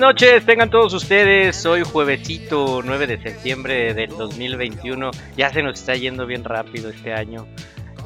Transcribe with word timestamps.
Noches, 0.00 0.46
tengan 0.46 0.70
todos 0.70 0.94
ustedes. 0.94 1.66
Hoy 1.66 1.82
juevesito 1.84 2.80
9 2.82 3.06
de 3.06 3.22
septiembre 3.22 3.92
del 3.92 4.08
2021. 4.08 5.10
Ya 5.36 5.50
se 5.50 5.62
nos 5.62 5.78
está 5.78 5.94
yendo 5.94 6.24
bien 6.26 6.42
rápido 6.42 6.88
este 6.88 7.12
año. 7.12 7.46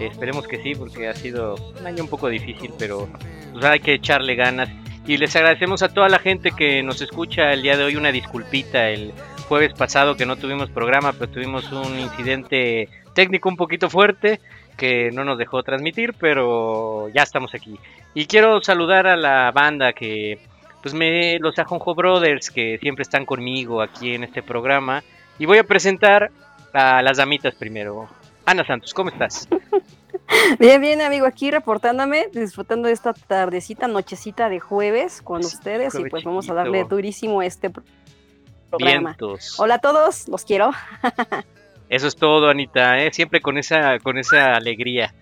Eh, 0.01 0.09
esperemos 0.11 0.49
que 0.49 0.61
sí, 0.61 0.75
porque 0.75 1.07
ha 1.07 1.15
sido 1.15 1.55
un 1.79 1.87
año 1.87 2.03
un 2.03 2.11
poco 2.11 2.29
difícil, 2.29 2.73
pero 2.81 3.09
pues, 3.53 3.65
hay 3.65 3.79
que 3.79 3.95
echarle 3.95 4.35
ganas. 4.35 4.69
Y 5.07 5.19
les 5.19 5.37
agradecemos 5.37 5.85
a 5.85 5.89
toda 5.89 6.09
la 6.09 6.19
gente 6.19 6.51
que 6.51 6.83
nos 6.83 7.01
escucha 7.01 7.53
el 7.53 7.63
día 7.63 7.77
de 7.77 7.85
hoy. 7.85 7.95
Una 7.95 8.11
disculpita 8.11 8.91
el 8.91 9.13
jueves 9.49 9.73
pasado 9.75 10.17
que 10.17 10.27
no 10.27 10.35
tuvimos 10.35 10.71
programa, 10.71 11.13
pero 11.13 11.31
tuvimos 11.31 11.71
un 11.71 12.01
incidente 12.01 12.89
técnico 13.15 13.49
un 13.49 13.57
poquito 13.57 13.89
fuerte 13.89 14.41
que 14.77 15.13
no 15.13 15.23
nos 15.23 15.39
dejó 15.39 15.63
transmitir, 15.63 16.15
pero 16.19 17.09
ya 17.15 17.23
estamos 17.23 17.55
aquí. 17.55 17.79
Y 18.15 18.27
quiero 18.27 18.61
saludar 18.63 19.07
a 19.07 19.17
la 19.17 19.53
banda 19.53 19.93
que 19.93 20.41
pues 20.85 20.93
me 20.93 21.39
los 21.39 21.59
Ajonjo 21.59 21.95
Brothers 21.95 22.51
que 22.51 22.77
siempre 22.79 23.05
están 23.05 23.25
conmigo 23.25 23.81
aquí 23.81 24.15
en 24.15 24.23
este 24.23 24.43
programa 24.43 25.03
y 25.39 25.47
voy 25.47 25.57
a 25.57 25.65
presentar 25.65 26.31
a 26.75 27.01
las 27.01 27.17
damitas 27.17 27.55
primero. 27.55 28.07
Ana 28.45 28.67
Santos, 28.67 28.93
¿cómo 28.93 29.09
estás? 29.09 29.49
Bien, 30.59 30.81
bien, 30.81 31.01
amigo, 31.01 31.27
aquí 31.27 31.51
reportándome, 31.51 32.29
disfrutando 32.33 32.89
de 32.89 32.95
esta 32.95 33.13
tardecita, 33.15 33.89
nochecita 33.89 34.49
de 34.49 34.61
jueves 34.61 35.23
con 35.23 35.41
ustedes 35.41 35.95
y 35.95 36.05
pues 36.09 36.23
vamos 36.25 36.49
a 36.51 36.55
darle 36.55 36.85
durísimo 36.85 37.41
a 37.41 37.47
este 37.47 37.71
programa. 37.71 39.15
Vientos. 39.17 39.59
Hola 39.59 39.77
a 39.77 39.79
todos, 39.79 40.29
los 40.29 40.45
quiero. 40.45 40.71
Eso 41.89 42.07
es 42.07 42.17
todo, 42.17 42.49
Anita, 42.49 42.99
¿eh? 42.99 43.13
siempre 43.13 43.41
con 43.41 43.59
esa 43.59 43.99
con 43.99 44.19
esa 44.19 44.55
alegría 44.55 45.15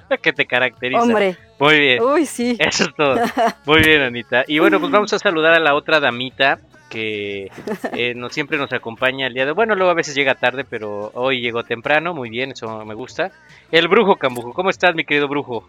que 0.22 0.32
te 0.32 0.46
caracteriza. 0.46 1.02
Hombre. 1.02 1.36
Muy 1.58 1.78
bien. 1.78 2.02
Uy, 2.02 2.26
sí. 2.26 2.56
Eso 2.58 2.84
es 2.84 2.94
todo. 2.94 3.16
Muy 3.66 3.80
bien, 3.82 4.02
Anita. 4.02 4.44
Y 4.46 4.58
bueno, 4.58 4.80
pues 4.80 4.90
vamos 4.92 5.12
a 5.12 5.18
saludar 5.18 5.54
a 5.54 5.60
la 5.60 5.74
otra 5.74 6.00
damita 6.00 6.58
que 6.88 7.50
eh, 7.92 8.14
no 8.14 8.28
siempre 8.28 8.58
nos 8.58 8.72
acompaña 8.72 9.26
el 9.26 9.32
día 9.32 9.46
de 9.46 9.52
bueno 9.52 9.74
luego 9.74 9.90
a 9.90 9.94
veces 9.94 10.14
llega 10.14 10.34
tarde 10.34 10.66
pero 10.68 11.10
hoy 11.14 11.40
llegó 11.40 11.64
temprano 11.64 12.12
muy 12.12 12.28
bien 12.28 12.50
eso 12.50 12.84
me 12.84 12.92
gusta 12.92 13.32
el 13.70 13.88
brujo 13.88 14.16
Cambujo 14.16 14.52
cómo 14.52 14.68
estás 14.68 14.94
mi 14.94 15.06
querido 15.06 15.26
brujo 15.26 15.66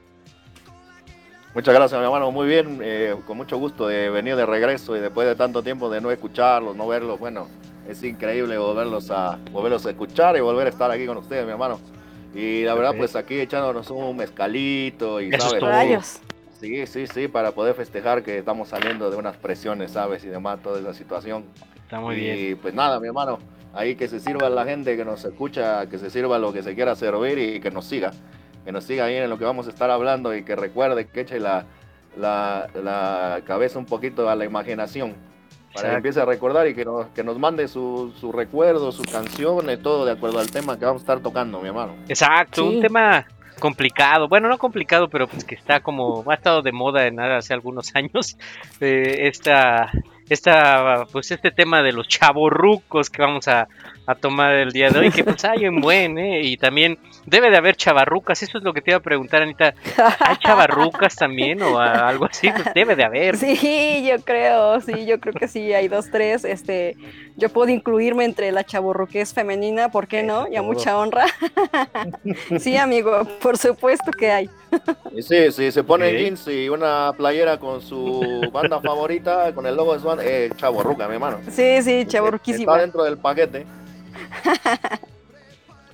Muchas 1.55 1.75
gracias, 1.75 1.99
mi 1.99 2.05
hermano. 2.05 2.31
Muy 2.31 2.47
bien, 2.47 2.79
eh, 2.81 3.15
con 3.27 3.37
mucho 3.37 3.59
gusto 3.59 3.87
de 3.87 4.09
venir 4.09 4.35
de 4.35 4.43
regreso 4.43 4.97
y 4.97 4.99
después 4.99 5.27
de 5.27 5.35
tanto 5.35 5.61
tiempo 5.61 5.87
de 5.87 6.01
no 6.01 6.09
escucharlos, 6.09 6.75
no 6.75 6.87
verlos. 6.87 7.19
Bueno, 7.19 7.47
es 7.87 8.03
increíble 8.03 8.57
volverlos 8.57 9.11
a, 9.11 9.37
volverlos 9.51 9.85
a 9.85 9.91
escuchar 9.91 10.35
y 10.35 10.39
volver 10.39 10.65
a 10.65 10.69
estar 10.71 10.89
aquí 10.89 11.05
con 11.05 11.17
ustedes, 11.17 11.45
mi 11.45 11.51
hermano. 11.51 11.79
Y 12.33 12.63
la 12.63 12.73
verdad, 12.73 12.95
pues 12.97 13.15
aquí 13.15 13.39
echándonos 13.39 13.89
un 13.91 14.17
mezcalito 14.17 15.21
y, 15.21 15.29
Eso 15.33 15.55
es 15.55 15.59
¿sabes? 15.61 16.21
Sí, 16.59 16.87
sí, 16.87 17.07
sí, 17.07 17.27
para 17.27 17.51
poder 17.51 17.75
festejar 17.75 18.23
que 18.23 18.37
estamos 18.37 18.69
saliendo 18.69 19.11
de 19.11 19.17
unas 19.17 19.35
presiones, 19.37 19.91
¿sabes? 19.91 20.23
Y 20.23 20.29
demás, 20.29 20.61
toda 20.61 20.79
esa 20.79 20.93
situación. 20.93 21.45
está 21.83 21.99
muy 21.99 22.15
y 22.15 22.19
bien 22.19 22.57
pues 22.61 22.73
nada, 22.73 22.99
mi 22.99 23.07
hermano, 23.07 23.39
ahí 23.73 23.95
que 23.95 24.07
se 24.07 24.19
sirva 24.19 24.49
la 24.49 24.63
gente 24.63 24.95
que 24.95 25.03
nos 25.03 25.23
escucha, 25.25 25.87
que 25.89 25.99
se 25.99 26.09
sirva 26.09 26.39
lo 26.39 26.53
que 26.53 26.63
se 26.63 26.73
quiera 26.73 26.95
servir 26.95 27.37
y 27.37 27.59
que 27.59 27.69
nos 27.69 27.85
siga. 27.85 28.11
Que 28.63 28.71
nos 28.71 28.85
siga 28.85 29.05
ahí 29.05 29.15
en 29.15 29.29
lo 29.29 29.37
que 29.37 29.43
vamos 29.43 29.67
a 29.67 29.71
estar 29.71 29.91
hablando 29.91 30.33
y 30.33 30.43
que 30.43 30.55
recuerde 30.55 31.05
que 31.05 31.21
eche 31.21 31.39
la, 31.39 31.65
la, 32.17 32.69
la 32.81 33.41
cabeza 33.45 33.77
un 33.77 33.85
poquito 33.85 34.29
a 34.29 34.35
la 34.35 34.45
imaginación. 34.45 35.15
Para 35.73 35.89
que 35.89 35.95
empiece 35.95 36.21
a 36.21 36.25
recordar 36.25 36.67
y 36.67 36.75
que 36.75 36.85
nos, 36.85 37.07
que 37.07 37.23
nos 37.23 37.39
mande 37.39 37.67
sus 37.67 38.13
su 38.15 38.31
recuerdos, 38.31 38.95
sus 38.95 39.07
canciones, 39.07 39.81
todo 39.81 40.05
de 40.05 40.11
acuerdo 40.11 40.39
al 40.39 40.51
tema 40.51 40.77
que 40.77 40.85
vamos 40.85 41.01
a 41.01 41.03
estar 41.03 41.19
tocando, 41.19 41.59
mi 41.59 41.67
hermano. 41.67 41.95
Exacto, 42.07 42.61
Sí. 42.61 42.75
un 42.75 42.81
tema 42.81 43.25
complicado, 43.59 44.27
bueno, 44.27 44.49
no 44.49 44.57
complicado, 44.57 45.07
pero 45.09 45.27
pues 45.27 45.43
que 45.45 45.55
está 45.55 45.79
como, 45.79 46.23
ha 46.29 46.33
estado 46.33 46.61
de 46.61 46.71
moda 46.71 47.07
en 47.07 47.19
hace 47.19 47.53
algunos 47.53 47.91
años, 47.95 48.37
eh, 48.81 49.27
esta, 49.27 49.91
esta, 50.29 51.05
pues 51.11 51.31
este 51.31 51.51
tema 51.51 51.81
de 51.81 51.93
los 51.93 52.07
chavorrucos 52.07 53.09
que 53.09 53.21
vamos 53.21 53.47
a, 53.47 53.67
a 54.05 54.15
tomar 54.15 54.53
el 54.53 54.71
día 54.71 54.89
de 54.89 54.99
hoy, 54.99 55.11
que 55.11 55.23
pues 55.23 55.43
hay 55.45 55.67
un 55.67 55.79
buen, 55.79 56.17
¿eh? 56.17 56.41
Y 56.43 56.57
también 56.57 56.97
debe 57.25 57.49
de 57.49 57.57
haber 57.57 57.75
chavarrucas, 57.75 58.43
eso 58.43 58.57
es 58.57 58.63
lo 58.63 58.73
que 58.73 58.81
te 58.81 58.91
iba 58.91 58.97
a 58.97 59.01
preguntar, 59.01 59.41
Anita, 59.41 59.73
¿hay 60.19 60.35
chavarrucas 60.37 61.15
también 61.15 61.61
o 61.61 61.79
algo 61.79 62.25
así? 62.25 62.49
Pues 62.51 62.73
debe 62.73 62.95
de 62.95 63.03
haber. 63.05 63.37
Sí, 63.37 64.05
yo 64.05 64.19
creo, 64.23 64.81
sí, 64.81 65.05
yo 65.05 65.19
creo 65.19 65.33
que 65.33 65.47
sí, 65.47 65.73
hay 65.73 65.87
dos, 65.87 66.09
tres, 66.11 66.43
este, 66.43 66.97
yo 67.37 67.49
puedo 67.49 67.69
incluirme 67.71 68.25
entre 68.25 68.51
la 68.51 68.63
chaburruqués 68.63 69.33
femenina, 69.33 69.89
¿por 69.89 70.07
qué 70.07 70.21
no? 70.23 70.47
Y 70.51 70.55
a 70.57 70.61
mucha 70.61 70.97
honra. 70.97 71.25
sí, 72.59 72.75
amigo, 72.75 73.25
por 73.41 73.57
supuesto 73.57 74.11
que 74.11 74.31
hay. 74.31 74.49
Y 75.15 75.21
sí, 75.21 75.51
sí, 75.51 75.71
se 75.71 75.83
pone 75.83 76.11
jeans 76.11 76.47
y 76.47 76.67
una 76.67 77.13
playera 77.15 77.57
con 77.57 77.81
su 77.81 78.49
banda 78.51 78.81
favorita, 78.81 79.53
con 79.53 79.65
el 79.65 79.75
logo 79.75 79.93
de 79.93 79.99
su 79.99 80.07
banda, 80.07 80.23
eh, 80.25 80.49
Chavo 80.57 80.83
Ruca, 80.83 81.07
mi 81.07 81.13
hermano. 81.13 81.39
Sí, 81.49 81.81
sí, 81.81 81.99
Está 81.99 82.13
chaburruquísima. 82.13 82.77
dentro 82.77 83.03
del 83.03 83.17
paquete. 83.17 83.65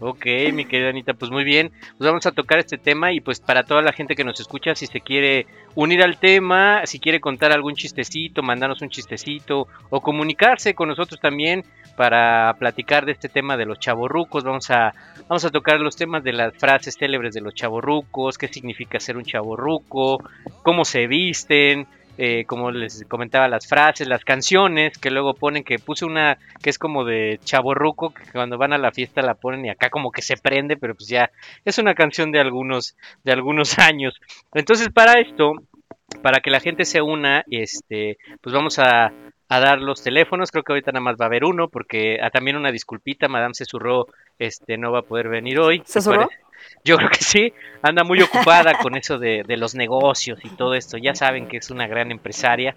Ok, 0.01 0.25
mi 0.53 0.63
querida 0.63 0.89
Anita, 0.89 1.13
pues 1.13 1.29
muy 1.29 1.43
bien. 1.43 1.71
Pues 1.97 2.09
vamos 2.09 2.25
a 2.25 2.31
tocar 2.31 2.57
este 2.59 2.77
tema 2.77 3.11
y 3.11 3.19
pues 3.19 3.41
para 3.41 3.63
toda 3.63 3.81
la 3.81 3.91
gente 3.91 4.15
que 4.15 4.23
nos 4.23 4.39
escucha, 4.39 4.73
si 4.73 4.87
se 4.87 5.01
quiere 5.01 5.45
unir 5.75 6.01
al 6.01 6.17
tema, 6.17 6.85
si 6.85 6.99
quiere 6.99 7.19
contar 7.19 7.51
algún 7.51 7.75
chistecito, 7.75 8.41
mandarnos 8.41 8.81
un 8.81 8.89
chistecito 8.89 9.67
o 9.89 9.99
comunicarse 9.99 10.73
con 10.73 10.87
nosotros 10.87 11.19
también 11.19 11.65
para 11.97 12.55
platicar 12.59 13.05
de 13.05 13.11
este 13.11 13.27
tema 13.27 13.57
de 13.57 13.65
los 13.65 13.77
chavorrucos, 13.77 14.45
vamos 14.45 14.71
a 14.71 14.93
vamos 15.27 15.43
a 15.43 15.49
tocar 15.49 15.81
los 15.81 15.97
temas 15.97 16.23
de 16.23 16.31
las 16.31 16.55
frases 16.55 16.95
célebres 16.97 17.33
de 17.33 17.41
los 17.41 17.53
chavorrucos, 17.53 18.37
qué 18.37 18.47
significa 18.47 19.01
ser 19.01 19.17
un 19.17 19.25
chavorruco, 19.25 20.23
cómo 20.63 20.85
se 20.85 21.07
visten, 21.07 21.87
eh, 22.21 22.43
como 22.45 22.69
les 22.69 23.05
comentaba 23.07 23.47
las 23.47 23.65
frases, 23.65 24.05
las 24.05 24.25
canciones 24.25 24.97
que 24.97 25.09
luego 25.09 25.33
ponen 25.35 25.63
que 25.63 25.79
puse 25.79 26.03
una 26.03 26.37
que 26.61 26.69
es 26.69 26.77
como 26.77 27.05
de 27.05 27.39
chaborruco 27.45 28.13
que 28.13 28.29
cuando 28.33 28.57
van 28.57 28.73
a 28.73 28.77
la 28.77 28.91
fiesta 28.91 29.21
la 29.21 29.35
ponen 29.35 29.65
y 29.65 29.69
acá 29.69 29.89
como 29.89 30.11
que 30.11 30.21
se 30.21 30.35
prende, 30.35 30.75
pero 30.75 30.95
pues 30.95 31.07
ya 31.07 31.31
es 31.63 31.77
una 31.77 31.95
canción 31.95 32.33
de 32.33 32.41
algunos 32.41 32.97
de 33.23 33.31
algunos 33.31 33.79
años. 33.79 34.19
Entonces, 34.53 34.89
para 34.89 35.19
esto, 35.21 35.53
para 36.21 36.41
que 36.41 36.51
la 36.51 36.59
gente 36.59 36.83
se 36.83 37.01
una, 37.01 37.45
este, 37.49 38.17
pues 38.41 38.53
vamos 38.53 38.79
a, 38.79 39.13
a 39.47 39.59
dar 39.61 39.79
los 39.79 40.03
teléfonos. 40.03 40.51
Creo 40.51 40.63
que 40.63 40.73
ahorita 40.73 40.91
nada 40.91 41.03
más 41.03 41.15
va 41.15 41.23
a 41.23 41.27
haber 41.27 41.45
uno, 41.45 41.69
porque 41.69 42.19
ah, 42.21 42.31
también 42.31 42.57
una 42.57 42.71
disculpita, 42.73 43.29
Madame 43.29 43.53
Cesurró, 43.53 44.07
este, 44.37 44.77
no 44.77 44.91
va 44.91 44.99
a 44.99 45.03
poder 45.03 45.29
venir 45.29 45.57
hoy. 45.59 45.81
Parece- 46.25 46.48
Yo 46.83 46.97
creo 46.97 47.09
que 47.09 47.23
sí, 47.23 47.53
anda 47.81 48.03
muy 48.03 48.21
ocupada 48.21 48.73
con 48.81 48.95
eso 48.95 49.17
de, 49.17 49.43
de 49.45 49.57
los 49.57 49.75
negocios 49.75 50.39
y 50.43 50.49
todo 50.49 50.73
esto. 50.73 50.97
Ya 50.97 51.15
saben 51.15 51.47
que 51.47 51.57
es 51.57 51.69
una 51.69 51.87
gran 51.87 52.11
empresaria 52.11 52.75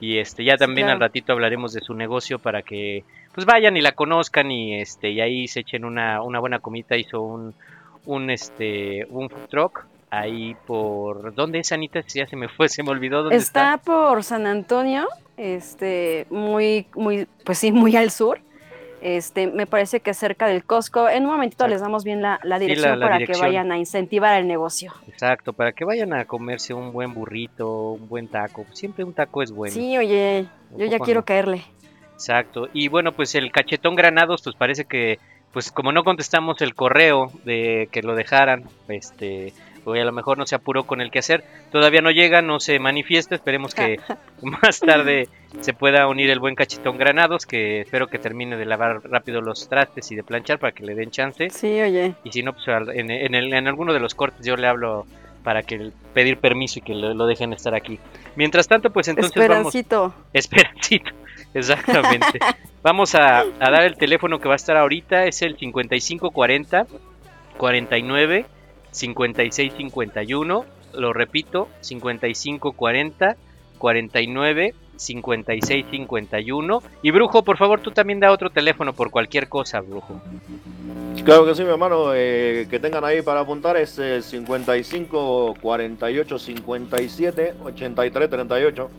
y 0.00 0.18
este 0.18 0.44
ya 0.44 0.56
también 0.56 0.86
claro. 0.86 0.96
al 0.96 1.00
ratito 1.00 1.32
hablaremos 1.32 1.72
de 1.72 1.80
su 1.80 1.94
negocio 1.94 2.38
para 2.38 2.62
que 2.62 3.04
pues 3.32 3.46
vayan 3.46 3.76
y 3.76 3.80
la 3.80 3.92
conozcan 3.92 4.50
y 4.50 4.80
este 4.80 5.10
y 5.10 5.20
ahí 5.20 5.48
se 5.48 5.60
echen 5.60 5.84
una, 5.84 6.22
una 6.22 6.40
buena 6.40 6.58
comida. 6.58 6.96
Hizo 6.96 7.22
un, 7.22 7.54
un 8.06 8.30
este 8.30 9.06
un 9.10 9.30
food 9.30 9.48
truck 9.48 9.86
ahí 10.10 10.56
por 10.66 11.34
¿dónde 11.34 11.60
es 11.60 11.72
Anita? 11.72 12.02
Si 12.06 12.18
Ya 12.18 12.26
se 12.26 12.36
me 12.36 12.48
fue, 12.48 12.68
se 12.68 12.82
me 12.82 12.90
olvidó 12.90 13.22
dónde 13.22 13.36
está. 13.36 13.74
Está 13.74 13.84
por 13.84 14.22
San 14.22 14.46
Antonio, 14.46 15.08
este, 15.36 16.26
muy, 16.30 16.86
muy, 16.94 17.26
pues 17.44 17.58
sí, 17.58 17.72
muy 17.72 17.96
al 17.96 18.10
sur. 18.10 18.40
Este, 19.04 19.48
me 19.48 19.66
parece 19.66 20.00
que 20.00 20.14
cerca 20.14 20.46
del 20.46 20.64
Costco. 20.64 21.10
En 21.10 21.24
un 21.24 21.32
momentito 21.32 21.68
les 21.68 21.82
damos 21.82 22.04
bien 22.04 22.22
la, 22.22 22.38
dirección 22.58 22.98
para 22.98 23.18
que 23.18 23.36
vayan 23.38 23.70
a 23.70 23.76
incentivar 23.76 24.40
el 24.40 24.48
negocio. 24.48 24.94
Exacto, 25.06 25.52
para 25.52 25.72
que 25.72 25.84
vayan 25.84 26.14
a 26.14 26.24
comerse 26.24 26.72
un 26.72 26.90
buen 26.90 27.12
burrito, 27.12 27.90
un 27.90 28.08
buen 28.08 28.28
taco. 28.28 28.64
Siempre 28.72 29.04
un 29.04 29.12
taco 29.12 29.42
es 29.42 29.52
bueno. 29.52 29.74
Sí, 29.74 29.98
oye, 29.98 30.46
yo 30.74 30.86
ya 30.86 30.98
quiero 31.00 31.22
caerle. 31.22 31.64
Exacto. 32.14 32.70
Y 32.72 32.88
bueno, 32.88 33.12
pues 33.12 33.34
el 33.34 33.52
cachetón 33.52 33.94
granados, 33.94 34.40
pues 34.42 34.56
parece 34.56 34.86
que, 34.86 35.18
pues 35.52 35.70
como 35.70 35.92
no 35.92 36.02
contestamos 36.02 36.62
el 36.62 36.74
correo 36.74 37.30
de 37.44 37.90
que 37.92 38.00
lo 38.00 38.14
dejaran, 38.14 38.64
este, 38.88 39.52
o 39.84 39.92
a 39.92 40.04
lo 40.04 40.12
mejor 40.12 40.38
no 40.38 40.46
se 40.46 40.54
apuró 40.54 40.84
con 40.84 41.00
el 41.00 41.10
que 41.10 41.18
hacer. 41.18 41.44
Todavía 41.70 42.00
no 42.00 42.10
llega, 42.10 42.42
no 42.42 42.60
se 42.60 42.78
manifiesta. 42.78 43.34
Esperemos 43.34 43.74
que 43.74 43.98
más 44.42 44.80
tarde 44.80 45.28
se 45.60 45.72
pueda 45.72 46.06
unir 46.08 46.30
el 46.30 46.40
buen 46.40 46.54
cachetón 46.54 46.98
Granados, 46.98 47.46
que 47.46 47.80
espero 47.80 48.08
que 48.08 48.18
termine 48.18 48.56
de 48.56 48.64
lavar 48.64 49.00
rápido 49.04 49.40
los 49.40 49.68
trastes 49.68 50.10
y 50.12 50.16
de 50.16 50.22
planchar 50.22 50.58
para 50.58 50.72
que 50.72 50.84
le 50.84 50.94
den 50.94 51.10
chance. 51.10 51.50
Sí, 51.50 51.80
oye. 51.80 52.14
Y 52.24 52.32
si 52.32 52.42
no, 52.42 52.52
pues 52.52 52.66
en, 52.94 53.10
en, 53.10 53.68
alguno 53.68 53.92
de 53.92 54.00
los 54.00 54.14
cortes 54.14 54.44
yo 54.46 54.56
le 54.56 54.66
hablo 54.66 55.06
para 55.42 55.62
que 55.62 55.90
pedir 56.14 56.38
permiso 56.38 56.78
y 56.78 56.82
que 56.82 56.94
lo, 56.94 57.26
dejen 57.26 57.52
estar 57.52 57.74
aquí. 57.74 57.98
Mientras 58.36 58.66
tanto, 58.66 58.90
pues 58.90 59.08
entonces 59.08 59.36
Esperancito. 59.36 60.00
vamos... 60.00 60.14
Esperancito. 60.32 61.10
Exactamente. 61.54 62.38
vamos 62.82 63.14
a, 63.14 63.40
a 63.40 63.70
dar 63.70 63.84
el 63.84 63.96
teléfono 63.96 64.40
que 64.40 64.48
va 64.48 64.54
a 64.54 64.56
estar 64.56 64.76
ahorita, 64.76 65.26
es 65.26 65.42
el 65.42 65.56
5540 65.56 66.86
49 67.56 68.46
5651, 68.94 70.64
lo 70.94 71.12
repito, 71.12 71.68
5540 71.80 73.36
49 73.78 74.74
5651. 74.96 76.82
Y 77.02 77.10
Brujo, 77.10 77.42
por 77.42 77.56
favor, 77.56 77.80
tú 77.80 77.90
también 77.90 78.20
da 78.20 78.30
otro 78.30 78.50
teléfono 78.50 78.92
por 78.92 79.10
cualquier 79.10 79.48
cosa, 79.48 79.80
Brujo. 79.80 80.20
Claro 81.24 81.44
que 81.44 81.54
sí, 81.56 81.64
mi 81.64 81.70
hermano, 81.70 82.14
eh, 82.14 82.66
que 82.70 82.78
tengan 82.78 83.04
ahí 83.04 83.20
para 83.22 83.40
apuntar 83.40 83.76
es 83.76 84.00
55 84.22 85.56
48 85.60 86.38
57 86.38 87.54
83 87.64 88.30
38. 88.30 88.90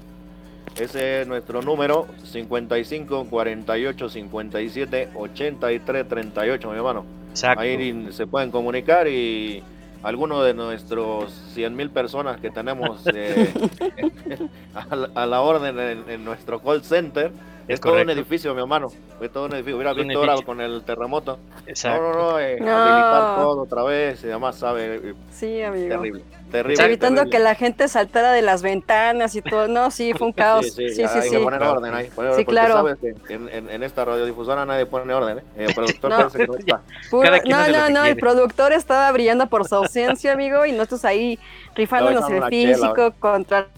Ese 0.77 1.21
es 1.21 1.27
nuestro 1.27 1.61
número, 1.61 2.07
55 2.25 3.27
48 3.29 4.09
57 4.09 5.09
83 5.15 6.07
38, 6.07 6.69
mi 6.69 6.75
hermano. 6.75 7.05
Exacto. 7.29 7.61
Ahí 7.61 8.07
se 8.11 8.27
pueden 8.27 8.51
comunicar 8.51 9.07
y 9.07 9.63
algunos 10.05 10.45
de 10.45 10.53
nuestros 10.53 11.33
100 11.55 11.75
mil 11.75 11.89
personas 11.89 12.39
que 12.39 12.51
tenemos 12.51 13.01
eh, 13.11 13.51
a, 15.15 15.25
la 15.25 15.41
orden 15.41 16.05
en, 16.07 16.23
nuestro 16.23 16.61
call 16.61 16.83
center. 16.83 17.31
Es, 17.67 17.81
todo 17.81 17.99
un 17.99 18.09
edificio, 18.09 18.53
mi 18.53 18.61
hermano. 18.61 18.87
Es 19.19 19.31
todo 19.31 19.45
un 19.45 19.53
edificio. 19.55 19.77
Mira, 19.77 19.93
visto 19.93 20.19
ahora 20.19 20.35
con 20.45 20.61
el 20.61 20.83
terremoto. 20.83 21.39
Exacto. 21.65 22.01
No, 22.01 22.13
no, 22.13 22.31
no, 22.31 22.39
eh, 22.39 22.53
habilitar 22.53 23.35
todo 23.37 23.61
otra 23.61 23.83
vez 23.83 24.23
y 24.23 24.27
además, 24.27 24.55
sabe. 24.55 24.95
Eh, 24.97 25.13
sí, 25.31 25.61
amigo. 25.61 25.89
Terrible. 25.89 26.23
Terrible, 26.51 26.85
evitando 26.85 27.25
que 27.25 27.39
la 27.39 27.55
gente 27.55 27.87
saltara 27.87 28.31
de 28.31 28.43
las 28.43 28.61
ventanas 28.61 29.35
y 29.35 29.41
todo. 29.41 29.67
No, 29.67 29.89
sí, 29.89 30.13
fue 30.13 30.27
un 30.27 30.33
caos. 30.33 30.73
Sí, 30.73 30.89
sí, 30.89 31.03
sí. 31.07 31.29
que 31.31 31.39
poner 31.39 31.61
orden 31.63 31.93
ahí. 31.93 32.09
sí, 32.35 32.45
claro. 32.45 32.75
Sabes 32.75 32.97
que 32.99 33.33
en, 33.33 33.69
en, 33.69 33.83
esta 33.83 34.05
radiodifusora 34.05 34.63
nadie 34.65 34.85
pone 34.85 35.11
orden. 35.11 35.39
¿eh? 35.39 35.43
El 35.57 35.73
productor 35.73 36.09
no, 36.19 36.29
que 36.29 36.47
no 36.47 36.55
está. 36.55 36.81
no, 37.11 37.67
no, 37.67 37.89
no. 37.89 38.05
El 38.05 38.17
productor 38.17 38.73
estaba 38.73 39.11
brillando 39.11 39.47
por 39.47 39.67
su 39.67 39.75
ausencia, 39.75 40.33
amigo, 40.33 40.67
y 40.67 40.71
nosotros 40.71 41.03
ahí 41.03 41.39
rifándonos 41.73 42.29
el 42.29 42.43
físico, 42.45 43.11
controlando 43.19 43.69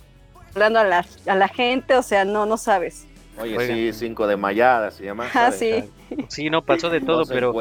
a 0.79 0.83
la, 0.83 1.05
a 1.25 1.35
la 1.35 1.47
gente. 1.47 1.95
O 1.95 2.03
sea, 2.03 2.25
no, 2.25 2.45
no 2.45 2.57
sabes. 2.57 3.07
Oye, 3.39 3.91
sí, 3.91 3.99
cinco 3.99 4.27
de 4.27 4.37
mayadas 4.37 4.99
y 4.99 5.03
demás. 5.03 5.29
Ah, 5.35 5.51
sí. 5.51 5.83
Sí, 6.27 6.49
no 6.49 6.61
pasó 6.61 6.89
de 6.89 7.01
todo, 7.01 7.23
pero. 7.25 7.53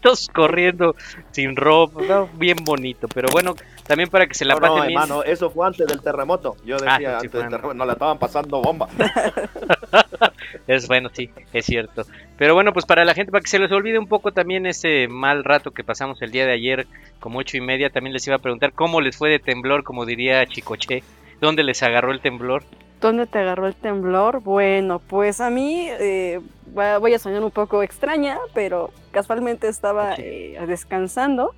Todos 0.00 0.28
corriendo 0.34 0.94
sin 1.30 1.56
ropa, 1.56 2.28
bien 2.34 2.58
bonito. 2.64 3.08
Pero 3.08 3.28
bueno, 3.32 3.54
también 3.86 4.08
para 4.10 4.26
que 4.26 4.34
se 4.34 4.44
la 4.44 4.54
no, 4.54 4.60
pasen 4.60 4.76
no, 4.76 4.84
hermano, 4.84 5.22
eso 5.22 5.50
fue 5.50 5.66
antes 5.66 5.86
del 5.86 6.02
terremoto. 6.02 6.56
Yo 6.64 6.76
ah, 6.86 6.92
decía, 6.92 7.16
antes 7.16 7.32
del 7.32 7.48
terremoto, 7.48 7.74
no 7.74 7.84
la 7.84 7.92
estaban 7.94 8.18
pasando 8.18 8.60
bomba. 8.60 8.88
es 10.66 10.86
bueno, 10.86 11.08
sí, 11.12 11.30
es 11.52 11.64
cierto. 11.64 12.04
Pero 12.36 12.54
bueno, 12.54 12.72
pues 12.72 12.84
para 12.84 13.04
la 13.04 13.14
gente, 13.14 13.32
para 13.32 13.42
que 13.42 13.50
se 13.50 13.58
les 13.58 13.72
olvide 13.72 13.98
un 13.98 14.08
poco 14.08 14.32
también 14.32 14.66
ese 14.66 15.08
mal 15.08 15.44
rato 15.44 15.70
que 15.70 15.84
pasamos 15.84 16.20
el 16.22 16.30
día 16.30 16.46
de 16.46 16.52
ayer, 16.52 16.86
como 17.20 17.38
ocho 17.38 17.56
y 17.56 17.60
media, 17.60 17.90
también 17.90 18.12
les 18.12 18.26
iba 18.26 18.36
a 18.36 18.40
preguntar 18.40 18.72
cómo 18.72 19.00
les 19.00 19.16
fue 19.16 19.30
de 19.30 19.38
temblor, 19.38 19.84
como 19.84 20.04
diría 20.04 20.44
Chicoche, 20.46 21.02
dónde 21.40 21.62
les 21.64 21.82
agarró 21.82 22.12
el 22.12 22.20
temblor. 22.20 22.64
¿Dónde 23.00 23.26
te 23.26 23.38
agarró 23.38 23.66
el 23.66 23.76
temblor? 23.76 24.40
Bueno, 24.40 24.98
pues 24.98 25.40
a 25.40 25.50
mí 25.50 25.86
eh, 25.88 26.40
voy 26.66 27.14
a 27.14 27.18
soñar 27.18 27.44
un 27.44 27.50
poco 27.50 27.82
extraña, 27.82 28.38
pero 28.54 28.90
casualmente 29.12 29.68
estaba 29.68 30.14
eh, 30.16 30.58
descansando 30.66 31.54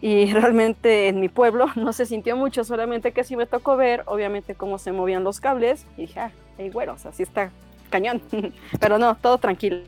y 0.00 0.26
realmente 0.32 1.08
en 1.08 1.20
mi 1.20 1.28
pueblo 1.28 1.66
no 1.76 1.92
se 1.92 2.06
sintió 2.06 2.36
mucho, 2.36 2.64
solamente 2.64 3.12
que 3.12 3.22
sí 3.24 3.36
me 3.36 3.46
tocó 3.46 3.76
ver, 3.76 4.02
obviamente, 4.06 4.54
cómo 4.54 4.78
se 4.78 4.92
movían 4.92 5.24
los 5.24 5.40
cables 5.40 5.86
y 5.96 6.02
dije, 6.02 6.20
ah, 6.20 6.32
hey, 6.56 6.70
bueno, 6.72 6.94
o 6.94 6.98
sea, 6.98 7.12
sí 7.12 7.22
está 7.22 7.50
cañón, 7.90 8.22
pero 8.80 8.98
no, 8.98 9.14
todo 9.16 9.38
tranquilo. 9.38 9.78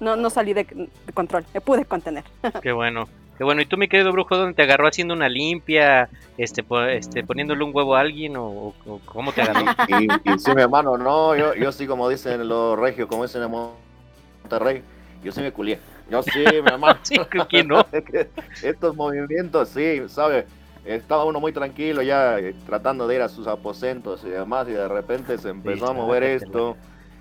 No, 0.00 0.14
no 0.14 0.30
salí 0.30 0.52
de, 0.52 0.64
de 0.64 1.12
control, 1.12 1.44
me 1.52 1.60
pude 1.60 1.84
contener. 1.84 2.24
Qué 2.62 2.70
bueno 2.72 3.08
bueno, 3.44 3.62
¿y 3.62 3.66
tú, 3.66 3.76
mi 3.76 3.88
querido 3.88 4.12
brujo, 4.12 4.36
dónde 4.36 4.54
te 4.54 4.62
agarró 4.62 4.88
haciendo 4.88 5.14
una 5.14 5.28
limpia, 5.28 6.08
este, 6.36 6.64
este 6.90 7.24
poniéndole 7.24 7.62
un 7.64 7.70
huevo 7.74 7.94
a 7.94 8.00
alguien 8.00 8.34
o, 8.36 8.74
cómo 9.04 9.32
te 9.32 9.42
agarró? 9.42 9.66
y, 9.88 10.38
sí, 10.38 10.54
mi 10.54 10.62
hermano, 10.62 10.96
no, 10.96 11.36
yo, 11.36 11.54
yo 11.54 11.70
sí, 11.72 11.86
como 11.86 12.08
dicen 12.08 12.48
los 12.48 12.78
regios, 12.78 13.08
como 13.08 13.24
dicen 13.24 13.42
en 13.42 13.50
Monterrey, 13.50 14.82
yo 15.22 15.32
sí 15.32 15.40
me 15.40 15.52
culié. 15.52 15.78
Yo 16.10 16.22
sí, 16.22 16.38
mi 16.38 16.56
hermano. 16.66 16.98
sí, 17.02 17.16
¿quién 17.48 17.68
no? 17.68 17.86
Estos 18.62 18.96
movimientos, 18.96 19.68
sí, 19.68 20.02
¿sabes? 20.08 20.46
Estaba 20.84 21.24
uno 21.24 21.38
muy 21.38 21.52
tranquilo 21.52 22.02
ya 22.02 22.38
eh, 22.38 22.54
tratando 22.64 23.06
de 23.06 23.16
ir 23.16 23.22
a 23.22 23.28
sus 23.28 23.46
aposentos 23.46 24.24
y 24.24 24.30
demás, 24.30 24.66
y 24.68 24.72
de 24.72 24.88
repente 24.88 25.36
se 25.36 25.50
empezó 25.50 25.88
a 25.88 25.92
mover 25.92 26.22
esto 26.22 26.76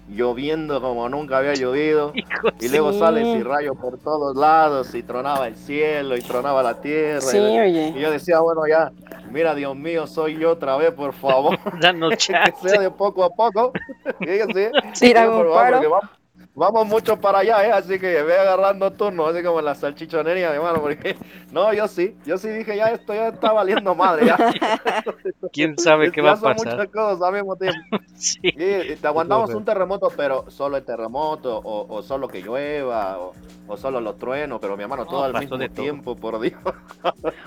lloviendo 0.09 0.81
como 0.81 1.07
nunca 1.09 1.38
había 1.38 1.54
llovido. 1.54 2.13
y 2.59 2.69
luego 2.69 2.94
sale 2.94 3.21
y 3.21 3.44
rayo 3.44 3.75
por 3.75 3.98
todos 3.98 4.36
lados 4.36 4.94
y 4.95 5.04
tronaba 5.04 5.48
el 5.48 5.56
cielo 5.56 6.15
y 6.18 6.21
tronaba 6.21 6.63
la 6.63 6.81
tierra. 6.81 7.25
y, 7.68 8.00
yo 8.00 8.12
decía, 8.12 8.39
bueno, 8.39 8.62
ya, 8.68 8.91
mira, 9.31 9.55
Dios 9.55 9.75
mío, 9.75 10.08
soy 10.08 10.38
yo 10.38 10.51
otra 10.51 10.77
vez, 10.77 10.91
por 10.91 11.13
favor. 11.13 11.58
que 12.17 12.70
sea 12.70 12.79
de 12.79 12.91
poco 12.91 13.24
a 13.24 13.29
poco. 13.29 13.72
Fíjense. 14.20 14.72
Sí, 14.93 15.13
por 15.13 15.51
favor, 15.51 15.72
vamos 15.72 16.17
mucho 16.57 17.19
para 17.19 17.39
allá, 17.39 17.67
¿eh? 17.67 17.71
así 17.71 17.99
que 17.99 18.23
ve 18.23 18.35
agarrando 18.35 18.91
turno, 18.91 19.27
así 19.27 19.43
como 19.43 19.59
en 19.59 19.65
la 19.65 19.75
salchichonería, 19.75 20.49
mi 20.49 20.55
hermano, 20.55 20.81
porque 20.81 21.15
no, 21.51 21.71
yo 21.71 21.87
sí, 21.87 22.15
yo 22.25 22.37
sí 22.37 22.49
dije, 22.49 22.75
ya 22.75 22.87
esto 22.87 23.13
ya 23.13 23.27
está 23.27 23.51
valiendo 23.53 23.93
madre, 23.93 24.25
ya. 24.25 24.37
¿Quién 25.53 25.77
sabe 25.77 26.11
qué 26.11 26.21
va 26.21 26.31
a 26.31 26.35
pasar? 26.35 26.57
Muchas 26.57 26.87
cosas 26.89 27.21
al 27.21 27.33
mismo 27.33 27.55
tiempo. 27.55 27.97
sí. 28.15 28.39
Y 28.43 28.95
te 28.95 29.07
aguantamos 29.07 29.53
un 29.53 29.63
terremoto, 29.63 30.11
pero 30.15 30.49
solo 30.49 30.77
el 30.77 30.83
terremoto, 30.83 31.61
o, 31.63 32.01
solo 32.01 32.27
que 32.27 32.41
llueva, 32.41 33.19
o, 33.67 33.77
solo 33.77 34.01
los 34.01 34.17
truenos, 34.17 34.59
pero 34.59 34.75
mi 34.75 34.83
hermano, 34.83 35.05
todo 35.05 35.25
al 35.25 35.33
mismo 35.33 35.59
tiempo, 35.69 36.15
por 36.15 36.39
Dios. 36.39 36.59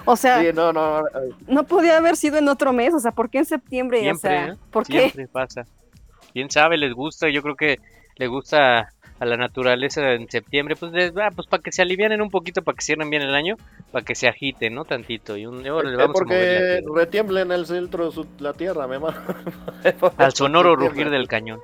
o 0.04 0.16
sea, 0.16 0.40
no, 0.52 0.72
no, 0.72 1.02
no, 1.48 1.64
podía 1.64 1.96
haber 1.96 2.16
sido 2.16 2.38
en 2.38 2.48
otro 2.48 2.72
mes, 2.72 2.94
o 2.94 3.00
sea, 3.00 3.10
¿por 3.10 3.28
qué 3.28 3.38
en 3.38 3.44
septiembre? 3.44 4.00
Siempre, 4.00 4.30
o 4.30 4.46
sea, 4.46 4.56
¿por 4.70 4.86
siempre 4.86 5.26
pasa. 5.26 5.64
¿Quién 6.32 6.48
sabe? 6.48 6.76
Les 6.76 6.94
gusta, 6.94 7.28
yo 7.28 7.42
creo 7.42 7.56
que 7.56 7.80
le 8.16 8.28
gusta 8.28 8.90
a 9.20 9.26
la 9.26 9.36
naturaleza 9.36 10.14
en 10.14 10.28
septiembre, 10.30 10.76
pues, 10.76 10.92
ah, 11.16 11.28
pues 11.34 11.46
para 11.46 11.62
que 11.62 11.72
se 11.72 11.82
alivianen 11.82 12.22
un 12.22 12.30
poquito, 12.30 12.62
para 12.62 12.74
que 12.74 12.82
cierren 12.82 13.10
bien 13.10 13.20
el 13.20 13.34
año, 13.34 13.56
para 13.92 14.02
que 14.02 14.14
se 14.14 14.26
agite, 14.26 14.70
¿no? 14.70 14.86
Tantito. 14.86 15.36
Y 15.36 15.44
un, 15.44 15.62
vamos 15.62 16.14
porque 16.14 16.82
retiemble 16.94 17.42
en 17.42 17.52
el 17.52 17.66
centro 17.66 18.10
de 18.10 18.24
la 18.38 18.54
tierra, 18.54 18.86
me 18.86 18.96
Al 20.16 20.32
sonoro 20.32 20.74
rugir 20.74 21.10
del 21.10 21.28
cañón. 21.28 21.60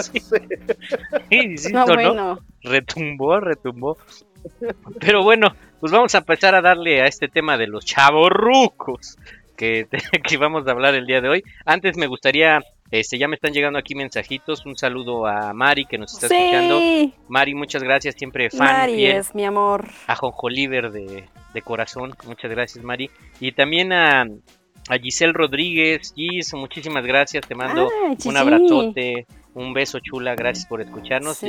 Sí, 0.00 0.20
sí, 1.56 1.72
no, 1.72 1.86
bueno. 1.86 2.40
Retumbó, 2.62 3.38
retumbó. 3.38 3.96
Pero 4.98 5.22
bueno, 5.22 5.54
pues 5.78 5.92
vamos 5.92 6.16
a 6.16 6.18
empezar 6.18 6.56
a 6.56 6.62
darle 6.62 7.00
a 7.00 7.06
este 7.06 7.28
tema 7.28 7.56
de 7.56 7.68
los 7.68 7.84
chavorrucos 7.84 9.16
que, 9.56 9.86
que 10.28 10.36
vamos 10.36 10.66
a 10.66 10.72
hablar 10.72 10.96
el 10.96 11.06
día 11.06 11.20
de 11.20 11.28
hoy. 11.28 11.44
Antes 11.64 11.96
me 11.96 12.08
gustaría 12.08 12.60
este, 12.90 13.18
ya 13.18 13.28
me 13.28 13.34
están 13.34 13.52
llegando 13.52 13.78
aquí 13.78 13.94
mensajitos. 13.94 14.64
Un 14.66 14.76
saludo 14.76 15.26
a 15.26 15.52
Mari 15.52 15.86
que 15.86 15.98
nos 15.98 16.14
está 16.14 16.26
escuchando. 16.26 16.80
Mari, 17.28 17.54
muchas 17.54 17.82
gracias, 17.82 18.14
siempre 18.16 18.50
fan. 18.50 18.66
Mari 18.66 19.06
es 19.06 19.34
mi 19.34 19.44
amor. 19.44 19.88
A 20.06 20.14
Jonjoliver 20.14 20.90
de, 20.90 21.24
de 21.52 21.62
corazón, 21.62 22.14
muchas 22.26 22.50
gracias, 22.50 22.84
Mari. 22.84 23.10
Y 23.40 23.52
también 23.52 23.92
a, 23.92 24.22
a 24.88 24.98
Giselle 24.98 25.32
Rodríguez. 25.32 26.12
Gis, 26.14 26.54
muchísimas 26.54 27.04
gracias, 27.04 27.46
te 27.46 27.54
mando 27.54 27.88
un 28.24 28.36
abrazote. 28.36 29.26
Un 29.54 29.72
beso 29.72 30.00
chula, 30.00 30.34
gracias 30.34 30.66
por 30.66 30.82
escucharnos. 30.82 31.42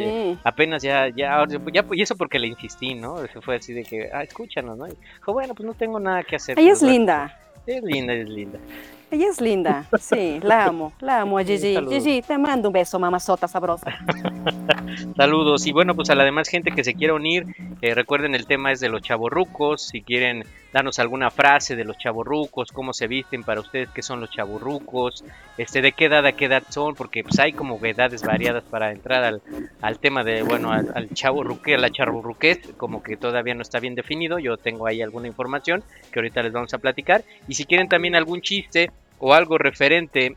apenas 0.46 0.82
ya, 0.82 1.10
ya, 1.10 1.44
ya, 1.46 1.86
y 1.92 2.02
eso 2.02 2.16
porque 2.16 2.40
le 2.40 2.48
insistí, 2.48 2.94
¿no? 2.96 3.18
Se 3.28 3.42
fue 3.42 3.58
así 3.58 3.74
de 3.74 3.84
que, 3.84 4.10
ah, 4.14 4.24
escúchanos, 4.24 4.78
¿no? 4.78 4.86
dijo, 4.86 5.34
bueno, 5.34 5.54
pues 5.54 5.68
no 5.68 5.74
tengo 5.74 6.00
nada 6.00 6.24
que 6.24 6.38
hacer. 6.38 6.58
Ella 6.58 6.72
es 6.72 6.82
linda. 6.82 7.38
Es 7.66 7.84
linda, 7.84 8.14
es 8.14 8.30
linda. 8.30 8.60
Ella 9.10 9.28
es 9.30 9.40
linda, 9.40 9.86
sí, 10.00 10.40
la 10.44 10.66
amo, 10.66 10.92
la 11.00 11.22
amo 11.22 11.38
a 11.38 11.44
Gigi. 11.44 11.78
Gigi, 11.88 12.22
te 12.22 12.38
mando 12.38 12.68
un 12.68 12.74
beso, 12.74 13.00
mamazota 13.00 13.48
sabrosa. 13.48 13.98
Saludos. 15.16 15.66
Y 15.66 15.72
bueno, 15.72 15.96
pues 15.96 16.10
a 16.10 16.16
la 16.16 16.26
demás 16.26 16.50
gente 16.50 16.72
que 16.72 16.84
se 16.84 16.94
quiera 16.94 17.14
unir, 17.14 17.46
eh, 17.82 17.96
recuerden 17.96 18.36
el 18.36 18.46
tema 18.46 18.72
es 18.72 18.82
de 18.82 18.90
los 18.90 19.02
chavorrucos. 19.02 19.82
Si 19.82 20.02
quieren 20.02 20.44
darnos 20.74 21.00
alguna 21.00 21.32
frase 21.32 21.76
de 21.76 21.86
los 21.86 21.98
chavorrucos, 21.98 22.72
cómo 22.72 22.94
se 22.94 23.08
visten 23.08 23.44
para 23.44 23.62
ustedes, 23.62 23.90
qué 23.90 24.02
son 24.02 24.20
los 24.20 24.30
chavorrucos, 24.30 25.24
este, 25.58 25.82
de 25.82 25.94
qué 25.94 26.06
edad 26.06 26.26
a 26.26 26.34
qué 26.34 26.46
edad 26.46 26.64
son, 26.70 26.94
porque 26.94 27.24
pues 27.24 27.40
hay 27.40 27.54
como 27.54 27.80
edades 27.84 28.24
variadas 28.24 28.64
para 28.64 28.92
entrar 28.92 29.24
al, 29.24 29.42
al 29.82 30.00
tema 30.00 30.24
de, 30.24 30.44
bueno, 30.44 30.72
al, 30.72 30.92
al 30.94 31.10
chavorruque, 31.12 31.76
a 31.76 31.78
la 31.78 31.90
chavorruquez, 31.90 32.74
como 32.76 33.02
que 33.02 33.16
todavía 33.16 33.56
no 33.56 33.62
está 33.62 33.80
bien 33.80 33.96
definido. 33.96 34.38
Yo 34.38 34.58
tengo 34.58 34.86
ahí 34.86 35.02
alguna 35.02 35.28
información 35.28 35.84
que 36.12 36.20
ahorita 36.20 36.44
les 36.44 36.52
vamos 36.52 36.74
a 36.74 36.78
platicar. 36.78 37.24
Y 37.48 37.56
si 37.56 37.66
quieren 37.66 37.88
también 37.88 38.16
algún 38.16 38.42
chiste 38.42 38.92
o 39.20 39.34
algo 39.34 39.58
referente 39.58 40.36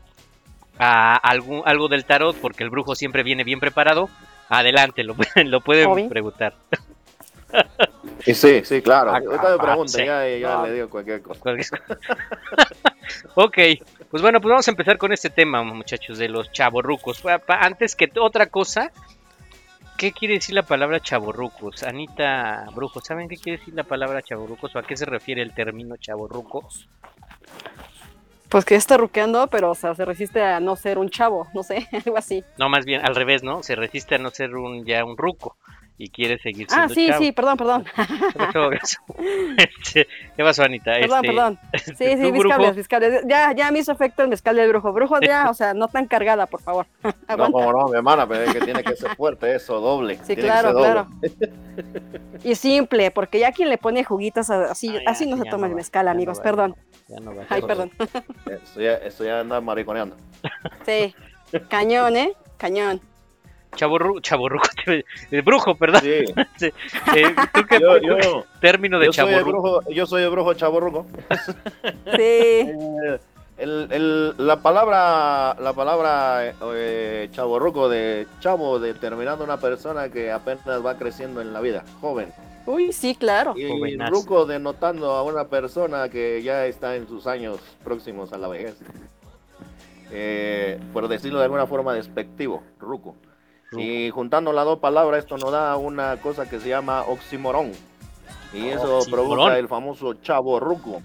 a 0.79 1.15
algún, 1.15 1.61
algo 1.65 1.87
del 1.87 2.05
tarot, 2.05 2.35
porque 2.37 2.63
el 2.63 2.69
brujo 2.69 2.95
siempre 2.95 3.23
viene 3.23 3.43
bien 3.43 3.59
preparado, 3.59 4.09
adelante, 4.49 5.03
lo, 5.03 5.15
pueden- 5.15 5.51
lo 5.51 5.61
pueden 5.61 5.87
Obvio. 5.87 6.09
preguntar. 6.09 6.53
Sí, 8.23 8.33
sí, 8.63 8.81
claro. 8.81 9.11
Ah, 9.11 9.17
Ahorita 9.17 9.49
me 9.49 9.55
ah, 9.55 9.57
pregunta, 9.61 9.91
sí. 9.91 10.05
ya, 10.05 10.27
ya 10.37 10.55
No. 10.55 10.65
le 10.67 10.73
digo 10.73 10.89
cualquier 10.89 11.21
cosa. 11.21 11.41
Ok, 13.35 13.57
pues 14.09 14.21
bueno, 14.21 14.39
pues 14.39 14.49
vamos 14.49 14.67
a 14.67 14.71
empezar 14.71 14.97
con 14.97 15.11
este 15.11 15.29
tema, 15.29 15.63
muchachos, 15.63 16.17
de 16.17 16.29
los 16.29 16.49
chavorrucos. 16.51 17.21
Antes 17.47 17.95
que 17.95 18.09
otra 18.19 18.45
cosa, 18.45 18.91
¿qué 19.97 20.13
quiere 20.13 20.35
decir 20.35 20.55
la 20.55 20.63
palabra 20.63 20.99
chavorrucos? 21.01 21.83
Anita 21.83 22.65
Brujo, 22.73 23.01
¿saben 23.01 23.27
qué 23.27 23.35
quiere 23.37 23.59
decir 23.59 23.73
la 23.73 23.83
palabra 23.83 24.21
chavorrucos 24.21 24.75
o 24.75 24.79
a 24.79 24.83
qué 24.83 24.95
se 24.95 25.05
refiere 25.05 25.41
el 25.41 25.53
término 25.53 25.97
chavorruco? 25.97 26.67
Pues 28.51 28.65
que 28.65 28.75
está 28.75 28.97
ruqueando, 28.97 29.47
pero 29.47 29.71
o 29.71 29.75
sea, 29.75 29.95
se 29.95 30.03
resiste 30.03 30.41
a 30.41 30.59
no 30.59 30.75
ser 30.75 30.97
un 30.97 31.09
chavo, 31.09 31.47
no 31.53 31.63
sé, 31.63 31.87
algo 32.05 32.17
así. 32.17 32.43
No, 32.57 32.67
más 32.67 32.83
bien 32.83 32.99
al 33.01 33.15
revés, 33.15 33.43
¿no? 33.43 33.63
Se 33.63 33.75
resiste 33.77 34.15
a 34.15 34.17
no 34.17 34.29
ser 34.29 34.57
un 34.57 34.83
ya 34.83 35.05
un 35.05 35.17
ruco 35.17 35.55
y 35.97 36.09
quiere 36.09 36.39
seguir 36.39 36.67
siendo 36.67 36.85
Ah, 36.85 36.89
sí, 36.89 37.07
chavo. 37.07 37.19
sí, 37.21 37.31
perdón, 37.31 37.57
perdón. 37.57 37.85
Este, 39.57 40.07
¿Qué 40.35 40.43
pasó, 40.43 40.63
Anita? 40.63 40.93
Perdón, 40.93 41.19
Este, 41.23 41.27
perdón. 41.27 41.59
Sí, 41.85 41.93
sí, 41.97 42.15
¿tú, 42.23 42.31
mis 42.31 42.43
cables, 42.45 42.75
mis 42.75 42.87
cables. 42.87 43.23
Ya, 43.27 43.51
ya 43.53 43.71
me 43.71 43.79
hizo 43.79 43.91
efecto 43.91 44.23
el 44.23 44.29
mezcal 44.29 44.55
del 44.55 44.69
brujo. 44.69 44.91
Brujo, 44.93 45.19
ya, 45.21 45.49
o 45.49 45.53
sea, 45.53 45.73
no 45.73 45.87
tan 45.87 46.07
cargada, 46.07 46.45
por 46.47 46.61
favor. 46.61 46.85
No, 47.03 47.11
Aguanta. 47.27 47.51
como 47.53 47.71
no, 47.71 47.87
mi 47.87 47.95
hermana, 47.97 48.27
pero 48.27 48.43
es 48.43 48.53
que 48.53 48.61
tiene 48.61 48.83
que 48.83 48.95
ser 48.95 49.15
fuerte 49.15 49.55
eso, 49.55 49.79
doble. 49.79 50.17
Sí, 50.17 50.35
tiene 50.35 50.41
que 50.41 50.47
claro, 50.47 50.67
ser 50.69 50.73
doble. 50.73 51.31
claro. 51.37 51.53
Y 52.43 52.55
simple, 52.55 53.11
porque 53.11 53.39
ya 53.39 53.51
quien 53.51 53.69
le 53.69 53.77
pone 53.77 54.03
juguitas 54.03 54.49
a- 54.49 54.71
así, 54.71 54.89
Ah, 54.89 54.99
ya, 55.05 55.11
así 55.11 55.25
no 55.29 55.37
se 55.37 55.43
toma 55.45 55.61
no 55.61 55.65
el 55.67 55.71
va, 55.73 55.75
mezcal, 55.77 56.01
ya 56.05 56.11
no 56.13 56.17
amigos, 56.17 56.39
va, 56.39 56.43
perdón. 56.43 56.75
ya 57.07 57.19
no 57.19 57.35
va 57.35 57.43
Ay, 57.49 57.61
perdón. 57.61 57.91
Eso 58.47 58.81
ya, 58.81 58.93
eso 58.95 59.23
ya 59.23 59.39
anda 59.41 59.61
mariconeando. 59.61 60.17
Sí, 60.85 61.13
cañón, 61.69 62.15
¿eh? 62.17 62.33
Cañón. 62.57 62.99
Chavorru, 63.75 64.19
chavorruco, 64.19 64.67
el 65.31 65.41
brujo, 65.41 65.75
perdón. 65.75 66.01
Sí, 66.57 66.67
Eh, 67.15 67.35
¿Tú 67.53 67.61
qué 67.67 67.79
yo, 67.79 67.97
yo, 67.97 68.45
término 68.59 68.99
de 68.99 69.07
yo 69.07 69.13
soy 69.13 69.33
el 69.33 69.43
brujo, 69.43 69.81
yo 69.89 70.05
soy 70.05 70.23
el 70.23 70.29
brujo 70.29 70.53
chaborruco. 70.53 71.05
Sí. 72.15 72.67
Eh, 72.77 73.19
el, 73.57 73.87
el- 73.91 74.33
la 74.47 74.61
palabra, 74.63 75.55
la 75.59 75.73
palabra 75.73 76.51
eh, 76.73 77.29
chaborruco 77.31 77.89
de 77.89 78.25
chavo 78.39 78.79
determinando 78.79 79.43
una 79.43 79.57
persona 79.57 80.09
que 80.09 80.31
apenas 80.31 80.83
va 80.83 80.97
creciendo 80.97 81.41
en 81.41 81.53
la 81.53 81.61
vida, 81.61 81.83
joven. 82.01 82.33
Uy, 82.65 82.91
sí, 82.91 83.13
claro. 83.15 83.53
Y 83.55 83.67
Jovenazo. 83.69 84.11
ruco 84.13 84.45
denotando 84.45 85.11
a 85.11 85.23
una 85.23 85.45
persona 85.45 86.09
que 86.09 86.41
ya 86.43 86.65
está 86.65 86.95
en 86.95 87.07
sus 87.07 87.27
años 87.27 87.59
próximos 87.83 88.33
a 88.33 88.37
la 88.39 88.47
vejez. 88.47 88.75
Eh, 90.11 90.79
por 90.91 91.07
decirlo 91.07 91.39
de 91.39 91.45
alguna 91.45 91.67
forma 91.67 91.93
despectivo, 91.93 92.63
ruco. 92.79 93.15
Y 93.77 94.09
juntando 94.09 94.51
las 94.51 94.65
dos 94.65 94.79
palabras, 94.79 95.19
esto 95.19 95.37
nos 95.37 95.51
da 95.51 95.77
una 95.77 96.17
cosa 96.17 96.49
que 96.49 96.59
se 96.59 96.67
llama 96.67 97.03
oximorón. 97.03 97.71
Y 98.53 98.67
eso 98.67 98.97
Oxímoron. 98.97 99.27
provoca 99.27 99.57
el 99.57 99.67
famoso 99.69 100.13
chavo 100.15 100.59
ruco, 100.59 101.01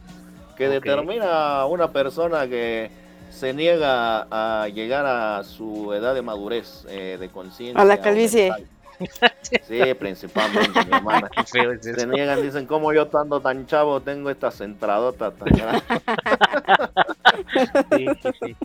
que 0.57 0.67
Ok. 0.67 0.73
determina 0.75 1.61
a 1.61 1.67
una 1.67 1.93
persona 1.93 2.49
que 2.49 2.91
se 3.31 3.53
niega 3.55 4.27
a 4.31 4.67
llegar 4.69 5.07
a 5.07 5.45
su 5.45 5.93
edad 5.93 6.13
de 6.15 6.23
madurez, 6.23 6.85
eh, 6.89 7.17
de 7.21 7.29
conciencia. 7.29 7.81
A 7.81 7.85
la 7.85 8.01
calvicie. 8.01 8.53
Sí, 9.69 9.95
principalmente, 9.95 10.85
mi 10.87 10.97
hermana. 10.97 11.31
Es. 11.55 11.83
Se 11.85 12.07
niegan, 12.07 12.43
dicen, 12.43 12.67
como 12.67 12.93
yo 12.93 13.03
estando 13.03 13.41
tan 13.41 13.67
chavo 13.67 14.01
tengo 14.01 14.29
esta 14.31 14.51
centradota 14.51 15.31
tan 15.31 15.49
grande. 15.57 15.83
Sí, 17.93 18.07
sí, 18.23 18.31
sí. 18.43 18.57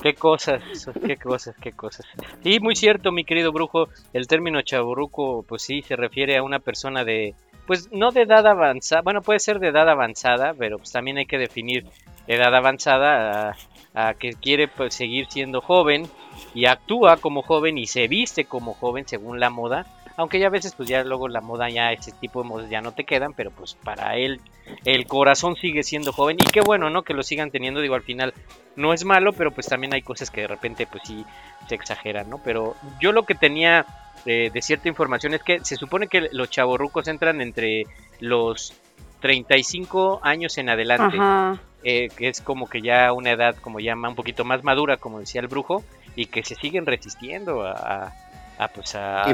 Qué 0.00 0.14
cosas, 0.14 0.62
qué 1.04 1.16
cosas, 1.16 1.56
qué 1.60 1.72
cosas. 1.72 2.06
Y 2.44 2.60
muy 2.60 2.76
cierto, 2.76 3.10
mi 3.10 3.24
querido 3.24 3.50
brujo, 3.52 3.88
el 4.12 4.28
término 4.28 4.62
chaburruco, 4.62 5.44
pues 5.48 5.62
sí, 5.62 5.82
se 5.82 5.96
refiere 5.96 6.36
a 6.36 6.42
una 6.42 6.60
persona 6.60 7.04
de, 7.04 7.34
pues 7.66 7.90
no 7.90 8.12
de 8.12 8.22
edad 8.22 8.46
avanzada, 8.46 9.02
bueno, 9.02 9.22
puede 9.22 9.40
ser 9.40 9.58
de 9.58 9.68
edad 9.68 9.88
avanzada, 9.88 10.54
pero 10.56 10.78
pues 10.78 10.92
también 10.92 11.18
hay 11.18 11.26
que 11.26 11.38
definir 11.38 11.84
edad 12.28 12.54
avanzada 12.54 13.50
a, 13.50 14.08
a 14.08 14.14
que 14.14 14.34
quiere 14.34 14.68
pues, 14.68 14.94
seguir 14.94 15.26
siendo 15.28 15.60
joven 15.60 16.08
y 16.54 16.66
actúa 16.66 17.16
como 17.16 17.42
joven 17.42 17.76
y 17.76 17.86
se 17.86 18.06
viste 18.06 18.44
como 18.44 18.74
joven 18.74 19.06
según 19.06 19.40
la 19.40 19.50
moda, 19.50 19.86
aunque 20.18 20.40
ya 20.40 20.48
a 20.48 20.50
veces 20.50 20.74
pues 20.74 20.88
ya 20.88 21.04
luego 21.04 21.28
la 21.28 21.40
moda 21.40 21.70
ya 21.70 21.92
ese 21.92 22.10
tipo 22.10 22.42
de 22.42 22.48
modas 22.48 22.68
ya 22.68 22.80
no 22.80 22.90
te 22.90 23.04
quedan, 23.04 23.34
pero 23.34 23.52
pues 23.52 23.76
para 23.76 24.16
él 24.16 24.40
el 24.84 25.06
corazón 25.06 25.54
sigue 25.54 25.84
siendo 25.84 26.12
joven 26.12 26.36
y 26.40 26.44
qué 26.44 26.60
bueno, 26.60 26.90
¿no? 26.90 27.02
Que 27.04 27.14
lo 27.14 27.22
sigan 27.22 27.52
teniendo, 27.52 27.80
digo, 27.80 27.94
al 27.94 28.02
final 28.02 28.34
no 28.74 28.92
es 28.92 29.04
malo, 29.04 29.32
pero 29.32 29.52
pues 29.52 29.68
también 29.68 29.94
hay 29.94 30.02
cosas 30.02 30.30
que 30.30 30.42
de 30.42 30.48
repente 30.48 30.88
pues 30.88 31.04
sí 31.06 31.24
se 31.68 31.76
exageran, 31.76 32.28
¿no? 32.28 32.38
Pero 32.42 32.74
yo 33.00 33.12
lo 33.12 33.22
que 33.22 33.36
tenía 33.36 33.86
eh, 34.26 34.50
de 34.52 34.60
cierta 34.60 34.88
información 34.88 35.34
es 35.34 35.42
que 35.44 35.64
se 35.64 35.76
supone 35.76 36.08
que 36.08 36.28
los 36.32 36.50
chavorrucos 36.50 37.06
entran 37.06 37.40
entre 37.40 37.86
los 38.18 38.74
35 39.20 40.18
años 40.24 40.58
en 40.58 40.68
adelante, 40.68 41.16
eh, 41.84 42.08
que 42.16 42.28
es 42.28 42.40
como 42.40 42.68
que 42.68 42.82
ya 42.82 43.12
una 43.12 43.30
edad 43.30 43.54
como 43.54 43.78
ya 43.78 43.94
un 43.94 44.16
poquito 44.16 44.44
más 44.44 44.64
madura, 44.64 44.96
como 44.96 45.20
decía 45.20 45.40
el 45.40 45.46
brujo, 45.46 45.84
y 46.16 46.26
que 46.26 46.42
se 46.42 46.56
siguen 46.56 46.86
resistiendo 46.86 47.62
a, 47.62 47.72
a, 47.72 48.12
a, 48.58 48.68
pues 48.68 48.94
a, 48.94 49.24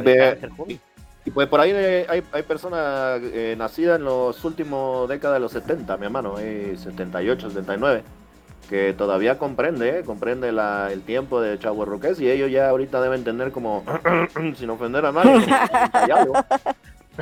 Y. 0.68 0.80
Y 1.26 1.30
pues 1.30 1.48
por 1.48 1.58
ahí 1.60 1.72
hay, 1.72 2.22
hay 2.32 2.42
personas 2.42 3.18
eh, 3.22 3.54
nacidas 3.56 3.98
en 3.98 4.04
los 4.04 4.44
últimos 4.44 5.08
décadas 5.08 5.36
de 5.36 5.40
los 5.40 5.52
70, 5.52 5.96
mi 5.96 6.04
hermano, 6.04 6.34
eh, 6.38 6.74
78, 6.76 7.48
79, 7.48 8.02
que 8.68 8.92
todavía 8.92 9.38
comprende, 9.38 10.00
eh, 10.00 10.02
comprende 10.04 10.52
la- 10.52 10.90
el 10.92 11.00
tiempo 11.00 11.40
de 11.40 11.58
Chavo 11.58 11.86
Roques 11.86 12.20
y 12.20 12.30
ellos 12.30 12.50
ya 12.50 12.68
ahorita 12.68 13.00
deben 13.00 13.24
tener 13.24 13.52
como, 13.52 13.84
sin 14.56 14.68
ofender 14.68 15.06
a 15.06 15.12
nadie, 15.12 15.32
como 15.46 15.68
40 15.68 16.04
y 16.06 16.10
algo, 16.10 16.34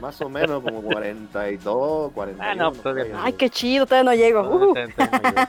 más 0.01 0.21
o 0.23 0.29
menos 0.29 0.63
como 0.63 0.83
42, 0.83 2.13
41. 2.13 2.43
Ah, 2.51 2.55
no, 2.55 2.73
todavía 2.73 3.05
no. 3.13 3.23
Ay, 3.23 3.33
qué 3.35 3.51
chido, 3.51 3.85
todavía 3.87 4.11
no 4.11 4.17
llego. 4.17 4.41
Uh, 4.43 4.75
Todavía- 4.75 4.95
todavía 4.95 5.49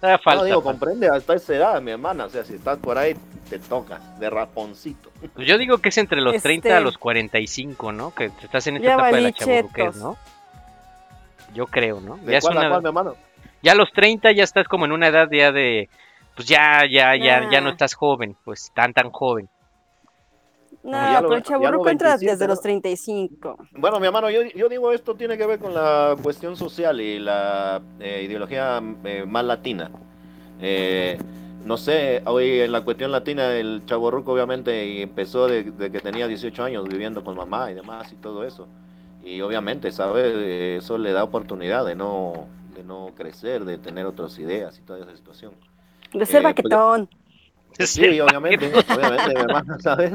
Todavía 0.00 0.18
falta, 0.18 0.34
no, 0.40 0.44
digo, 0.44 0.62
falta. 0.62 0.78
comprende 0.78 1.08
hasta 1.08 1.34
esa 1.34 1.54
edad, 1.54 1.82
mi 1.82 1.90
hermana, 1.90 2.24
o 2.24 2.28
sea, 2.30 2.44
si 2.44 2.54
estás 2.54 2.78
por 2.78 2.96
ahí, 2.98 3.14
te 3.50 3.58
toca, 3.58 4.00
de 4.18 4.30
raponcito. 4.30 5.10
Pues 5.34 5.46
yo 5.46 5.58
digo 5.58 5.78
que 5.78 5.90
es 5.90 5.98
entre 5.98 6.20
los 6.20 6.40
30 6.42 6.68
a 6.68 6.72
Este- 6.72 6.84
los 6.84 6.98
45, 6.98 7.92
¿no? 7.92 8.14
Que 8.14 8.30
estás 8.42 8.66
en 8.66 8.76
esta 8.76 8.88
Ya 8.88 8.94
etapa 8.94 9.12
de 9.12 9.20
la 9.22 9.32
chetos. 9.32 9.96
¿no? 9.96 10.16
Yo 11.54 11.66
creo, 11.66 12.00
¿no? 12.00 12.16
¿De 12.18 12.32
Ya, 12.32 12.38
es 12.38 12.44
cuál 12.44 12.56
una 12.58 12.68
cuál, 12.68 12.72
edad- 12.72 12.82
mi 12.82 12.88
hermano? 12.88 13.16
ya 13.62 13.72
a 13.72 13.74
los 13.76 13.92
30 13.92 14.32
ya 14.32 14.44
estás 14.44 14.66
como 14.66 14.84
en 14.86 14.92
una 14.92 15.08
edad 15.08 15.28
ya 15.30 15.52
de... 15.52 15.88
Pues 16.34 16.48
ya, 16.48 16.82
ya, 16.90 17.14
ya, 17.16 17.48
ya 17.48 17.60
no 17.60 17.70
estás 17.70 17.94
joven, 17.94 18.36
pues 18.44 18.72
tan, 18.74 18.92
tan 18.92 19.10
joven. 19.10 19.48
No, 20.84 21.10
ya 21.10 21.20
lo- 21.20 21.28
pero 21.28 21.36
el 21.38 21.42
chaburruco 21.42 21.88
entra 21.88 22.08
27, 22.10 22.32
desde 22.32 22.46
los 22.48 22.60
35. 22.60 23.56
Bueno, 23.72 23.98
mi 24.00 24.06
hermano, 24.06 24.30
yo, 24.30 24.42
yo 24.54 24.68
digo 24.68 24.92
esto 24.92 25.14
tiene 25.14 25.36
que 25.38 25.46
ver 25.46 25.58
con 25.58 25.74
la 25.74 26.16
cuestión 26.22 26.56
social 26.56 27.00
y 27.00 27.18
la 27.18 27.80
eh, 28.00 28.22
ideología 28.24 28.82
eh, 29.04 29.24
más 29.26 29.44
latina. 29.44 29.90
Eh, 30.60 31.18
no 31.64 31.76
sé, 31.78 32.22
hoy 32.26 32.60
en 32.60 32.72
la 32.72 32.82
cuestión 32.82 33.10
latina 33.10 33.54
el 33.56 33.82
chaborruco 33.86 34.32
obviamente 34.32 35.02
empezó 35.02 35.46
de, 35.48 35.64
de 35.64 35.90
que 35.90 36.00
tenía 36.00 36.28
18 36.28 36.62
años 36.62 36.86
viviendo 36.88 37.24
con 37.24 37.36
mamá 37.36 37.70
y 37.70 37.74
demás 37.74 38.12
y 38.12 38.16
todo 38.16 38.44
eso. 38.44 38.68
Y 39.24 39.40
obviamente, 39.40 39.90
¿sabes? 39.90 40.34
Eso 40.84 40.98
le 40.98 41.12
da 41.12 41.24
oportunidad 41.24 41.86
de 41.86 41.94
no, 41.94 42.46
de 42.76 42.84
no 42.84 43.12
crecer, 43.16 43.64
de 43.64 43.78
tener 43.78 44.04
otras 44.04 44.38
ideas 44.38 44.78
y 44.78 44.82
toda 44.82 44.98
esa 45.00 45.16
situación. 45.16 45.52
De 46.12 46.26
ser 46.26 46.40
Eh, 46.40 46.42
pues, 46.42 46.54
baquetón. 46.54 47.08
Sí, 47.78 48.20
obviamente, 48.20 48.70
obviamente, 48.94 49.34
mi 49.34 49.40
hermano, 49.40 49.76
¿sabes? 49.80 50.12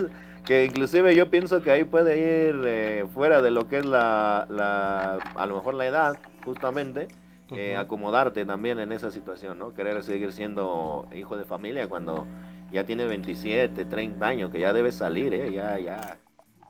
Que 0.49 0.65
inclusive 0.65 1.15
yo 1.15 1.29
pienso 1.29 1.61
que 1.61 1.69
ahí 1.69 1.83
puede 1.83 2.17
ir 2.17 2.63
eh, 2.65 3.05
fuera 3.13 3.39
de 3.43 3.51
lo 3.51 3.67
que 3.67 3.77
es 3.77 3.85
la, 3.85 4.47
la, 4.49 5.17
a 5.35 5.45
lo 5.45 5.57
mejor 5.57 5.75
la 5.75 5.85
edad, 5.85 6.17
justamente, 6.43 7.07
eh, 7.51 7.73
Ujú. 7.73 7.81
acomodarte 7.81 8.43
también 8.45 8.79
en 8.79 8.91
esa 8.91 9.11
situación, 9.11 9.59
¿no? 9.59 9.75
Querer 9.75 10.01
seguir 10.01 10.31
siendo 10.33 11.07
hijo 11.15 11.37
de 11.37 11.45
familia 11.45 11.87
cuando 11.87 12.25
ya 12.71 12.83
tienes 12.83 13.07
27, 13.09 13.85
30 13.85 14.25
años, 14.25 14.49
que 14.49 14.59
ya 14.59 14.73
debes 14.73 14.95
salir, 14.95 15.35
¿eh? 15.35 15.51
Ya, 15.53 15.77
ya, 15.77 16.17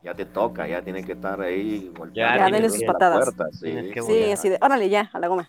ya 0.04 0.14
te 0.14 0.26
toca, 0.26 0.68
ya 0.68 0.82
tienes 0.82 1.06
que 1.06 1.14
estar 1.14 1.40
ahí 1.40 1.90
golpeando 1.98 2.38
Ya 2.38 2.46
denle 2.52 2.62
la 2.64 2.68
sus 2.68 2.84
puerta, 2.84 2.94
patadas. 2.94 3.34
sí. 3.54 3.92
Que 3.94 4.02
Sí, 4.02 4.14
volar. 4.14 4.34
así 4.34 4.50
de, 4.50 4.60
órale 4.62 4.90
ya, 4.90 5.10
a 5.14 5.20
la 5.20 5.28
goma. 5.30 5.48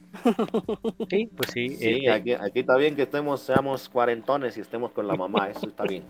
Sí, 1.09 1.29
pues 1.37 1.51
sí. 1.51 1.69
Sí, 1.79 2.07
eh, 2.07 2.13
aquí, 2.13 2.33
aquí 2.35 2.61
está 2.61 2.77
bien 2.77 2.95
que 2.95 3.03
estemos, 3.03 3.41
seamos 3.41 3.89
cuarentones 3.89 4.57
y 4.57 4.61
estemos 4.61 4.93
con 4.93 5.09
la 5.09 5.17
mamá, 5.17 5.49
eso 5.51 5.67
está 5.67 5.83
bien. 5.85 6.05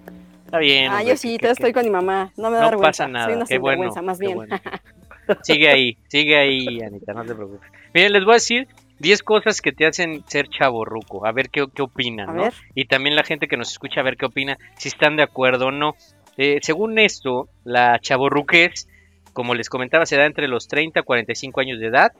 Está 0.50 0.58
bien. 0.58 0.90
Ah, 0.92 1.02
yo 1.04 1.16
sí, 1.16 1.38
que- 1.38 1.48
estoy 1.50 1.72
con 1.72 1.84
mi 1.84 1.90
mamá. 1.90 2.32
No 2.36 2.50
me 2.50 2.56
da 2.56 2.62
No 2.62 2.70
vergüenza. 2.70 2.88
pasa 3.04 3.08
nada. 3.08 3.26
Soy 3.26 3.34
una 3.36 3.46
qué 3.46 3.58
bueno. 3.58 4.02
más 4.02 4.18
qué 4.18 4.26
bien. 4.26 4.36
bueno. 4.36 4.56
Sigue 5.42 5.68
ahí, 5.70 5.96
sigue 6.08 6.36
ahí, 6.36 6.82
Anita, 6.82 7.12
no 7.14 7.24
te 7.24 7.34
preocupes. 7.36 7.70
Miren, 7.94 8.12
les 8.14 8.24
voy 8.24 8.32
a 8.32 8.34
decir 8.34 8.66
10 8.98 9.22
cosas 9.22 9.60
que 9.60 9.70
te 9.70 9.86
hacen 9.86 10.24
ser 10.26 10.48
chaborruco. 10.48 11.24
A 11.24 11.30
ver 11.30 11.50
qué, 11.50 11.66
qué 11.72 11.82
opinan, 11.82 12.30
A 12.30 12.32
¿no? 12.32 12.42
ver. 12.42 12.52
Y 12.74 12.86
también 12.86 13.14
la 13.14 13.22
gente 13.22 13.46
que 13.46 13.56
nos 13.56 13.70
escucha, 13.70 14.00
a 14.00 14.02
ver 14.02 14.16
qué 14.16 14.26
opina, 14.26 14.58
si 14.76 14.88
están 14.88 15.14
de 15.16 15.22
acuerdo 15.22 15.66
o 15.66 15.70
no. 15.70 15.94
Eh, 16.36 16.58
según 16.62 16.98
esto, 16.98 17.48
la 17.62 18.00
chaborruquez, 18.00 18.88
como 19.32 19.54
les 19.54 19.68
comentaba, 19.68 20.04
se 20.04 20.16
da 20.16 20.26
entre 20.26 20.48
los 20.48 20.66
30 20.66 20.98
a 20.98 21.02
45 21.04 21.60
años 21.60 21.78
de 21.78 21.86
edad. 21.86 22.10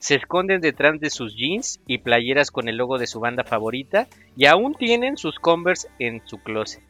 Se 0.00 0.16
esconden 0.16 0.60
detrás 0.60 0.98
de 0.98 1.08
sus 1.10 1.36
jeans 1.36 1.80
y 1.86 1.98
playeras 1.98 2.50
con 2.50 2.68
el 2.68 2.76
logo 2.76 2.98
de 2.98 3.06
su 3.06 3.20
banda 3.20 3.44
favorita. 3.44 4.08
Y 4.36 4.46
aún 4.46 4.74
tienen 4.74 5.16
sus 5.16 5.38
Converse 5.38 5.88
en 6.00 6.20
su 6.26 6.38
closet. 6.38 6.82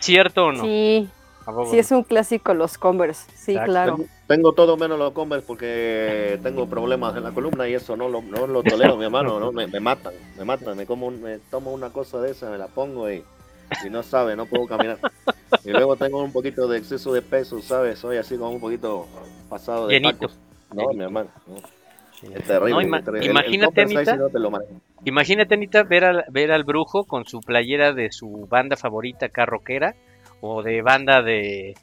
¿Cierto 0.00 0.46
o 0.46 0.52
no? 0.52 0.62
Sí, 0.64 1.08
¿A 1.42 1.52
poco 1.52 1.70
sí 1.70 1.78
es 1.78 1.90
un 1.90 2.02
clásico 2.02 2.54
los 2.54 2.78
Converse. 2.78 3.30
Sí, 3.36 3.52
Exacto. 3.52 3.70
claro. 3.72 3.96
Tengo, 3.96 4.08
tengo 4.26 4.52
todo 4.52 4.76
menos 4.76 4.98
los 4.98 5.12
Converse 5.12 5.46
porque 5.46 6.38
tengo 6.42 6.66
problemas 6.66 7.16
en 7.16 7.24
la 7.24 7.32
columna 7.32 7.68
y 7.68 7.74
eso 7.74 7.96
no 7.96 8.08
lo, 8.08 8.22
no 8.22 8.46
lo 8.46 8.62
tolero, 8.62 8.96
mi 8.96 9.04
hermano. 9.04 9.38
¿no? 9.40 9.52
Me, 9.52 9.66
me 9.66 9.80
matan, 9.80 10.14
me 10.38 10.44
matan. 10.44 10.76
Me, 10.76 10.86
como 10.86 11.06
un- 11.06 11.22
me 11.22 11.38
tomo 11.38 11.72
una 11.72 11.90
cosa 11.90 12.20
de 12.20 12.30
esa, 12.32 12.50
me 12.50 12.58
la 12.58 12.66
pongo 12.68 13.10
y, 13.10 13.22
y 13.84 13.90
no 13.90 14.02
sabe, 14.02 14.36
no 14.36 14.46
puedo 14.46 14.66
caminar. 14.66 14.98
Y 15.64 15.70
luego 15.70 15.96
tengo 15.96 16.22
un 16.22 16.32
poquito 16.32 16.66
de 16.68 16.78
exceso 16.78 17.12
de 17.12 17.22
peso, 17.22 17.60
¿sabes? 17.62 17.98
Soy 17.98 18.16
así 18.18 18.36
como 18.36 18.50
un 18.50 18.60
poquito 18.60 19.06
pasado 19.48 19.86
de 19.86 19.94
Llenito. 19.94 20.18
tacos. 20.28 20.38
No, 20.72 20.82
Llenito. 20.82 20.94
mi 20.98 21.04
hermano. 21.04 21.30
no. 21.46 21.83
Sí. 22.26 22.32
Es 22.34 22.44
terrible. 22.44 22.70
No, 22.70 22.80
ima- 22.82 22.98
es 22.98 23.04
terrible. 23.04 23.26
El- 23.26 23.30
el 23.30 23.30
imagínate, 23.44 23.80
Anita, 23.82 24.12
sí 24.12 24.18
no 24.18 24.28
te 24.28 24.38
lo 24.38 24.50
manejo. 24.50 24.72
Imagínate, 25.04 25.54
Anita, 25.54 25.82
ver 25.82 26.04
al, 26.04 26.24
ver 26.30 26.50
al 26.52 26.64
brujo 26.64 27.04
con 27.04 27.24
su 27.26 27.40
playera 27.40 27.92
de 27.92 28.10
su 28.10 28.46
banda 28.50 28.76
favorita 28.76 29.26
acá 29.26 29.44
rockera 29.46 29.94
o 30.40 30.62
de 30.62 30.82
banda 30.82 31.22
de, 31.22 31.74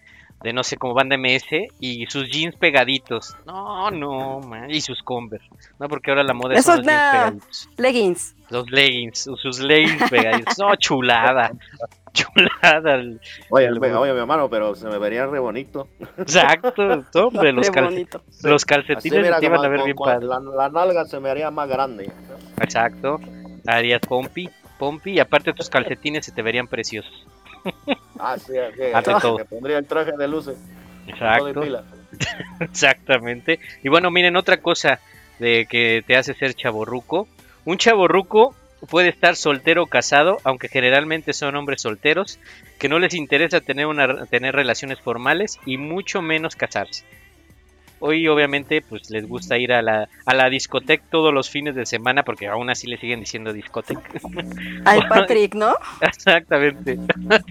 de 0.43 0.53
no 0.53 0.63
sé, 0.63 0.77
como 0.77 0.93
banda 0.93 1.17
MS 1.17 1.69
y 1.79 2.05
sus 2.07 2.29
jeans 2.29 2.55
pegaditos. 2.55 3.35
No, 3.45 3.91
no, 3.91 4.39
man. 4.41 4.69
Y 4.71 4.81
sus 4.81 5.01
Converse. 5.03 5.47
No, 5.79 5.87
porque 5.87 6.11
ahora 6.11 6.23
la 6.23 6.33
moda 6.33 6.55
Eso 6.55 6.73
son 6.75 6.77
los 6.77 6.85
jeans 6.87 7.01
no. 7.03 7.11
pegaditos. 7.11 7.69
Leggings. 7.77 8.35
Los 8.49 8.69
leggings, 8.71 9.29
sus 9.41 9.59
leggings 9.59 10.09
pegaditos. 10.09 10.57
No, 10.59 10.75
chulada. 10.75 11.51
Chulada. 12.13 12.95
el- 12.95 13.21
Oye, 13.49 13.67
el 13.67 13.77
oye, 13.81 14.11
mi 14.13 14.19
hermano, 14.19 14.49
pero 14.49 14.75
se 14.75 14.85
me 14.89 14.97
vería 14.97 15.25
re 15.27 15.39
bonito. 15.39 15.87
Exacto. 16.17 17.05
Hombre, 17.15 17.53
los, 17.53 17.71
calce- 17.71 18.05
los 18.43 18.65
calcetines 18.65 19.39
te 19.39 19.45
iban 19.45 19.63
a 19.63 19.67
ver 19.69 19.83
bien 19.83 19.95
como 19.95 20.11
padre. 20.11 20.25
la, 20.25 20.39
la 20.39 20.69
nalga 20.69 21.05
se 21.05 21.19
me 21.21 21.29
haría 21.29 21.49
más 21.51 21.69
grande. 21.69 22.11
Exacto. 22.59 23.19
Harías 23.65 24.01
pompi, 24.01 24.49
pompi. 24.77 25.11
Y 25.11 25.19
aparte 25.19 25.53
tus 25.53 25.69
calcetines 25.69 26.25
se 26.25 26.33
te 26.33 26.41
verían 26.41 26.67
preciosos. 26.67 27.25
Ah, 28.23 28.37
sí, 28.37 28.53
Ante 28.93 29.11
todo. 29.19 29.39
Me 29.39 29.45
pondría 29.45 29.79
el 29.79 29.85
traje 29.87 30.11
de 30.11 30.27
luces. 30.27 30.55
de 31.07 31.11
Exacto. 31.11 31.63
Exactamente. 32.59 33.59
Y 33.81 33.89
bueno, 33.89 34.11
miren, 34.11 34.35
otra 34.35 34.57
cosa 34.57 34.99
de 35.39 35.65
que 35.67 36.03
te 36.05 36.15
hace 36.15 36.35
ser 36.35 36.53
chaborruco. 36.53 37.27
Un 37.65 37.79
chaborruco 37.79 38.53
puede 38.89 39.09
estar 39.09 39.35
soltero 39.35 39.83
o 39.83 39.87
casado, 39.87 40.37
aunque 40.43 40.67
generalmente 40.67 41.33
son 41.33 41.55
hombres 41.55 41.81
solteros, 41.81 42.39
que 42.79 42.89
no 42.89 42.99
les 42.99 43.15
interesa 43.15 43.59
tener, 43.61 43.87
una, 43.87 44.25
tener 44.27 44.55
relaciones 44.55 44.99
formales 44.99 45.59
y 45.65 45.77
mucho 45.77 46.21
menos 46.21 46.55
casarse. 46.55 47.03
Hoy 48.01 48.27
obviamente 48.27 48.81
pues 48.81 49.09
les 49.09 49.27
gusta 49.27 49.57
ir 49.57 49.71
a 49.71 49.81
la, 49.81 50.09
a 50.25 50.33
la 50.35 50.49
discoteca 50.49 51.03
todos 51.09 51.33
los 51.33 51.49
fines 51.49 51.75
de 51.75 51.85
semana 51.85 52.23
porque 52.23 52.47
aún 52.47 52.69
así 52.69 52.87
le 52.87 52.97
siguen 52.97 53.19
diciendo 53.21 53.53
discoteca. 53.53 54.01
Al 54.85 55.07
Patrick, 55.09 55.53
¿no? 55.55 55.75
Exactamente. 56.01 56.97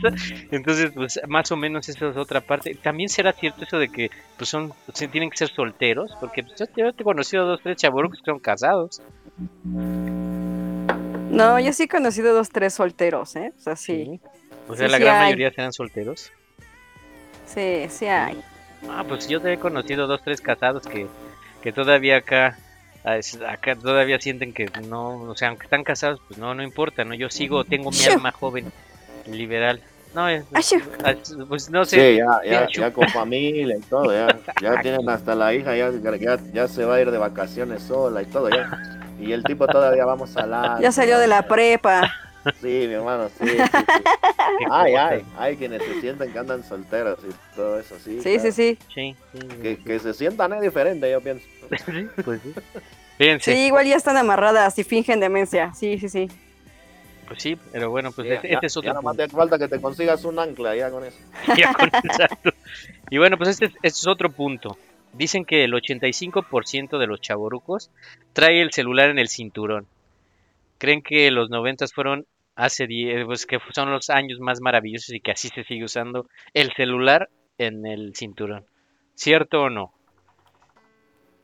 Entonces, 0.51 0.91
pues 0.95 1.21
más 1.29 1.51
o 1.53 1.57
menos 1.57 1.89
esa 1.89 2.11
es 2.11 2.17
otra 2.17 2.41
parte. 2.41 2.75
También 2.75 3.09
será 3.09 3.33
cierto 3.33 3.65
eso 3.65 3.79
de 3.79 3.89
que 3.89 4.11
pues 4.37 4.51
son 4.51 4.73
se 4.93 5.09
tienen 5.09 5.31
que 5.31 5.37
ser 5.37 5.49
solteros, 5.49 6.11
porque 6.21 6.43
pues, 6.43 6.59
yo, 6.59 6.67
yo 6.77 6.93
te 6.93 7.03
he 7.03 7.05
conocido 7.05 7.45
a 7.45 7.47
dos 7.47 7.61
tres 7.63 7.77
chaburros 7.77 8.13
que 8.13 8.25
son 8.25 8.39
casados. 8.41 9.01
No, 11.31 11.61
yo 11.61 11.73
sí 11.73 11.85
he 11.85 11.89
conocido 11.89 12.35
dos, 12.35 12.51
tres 12.51 12.75
solteros, 12.75 13.37
¿eh? 13.37 13.53
O 13.57 13.61
sea, 13.61 13.77
sí. 13.77 14.21
O 14.69 14.75
sea, 14.75 14.87
Sí, 14.87 14.93
la 14.93 14.99
sí 14.99 15.05
gran 15.05 15.17
hay. 15.17 15.25
mayoría 15.27 15.51
serán 15.53 15.73
solteros. 15.73 16.33
Sí, 17.47 17.87
sí 17.89 18.07
hay. 18.07 18.41
Ah, 18.89 19.05
pues 19.07 19.27
yo 19.29 19.41
te 19.41 19.53
he 19.53 19.59
conocido 19.59 20.07
dos 20.07 20.21
tres 20.25 20.41
casados 20.41 20.87
que, 20.87 21.07
que 21.63 21.73
todavía 21.73 22.19
acá 22.19 22.59
ah, 23.05 23.19
acá 23.49 23.77
todavía 23.77 24.19
sienten 24.21 24.53
que 24.53 24.69
no, 24.89 25.23
o 25.23 25.37
sea, 25.37 25.49
aunque 25.49 25.65
están 25.65 25.85
casados, 25.85 26.21
pues 26.27 26.39
no 26.39 26.55
no 26.55 26.63
importa, 26.63 27.05
no 27.05 27.15
yo 27.15 27.29
sigo, 27.31 27.65
tengo 27.65 27.91
mi 27.91 28.05
alma 28.05 28.33
joven 28.33 28.67
liberal. 29.27 29.83
No, 30.13 30.29
es- 30.29 30.45
ah, 31.05 31.15
pues 31.49 31.71
no 31.71 31.85
sé. 31.85 31.97
Sí, 32.13 32.19
ya, 32.45 32.69
ya, 32.75 32.93
con 32.93 33.07
familia 33.09 33.77
y 33.77 33.83
todo, 33.83 34.13
ya, 34.13 34.29
ya 34.61 34.77
tienen 34.83 35.09
hasta 35.09 35.35
la 35.35 35.55
hija, 35.55 35.77
ya, 35.77 35.91
ya, 36.19 36.39
ya 36.53 36.69
se 36.69 36.85
va 36.85 36.97
a 36.97 37.01
ir 37.01 37.11
de 37.11 37.19
vacaciones 37.19 37.83
sola 37.83 38.23
y 38.23 38.27
todo, 38.27 38.49
ya. 38.49 38.67
Y 39.21 39.33
el 39.33 39.45
tipo 39.45 39.67
todavía 39.69 40.05
vamos 40.05 40.37
a 40.37 40.43
hablar. 40.43 40.81
Ya 40.83 40.91
salió 40.93 41.19
de 41.19 41.27
la 41.27 41.43
prepa. 41.43 42.11
Sí, 42.61 42.67
mi 42.89 42.95
hermano, 42.95 43.29
sí. 43.29 43.49
sí, 43.49 43.57
sí. 43.57 44.65
Ay, 44.71 44.95
ay, 44.95 45.25
hay 45.39 45.57
quienes 45.57 45.83
se 45.83 46.01
sienten 46.01 46.33
que 46.33 46.39
andan 46.39 46.63
solteros 46.65 47.19
y 47.29 47.55
todo 47.57 47.79
eso, 47.79 47.97
sí. 47.99 48.21
Sí, 48.23 48.35
claro. 48.35 48.41
sí, 48.41 48.53
sí. 48.53 48.79
Sí, 48.95 49.17
sí, 49.33 49.47
Que, 49.63 49.77
que 49.79 49.99
se 49.99 50.15
sientan 50.15 50.53
es 50.55 50.61
diferente, 50.63 51.11
yo 51.11 51.21
pienso. 51.21 51.45
sí, 51.87 52.09
pues 52.25 52.41
sí. 52.43 52.55
Fíjense. 53.19 53.53
Sí, 53.55 53.67
igual 53.67 53.87
ya 53.87 53.97
están 53.97 54.17
amarradas 54.17 54.79
y 54.79 54.85
fingen 54.85 55.21
demencia. 55.21 55.73
Sí, 55.75 55.99
sí, 55.99 56.09
sí. 56.09 56.29
Pues 57.29 57.43
sí, 57.43 57.57
pero 57.73 57.91
bueno, 57.91 58.11
pues 58.13 58.27
Ya, 58.27 58.43
ya- 58.43 58.49
este 58.55 58.67
es 58.67 58.75
ya 58.75 58.81
otro 58.81 58.95
nomás 58.95 59.17
punto. 59.17 59.23
te 59.23 59.37
falta 59.37 59.59
que 59.59 59.69
te 59.69 59.81
consigas 59.81 60.25
un 60.25 60.39
ancla 60.39 60.75
ya 60.75 60.91
con 60.91 61.05
eso. 61.05 61.19
Ya 61.57 61.73
con- 61.75 61.91
exacto. 62.03 62.51
Y 63.11 63.19
bueno, 63.19 63.37
pues 63.39 63.51
este, 63.51 63.67
es- 63.67 63.73
este 63.83 63.89
es 64.01 64.07
otro 64.07 64.31
punto. 64.31 64.77
Dicen 65.13 65.45
que 65.45 65.65
el 65.65 65.73
85% 65.75 66.99
de 66.99 67.07
los 67.07 67.21
chaborucos 67.21 67.91
trae 68.33 68.61
el 68.63 68.73
celular 68.73 69.11
en 69.11 69.19
el 69.19 69.29
cinturón. 69.29 69.87
Creen 70.81 71.03
que 71.03 71.31
los 71.31 71.51
90 71.51 71.87
fueron 71.95 72.25
hace 72.57 72.87
10, 72.87 73.27
pues 73.27 73.45
que 73.47 73.59
son 73.73 73.91
los 73.93 74.09
años 74.11 74.41
más 74.41 74.61
maravillosos 74.63 75.15
y 75.15 75.21
que 75.21 75.31
así 75.31 75.49
se 75.49 75.63
sigue 75.63 75.85
usando 75.85 76.27
el 76.55 76.73
celular 76.73 77.29
en 77.59 77.85
el 77.87 78.17
cinturón. 78.17 78.65
¿Cierto 79.15 79.65
o 79.65 79.71
no? 79.71 79.93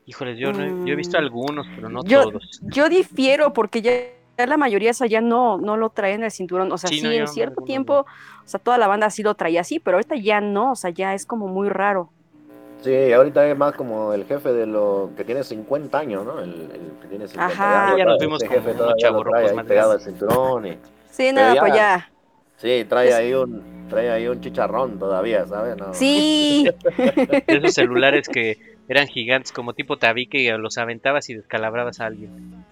Híjoles, 0.07 0.39
yo, 0.39 0.51
no 0.53 0.63
he- 0.63 0.85
yo 0.87 0.93
he 0.93 0.95
visto 0.95 1.17
Mm. 1.17 1.21
algunos, 1.21 1.67
pero 1.75 1.89
no 1.89 2.03
Yo- 2.03 2.23
todos. 2.23 2.59
Yo 2.63 2.89
difiero 2.89 3.53
porque 3.53 3.81
ya, 3.83 3.91
la 4.45 4.57
mayoría 4.57 4.91
esa 4.91 5.05
ya 5.05 5.21
no, 5.21 5.57
no 5.59 5.77
lo 5.77 5.89
traen 5.91 6.21
en 6.21 6.23
el 6.25 6.31
cinturón. 6.31 6.71
O 6.71 6.77
sea, 6.77 6.89
Sí, 6.89 6.99
sí, 6.99 7.03
no, 7.05 7.11
ya 7.11 7.21
en 7.21 7.27
cierto 7.27 7.61
tiempo, 7.63 8.01
o 8.01 8.47
sea, 8.47 8.59
toda 8.59 8.77
la 8.79 8.87
banda 8.87 9.09
sí 9.11 9.21
lo 9.21 9.35
traía 9.35 9.61
así, 9.61 9.79
pero 9.79 9.97
ahorita 9.97 10.15
ya 10.15 10.41
no, 10.41 10.71
o 10.71 10.75
sea, 10.75 10.89
ya 10.91 11.13
es 11.13 11.25
como 11.27 11.47
muy 11.47 11.69
raro. 11.69 12.11
Sí, 12.81 13.11
ahorita 13.11 13.47
es 13.49 13.57
más 13.57 13.73
como 13.75 14.13
el 14.13 14.25
jefe 14.25 14.53
de 14.53 14.65
lo 14.67 15.09
que 15.17 15.23
tiene 15.23 15.43
50 15.43 15.97
años, 15.97 16.25
¿no? 16.25 16.39
El, 16.39 16.49
el 16.71 16.91
que 17.01 17.07
tiene 17.09 17.27
50 17.27 17.45
Ajá. 17.53 17.85
años. 17.87 17.97
Ya 17.97 18.05
nos 18.05 18.19
vimos 18.19 18.41
jefe 18.43 18.73
como 18.73 18.95
chavorrucos 18.97 19.39
trae 19.39 19.49
ahí 19.49 19.55
más 19.55 19.65
pegado 19.65 19.91
al 19.93 19.99
cinturón 20.01 20.67
y 20.67 20.77
Sí, 21.09 21.31
nada, 21.31 21.53
ya- 21.55 21.59
pues 21.61 21.73
ya. 21.73 22.11
sí, 22.57 22.85
trae 22.87 23.09
Es- 23.09 23.15
ahí 23.15 23.33
un 23.33 23.87
trae 23.89 24.09
ahí 24.11 24.27
un 24.27 24.41
chicharrón 24.41 24.99
todavía, 24.99 25.45
¿sabes? 25.47 25.75
No. 25.77 25.93
Sí, 25.93 26.69
esos 27.47 27.73
celulares 27.73 28.27
que 28.29 28.57
eran 28.87 29.07
gigantes 29.07 29.51
como 29.51 29.73
tipo 29.73 29.97
tabique 29.97 30.39
y 30.39 30.49
los 30.57 30.77
aventabas 30.77 31.29
y 31.29 31.33
descalabrabas 31.35 31.99
a 31.99 32.05
alguien. 32.05 32.63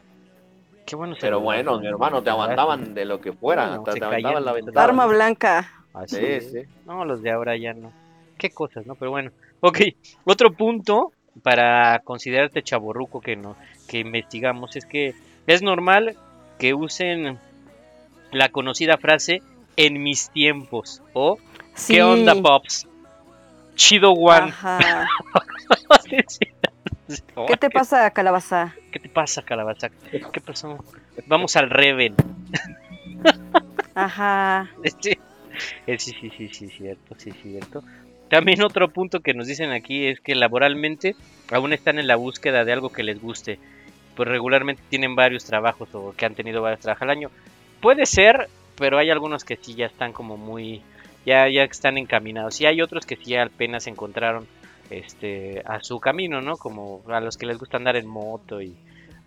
Qué 0.85 0.95
bueno 0.95 1.15
Pero 1.19 1.39
bueno, 1.39 1.79
mi 1.79 1.87
hermano, 1.87 2.21
te 2.21 2.29
aguantaban 2.29 2.93
de 2.93 3.05
lo 3.05 3.19
que 3.19 3.33
fuera, 3.33 3.65
No, 3.67 3.73
hasta 3.79 3.93
se 3.93 3.99
te 3.99 4.05
aventaban 4.05 4.33
caían. 4.33 4.45
la 4.45 4.53
ventana. 4.53 4.83
arma 4.83 5.05
blanca. 5.07 5.71
Sí, 6.05 6.41
sí. 6.41 6.59
No, 6.85 7.05
los 7.05 7.21
de 7.23 7.31
ahora 7.31 7.57
ya 7.57 7.73
no. 7.73 7.91
Qué 8.37 8.49
cosas, 8.49 8.85
¿no? 8.85 8.95
Pero 8.95 9.11
bueno. 9.11 9.31
Ok, 9.61 9.79
otro 10.25 10.53
punto 10.53 11.11
para 11.43 11.99
considerarte 11.99 12.63
chaborruco 12.63 13.19
que 13.19 13.35
no 13.35 13.57
que 13.89 13.99
investigamos 13.99 14.77
es 14.77 14.85
que 14.85 15.13
es 15.47 15.61
normal 15.61 16.15
que 16.57 16.73
usen 16.73 17.37
la 18.31 18.49
conocida 18.49 18.97
frase 18.97 19.41
en 19.75 20.01
mis 20.01 20.29
tiempos 20.29 21.01
o 21.13 21.37
Sí. 21.73 21.95
¿qué 21.95 22.03
onda 22.03 22.33
pops? 22.41 22.87
Chido 23.75 24.11
one. 24.11 24.53
¿Qué 27.47 27.57
te 27.57 27.69
pasa, 27.69 28.09
calabaza? 28.11 28.73
¿Qué 28.91 28.99
te 28.99 29.09
pasa, 29.09 29.41
calabaza? 29.41 29.89
¿Qué 30.09 30.39
pasó? 30.39 30.77
Vamos 31.27 31.57
al 31.57 31.69
Reven. 31.69 32.15
Ajá. 33.93 34.69
Sí, 35.01 35.17
Eh, 35.87 35.97
sí, 35.97 36.13
sí, 36.19 36.29
sí, 36.35 36.49
sí, 36.49 36.69
cierto, 36.69 37.15
sí, 37.17 37.31
cierto. 37.31 37.81
También 38.29 38.63
otro 38.63 38.89
punto 38.89 39.19
que 39.19 39.33
nos 39.33 39.47
dicen 39.47 39.71
aquí 39.71 40.07
es 40.07 40.19
que 40.19 40.35
laboralmente 40.35 41.15
aún 41.51 41.73
están 41.73 41.99
en 41.99 42.07
la 42.07 42.15
búsqueda 42.15 42.65
de 42.65 42.73
algo 42.73 42.89
que 42.91 43.03
les 43.03 43.21
guste. 43.21 43.59
Pues 44.15 44.27
regularmente 44.29 44.81
tienen 44.89 45.15
varios 45.15 45.43
trabajos 45.45 45.89
o 45.93 46.13
que 46.17 46.25
han 46.25 46.35
tenido 46.35 46.61
varios 46.61 46.79
trabajos 46.81 47.03
al 47.03 47.09
año. 47.11 47.29
Puede 47.81 48.05
ser, 48.05 48.49
pero 48.77 48.97
hay 48.97 49.09
algunos 49.09 49.43
que 49.43 49.57
sí 49.57 49.75
ya 49.75 49.85
están 49.85 50.13
como 50.13 50.37
muy, 50.37 50.81
ya, 51.25 51.47
ya 51.49 51.63
están 51.63 51.97
encaminados. 51.97 52.59
Y 52.61 52.65
hay 52.65 52.81
otros 52.81 53.05
que 53.05 53.15
sí 53.17 53.31
ya 53.31 53.43
apenas 53.43 53.87
encontraron 53.87 54.47
este 54.89 55.61
a 55.65 55.81
su 55.81 55.99
camino, 55.99 56.41
¿no? 56.41 56.57
Como 56.57 57.03
a 57.07 57.19
los 57.19 57.37
que 57.37 57.45
les 57.45 57.57
gusta 57.57 57.77
andar 57.77 57.95
en 57.95 58.07
moto 58.07 58.61
y 58.61 58.75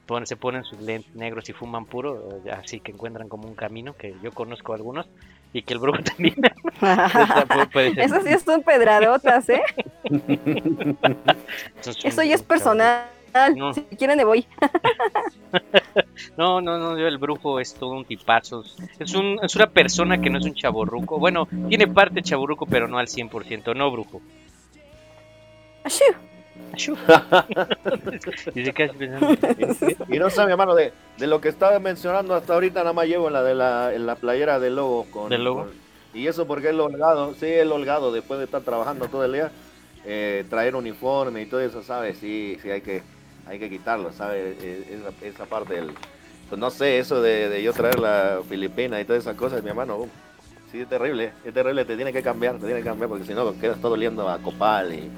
pon- 0.07 0.27
se 0.27 0.37
ponen 0.37 0.65
sus 0.65 0.81
lentes 0.81 1.15
negros 1.15 1.49
y 1.49 1.53
fuman 1.53 1.85
puro, 1.85 2.41
eh, 2.47 2.51
así 2.51 2.81
que 2.81 2.93
encuentran 2.93 3.29
como 3.29 3.47
un 3.49 3.55
camino, 3.55 3.95
que 3.95 4.15
yo 4.23 4.33
conozco 4.33 4.73
algunos. 4.75 5.07
Y 5.53 5.63
que 5.63 5.75
el 5.75 5.81
brujo 5.81 5.99
también. 6.03 6.37
Eso 7.97 8.21
sí 8.23 8.39
son 8.45 8.63
pedradotas, 8.63 9.49
¿eh? 9.49 9.63
Eso 11.81 11.91
es 11.91 12.05
Eso 12.05 12.21
un- 12.23 12.27
ya 12.29 12.35
es 12.35 12.43
personal. 12.43 13.05
No. 13.57 13.73
Si 13.75 13.83
quieren 13.83 14.17
me 14.17 14.25
voy. 14.25 14.47
No, 16.37 16.61
no, 16.61 16.79
no, 16.79 16.99
yo 16.99 17.07
el 17.09 17.19
brujo 17.19 17.59
es 17.61 17.75
todo 17.75 17.91
un 17.91 18.05
tipazo. 18.05 18.63
Es, 18.99 19.15
un, 19.15 19.39
es 19.43 19.55
una 19.57 19.67
persona 19.69 20.21
que 20.21 20.31
no 20.31 20.39
es 20.39 20.45
un 20.45 20.55
chaborruco. 20.55 21.19
Bueno, 21.19 21.49
tiene 21.69 21.87
parte 21.89 22.23
chaborruco, 22.23 22.67
pero 22.67 22.87
no 22.89 22.99
al 22.99 23.07
100%. 23.07 23.75
No, 23.75 23.91
brujo. 23.91 24.21
Ashu. 25.85 26.05
Pensando. 28.55 30.05
Y 30.09 30.19
no 30.19 30.31
sé, 30.31 30.45
mi 30.47 30.53
hermano, 30.53 30.75
de, 30.75 30.93
de 31.19 31.27
lo 31.27 31.41
que 31.41 31.49
estaba 31.49 31.79
mencionando 31.79 32.35
hasta 32.35 32.55
ahorita, 32.55 32.81
nada 32.81 32.93
más 32.93 33.07
llevo 33.07 33.31
la 33.31 33.43
de 33.43 33.55
la, 33.55 33.95
en 33.95 34.07
la 34.07 34.17
playera 34.17 34.59
del 34.61 34.77
logo. 34.77 35.07
Con, 35.11 35.29
¿Del 35.31 35.45
logo? 35.45 35.65
con- 35.65 35.89
y 36.15 36.27
eso 36.27 36.47
porque 36.47 36.71
es 36.71 36.75
lo 36.75 36.87
holgado, 36.87 37.35
sí, 37.35 37.47
es 37.47 37.67
lo 37.67 37.75
holgado, 37.75 38.11
después 38.13 38.39
de 38.39 38.45
estar 38.47 38.63
trabajando 38.63 39.09
todo 39.09 39.25
el 39.25 39.33
día, 39.35 39.51
eh, 40.07 40.45
traer 40.49 40.75
uniforme 40.75 41.43
y 41.43 41.47
todo 41.47 41.61
eso, 41.61 41.83
¿sabes? 41.83 42.19
Sí, 42.19 42.57
sí, 42.63 42.71
hay 42.71 42.81
que, 42.81 43.03
hay 43.47 43.59
que 43.59 43.69
quitarlo, 43.69 44.11
¿sabes? 44.13 44.57
Eh, 44.63 44.99
Esa, 44.99 45.27
esa 45.27 45.45
parte 45.47 45.75
del, 45.75 45.91
pues 46.49 46.59
no 46.59 46.71
sé, 46.71 46.99
eso 46.99 47.21
de, 47.21 47.49
de 47.51 47.63
yo 47.63 47.73
traer 47.75 47.99
la 48.01 48.41
Filipina 48.49 48.99
y 49.01 49.05
todas 49.05 49.23
esas 49.23 49.37
cosas, 49.37 49.63
mi 49.63 49.69
hermano, 49.69 49.99
uh, 49.99 50.09
sí, 50.73 50.81
es 50.81 50.89
terrible, 50.89 51.33
es 51.45 51.53
terrible, 51.53 51.85
te 51.85 51.95
tiene 51.95 52.13
que 52.13 52.23
cambiar, 52.23 52.55
te 52.57 52.65
tiene 52.65 52.81
que 52.81 52.87
cambiar, 52.87 53.11
porque 53.11 53.25
si 53.25 53.35
no 53.35 53.53
quedas 53.61 53.79
todo 53.81 53.93
oliendo 53.93 54.29
a 54.31 54.39
copal 54.39 54.95
y, 54.95 55.11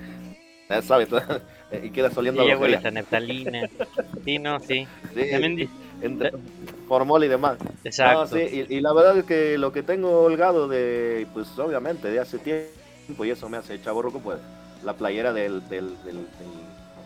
ya 0.76 0.82
¿sabes? 0.82 1.08
y 1.82 1.90
quedas 1.90 2.16
oliendo 2.16 2.42
Y 2.42 2.46
a 2.46 2.48
ya 2.48 2.54
lo 2.54 2.60
huele 2.60 2.76
a 2.82 2.90
neftalina. 2.90 3.68
Sí, 4.24 4.38
no, 4.38 4.60
sí. 4.60 4.86
Sí, 5.14 5.30
También 5.30 5.68
entre 6.02 6.32
formol 6.88 7.24
y 7.24 7.28
demás. 7.28 7.58
Exacto. 7.84 8.20
No, 8.20 8.26
sí, 8.26 8.66
y, 8.68 8.76
y 8.76 8.80
la 8.80 8.92
verdad 8.92 9.18
es 9.18 9.24
que 9.24 9.58
lo 9.58 9.72
que 9.72 9.82
tengo 9.82 10.22
holgado 10.22 10.66
de, 10.68 11.26
pues 11.34 11.58
obviamente 11.58 12.10
de 12.10 12.20
hace 12.20 12.38
tiempo, 12.38 13.24
y 13.24 13.30
eso 13.30 13.48
me 13.48 13.56
hace 13.58 13.80
chaborroco, 13.82 14.18
pues 14.20 14.38
la 14.84 14.94
playera 14.94 15.32
del, 15.32 15.60
del, 15.68 15.88
del, 16.04 16.16
del, 16.16 16.16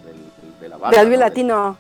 del- 0.05 0.61
de 0.61 0.68
la 0.68 0.77
banda. 0.77 0.96
De 0.96 1.00
Albi 1.00 1.14
¿no? 1.16 1.20
Latino. 1.20 1.77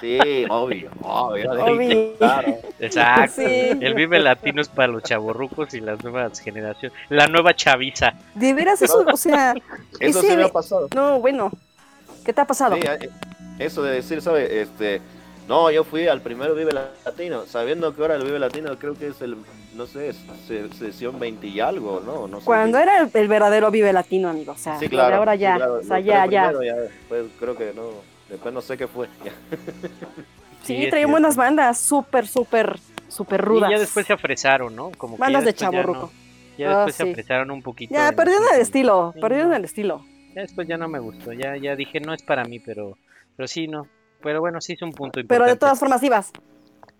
Sí, 0.00 0.44
obvio, 0.48 0.90
obvio. 1.02 1.50
Obvio. 1.52 2.14
Claro. 2.18 2.56
Exacto. 2.80 3.32
Sí. 3.36 3.44
El 3.80 3.94
Vive 3.94 4.18
Latino 4.20 4.60
es 4.62 4.68
para 4.68 4.88
los 4.88 5.02
chaborrucos 5.02 5.74
y 5.74 5.80
las 5.80 6.02
nuevas 6.02 6.38
generaciones. 6.40 6.96
La 7.08 7.26
nueva 7.26 7.54
chaviza. 7.54 8.14
De 8.34 8.54
veras, 8.54 8.80
eso, 8.82 9.04
o 9.06 9.16
sea. 9.16 9.54
Eso 10.00 10.18
ese- 10.20 10.30
sí 10.30 10.36
me 10.36 10.44
ha 10.44 10.48
pasado. 10.48 10.88
No, 10.94 11.20
bueno. 11.20 11.50
¿Qué 12.24 12.32
te 12.32 12.40
ha 12.40 12.46
pasado? 12.46 12.76
Sí, 12.76 12.82
eso 13.58 13.82
de 13.82 13.94
decir, 13.94 14.22
¿sabes? 14.22 14.50
Este, 14.50 15.00
no, 15.48 15.70
yo 15.70 15.82
fui 15.84 16.06
al 16.08 16.20
primero 16.20 16.54
Vive 16.54 16.72
Latino, 17.04 17.44
sabiendo 17.46 17.94
que 17.94 18.00
ahora 18.02 18.14
el 18.16 18.22
Vive 18.24 18.38
Latino 18.38 18.78
creo 18.78 18.94
que 18.94 19.08
es 19.08 19.20
el, 19.22 19.36
no 19.74 19.86
sé, 19.86 20.10
es 20.10 20.16
se- 20.46 20.72
sesión 20.74 21.18
20 21.18 21.46
y 21.48 21.58
algo, 21.60 22.00
¿no? 22.04 22.28
no 22.28 22.38
sé 22.38 22.46
Cuando 22.46 22.78
qué. 22.78 22.82
era 22.84 22.98
el, 23.00 23.10
el 23.12 23.28
verdadero 23.28 23.70
Vive 23.72 23.92
Latino, 23.92 24.28
amigo. 24.30 24.52
O 24.52 24.56
sea, 24.56 24.78
Sí, 24.78 24.88
claro. 24.88 25.16
ahora 25.16 25.32
sí, 25.34 25.40
ya. 25.40 25.56
claro. 25.56 25.74
O 25.74 25.82
sea, 25.82 25.98
Lo- 25.98 26.04
ya, 26.06 26.20
pero 26.22 26.30
ya. 26.30 26.48
primero 26.58 26.80
después 26.82 27.24
creo 27.40 27.56
que 27.56 27.72
no, 27.74 27.82
después 28.32 28.52
no 28.52 28.60
sé 28.60 28.76
qué 28.76 28.88
fue. 28.88 29.08
ya. 29.24 29.32
Sí, 30.64 30.84
es 30.84 30.90
traían 30.90 31.10
buenas 31.10 31.36
bandas, 31.36 31.78
súper, 31.78 32.26
súper, 32.26 32.78
súper 33.08 33.40
rudas. 33.40 33.70
Y 33.70 33.74
ya 33.74 33.80
después 33.80 34.06
se 34.06 34.12
afresaron, 34.12 34.74
¿no? 34.76 34.90
Como 34.96 35.16
Bandas 35.16 35.42
ya 35.42 35.46
de 35.46 35.52
ya 35.52 35.58
chaborruco. 35.58 36.00
no- 36.00 36.12
Ya 36.58 36.66
Ah, 36.70 36.76
después 36.76 36.94
se 36.96 37.04
sí. 37.04 37.10
apretaron 37.10 37.50
un 37.50 37.62
poquito. 37.62 37.94
Ya, 37.94 38.12
perdieron 38.12 38.44
el 38.54 38.60
estilo, 38.60 39.12
Sí, 39.14 39.20
perdieron 39.20 39.50
no. 39.50 39.56
el 39.56 39.64
estilo. 39.64 40.04
Ya 40.34 40.42
después 40.42 40.68
ya 40.68 40.76
no 40.76 40.88
me 40.88 40.98
gustó. 40.98 41.32
Ya, 41.32 41.56
ya 41.56 41.74
dije, 41.76 41.98
no 42.00 42.14
es 42.14 42.22
para 42.22 42.44
mí, 42.44 42.58
pero, 42.60 42.96
pero 43.36 43.46
sí, 43.48 43.66
no. 43.68 43.86
Pero 44.22 44.40
bueno, 44.40 44.60
sí 44.60 44.74
es 44.74 44.82
un 44.82 44.92
punto 44.92 45.18
importante. 45.20 45.28
Pero 45.28 45.46
de 45.46 45.56
todas 45.58 45.78
formas 45.78 46.02
ibas. 46.02 46.30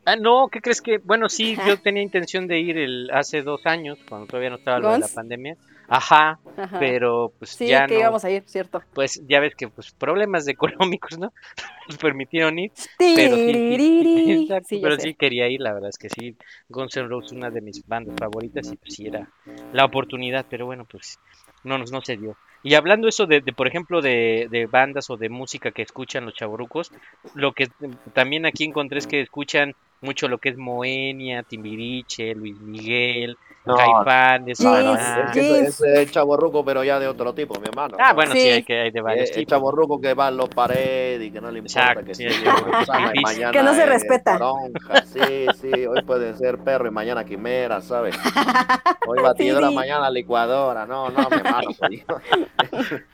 Ah, 0.04 0.16
no, 0.16 0.48
¿qué 0.50 0.60
crees 0.60 0.82
que? 0.82 0.98
Bueno, 0.98 1.28
sí, 1.28 1.56
yo 1.66 1.78
tenía 1.78 2.02
intención 2.02 2.48
de 2.48 2.58
ir 2.58 2.76
el, 2.78 3.10
hace 3.12 3.42
dos 3.42 3.64
años, 3.66 3.98
cuando 4.08 4.26
todavía 4.26 4.50
no 4.50 4.56
estaba 4.56 4.80
lo 4.80 4.90
de 4.92 4.98
la 4.98 5.06
pandemia. 5.08 5.56
Ajá, 5.94 6.38
Ajá. 6.56 6.78
pero 6.78 7.32
pues 7.38 7.50
sí, 7.50 7.66
ya 7.66 7.86
que 7.86 7.94
no. 7.94 8.00
íbamos 8.00 8.24
a 8.24 8.30
ir, 8.30 8.42
cierto. 8.46 8.82
Pues 8.94 9.22
ya 9.28 9.40
ves 9.40 9.54
que 9.54 9.68
pues 9.68 9.92
problemas 9.92 10.48
económicos, 10.48 11.18
¿no? 11.18 11.34
Nos 11.88 11.98
permitieron 11.98 12.58
ir. 12.58 12.72
Pero 12.96 13.36
sí, 13.36 13.76
sí, 13.76 14.32
exacto, 14.32 14.76
pero 14.80 14.94
sé. 14.96 15.02
sí 15.02 15.14
quería 15.14 15.48
ir, 15.48 15.60
la 15.60 15.74
verdad 15.74 15.90
es 15.90 15.98
que 15.98 16.08
sí. 16.08 16.34
Guns 16.70 16.96
N' 16.96 17.08
Roses 17.08 17.32
una 17.32 17.50
de 17.50 17.60
mis 17.60 17.86
bandas 17.86 18.16
favoritas 18.18 18.72
y 18.72 18.76
pues 18.76 18.94
sí 18.94 19.06
era 19.06 19.28
la 19.74 19.84
oportunidad, 19.84 20.46
pero 20.48 20.64
bueno, 20.64 20.86
pues 20.90 21.18
no 21.62 21.76
nos 21.76 21.92
no 21.92 22.00
se 22.00 22.16
dio. 22.16 22.36
Y 22.62 22.74
hablando 22.74 23.08
eso 23.08 23.26
de, 23.26 23.40
de, 23.40 23.52
por 23.52 23.66
ejemplo, 23.66 24.00
de, 24.00 24.46
de 24.50 24.66
bandas 24.66 25.10
o 25.10 25.16
de 25.18 25.28
música 25.28 25.72
que 25.72 25.82
escuchan 25.82 26.24
los 26.24 26.34
chavorrucos, 26.34 26.90
lo 27.34 27.52
que 27.52 27.68
también 28.14 28.46
aquí 28.46 28.64
encontré 28.64 28.98
es 28.98 29.06
que 29.06 29.20
escuchan 29.20 29.74
mucho 30.00 30.28
lo 30.28 30.38
que 30.38 30.50
es 30.50 30.56
Moenia, 30.56 31.42
Timbiriche, 31.42 32.34
Luis 32.34 32.58
Miguel, 32.60 33.36
No, 33.64 33.76
Jeans, 33.76 34.84
Maná. 34.84 35.24
Es 35.28 35.32
Jeans. 35.34 35.68
ese 35.80 36.02
es 36.02 36.10
chaborruco, 36.10 36.64
pero 36.64 36.82
ya 36.82 36.98
de 36.98 37.06
otro 37.06 37.32
tipo, 37.32 37.54
mi 37.60 37.66
hermano. 37.68 37.96
Ah, 38.00 38.12
bueno, 38.12 38.32
sí, 38.32 38.40
Sí. 38.40 38.48
hay 38.48 38.62
que 38.64 38.80
hay 38.80 38.90
de 38.90 39.00
varios 39.00 39.24
Es 39.24 39.30
el 39.30 39.36
tipos. 39.36 39.50
chaborruco 39.50 40.00
que 40.00 40.14
va 40.14 40.28
en 40.28 40.36
los 40.36 40.48
paredes 40.48 41.22
y 41.22 41.30
que 41.30 41.40
no 41.40 41.48
le 41.50 41.60
importa 41.60 41.80
Exacto, 41.80 42.04
que 42.06 42.14
sí, 42.14 42.24
es 42.26 42.42
y 42.42 43.20
mañana 43.22 43.52
Que 43.52 43.62
no 43.62 43.72
se 43.74 43.82
es 43.82 43.88
respeta. 43.88 44.36
toronja, 44.38 45.02
Sí, 45.06 45.46
sí, 45.60 45.86
hoy 45.86 46.02
puede 46.02 46.34
ser 46.34 46.58
perro 46.58 46.88
y 46.88 46.90
mañana 46.90 47.24
quimera, 47.24 47.80
¿sabes? 47.80 48.16
Hoy 49.06 49.20
batidora, 49.20 49.68
Sí. 49.68 49.74
mañana 49.74 50.10
licuadora. 50.10 50.86
No, 50.86 51.10
no, 51.10 51.28
mi 51.30 51.36
hermano. 51.36 51.68
Dios. 51.90 52.04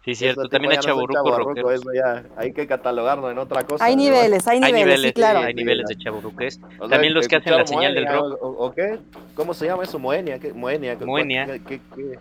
Sí, 0.05 0.15
cierto, 0.15 0.49
también 0.49 0.73
hay 0.73 0.77
no 0.79 0.83
chavorrucos, 0.83 1.39
rockeros. 1.39 1.73
eso 1.75 1.91
ya 1.95 2.23
hay 2.37 2.53
que 2.53 2.67
catalogarlo 2.67 3.31
en 3.31 3.39
otra 3.39 3.65
cosa. 3.65 3.85
Hay 3.85 3.97
¿no? 3.97 4.03
niveles, 4.03 4.47
hay 4.47 4.57
Hay 4.57 4.73
niveles, 4.73 4.85
niveles, 4.87 5.07
sí, 5.09 5.13
claro. 5.13 5.39
hay 5.41 5.55
niveles 5.55 5.87
de 5.89 5.97
sea, 5.97 6.89
También 6.89 7.13
los 7.15 7.27
que 7.29 7.37
hacen 7.37 7.57
la 7.57 7.67
señal 7.67 7.95
del 7.95 8.07
rock. 8.07 8.39
¿O, 8.43 8.49
o 8.67 8.73
qué? 8.73 8.99
¿Cómo 9.35 9.53
se 9.55 9.67
llama 9.67 9.83
eso? 9.85 9.99
Moenia. 9.99 10.38
Moenia. 10.55 10.97
¿Qué- 10.97 11.05
Moenia. 11.05 11.47
qué- 11.47 11.61
qué- 11.67 11.81
qué- 11.95 12.19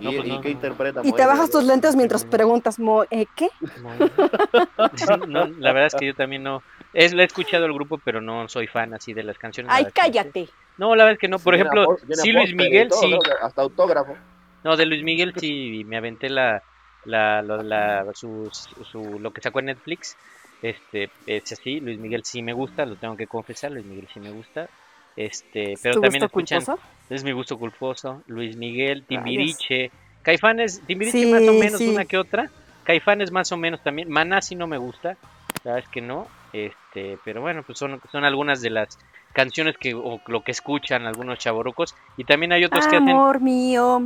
No, 0.00 0.10
¿Y, 0.12 0.16
pues 0.16 0.26
y 0.26 0.30
no, 0.30 0.40
qué 0.40 0.48
no. 0.48 0.54
interpreta 0.54 1.00
Y 1.02 1.12
te 1.12 1.26
bajas 1.26 1.50
tus 1.50 1.64
lentes 1.64 1.96
mientras 1.96 2.24
preguntas, 2.24 2.78
Mo, 2.78 3.04
¿eh, 3.10 3.26
¿qué? 3.36 3.48
No, 5.28 5.46
la 5.58 5.72
verdad 5.72 5.86
es 5.86 5.94
que 5.94 6.06
yo 6.06 6.14
también 6.14 6.42
no. 6.42 6.62
Es, 6.92 7.12
la 7.12 7.22
he 7.22 7.26
escuchado 7.26 7.66
el 7.66 7.72
grupo, 7.72 7.98
pero 8.04 8.20
no 8.20 8.48
soy 8.48 8.66
fan 8.66 8.94
así 8.94 9.12
de 9.12 9.24
las 9.24 9.36
canciones. 9.38 9.72
Ay, 9.74 9.86
cállate. 9.92 10.48
No, 10.78 10.94
la 10.94 11.04
verdad 11.04 11.14
es 11.14 11.18
que 11.18 11.28
no. 11.28 11.38
Por 11.38 11.54
ejemplo, 11.54 11.96
viene 12.06 12.22
sí, 12.22 12.32
Luis 12.32 12.54
Miguel, 12.54 12.88
todo, 12.88 13.00
sí. 13.02 13.10
¿no? 13.10 13.18
Hasta 13.42 13.62
autógrafo. 13.62 14.16
No, 14.62 14.76
de 14.76 14.86
Luis 14.86 15.02
Miguel 15.02 15.34
sí, 15.36 15.82
me 15.86 15.96
aventé 15.96 16.30
la, 16.30 16.62
la, 17.04 17.42
la, 17.42 17.62
la- 17.62 18.06
su, 18.14 18.48
su- 18.52 19.18
lo 19.20 19.30
que 19.32 19.40
sacó 19.42 19.58
en 19.60 19.66
Netflix. 19.66 20.16
Este, 20.62 21.10
es 21.26 21.52
así, 21.52 21.80
Luis 21.80 21.98
Miguel 21.98 22.24
sí 22.24 22.42
me 22.42 22.54
gusta, 22.54 22.86
lo 22.86 22.96
tengo 22.96 23.16
que 23.16 23.26
confesar, 23.26 23.72
Luis 23.72 23.84
Miguel 23.84 24.08
sí 24.12 24.20
me 24.20 24.30
gusta. 24.30 24.68
Este, 25.16 25.74
pero 25.82 25.94
¿Tu 25.94 26.00
también 26.00 26.22
gusto 26.22 26.26
escuchan, 26.26 26.64
culposo? 26.64 26.88
es 27.10 27.24
mi 27.24 27.32
gusto 27.32 27.58
culposo, 27.58 28.22
Luis 28.26 28.56
Miguel, 28.56 29.04
Timbiriche, 29.04 29.90
Caifanes, 30.22 30.80
Timbiriche 30.86 31.20
Sí, 31.20 31.26
más 31.26 31.42
o 31.42 31.52
menos 31.52 31.78
sí. 31.78 31.88
una 31.88 32.04
que 32.04 32.18
otra, 32.18 32.50
Caifanes 32.84 33.30
más 33.30 33.52
o 33.52 33.56
menos 33.56 33.82
también, 33.82 34.10
Maná 34.10 34.42
sí 34.42 34.56
no 34.56 34.66
me 34.66 34.76
gusta, 34.78 35.16
sabes 35.62 35.88
que 35.88 36.00
no, 36.00 36.26
este, 36.52 37.18
pero 37.24 37.40
bueno, 37.40 37.62
pues 37.62 37.78
son, 37.78 38.00
son 38.10 38.24
algunas 38.24 38.60
de 38.60 38.70
las 38.70 38.98
canciones 39.32 39.76
que, 39.78 39.94
o 39.94 40.20
lo 40.26 40.42
que 40.42 40.50
escuchan 40.50 41.06
algunos 41.06 41.38
chavorrucos, 41.38 41.94
y 42.16 42.24
también 42.24 42.52
hay 42.52 42.64
otros 42.64 42.86
que 42.88 42.96
hacen 42.96 43.10
Amor 43.10 43.40
mío. 43.40 44.02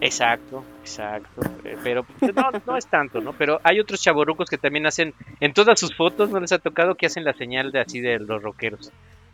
Exacto, 0.00 0.64
exacto. 0.80 1.42
eh, 1.64 1.76
Pero 1.84 2.02
pues, 2.02 2.34
no, 2.34 2.50
no 2.66 2.76
es 2.76 2.86
tanto, 2.88 3.20
¿no? 3.20 3.32
Pero 3.34 3.60
hay 3.62 3.78
otros 3.78 4.00
chavorrucos 4.02 4.50
que 4.50 4.58
también 4.58 4.84
hacen, 4.86 5.14
en 5.38 5.52
todas 5.52 5.78
sus 5.78 5.94
fotos, 5.94 6.30
¿no 6.30 6.40
les 6.40 6.50
ha 6.50 6.58
tocado 6.58 6.96
que 6.96 7.06
hacen 7.06 7.24
la 7.24 7.34
señal 7.34 7.70
de 7.70 7.80
así 7.80 8.00
de 8.00 8.18
los 8.18 8.42
rockeros? 8.42 8.90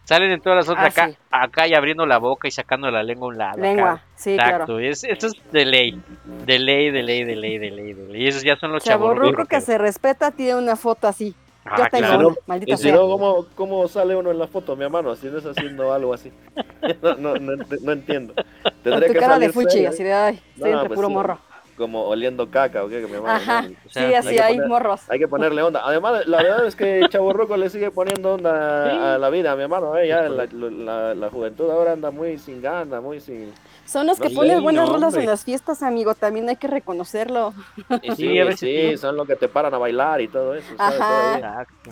Salen 0.09 0.31
en 0.31 0.41
todas 0.41 0.57
las 0.57 0.67
fotos 0.67 0.83
Ah, 0.83 0.87
acá, 0.87 1.09
sí. 1.11 1.17
acá 1.31 1.67
y 1.69 1.75
abriendo 1.75 2.07
la 2.07 2.17
boca 2.17 2.49
y 2.49 2.51
sacando 2.51 2.91
la 2.91 3.03
lengua 3.03 3.27
a 3.27 3.29
un 3.29 3.37
lado. 3.37 3.53
acá. 3.59 3.61
Lengua, 3.61 4.03
sí, 4.17 4.31
Exacto, 4.33 4.65
claro. 4.65 4.79
es, 4.81 5.05
esto 5.05 5.27
es 5.27 5.35
de 5.53 5.65
ley, 5.67 6.01
de 6.47 6.59
ley, 6.59 6.91
de 6.91 7.03
ley, 7.03 7.25
de 7.25 7.37
ley, 7.37 7.59
de 7.59 7.71
ley, 7.71 7.93
de 7.93 8.09
ley. 8.09 8.23
Y 8.25 8.27
esos 8.29 8.43
ya 8.43 8.57
son 8.57 8.73
los 8.73 8.83
Chaborruco 8.83 9.21
chavorrucos. 9.27 9.49
que 9.49 9.61
se 9.61 9.77
respeta 9.77 10.31
tiene 10.31 10.55
una 10.57 10.77
foto 10.77 11.09
así. 11.09 11.35
Ah, 11.67 11.75
Yo 11.77 11.85
tengo 11.91 12.07
claro. 12.09 12.39
maldita 12.47 12.73
Y 12.73 12.77
si 12.79 12.83
sea. 12.85 12.95
no, 12.95 13.03
¿cómo, 13.03 13.47
¿cómo 13.55 13.87
sale 13.89 14.17
uno 14.17 14.31
en 14.31 14.39
la 14.39 14.47
foto, 14.47 14.75
mi 14.77 14.85
hermano? 14.85 15.15
Si 15.15 15.27
no 15.27 15.37
es 15.37 15.45
haciendo 15.45 15.93
algo 15.93 16.15
así. 16.15 16.33
No, 17.03 17.15
no, 17.17 17.35
no, 17.35 17.53
no 17.83 17.93
entiendo. 17.93 18.33
Con 18.35 18.73
Tendría 18.83 19.09
tu 19.09 19.13
que 19.13 19.19
cara 19.21 19.39
de 19.39 19.53
fuchi, 19.53 19.71
serio, 19.73 19.89
así 19.91 20.05
de, 20.05 20.13
ay, 20.15 20.41
estoy 20.55 20.71
entre 20.71 20.89
pues 20.89 20.97
puro 20.97 21.09
sí. 21.09 21.13
morro. 21.15 21.39
Como 21.79 22.05
oliendo 22.07 22.51
caca, 22.51 22.85
¿o 22.85 22.89
qué? 22.89 23.01
Que 23.01 23.07
mi 23.07 23.15
hermano, 23.15 23.35
Ajá, 23.37 23.63
¿no? 23.63 23.69
O 23.87 23.89
sea, 23.89 24.09
sí, 24.09 24.15
así 24.15 24.29
hay 24.29 24.35
que 24.37 24.43
hay 24.43 24.55
poner- 24.57 24.69
morros. 24.69 25.01
Hay 25.09 25.19
que 25.21 25.29
ponerle 25.29 25.63
onda. 25.63 25.81
Además, 25.85 26.27
la 26.27 26.43
verdad 26.43 26.67
es 26.67 26.75
que 26.77 27.07
Chavo 27.09 27.33
Roco 27.33 27.57
le 27.57 27.71
sigue 27.71 27.91
poniendo 27.93 28.35
onda 28.35 29.15
a 29.15 29.19
la 29.19 29.31
vida, 29.31 29.55
mi 29.57 29.63
hermano. 29.63 29.97
¿eh? 29.97 30.09
Ya 30.09 30.23
la, 30.29 30.47
la, 30.53 31.15
la 31.15 31.31
juventud 31.31 31.71
ahora 31.71 31.93
anda 31.93 32.11
muy 32.11 32.37
sin 32.39 32.61
ganas, 32.61 33.01
muy 33.03 33.21
sin... 33.21 33.53
Son 33.87 34.07
los 34.07 34.19
que 34.21 34.29
No, 34.29 34.35
ponen 34.35 34.57
sí, 34.59 34.63
buenas 34.63 34.87
no, 34.89 34.95
rolas 34.95 35.15
en 35.15 35.25
las 35.27 35.45
fiestas, 35.45 35.83
amigo, 35.83 36.15
también 36.15 36.49
hay 36.49 36.57
que 36.57 36.67
reconocerlo. 36.69 37.55
Y 38.03 38.11
Sí, 38.11 38.17
sí, 38.17 38.39
a 38.41 38.45
veces 38.45 38.61
sí, 38.61 38.91
sí. 38.91 38.97
son 38.99 39.17
los 39.17 39.27
que 39.27 39.37
te 39.37 39.49
paran 39.49 39.73
a 39.73 39.79
bailar 39.79 40.21
y 40.21 40.29
todo 40.29 40.55
eso. 40.55 40.67
¿sabes? 40.77 41.01
Ajá. 41.01 41.37
Exacto. 41.39 41.91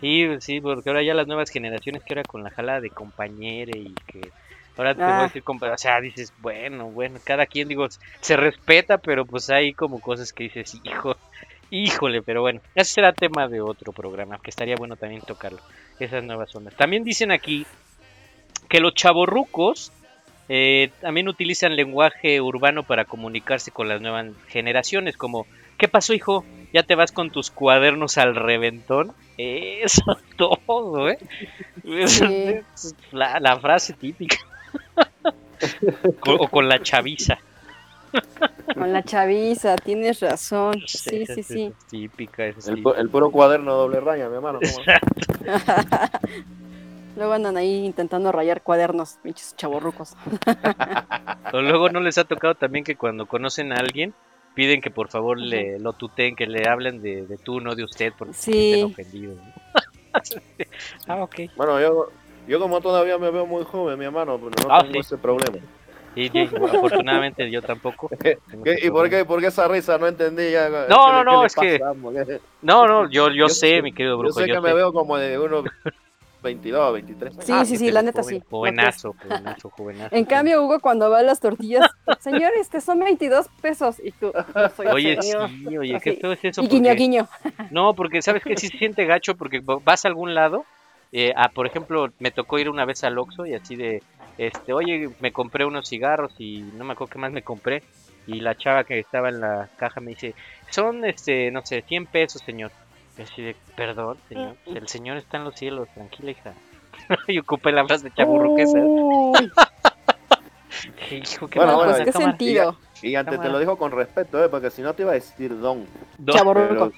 Sí, 0.00 0.26
sí, 0.40 0.60
porque 0.60 0.90
ahora 0.90 1.02
ya 1.04 1.14
las 1.14 1.28
nuevas 1.28 1.48
generaciones 1.48 2.02
que 2.02 2.12
ahora 2.14 2.24
con 2.24 2.42
la 2.42 2.50
jala 2.50 2.80
de 2.80 2.90
compañere 2.90 3.78
y 3.78 3.94
que 4.06 4.20
ahora 4.76 4.94
te 4.94 5.02
voy 5.02 5.12
a 5.12 5.18
Ah. 5.18 5.22
decir, 5.22 5.42
o 5.46 5.78
sea, 5.78 6.00
dices, 6.00 6.32
bueno, 6.38 6.86
bueno, 6.90 7.18
cada 7.24 7.46
quien, 7.46 7.68
digo, 7.68 7.86
se 8.20 8.36
respeta, 8.36 8.98
pero 8.98 9.24
pues 9.26 9.50
hay 9.50 9.74
como 9.74 10.00
cosas 10.00 10.32
que 10.32 10.44
dices, 10.44 10.74
hijo, 10.84 11.16
híjole, 11.70 12.22
pero 12.22 12.42
bueno, 12.42 12.60
ese 12.74 12.94
será 12.94 13.12
tema 13.12 13.48
de 13.48 13.60
otro 13.60 13.92
programa, 13.92 14.38
que 14.42 14.50
estaría 14.50 14.76
bueno 14.76 14.96
también 14.96 15.22
tocarlo, 15.22 15.60
esas 15.98 16.22
nuevas 16.24 16.54
ondas. 16.54 16.74
También 16.76 17.04
dicen 17.04 17.32
aquí 17.32 17.66
que 18.68 18.80
los 18.80 18.94
chavorrucos 18.94 19.92
eh, 20.48 20.90
también 21.00 21.28
utilizan 21.28 21.76
lenguaje 21.76 22.40
urbano 22.40 22.82
para 22.82 23.04
comunicarse 23.04 23.70
con 23.70 23.88
las 23.88 24.00
nuevas 24.00 24.26
generaciones, 24.48 25.16
como 25.16 25.46
¿qué 25.78 25.88
pasó 25.88 26.14
hijo? 26.14 26.44
¿Ya 26.72 26.82
te 26.82 26.94
vas 26.94 27.12
con 27.12 27.30
tus 27.30 27.50
cuadernos 27.50 28.18
al 28.18 28.34
reventón? 28.34 29.12
Eso 29.38 30.02
todo, 30.36 31.08
¿eh? 31.08 31.18
Sí. 32.06 32.24
la 33.12 33.58
frase 33.60 33.92
típica. 33.94 34.36
O 36.26 36.48
con 36.48 36.68
la 36.68 36.82
chaviza. 36.82 37.38
Con 38.74 38.92
la 38.92 39.02
chaviza, 39.02 39.76
tienes 39.76 40.20
razón. 40.20 40.82
Sí, 40.86 41.24
sí, 41.26 41.42
sí. 41.42 41.72
típica, 41.88 42.44
es 42.46 42.66
El, 42.68 42.76
típica. 42.76 42.90
pu- 42.90 42.98
el 43.00 43.08
puro 43.08 43.30
cuaderno 43.30 43.74
doble 43.74 44.00
raya, 44.00 44.28
mi 44.28 44.34
hermano. 44.36 44.58
Luego 47.16 47.32
andan 47.34 47.56
ahí 47.58 47.84
intentando 47.84 48.32
rayar 48.32 48.62
cuadernos, 48.62 49.18
pinches 49.22 49.54
chaborrucos. 49.56 50.14
O 51.54 51.60
luego 51.60 51.90
no 51.90 52.00
les 52.00 52.16
ha 52.16 52.24
tocado 52.24 52.54
también 52.54 52.82
que 52.82 52.96
cuando 52.96 53.26
conocen 53.26 53.72
a 53.72 53.76
alguien 53.76 54.14
piden 54.54 54.80
que 54.80 54.90
por 54.90 55.08
favor 55.10 55.38
le 55.38 55.78
lo 55.78 55.92
tuteen, 55.92 56.34
que 56.34 56.46
le 56.46 56.66
hablen 56.66 57.02
de, 57.02 57.26
de 57.26 57.36
tú, 57.36 57.60
no 57.60 57.74
de 57.74 57.84
usted, 57.84 58.10
porque 58.16 58.32
se 58.32 58.42
Sí. 58.42 58.52
sienten 58.52 58.84
ofendidos. 58.86 59.36
¿no? 59.36 59.52
ah, 61.08 61.22
ok. 61.22 61.34
Bueno, 61.56 61.78
yo, 61.78 62.08
yo 62.46 62.58
como 62.60 62.80
todavía 62.80 63.18
me 63.18 63.30
veo 63.30 63.46
muy 63.46 63.64
joven, 63.64 63.98
mi 63.98 64.04
hermano, 64.04 64.38
pues 64.38 64.54
no 64.64 64.72
Ah, 64.74 64.80
tengo 64.82 64.94
sí. 64.94 64.98
ese 65.00 65.18
problema. 65.18 65.58
Y, 66.14 66.26
y, 66.38 66.42
afortunadamente 66.42 67.50
yo 67.50 67.62
tampoco. 67.62 68.08
tengo 68.18 68.18
¿Qué- 68.64 68.72
ese 68.72 68.86
¿Y 68.86 68.90
por 68.90 69.08
qué, 69.08 69.24
por 69.24 69.40
qué 69.40 69.46
esa 69.46 69.66
risa? 69.68 69.96
No 69.98 70.06
entendí 70.06 70.50
ya. 70.50 70.68
No, 70.68 70.86
¿Qué 70.86 70.92
no, 70.92 71.18
le- 71.18 71.24
no, 71.24 71.44
es 71.46 71.54
que- 71.54 71.80
No, 72.60 72.86
no, 72.86 73.04
yo, 73.10 73.28
yo, 73.28 73.34
Yo 73.34 73.48
sé, 73.48 73.68
sé- 73.76 73.82
mi 73.82 73.92
querido 73.92 74.14
Yo 74.14 74.18
brujo. 74.18 74.40
sé 74.40 74.46
yo 74.48 74.54
que 74.56 74.60
me 74.60 74.68
sé. 74.68 74.74
veo 74.74 74.92
como 74.92 75.16
de 75.16 75.38
unos 75.38 75.64
22, 76.42 76.92
23 76.94 77.32
años. 77.34 77.44
Sí, 77.46 77.52
Ah, 77.54 77.64
sí, 77.64 77.76
sí, 77.76 77.90
la 77.92 78.02
neta 78.02 78.20
joven, 78.22 78.40
sí. 78.40 78.46
Jovenazo, 78.50 79.14
jovenazo, 79.22 79.70
jovenazo. 79.70 80.14
En 80.16 80.24
cambio, 80.24 80.62
Hugo, 80.64 80.80
cuando 80.80 81.08
va 81.08 81.20
a 81.20 81.22
las 81.22 81.38
tortillas, 81.40 81.88
señor, 82.18 82.50
este 82.60 82.80
son 82.80 82.98
22 82.98 83.46
pesos. 83.62 83.96
Y 84.02 84.10
tú, 84.10 84.32
no 84.54 84.68
soy 84.70 84.86
Oye, 84.88 85.22
señor. 85.22 85.48
sí, 85.48 85.78
oye, 85.78 85.96
Así. 85.96 86.10
qué 86.10 86.16
feo 86.20 86.32
es 86.32 86.44
eso. 86.44 86.60
Y 86.62 86.66
guiño, 86.66 86.88
porque- 86.90 86.94
guiño. 86.98 87.28
No, 87.70 87.94
porque 87.94 88.20
sabes 88.22 88.42
que 88.42 88.56
sí 88.56 88.66
se 88.68 88.76
siente 88.76 89.04
gacho 89.06 89.36
porque 89.36 89.60
vas 89.64 90.04
a 90.04 90.08
algún 90.08 90.34
lado, 90.34 90.64
eh, 91.12 91.32
ah, 91.36 91.50
por 91.50 91.66
ejemplo, 91.66 92.08
me 92.18 92.30
tocó 92.30 92.58
ir 92.58 92.68
una 92.68 92.84
vez 92.84 93.04
al 93.04 93.18
Oxxo 93.18 93.46
y 93.46 93.54
así 93.54 93.76
de, 93.76 94.02
este, 94.38 94.72
oye, 94.72 95.10
me 95.20 95.32
compré 95.32 95.64
unos 95.64 95.88
cigarros 95.88 96.32
y 96.38 96.62
no 96.74 96.84
me 96.84 96.92
acuerdo 96.92 97.12
qué 97.12 97.18
más 97.18 97.32
me 97.32 97.42
compré 97.42 97.82
y 98.26 98.40
la 98.40 98.56
chava 98.56 98.84
que 98.84 98.98
estaba 98.98 99.28
en 99.28 99.40
la 99.40 99.68
caja 99.76 100.00
me 100.00 100.10
dice, 100.10 100.34
son, 100.70 101.04
este, 101.04 101.50
no 101.50 101.64
sé, 101.64 101.82
100 101.82 102.06
pesos, 102.06 102.42
señor. 102.42 102.70
Y 103.18 103.22
así 103.22 103.42
de, 103.42 103.56
perdón, 103.76 104.16
señor, 104.28 104.56
el 104.66 104.88
señor 104.88 105.16
está 105.18 105.36
en 105.36 105.44
los 105.44 105.54
cielos, 105.54 105.88
tranquila, 105.92 106.30
hija. 106.30 106.54
y 107.28 107.38
ocupé 107.38 107.72
la 107.72 107.84
frase 107.86 108.10
chaburruquesa. 108.10 108.78
Hijo, 111.10 111.48
Bueno, 111.54 111.76
bueno, 111.76 111.92
pues, 111.92 112.04
¿qué 112.04 112.12
sentido? 112.12 112.76
Y 113.02 113.14
antes 113.16 113.40
te 113.40 113.48
lo 113.48 113.58
dijo 113.58 113.76
con 113.76 113.90
respeto, 113.90 114.42
¿eh? 114.44 114.48
porque 114.48 114.70
si 114.70 114.82
no 114.82 114.94
te 114.94 115.02
iba 115.02 115.10
a 115.10 115.14
decir 115.14 115.58
don. 115.58 115.86
Pero, 116.24 116.92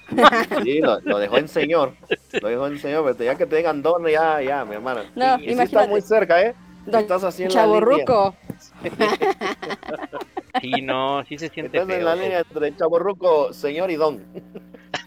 sí, 0.63 0.79
lo, 0.79 0.99
lo 1.01 1.17
dejó 1.17 1.37
en 1.37 1.47
señor. 1.47 1.93
Lo 2.41 2.47
dejó 2.47 2.67
en 2.67 2.79
señor, 2.79 3.03
pero 3.05 3.23
ya 3.23 3.35
que 3.35 3.45
te 3.45 3.55
digan 3.57 3.81
don, 3.81 4.05
ya, 4.07 4.41
ya, 4.41 4.65
mi 4.65 4.75
hermano. 4.75 5.01
No, 5.15 5.37
y, 5.39 5.43
y 5.43 5.45
sí 5.47 5.51
imagínate. 5.53 5.63
estás 5.63 5.89
muy 5.89 6.01
cerca, 6.01 6.41
¿eh? 6.41 6.55
Don 6.85 7.01
Estás 7.01 7.39
línea. 7.39 7.49
Chaborruco. 7.49 8.35
Sí, 10.61 10.71
no, 10.83 11.23
sí 11.25 11.37
se 11.37 11.49
siente 11.49 11.77
Estás 11.77 11.97
en 11.97 12.05
la 12.05 12.15
línea 12.15 12.39
entre 12.39 12.75
chaborruco, 12.75 13.51
señor 13.51 13.91
y 13.91 13.95
don. 13.95 14.23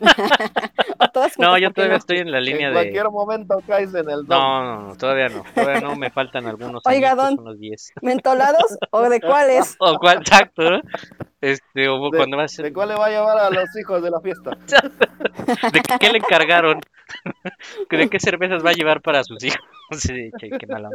No, 1.39 1.59
yo 1.59 1.69
¿por 1.69 1.75
qué 1.75 1.75
todavía 1.75 1.95
no? 1.95 1.99
estoy 1.99 2.19
en 2.19 2.31
la 2.31 2.41
línea 2.41 2.69
en 2.69 2.75
de... 2.75 2.81
cualquier 2.81 3.11
momento 3.11 3.61
caes 3.67 3.95
en 3.95 4.09
el 4.09 4.25
don. 4.25 4.29
No, 4.29 4.65
no, 4.65 4.89
no, 4.89 4.97
todavía 4.97 5.29
no, 5.29 5.45
todavía 5.55 5.81
no, 5.81 5.97
me 5.97 6.11
faltan 6.11 6.47
algunos 6.47 6.83
Oiga, 6.87 7.13
añitos, 7.13 7.37
don. 7.37 7.41
unos 7.41 7.59
10. 7.59 7.93
¿Mentolados 8.03 8.79
o 8.91 9.09
de 9.09 9.21
cuáles? 9.21 9.77
O 9.81 9.99
cuál, 9.99 10.19
exacto. 10.19 10.63
Este, 11.41 11.89
o 11.89 12.11
¿De, 12.11 12.19
cuando 12.19 12.37
vas 12.37 12.57
¿De 12.57 12.73
cuál 12.73 12.91
le 12.91 12.95
va 12.97 13.07
a 13.07 13.11
llevar 13.11 13.39
a 13.39 13.51
los 13.51 13.77
hijos 13.77 14.03
de 14.03 14.11
la 14.11 14.21
fiesta? 14.21 14.51
¿De 15.73 15.81
qué 15.99 16.11
le 16.11 16.19
encargaron? 16.19 16.81
¿De 17.91 18.09
qué 18.09 18.21
cervezas 18.21 18.65
va 18.65 18.71
a 18.71 18.75
llevar 18.75 19.01
para 19.01 19.25
sus 19.25 19.43
hijos? 19.45 19.61
Sí, 19.93 20.31
che, 20.39 20.51
qué 20.51 20.67
mala 20.67 20.91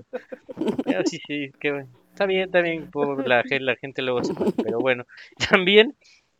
sí, 1.05 1.19
sí, 1.27 1.51
qué 1.59 1.71
bueno. 1.71 1.89
Está 2.11 2.27
bien, 2.27 2.43
está 2.43 2.61
bien, 2.61 2.91
por 2.91 3.27
la, 3.27 3.43
la 3.49 3.75
gente 3.75 4.03
luego 4.03 4.23
se 4.23 4.35
pone, 4.35 4.51
pero 4.63 4.79
bueno. 4.79 5.05
También 5.49 5.95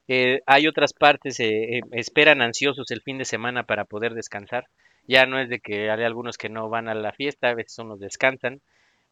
eh, 0.08 0.42
hay 0.46 0.68
otras 0.68 0.94
partes, 0.94 1.40
eh, 1.40 1.78
eh, 1.78 1.82
esperan 1.92 2.42
ansiosos 2.42 2.92
el 2.92 3.02
fin 3.02 3.18
de 3.18 3.26
semana 3.26 3.64
para 3.64 3.86
poder 3.86 4.14
descansar. 4.14 4.68
Ya 5.08 5.26
no 5.26 5.40
es 5.40 5.50
de 5.50 5.60
que 5.60 5.90
hay 5.92 6.04
algunos 6.04 6.38
que 6.38 6.50
no 6.50 6.70
van 6.70 6.88
a 6.88 6.94
la 6.94 7.12
fiesta, 7.12 7.50
a 7.50 7.54
veces 7.56 7.78
unos 7.80 8.00
descansan. 8.00 8.62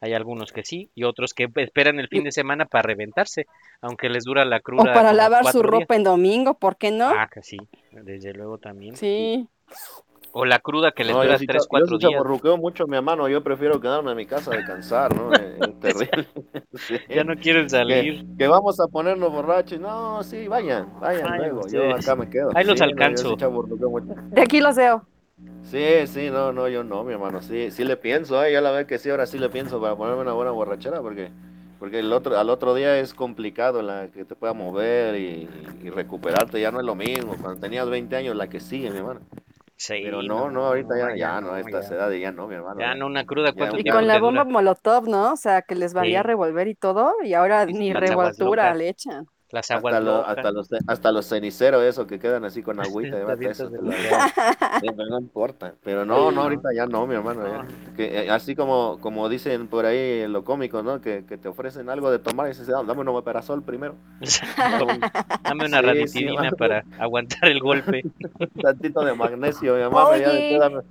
Hay 0.04 0.14
algunos 0.14 0.52
que 0.52 0.64
sí, 0.64 0.90
y 0.96 1.04
otros 1.04 1.34
que 1.36 1.48
esperan 1.58 2.00
el 2.00 2.08
fin 2.08 2.24
de 2.24 2.32
semana 2.32 2.66
para 2.66 2.82
reventarse, 2.82 3.46
aunque 3.82 4.10
les 4.10 4.24
dura 4.24 4.44
la 4.46 4.58
O 4.58 4.62
cruda. 4.62 4.94
para 4.94 5.10
como 5.10 5.14
lavar 5.14 5.46
su 5.46 5.60
días. 5.60 5.70
ropa 5.70 5.96
en 5.96 6.04
domingo, 6.04 6.56
¿por 6.56 6.78
qué 6.78 6.90
no? 6.90 7.10
Ah, 7.10 7.30
que 7.32 7.44
sí, 7.44 7.58
desde 7.92 8.34
luego 8.34 8.58
también. 8.58 8.96
Sí. 8.96 9.48
O 10.34 10.46
la 10.46 10.60
cruda 10.60 10.92
que 10.92 11.04
les 11.04 11.14
No, 11.14 11.22
dura 11.24 11.34
yo 11.36 11.40
sí, 11.40 11.46
3, 11.48 11.64
cha- 11.64 11.68
4 11.70 11.86
yo 11.88 11.92
sí 11.96 12.00
días. 12.00 12.12
chaborruqueo 12.12 12.58
mucho, 12.58 12.88
mi 12.88 12.96
hermano. 12.96 13.28
Yo 13.28 13.44
prefiero 13.44 13.82
quedarme 13.82 14.12
en 14.12 14.18
mi 14.18 14.26
casa 14.26 14.52
a 14.52 14.56
descansar, 14.56 15.14
¿no? 15.16 15.30
Terrible. 15.82 16.28
Sí. 16.76 16.96
Ya 17.10 17.24
no 17.24 17.36
quieren 17.36 17.70
salir. 17.70 18.26
que, 18.30 18.38
que 18.38 18.48
vamos 18.48 18.80
a 18.80 18.88
ponernos 18.88 19.32
borrachos. 19.32 19.80
No, 19.80 20.24
sí, 20.24 20.48
vayan, 20.48 20.88
vayan 21.02 21.38
luego. 21.38 21.68
Yo 21.68 21.94
acá 21.94 22.16
me 22.16 22.30
quedo. 22.30 22.52
Ahí 22.56 22.64
los 22.66 22.76
Sí, 22.80 22.86
no, 22.86 22.86
yo 22.88 22.92
alcanzo. 22.94 23.50
mucho. 23.52 24.14
De 24.30 24.42
aquí 24.42 24.62
los 24.62 24.76
veo. 24.78 25.06
Sí, 25.64 25.86
sí, 26.08 26.30
no, 26.30 26.54
no, 26.54 26.68
yo 26.70 26.84
no, 26.84 27.04
mi 27.04 27.14
hermano. 27.14 27.42
Sí, 27.42 27.72
sí 27.72 27.84
le 27.84 27.98
pienso, 27.98 28.44
¿eh? 28.44 28.54
Ya 28.54 28.62
la 28.62 28.72
vez 28.72 28.86
que 28.88 29.00
sí, 29.00 29.10
ahora 29.10 29.26
sí 29.26 29.38
le 29.38 29.50
pienso 29.50 29.82
para 29.82 29.96
ponerme 29.96 30.22
una 30.22 30.34
buena 30.34 30.52
borrachera, 30.52 31.02
porque 31.02 31.30
porque 31.80 31.98
el 32.00 32.14
otro, 32.14 32.38
al 32.38 32.50
otro 32.52 32.76
día 32.76 33.00
es 33.00 33.14
complicado 33.16 33.82
la 33.82 34.08
que 34.10 34.24
te 34.24 34.36
pueda 34.36 34.54
mover 34.54 35.16
y, 35.16 35.50
y 35.84 35.90
recuperarte. 35.90 36.62
Ya 36.62 36.72
no 36.72 36.80
es 36.80 36.86
lo 36.86 36.94
mismo. 36.96 37.36
Cuando 37.42 37.60
tenías 37.60 37.90
20 37.90 38.16
años, 38.16 38.36
la 38.36 38.48
que 38.48 38.60
sigue, 38.60 38.92
mi 38.92 38.98
hermano. 39.00 39.22
Sí, 39.86 39.94
Pero 40.04 40.22
no, 40.24 40.50
no, 40.52 40.66
ahorita 40.68 40.98
ya, 40.98 41.16
ya 41.16 41.42
no, 41.42 41.54
a 41.54 41.60
estas 41.60 41.90
ya. 41.90 41.92
edades 41.92 42.22
ya 42.22 42.32
no, 42.32 42.48
mi 42.48 42.56
hermano. 42.56 42.82
Ya 42.82 42.96
no, 42.96 43.08
una 43.08 43.26
cruda, 43.26 43.54
¿cuánto 43.54 43.78
Ya, 43.78 43.80
Y 43.80 43.86
con 43.86 44.08
la 44.08 44.20
bomba 44.20 44.44
dura? 44.44 44.46
molotov, 44.46 45.08
¿no? 45.10 45.34
O 45.34 45.38
sea, 45.38 45.62
que 45.64 45.76
les 45.76 45.94
valía 45.94 46.24
Sí. 46.24 46.24
revolver 46.24 46.68
y 46.68 46.76
todo, 46.76 47.14
y 47.24 47.34
ahora 47.34 47.66
Sí, 47.66 47.74
ni 47.74 47.94
revoltura 47.94 48.74
le 48.74 48.90
echan. 48.90 49.28
Las 49.52 49.70
aguas 49.72 49.94
Hasta, 49.96 50.06
lo- 50.06 50.26
hasta, 50.26 50.52
los, 50.52 50.70
hasta 50.88 51.12
los 51.12 51.26
ceniceros, 51.28 51.84
esos 51.84 52.08
que 52.08 52.20
quedan 52.20 52.46
así 52.46 52.64
con 52.64 52.80
agüita, 52.80 53.18
de 53.18 53.46
eso 53.52 53.70
de 53.70 53.78
lo- 53.82 53.92
no 55.10 55.20
importa. 55.20 55.74
Pero 55.84 56.06
no, 56.06 56.32
no, 56.32 56.44
ahorita 56.44 56.70
ya 56.76 56.86
no, 56.86 57.06
mi 57.08 57.16
hermano. 57.16 57.46
ya. 57.48 57.66
Que, 57.96 58.24
eh, 58.26 58.30
así 58.30 58.56
como, 58.56 58.98
como 59.02 59.28
dicen 59.30 59.68
por 59.68 59.86
ahí 59.86 60.22
en 60.22 60.34
lo 60.34 60.44
cómico, 60.44 60.84
¿no? 60.84 61.02
Que, 61.02 61.26
que 61.26 61.38
te 61.38 61.48
ofrecen 61.50 61.90
algo 61.90 62.10
de 62.12 62.20
tomar 62.20 62.48
y 62.48 62.50
dices, 62.50 62.70
"Ah, 62.70 62.84
dame 62.86 63.02
un 63.02 63.08
omeprazol 63.10 63.62
primero. 63.64 63.96
Dame 65.44 65.66
una 65.66 65.80
Sí, 65.80 65.86
ranitidina 65.86 66.50
sí, 66.50 66.56
para 66.56 66.84
aguantar 67.00 67.50
el 67.50 67.60
golpe. 67.60 68.02
Un 68.40 68.50
tantito 68.62 69.04
de 69.04 69.14
magnesio, 69.14 69.76
mi 69.78 69.84
ya 70.18 70.30
Oye. 70.32 70.58
dame- 70.60 70.82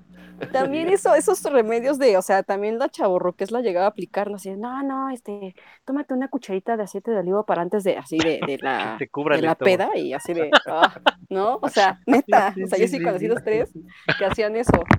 También 0.50 0.88
eso, 0.90 1.14
esos 1.14 1.42
remedios 1.44 1.98
de, 1.98 2.16
o 2.16 2.22
sea, 2.22 2.42
también 2.42 2.78
la 2.78 2.88
chavorruques 2.88 3.52
la 3.52 3.60
llegaba 3.60 3.86
a 3.86 3.88
aplicar, 3.90 4.30
¿no? 4.30 4.36
Así, 4.36 4.50
no, 4.56 4.82
no, 4.82 5.10
este, 5.10 5.54
tómate 5.84 6.12
una 6.14 6.28
cucharita 6.28 6.76
de 6.76 6.82
aceite 6.84 7.12
de 7.12 7.18
olivo 7.20 7.44
para 7.46 7.62
antes 7.62 7.84
de, 7.84 7.96
así, 7.96 8.22
de, 8.22 8.42
de 8.44 8.58
la, 8.60 9.04
de 9.30 9.42
la 9.42 9.54
peda, 9.56 9.90
y 9.96 10.12
así 10.12 10.34
de, 10.34 10.56
ah, 10.66 10.96
¿no? 11.28 11.58
O 11.62 11.68
sea, 11.68 12.00
neta, 12.06 12.54
Sí, 12.54 12.64
o 12.64 12.66
sea, 12.66 12.78
yo 12.78 12.88
sí 12.88 13.00
sí, 13.00 13.00
conocí 13.00 13.28
dos, 13.28 13.42
tres 13.44 13.70
que 14.16 14.24
hacían 14.26 14.56
eso. 14.56 14.92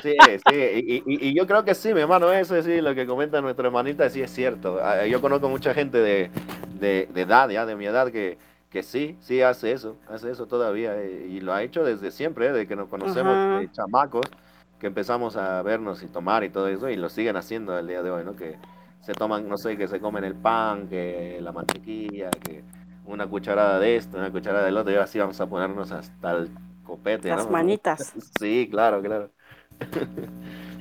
Sí, 0.00 0.12
sí, 0.46 0.52
y, 0.54 0.96
y- 1.06 1.28
y 1.30 1.34
yo 1.36 1.44
creo 1.46 1.64
que 1.64 1.74
sí, 1.74 1.92
mi 1.92 2.00
hermano, 2.00 2.32
eso 2.32 2.60
sí, 2.62 2.80
lo 2.80 2.94
que 2.94 3.04
comenta 3.06 3.40
nuestra 3.40 3.66
hermanita, 3.66 4.08
sí 4.10 4.22
es 4.22 4.30
cierto. 4.30 4.78
Ah, 4.80 5.04
Yo 5.06 5.20
conozco 5.20 5.48
mucha 5.48 5.74
gente 5.74 5.98
de, 5.98 6.30
de, 6.78 7.08
de 7.12 7.20
edad, 7.22 7.48
ya 7.50 7.66
de 7.66 7.74
mi 7.74 7.86
edad, 7.86 8.12
que, 8.12 8.38
que 8.70 8.84
sí, 8.84 9.16
sí 9.20 9.42
hace 9.42 9.72
eso, 9.72 9.96
hace 10.08 10.30
eso 10.30 10.46
todavía, 10.46 10.94
eh, 11.02 11.26
y 11.28 11.40
lo 11.40 11.52
ha 11.52 11.64
hecho 11.64 11.82
desde 11.84 12.12
siempre, 12.12 12.46
eh, 12.46 12.52
desde 12.52 12.68
que 12.68 12.76
nos 12.76 12.88
conocemos 12.88 13.40
de 13.50 13.68
chamacos, 13.72 14.30
que 14.78 14.86
empezamos 14.86 15.36
a 15.36 15.62
vernos 15.62 16.02
y 16.02 16.06
tomar 16.06 16.44
y 16.44 16.50
todo 16.50 16.68
eso, 16.68 16.88
y 16.88 16.96
lo 16.96 17.08
siguen 17.08 17.36
haciendo 17.36 17.74
al 17.74 17.86
día 17.86 18.02
de 18.02 18.10
hoy, 18.10 18.24
¿no? 18.24 18.36
Que 18.36 18.56
se 19.00 19.12
toman, 19.12 19.48
no 19.48 19.56
sé, 19.56 19.76
que 19.76 19.88
se 19.88 20.00
comen 20.00 20.24
el 20.24 20.34
pan, 20.34 20.88
que 20.88 21.38
la 21.40 21.52
mantequilla, 21.52 22.30
que 22.30 22.62
una 23.06 23.26
cucharada 23.26 23.78
de 23.78 23.96
esto, 23.96 24.18
una 24.18 24.30
cucharada 24.30 24.64
del 24.64 24.76
otro, 24.76 24.92
y 24.92 24.96
ahora 24.96 25.06
sí 25.06 25.18
vamos 25.18 25.40
a 25.40 25.46
ponernos 25.46 25.90
hasta 25.92 26.32
el 26.32 26.50
copete, 26.84 27.28
Las 27.28 27.46
¿no? 27.46 27.52
manitas. 27.52 28.12
Sí, 28.38 28.68
claro, 28.70 29.02
claro. 29.02 29.30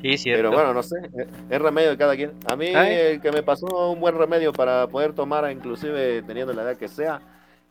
Sí, 0.01 0.17
cierto. 0.17 0.49
Pero 0.49 0.51
bueno, 0.51 0.73
no 0.73 0.83
sé, 0.83 0.95
eh, 1.17 1.27
es 1.49 1.61
remedio 1.61 1.89
de 1.89 1.97
cada 1.97 2.15
quien. 2.15 2.33
A 2.47 2.55
mí 2.55 2.67
Ay. 2.67 2.93
el 2.93 3.21
que 3.21 3.31
me 3.31 3.41
pasó 3.43 3.91
un 3.91 3.99
buen 3.99 4.15
remedio 4.15 4.53
para 4.53 4.87
poder 4.87 5.13
tomar, 5.13 5.51
inclusive 5.51 6.21
teniendo 6.23 6.53
la 6.53 6.63
edad 6.63 6.77
que 6.77 6.87
sea, 6.87 7.19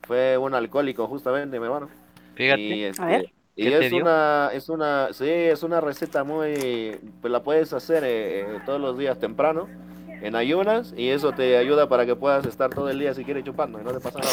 fue 0.03 0.37
un 0.37 0.55
alcohólico 0.55 1.07
justamente, 1.07 1.59
mi 1.59 1.67
hermano. 1.67 1.89
Fíjate. 2.35 2.61
Y, 2.61 2.85
este, 2.85 3.03
A 3.03 3.07
ver. 3.07 3.33
Y 3.57 3.65
¿Qué 3.65 3.71
te 3.79 3.87
es 3.87 3.93
una, 3.93 4.51
es 4.53 4.69
una, 4.69 5.09
sí, 5.13 5.25
es 5.29 5.63
una 5.63 5.81
receta 5.81 6.25
muy, 6.25 6.99
pues 7.23 7.33
la 7.33 7.43
puedes 7.43 7.73
hacer 7.73 8.05
eh, 8.05 8.55
eh, 8.57 8.61
todos 8.67 8.79
los 8.81 8.99
días 8.99 9.19
temprano, 9.19 9.67
en 10.23 10.37
ayunas, 10.37 10.93
y 10.97 11.09
eso 11.09 11.33
te 11.33 11.57
ayuda 11.57 11.89
para 11.89 12.05
que 12.05 12.15
puedas 12.15 12.45
estar 12.45 12.69
todo 12.71 12.91
el 12.91 12.99
día 12.99 13.15
si 13.15 13.25
quieres 13.25 13.45
chupando 13.45 13.81
y 13.81 13.85
no 13.85 13.93
te 13.93 14.01
pasa 14.01 14.19
nada. 14.19 14.31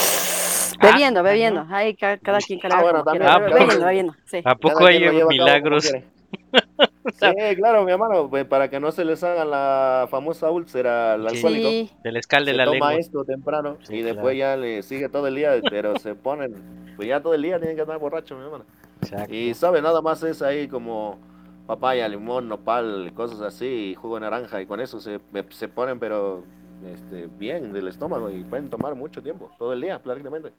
Bebiendo, 0.82 1.20
Ah, 1.22 1.24
bebiendo. 1.24 1.66
Ay, 1.70 1.96
ca- 1.96 2.18
cada 2.18 2.40
quien, 2.40 2.60
cada 2.60 2.78
Ah, 2.78 2.82
bueno, 2.82 3.04
también. 3.04 3.32
Ah, 3.32 3.40
bebiendo, 3.40 3.86
bebiendo, 3.86 4.16
sí. 4.26 4.42
¿A 4.44 4.56
poco 4.56 4.76
Cada 4.76 4.90
hay 4.90 5.00
milagros? 5.30 5.92
Sí, 7.20 7.56
claro, 7.58 7.84
mi 7.84 7.92
hermano, 7.92 8.30
pues, 8.30 8.46
para 8.46 8.70
que 8.70 8.80
no 8.80 8.92
se 8.92 9.04
les 9.06 9.24
haga 9.24 9.46
la 9.46 10.08
famosa 10.10 10.50
úlcera 10.52 11.14
al 11.14 11.28
alcohólico. 11.28 11.70
Sí, 11.70 11.92
Del 12.04 12.18
escal 12.18 12.46
de 12.46 12.54
la 12.54 12.66
toma 12.66 12.94
lengua. 12.94 12.96
esto 12.96 13.24
temprano 13.26 13.78
Sí, 13.84 13.96
y 13.98 14.02
claro. 14.02 14.16
después 14.16 14.38
ya 14.38 14.56
le 14.58 14.84
sigue 14.84 15.10
todo 15.10 15.28
el 15.28 15.36
día, 15.36 15.52
pero 15.70 15.98
se 16.00 16.16
ponen, 16.16 16.56
pues 16.96 17.08
ya 17.08 17.22
todo 17.22 17.34
el 17.34 17.42
día 17.42 17.58
tienen 17.60 17.76
que 17.76 17.82
estar 17.82 18.00
borrachos, 18.00 18.38
mi 18.38 18.46
hermano. 18.46 18.66
Exacto. 19.02 19.34
Y 19.34 19.54
sabe, 19.54 19.82
nada 19.82 20.02
más 20.02 20.24
es 20.24 20.42
ahí 20.42 20.68
como 20.68 21.20
papaya, 21.66 22.08
limón, 22.08 22.48
nopal, 22.50 23.12
cosas 23.14 23.42
así, 23.42 23.92
y 23.92 23.96
jugo 23.96 24.16
de 24.16 24.22
naranja, 24.22 24.62
y 24.62 24.66
con 24.66 24.80
eso 24.80 25.00
se, 25.00 25.20
se 25.50 25.68
ponen, 25.68 26.00
pero 26.00 26.44
este, 26.86 27.28
bien 27.28 27.72
del 27.74 27.88
estómago 27.88 28.30
y 28.30 28.44
pueden 28.44 28.70
tomar 28.70 28.96
mucho 28.96 29.22
tiempo, 29.22 29.50
todo 29.58 29.74
el 29.74 29.82
día 29.82 30.00
prácticamente. 30.02 30.52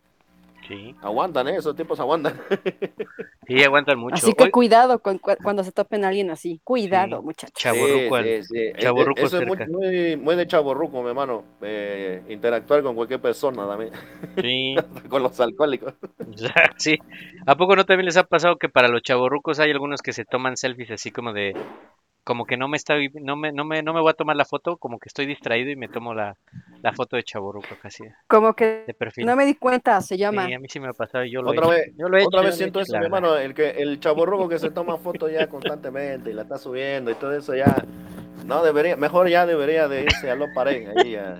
Sí. 0.67 0.95
Aguantan, 1.03 1.49
¿eh? 1.49 1.57
esos 1.57 1.75
tiempos 1.77 2.01
aguantan. 2.01 2.41
Sí, 3.47 3.63
aguantan 3.63 3.99
mucho. 3.99 4.15
así 4.15 4.33
que 4.33 4.45
Hoy- 4.45 4.51
cuidado 4.51 5.01
con, 5.01 5.19
cu- 5.19 5.37
cuando 5.43 5.63
se 5.63 5.71
topen 5.71 6.03
a 6.05 6.09
alguien 6.09 6.31
así. 6.31 6.63
Cuidado, 6.65 7.19
Sí. 7.19 7.25
muchachos. 7.27 7.53
Chavorruco 7.63 8.17
al- 8.17 8.25
Sí, 8.25 8.43
sí, 8.43 8.49
sí. 8.55 8.73
Chavorruco 8.81 9.21
eh, 9.21 9.25
Eso 9.25 9.39
es 9.43 9.47
muy, 9.47 9.59
muy, 9.69 10.17
muy 10.17 10.35
de 10.37 10.47
chaborruco, 10.47 11.03
mi 11.03 11.09
hermano. 11.11 11.45
eh, 11.61 12.23
interactuar 12.31 12.83
con 12.83 12.95
cualquier 12.95 13.21
persona 13.21 13.67
también, 13.67 13.91
Sí, 14.41 14.75
con 15.11 15.23
los 15.23 15.39
alcohólicos. 15.41 15.93
sí. 16.79 16.99
¿A 17.45 17.55
poco 17.55 17.77
no 17.77 17.85
también 17.85 18.07
les 18.07 18.17
ha 18.17 18.25
pasado 18.25 18.57
que 18.57 18.71
para 18.71 18.89
los 18.89 19.03
chavorrucos 19.03 19.61
hay 19.61 19.71
algunos 19.71 20.01
que 20.01 20.15
se 20.15 20.25
toman 20.25 20.57
selfies 20.57 20.93
así 20.93 21.11
como 21.11 21.35
de 21.35 21.55
como 22.25 22.47
que 22.47 22.57
no 22.57 22.69
me 22.69 22.77
está 22.77 22.95
no 23.23 23.37
me 23.37 23.53
no 23.53 23.65
me 23.65 23.83
no 23.83 23.93
me 23.95 24.01
voy 24.01 24.11
a 24.11 24.15
tomar 24.15 24.37
la 24.37 24.45
foto, 24.45 24.77
como 24.79 24.99
que 24.99 25.09
estoy 25.09 25.27
distraído 25.27 25.71
y 25.71 25.77
me 25.77 25.89
tomo 25.89 26.15
la, 26.15 26.37
la 26.83 26.93
foto 26.93 27.17
de 27.17 27.23
chavorruco 27.25 27.69
casi 27.81 28.05
Como 28.27 28.55
que 28.55 28.87
de 28.87 28.95
perfil. 28.95 29.27
no 29.27 29.37
me 29.37 29.45
di 29.47 29.55
cuenta, 29.55 30.01
se 30.01 30.17
llama. 30.17 30.47
Sí, 30.47 30.53
a 30.53 30.59
mí 30.59 30.69
sí 30.69 30.81
me 30.81 30.89
ha 30.89 30.93
pasado, 30.93 31.25
yo 31.25 31.43
lo 31.43 31.51
Otra 31.51 31.67
he 31.67 31.71
vez, 31.71 31.87
hecho. 31.89 31.97
Yo 31.99 32.09
lo 32.09 32.17
he 32.19 32.23
otra 32.23 32.41
hecho, 32.41 32.47
vez 32.47 32.55
he 32.55 32.59
siento 32.59 32.81
eso, 32.81 32.99
mi 32.99 33.05
hermano, 33.05 33.37
el 33.37 33.55
que 33.55 33.71
el 33.71 34.01
chaborruco 34.01 34.49
que 34.49 34.59
se 34.59 34.71
toma 34.71 34.97
fotos 34.99 35.31
ya 35.33 35.49
constantemente 35.49 36.31
y 36.31 36.35
la 36.35 36.43
está 36.43 36.59
subiendo 36.59 37.11
y 37.11 37.15
todo 37.15 37.33
eso 37.37 37.55
ya 37.55 37.85
no 38.45 38.63
debería, 38.65 38.97
mejor 38.97 39.29
ya 39.29 39.47
debería 39.47 39.89
de 39.89 40.03
irse 40.05 40.31
a 40.31 40.35
lo 40.35 40.53
pared 40.53 40.89
ahí 40.89 41.13
ya. 41.13 41.37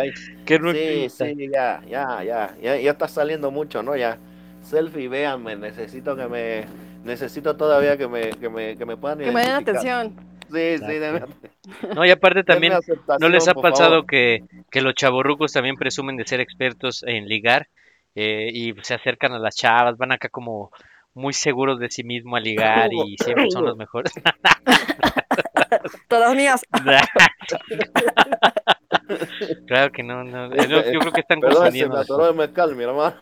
ahí. 0.00 0.12
Qué 0.44 0.58
Sí, 0.66 1.08
sí, 1.10 1.48
ya, 1.52 1.82
ya, 1.86 2.22
ya, 2.24 2.56
ya, 2.60 2.76
ya 2.78 2.90
está 2.90 3.08
saliendo 3.08 3.50
mucho, 3.50 3.82
¿no? 3.82 3.96
Ya. 3.96 4.18
Selfie, 4.62 5.08
véanme, 5.08 5.56
necesito 5.56 6.14
que 6.16 6.26
me, 6.28 6.66
necesito 7.04 7.56
todavía 7.56 7.96
que 7.96 8.08
me, 8.08 8.30
que 8.30 8.48
me, 8.48 8.76
que 8.76 8.84
me 8.84 8.96
puedan 8.96 9.18
Que 9.18 9.30
me 9.30 9.42
den 9.42 9.54
atención. 9.54 10.16
Sí, 10.50 10.78
sí, 10.78 10.98
denme, 10.98 11.22
No, 11.94 12.04
y 12.06 12.10
aparte 12.10 12.42
también 12.42 12.72
¿No 13.20 13.28
les 13.28 13.46
ha 13.48 13.54
pasado 13.54 14.06
que, 14.06 14.44
que 14.70 14.80
los 14.80 14.94
chavorrucos 14.94 15.52
también 15.52 15.76
presumen 15.76 16.16
de 16.16 16.26
ser 16.26 16.40
expertos 16.40 17.04
en 17.06 17.28
ligar 17.28 17.68
eh, 18.14 18.50
y 18.52 18.74
se 18.82 18.94
acercan 18.94 19.32
a 19.32 19.38
las 19.38 19.54
chavas, 19.54 19.98
van 19.98 20.12
acá 20.12 20.28
como 20.28 20.70
muy 21.14 21.32
seguros 21.32 21.78
de 21.78 21.90
sí 21.90 22.04
mismo 22.04 22.36
a 22.36 22.40
ligar 22.40 22.90
y 22.92 23.16
siempre 23.18 23.50
son 23.50 23.64
los 23.64 23.76
mejores? 23.76 24.12
Todas 26.08 26.34
mías. 26.34 26.62
claro 29.66 29.92
que 29.92 30.02
no, 30.02 30.24
no, 30.24 30.48
no, 30.48 30.56
yo 30.56 31.00
creo 31.00 31.12
que 31.12 31.20
están 31.20 31.40
Perdón, 31.40 31.52
se 31.52 31.58
me 31.58 31.64
confundiendo. 31.64 31.98
atoró 31.98 32.28
el 32.30 32.36
mezcal, 32.36 32.74
mi 32.74 32.84
hermano. 32.84 33.16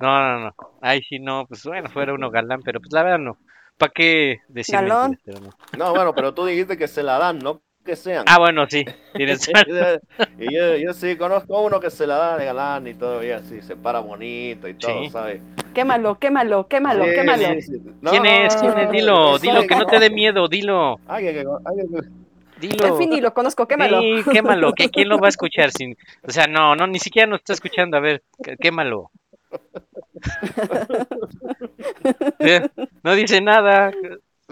No, 0.00 0.20
no, 0.20 0.40
no. 0.46 0.54
Ay, 0.80 1.02
sí, 1.02 1.18
no, 1.18 1.46
pues 1.46 1.64
bueno, 1.64 1.88
fuera 1.90 2.14
uno 2.14 2.30
galán, 2.30 2.62
pero 2.62 2.80
pues 2.80 2.92
la 2.92 3.02
verdad 3.02 3.18
no. 3.18 3.36
¿Para 3.78 3.92
qué 3.92 4.40
decir 4.48 4.74
Galón. 4.74 5.10
mentiras? 5.12 5.22
Pero 5.24 5.40
no. 5.78 5.84
No, 5.86 5.94
bueno, 5.94 6.14
pero 6.14 6.32
tú 6.34 6.44
dijiste 6.44 6.76
que 6.76 6.86
se 6.88 7.02
la 7.02 7.18
dan, 7.18 7.38
no 7.38 7.60
que 7.84 7.96
sean. 7.96 8.24
Ah, 8.28 8.38
bueno, 8.38 8.64
sí, 8.68 8.84
tienes 9.14 9.48
y 10.38 10.54
yo, 10.54 10.76
yo 10.76 10.92
sí 10.92 11.16
conozco 11.16 11.56
a 11.56 11.62
uno 11.62 11.80
que 11.80 11.90
se 11.90 12.06
la 12.06 12.16
da 12.16 12.38
de 12.38 12.44
galán 12.44 12.86
y 12.86 12.94
todo, 12.94 13.24
y 13.24 13.30
así 13.32 13.60
se 13.60 13.74
para 13.74 13.98
bonito 13.98 14.68
y 14.68 14.74
todo, 14.74 15.02
Sí. 15.02 15.10
¿sabes? 15.10 15.40
Quémalo, 15.74 16.16
quémalo, 16.16 16.68
quémalo, 16.68 17.04
Sí, 17.06 17.10
quémalo. 17.12 17.42
sí, 17.54 17.62
sí. 17.62 17.82
No, 18.00 18.10
¿Quién 18.12 18.26
es? 18.26 18.54
¿Quién 18.56 18.78
es? 18.78 18.90
Dilo, 18.92 19.38
dilo, 19.40 19.66
que 19.66 19.74
no 19.74 19.86
te 19.86 19.98
dé 19.98 20.10
miedo, 20.10 20.46
dilo, 20.46 21.00
Alguien 21.08 21.34
que, 21.34 21.44
alguien 21.64 21.88
que- 21.90 22.60
dilo. 22.68 22.86
En 22.86 22.96
fin, 22.98 23.10
ni 23.10 23.20
lo 23.20 23.34
conozco, 23.34 23.66
quémalo. 23.66 24.00
Sí, 24.00 24.22
quémalo, 24.30 24.72
que 24.74 24.88
quién 24.88 25.08
lo 25.08 25.18
va 25.18 25.26
a 25.26 25.30
escuchar 25.30 25.70
sin, 25.76 25.96
o 26.22 26.30
sea, 26.30 26.46
no, 26.46 26.76
no, 26.76 26.86
ni 26.86 27.00
siquiera 27.00 27.26
nos 27.26 27.40
está 27.40 27.54
escuchando, 27.54 27.96
a 27.96 28.00
ver, 28.00 28.22
qué- 28.44 28.56
quémalo. 28.58 29.10
Eh, 32.38 32.68
No 33.02 33.14
dice 33.14 33.40
nada. 33.40 33.92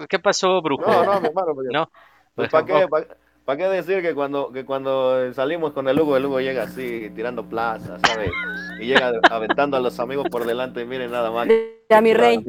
¿Qué 0.09 0.19
pasó, 0.19 0.61
brujo? 0.63 0.91
No, 0.91 1.05
no, 1.05 1.21
mi 1.21 1.27
hermano, 1.29 1.55
porque- 1.55 1.71
No. 1.73 1.91
Pues, 2.35 2.49
Pues, 2.49 2.51
¿para 2.51 2.65
qué, 2.81 2.89
pa- 2.89 3.05
pa' 3.51 3.57
qué 3.57 3.65
decir 3.69 4.01
que 4.01 4.15
cuando, 4.15 4.53
que 4.53 4.65
cuando 4.65 5.33
salimos 5.35 5.73
con 5.73 5.89
el 5.89 6.01
Hugo, 6.01 6.17
el 6.17 6.25
Hugo 6.27 6.41
llega 6.41 6.63
así, 6.63 7.11
tirando 7.17 7.45
plaza, 7.45 7.99
¿sabes? 8.07 8.31
Y 8.81 8.87
llega 8.87 9.11
aventando 9.29 9.77
a 9.77 9.81
los 9.81 9.99
amigos 9.99 10.29
por 10.31 10.47
delante 10.47 10.83
y 10.83 10.85
miren 10.85 11.11
nada 11.11 11.33
más. 11.33 11.49
A 11.91 12.01
mi 12.01 12.15
rey. 12.15 12.45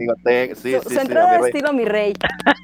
Sí, 0.53 0.53
Su, 0.53 0.61
sí, 0.61 0.79
su 0.83 0.89
sí, 0.89 0.97
a 0.99 1.01
entrada 1.01 1.27
mi 1.29 1.31
de 1.37 1.41
rey. 1.41 1.49
estilo 1.49 1.73
mi 1.73 1.85
rey. 1.85 2.13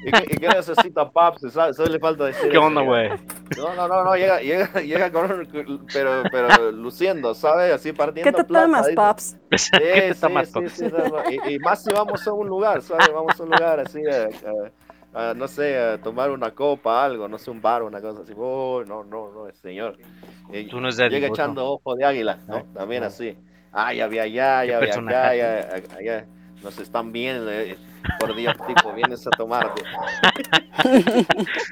¿Y 0.06 0.12
qué, 0.12 0.34
y 0.34 0.36
qué 0.38 0.48
necesita 0.50 1.10
Paps? 1.10 1.52
¿Sabes? 1.52 1.74
Solo 1.76 1.92
le 1.92 1.98
falta 1.98 2.26
decir 2.26 2.44
¿Qué 2.44 2.56
eso, 2.56 2.62
onda, 2.62 2.82
güey? 2.82 3.08
No, 3.56 3.74
no, 3.74 3.88
no, 3.88 4.04
no, 4.04 4.14
llega, 4.14 4.40
llega, 4.40 4.68
llega 4.82 5.10
con 5.10 5.32
un, 5.32 5.86
pero, 5.92 6.22
pero 6.30 6.70
luciendo, 6.70 7.34
¿sabes? 7.34 7.72
Así 7.72 7.92
partiendo 7.92 8.30
¿Qué 8.30 8.36
te 8.36 8.44
plaza, 8.46 8.66
tomas, 8.66 8.84
dice. 8.84 8.94
Paps? 8.94 9.36
Sí, 9.56 9.70
¿Qué 9.72 9.78
te 9.78 10.14
sí, 10.14 10.20
tomas, 10.20 10.48
sí, 10.48 10.68
sí, 10.68 10.84
no, 10.84 11.08
no. 11.08 11.22
Y, 11.28 11.54
y 11.54 11.58
más 11.58 11.82
si 11.82 11.90
vamos 11.92 12.24
a 12.24 12.32
un 12.32 12.46
lugar, 12.46 12.82
¿sabes? 12.82 13.12
Vamos 13.12 13.40
a 13.40 13.42
un 13.42 13.50
lugar 13.50 13.80
así, 13.80 14.00
a- 14.06 14.26
a- 14.26 14.70
a, 15.14 15.34
no 15.34 15.48
sé, 15.48 15.78
a 15.78 15.98
tomar 15.98 16.30
una 16.30 16.50
copa, 16.50 17.04
algo, 17.04 17.28
no 17.28 17.38
sé, 17.38 17.50
un 17.50 17.60
bar, 17.60 17.82
una 17.82 18.00
cosa 18.00 18.22
así. 18.22 18.32
Oh, 18.36 18.84
no, 18.86 19.04
no, 19.04 19.30
no, 19.32 19.50
señor. 19.52 19.98
Y 20.52 20.64
Tú 20.64 20.80
no 20.80 20.88
es 20.88 20.96
de 20.96 21.08
llega 21.08 21.28
echando 21.28 21.66
ojo 21.66 21.94
de 21.94 22.04
águila, 22.04 22.38
¿no? 22.46 22.58
¿Eh? 22.58 22.64
También 22.74 23.04
así. 23.04 23.36
Ah, 23.72 23.92
ya 23.92 24.06
vi 24.06 24.18
allá, 24.18 24.64
ya 24.64 24.78
vi 24.80 24.90
acá, 24.90 25.34
ya, 25.34 25.68
allá. 25.96 26.26
Nos 26.62 26.78
están 26.78 27.12
viendo, 27.12 27.50
eh. 27.50 27.76
por 28.18 28.34
Dios, 28.34 28.56
tipo, 28.66 28.92
vienes 28.92 29.26
a 29.26 29.30
tomar. 29.30 29.72
tío. 29.74 29.84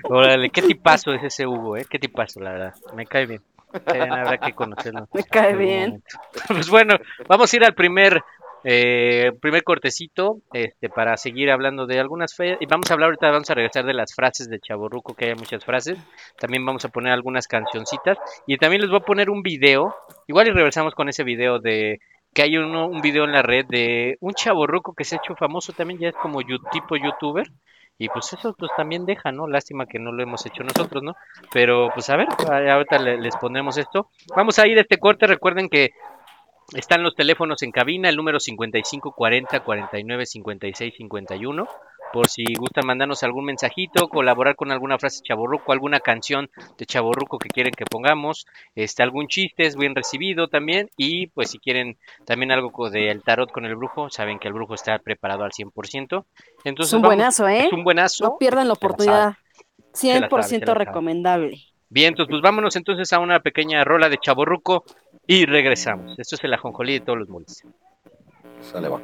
Órale, 0.05 0.51
qué 0.51 0.62
tipazo 0.62 1.12
es 1.12 1.25
ese 1.25 1.46
Hugo, 1.46 1.77
¿eh? 1.77 1.87
Qué 1.88 1.99
tipazo, 1.99 2.40
la 2.40 2.53
verdad. 2.53 2.75
Me 2.94 3.07
cae 3.07 3.27
bien. 3.27 3.42
Sí, 3.72 3.99
habrá 3.99 4.38
que 4.38 4.53
conocerlo. 4.53 5.09
Me 5.14 5.25
cae 5.25 5.55
bien. 5.57 5.90
momento. 5.90 6.07
Pues 6.49 6.70
bueno, 6.70 6.96
vamos 7.29 7.53
a 7.53 7.57
ir 7.57 7.64
al 7.64 7.75
primer 7.75 8.22
eh, 8.68 9.31
primer 9.40 9.62
cortecito 9.62 10.40
este 10.52 10.88
para 10.88 11.16
seguir 11.16 11.52
hablando 11.52 11.87
de 11.87 12.00
algunas 12.00 12.35
fe 12.35 12.57
y 12.61 12.66
vamos 12.66 12.90
a 12.90 12.94
hablar 12.94 13.07
ahorita 13.11 13.31
vamos 13.31 13.48
a 13.48 13.55
regresar 13.55 13.85
de 13.85 13.94
las 13.94 14.12
frases 14.12 14.48
de 14.50 14.59
Chaborruco 14.59 15.14
que 15.14 15.26
hay 15.26 15.35
muchas 15.37 15.64
frases 15.64 15.96
también 16.37 16.66
vamos 16.66 16.85
a 16.85 16.88
poner 16.88 17.12
algunas 17.12 17.46
cancioncitas 17.46 18.18
y 18.44 18.57
también 18.59 18.83
les 18.83 18.90
voy 18.90 18.98
a 18.98 19.05
poner 19.05 19.31
un 19.31 19.42
video 19.42 19.94
igual 20.26 20.48
y 20.48 20.50
regresamos 20.50 20.94
con 20.96 21.09
ese 21.09 21.22
video 21.22 21.61
de 21.61 22.00
que 22.35 22.42
hay 22.42 22.57
uno, 22.59 22.88
un 22.88 23.00
video 23.02 23.22
en 23.24 23.33
la 23.33 23.42
red 23.42 23.66
de 23.66 24.16
un 24.20 24.35
chaborruco 24.35 24.94
que 24.94 25.05
se 25.05 25.14
ha 25.14 25.18
hecho 25.22 25.37
famoso 25.37 25.72
también 25.72 26.00
ya 26.00 26.09
es 26.09 26.16
como 26.16 26.40
yu- 26.42 26.59
tipo 26.72 26.96
youtuber 26.96 27.46
y 27.98 28.09
pues 28.11 28.31
eso 28.35 28.55
pues 28.59 28.70
también 28.76 29.07
deja, 29.07 29.33
¿no? 29.33 29.46
Lástima 29.46 29.87
que 29.87 29.98
no 29.98 30.12
lo 30.12 30.22
hemos 30.22 30.44
hecho 30.44 30.62
nosotros, 30.62 31.02
¿no? 31.02 31.16
Pero 31.50 31.88
pues 31.94 32.11
a 32.11 32.16
ver, 32.16 32.29
ahorita 32.70 32.98
le- 32.98 33.16
les 33.16 33.35
pondremos 33.37 33.79
esto. 33.79 34.11
Vamos 34.37 34.59
a 34.59 34.66
ir 34.66 34.76
a 34.76 34.83
este 34.83 34.98
corte, 34.98 35.26
recuerden 35.26 35.70
que 35.70 35.92
están 36.74 37.02
los 37.02 37.14
teléfonos 37.14 37.62
en 37.62 37.70
cabina, 37.70 38.09
el 38.09 38.16
número 38.16 38.40
5540 38.40 39.61
49 39.61 40.26
56 40.26 40.94
51. 40.96 41.66
Por 42.12 42.29
si 42.29 42.44
gustan 42.55 42.87
mandarnos 42.87 43.22
algún 43.24 43.44
mensajito, 43.46 44.09
colaborar 44.09 44.55
con 44.55 44.70
alguna 44.70 44.96
frase 44.98 45.22
chaborruco, 45.24 45.72
alguna 45.72 45.98
canción 46.00 46.48
de 46.79 46.87
chaborruco 46.87 47.37
que 47.38 47.48
quieren 47.48 47.72
que 47.76 47.85
pongamos, 47.85 48.46
este, 48.76 49.02
algún 49.02 49.26
chiste 49.26 49.66
es 49.66 49.76
bien 49.76 49.94
recibido 49.94 50.46
también. 50.48 50.88
Y 50.96 51.26
pues 51.29 51.50
si 51.50 51.59
quieren 51.59 51.98
también 52.24 52.52
algo 52.52 52.90
del 52.90 53.22
tarot 53.22 53.50
con 53.50 53.66
el 53.66 53.74
brujo, 53.74 54.09
saben 54.09 54.38
que 54.38 54.46
el 54.48 54.55
brujo 54.55 54.74
está 54.74 54.98
preparado 55.00 55.42
al 55.44 55.50
100%. 55.50 56.24
Entonces, 56.64 56.90
Es 56.90 56.94
un 56.94 57.02
vamos- 57.02 57.16
buenazo, 57.16 57.48
¿eh? 57.48 57.66
Es 57.66 57.72
un 57.72 57.85
buenazo. 57.85 58.24
No 58.24 58.38
pierdan 58.38 58.68
la 58.68 58.74
oportunidad. 58.74 59.35
Se 59.92 60.07
la 60.09 60.14
sabe, 60.14 60.29
100% 60.29 60.44
se 60.48 60.59
la 60.66 60.74
recomendable. 60.74 61.59
Bien, 61.88 62.09
entonces 62.09 62.31
pues 62.31 62.42
vámonos 62.42 62.74
entonces 62.76 63.12
a 63.12 63.20
una 63.20 63.40
pequeña 63.40 63.85
rola 63.85 64.09
de 64.09 64.18
chaborruco 64.18 64.84
y 65.27 65.47
regresamos. 65.47 66.18
Esto 66.18 66.37
es 66.37 66.45
el 66.45 66.55
ajonjolí 66.55 66.95
de 66.95 67.01
todos 67.01 67.18
los 67.18 67.29
moles. 67.29 67.62
Sale, 68.61 68.89
va. 68.89 69.01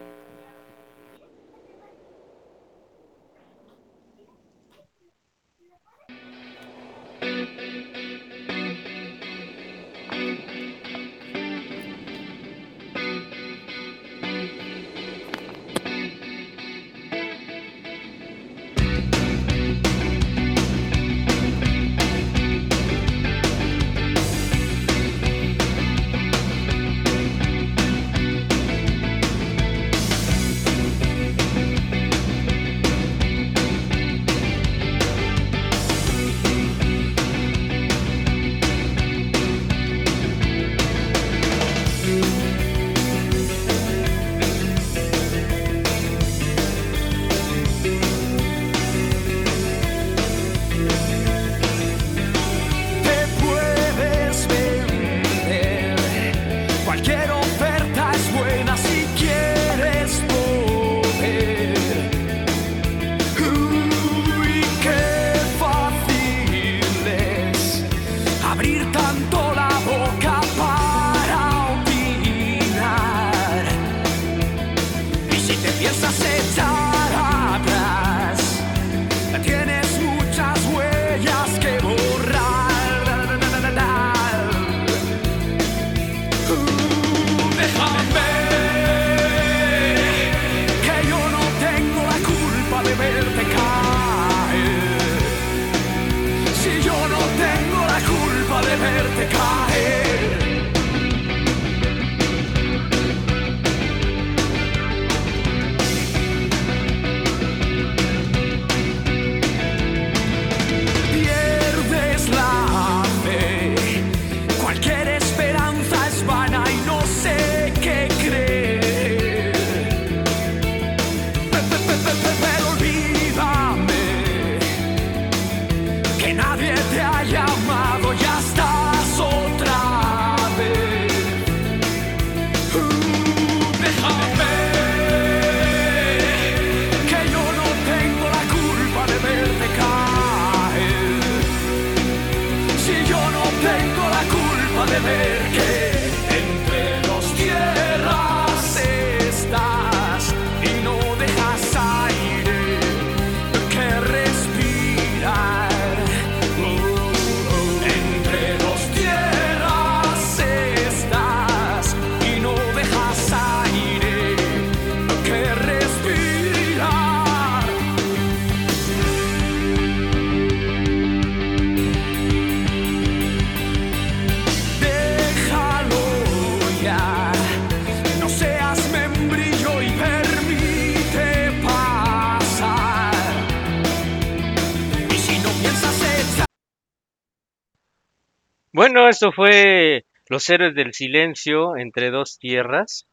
Bueno, 188.83 189.09
esto 189.09 189.31
fue 189.31 190.07
Los 190.27 190.51
Héroes 190.51 190.75
del 190.75 190.93
Silencio 190.93 191.77
entre 191.77 192.11
dos 192.11 192.41
tierras. 192.41 193.07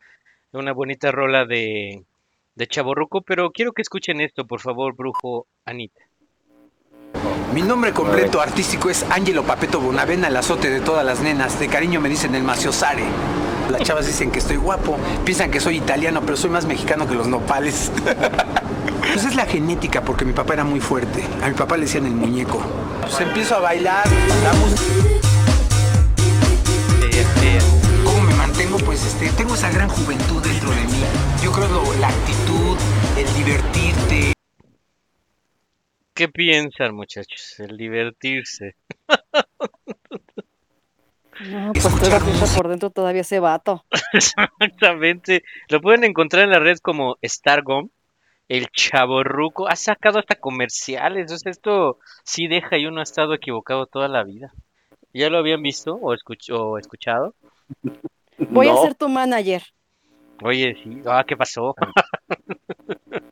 Una 0.52 0.74
bonita 0.74 1.12
rola 1.12 1.46
de, 1.46 2.06
de 2.56 2.68
Chaborruco, 2.68 3.22
pero 3.22 3.52
quiero 3.52 3.72
que 3.74 3.84
escuchen 3.84 4.20
esto, 4.20 4.48
por 4.48 4.62
favor, 4.62 4.96
brujo 4.96 5.46
Anita. 5.66 6.02
Mi 7.54 7.62
nombre 7.62 7.94
completo 7.94 8.42
artístico 8.42 8.90
es 8.90 9.04
Angelo 9.12 9.44
Papeto 9.44 9.80
Bonavena, 9.80 10.30
el 10.30 10.38
azote 10.38 10.72
de 10.72 10.82
todas 10.82 11.06
las 11.06 11.22
nenas. 11.22 11.60
De 11.60 11.68
cariño 11.68 12.02
me 12.02 12.10
dicen 12.10 12.34
el 12.34 12.42
maciosare. 12.42 13.04
Las 13.70 13.84
chavas 13.84 14.08
dicen 14.08 14.32
que 14.32 14.40
estoy 14.40 14.58
guapo, 14.58 14.98
piensan 15.24 15.52
que 15.52 15.60
soy 15.60 15.78
italiano, 15.78 16.22
pero 16.22 16.36
soy 16.36 16.50
más 16.50 16.66
mexicano 16.66 17.08
que 17.08 17.14
los 17.14 17.28
nopales. 17.28 17.92
Pues 19.12 19.26
es 19.26 19.36
la 19.36 19.48
genética, 19.48 20.02
porque 20.02 20.24
mi 20.24 20.34
papá 20.34 20.54
era 20.54 20.64
muy 20.64 20.80
fuerte. 20.80 21.24
A 21.42 21.48
mi 21.48 21.56
papá 21.56 21.78
le 21.78 21.84
decían 21.84 22.06
el 22.06 22.12
muñeco. 22.12 22.64
Pues 23.02 23.20
empiezo 23.22 23.56
a 23.56 23.60
bailar, 23.60 24.06
la. 24.44 25.19
Pues 29.02 29.14
este, 29.14 29.32
tengo 29.38 29.54
esa 29.56 29.72
gran 29.72 29.88
juventud 29.88 30.44
dentro 30.44 30.70
de 30.72 30.82
mí. 30.84 31.02
Yo 31.42 31.54
creo 31.54 31.70
lo- 31.70 31.94
la 32.02 32.10
actitud, 32.10 32.78
el 33.18 33.34
divertirte. 33.34 34.34
¿Qué 36.14 36.28
piensan, 36.28 36.96
muchachos? 36.96 37.58
El 37.62 37.78
divertirse. 37.78 38.76
No, 41.40 41.72
pues 41.72 41.86
todavía 41.98 42.46
por 42.58 42.68
dentro 42.68 42.90
todavía 42.90 43.22
ese 43.22 43.40
vato. 43.40 43.86
Exactamente. 44.12 45.44
Lo 45.70 45.80
pueden 45.80 46.04
encontrar 46.04 46.44
en 46.44 46.50
la 46.50 46.60
red 46.60 46.80
como 46.82 47.18
Stargom. 47.24 47.88
El 48.50 48.68
chaborruco 48.68 49.70
ha 49.70 49.78
sacado 49.78 50.20
hasta 50.20 50.36
comerciales. 50.36 51.22
Entonces 51.22 51.52
esto 51.52 52.00
sí 52.26 52.48
deja 52.48 52.78
y 52.78 52.86
uno 52.86 53.00
ha 53.00 53.04
estado 53.04 53.34
equivocado 53.34 53.86
toda 53.86 54.10
la 54.10 54.26
vida. 54.26 54.52
¿Ya 55.14 55.30
lo 55.30 55.38
habían 55.38 55.62
visto 55.62 55.96
o, 55.96 56.14
escuch- 56.14 56.52
o 56.54 56.78
escuchado? 56.78 57.34
Voy 58.50 58.68
a 58.68 58.76
ser 58.78 58.96
tu 58.96 59.08
manager. 59.10 59.64
Oye, 60.44 60.76
sí. 60.84 61.02
Ah, 61.06 61.24
¿qué 61.28 61.36
pasó? 61.38 61.76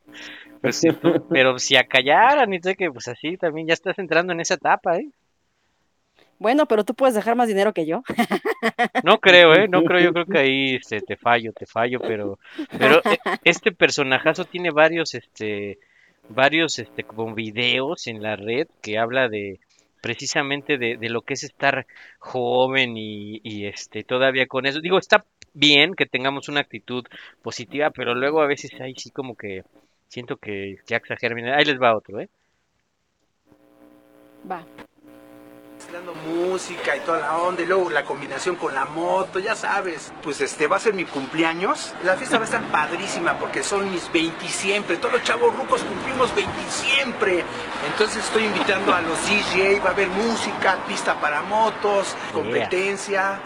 Pues 0.61 0.77
sí, 0.77 0.89
tú- 0.91 1.23
pero 1.29 1.59
si 1.59 1.75
a 1.75 1.83
callar, 1.85 2.39
Anita, 2.39 2.73
que 2.73 2.91
pues 2.91 3.07
así 3.07 3.37
también 3.37 3.67
ya 3.67 3.73
estás 3.73 3.99
entrando 3.99 4.33
en 4.33 4.39
esa 4.41 4.55
etapa, 4.55 4.97
¿eh? 4.97 5.09
Bueno, 6.39 6.65
pero 6.65 6.83
tú 6.83 6.93
puedes 6.93 7.15
dejar 7.15 7.35
más 7.35 7.47
dinero 7.47 7.73
que 7.73 7.85
yo. 7.85 8.01
No 9.03 9.19
creo, 9.19 9.53
¿eh? 9.53 9.67
No 9.67 9.83
creo, 9.83 9.99
yo 10.01 10.13
creo 10.13 10.25
que 10.25 10.37
ahí 10.39 10.75
este, 10.75 11.01
te 11.01 11.15
fallo, 11.15 11.53
te 11.53 11.65
fallo, 11.67 11.99
pero, 11.99 12.39
pero 12.77 12.97
eh, 13.05 13.19
este 13.43 13.71
personajazo 13.71 14.45
tiene 14.45 14.71
varios, 14.71 15.13
este, 15.13 15.77
varios, 16.29 16.79
este, 16.79 17.03
como 17.03 17.33
videos 17.35 18.07
en 18.07 18.21
la 18.23 18.35
red 18.35 18.67
que 18.81 18.97
habla 18.97 19.29
de, 19.29 19.59
precisamente 20.07 20.77
de, 20.77 20.95
de 20.95 21.09
lo 21.09 21.21
que 21.21 21.33
es 21.33 21.43
estar 21.43 21.85
joven 22.17 22.93
y, 22.95 23.65
este, 23.65 24.05
todavía 24.05 24.47
con 24.47 24.65
eso. 24.65 24.79
Digo, 24.79 24.97
está 24.97 25.25
bien 25.53 25.95
que 25.95 26.05
tengamos 26.05 26.47
una 26.47 26.61
actitud 26.61 27.03
positiva, 27.41 27.89
pero 27.89 28.15
luego 28.15 28.41
a 28.41 28.47
veces 28.47 28.71
ahí 28.79 28.93
sí 28.95 29.11
como 29.11 29.35
que 29.35 29.63
siento 30.07 30.37
que 30.37 30.77
ya 30.87 30.95
exageran. 30.95 31.45
Ahí 31.49 31.65
les 31.65 31.77
va 31.77 31.97
otro, 31.97 32.21
¿eh? 32.21 32.29
Va. 34.49 34.65
Dando 35.91 36.13
música 36.15 36.95
y 36.97 36.99
toda 37.01 37.19
la 37.19 37.37
onda 37.37 37.61
y 37.61 37.65
luego 37.65 37.89
la 37.89 38.03
combinación 38.03 38.55
con 38.55 38.73
la 38.73 38.85
moto, 38.85 39.39
ya 39.39 39.55
sabes. 39.55 40.11
Pues 40.21 40.41
este 40.41 40.67
va 40.67 40.77
a 40.77 40.79
ser 40.79 40.93
mi 40.93 41.05
cumpleaños. 41.05 41.93
La 42.03 42.15
fiesta 42.15 42.37
va 42.37 42.43
a 42.43 42.45
estar 42.45 42.63
padrísima 42.71 43.37
porque 43.37 43.63
son 43.63 43.89
mis 43.91 44.11
20 44.11 44.47
siempre. 44.47 44.97
Todos 44.97 45.13
los 45.13 45.23
chavos 45.23 45.55
rucos 45.55 45.81
cumplimos 45.83 46.33
20 46.35 46.51
siempre. 46.69 47.43
Entonces 47.91 48.23
estoy 48.25 48.45
invitando 48.45 48.93
a 48.93 49.01
los 49.01 49.17
DJ, 49.27 49.79
va 49.79 49.89
a 49.89 49.93
haber 49.93 50.09
música, 50.09 50.77
pista 50.87 51.19
para 51.19 51.41
motos, 51.43 52.15
competencia, 52.33 53.39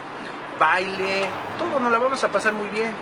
baile, 0.60 1.28
todo 1.58 1.80
nos 1.80 1.92
la 1.92 2.00
vamos 2.00 2.24
a 2.24 2.30
pasar 2.30 2.54
muy 2.54 2.70
bien. 2.70 2.94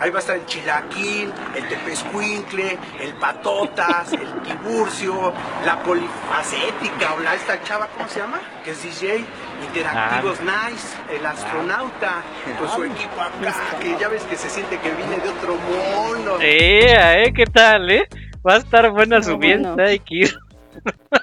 Ahí 0.00 0.10
va 0.10 0.18
a 0.18 0.20
estar 0.20 0.36
el 0.36 0.46
chilaquil, 0.46 1.32
el 1.56 1.68
tepescuincle, 1.68 2.78
el 3.00 3.14
patotas, 3.14 4.12
el 4.12 4.32
tiburcio, 4.42 5.32
la 5.64 5.82
polifacética 5.82 7.14
o 7.14 7.20
la 7.20 7.34
esta 7.34 7.60
chava, 7.62 7.88
¿cómo 7.96 8.08
se 8.08 8.20
llama? 8.20 8.40
Que 8.64 8.70
es 8.70 8.82
DJ, 8.82 9.24
Interactivos 9.66 10.38
Nice, 10.40 10.96
el 11.10 11.26
astronauta, 11.26 12.22
con 12.58 12.68
su 12.68 12.84
equipo 12.84 13.20
acá, 13.20 13.54
que 13.80 13.96
ya 13.98 14.08
ves 14.08 14.22
que 14.24 14.36
se 14.36 14.48
siente 14.48 14.78
que 14.78 14.90
viene 14.92 15.16
de 15.18 15.28
otro 15.30 15.56
mundo. 15.56 16.38
¡Eh! 16.40 17.24
¿eh? 17.24 17.32
¿Qué 17.34 17.46
tal, 17.46 17.90
eh? 17.90 18.08
Va 18.46 18.54
a 18.54 18.58
estar 18.58 18.90
buena 18.90 19.20
su 19.20 19.32
No, 19.32 19.40
fiesta, 19.40 19.68
bueno. 19.74 19.88
hay 19.88 19.98
que 19.98 20.14
ir. 20.14 20.38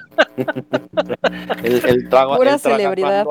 El, 1.62 1.84
el 1.86 2.08
trago, 2.08 2.36
Pura 2.36 2.54
el 2.54 2.60
celebridad. 2.60 3.26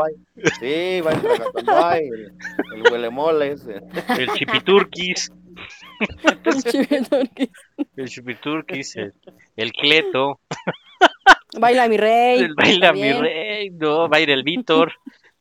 Sí, 0.59 1.01
va 1.01 1.11
el 1.13 2.03
el, 2.03 2.33
el 2.75 2.91
huele 2.91 3.09
moles. 3.09 3.65
El 4.19 4.29
chipiturquis. 4.33 5.31
El 7.95 8.09
chupiturquis, 8.09 8.95
el, 8.97 9.13
el 9.55 9.71
cleto, 9.71 10.41
Baila 11.57 11.87
mi 11.87 11.97
rey. 11.97 12.41
el 12.41 12.53
baila 12.53 12.91
mi 12.91 13.13
rey, 13.13 13.69
no, 13.71 14.09
va 14.09 14.17
a 14.17 14.19
ir 14.19 14.29
el 14.29 14.43
Víctor. 14.43 14.93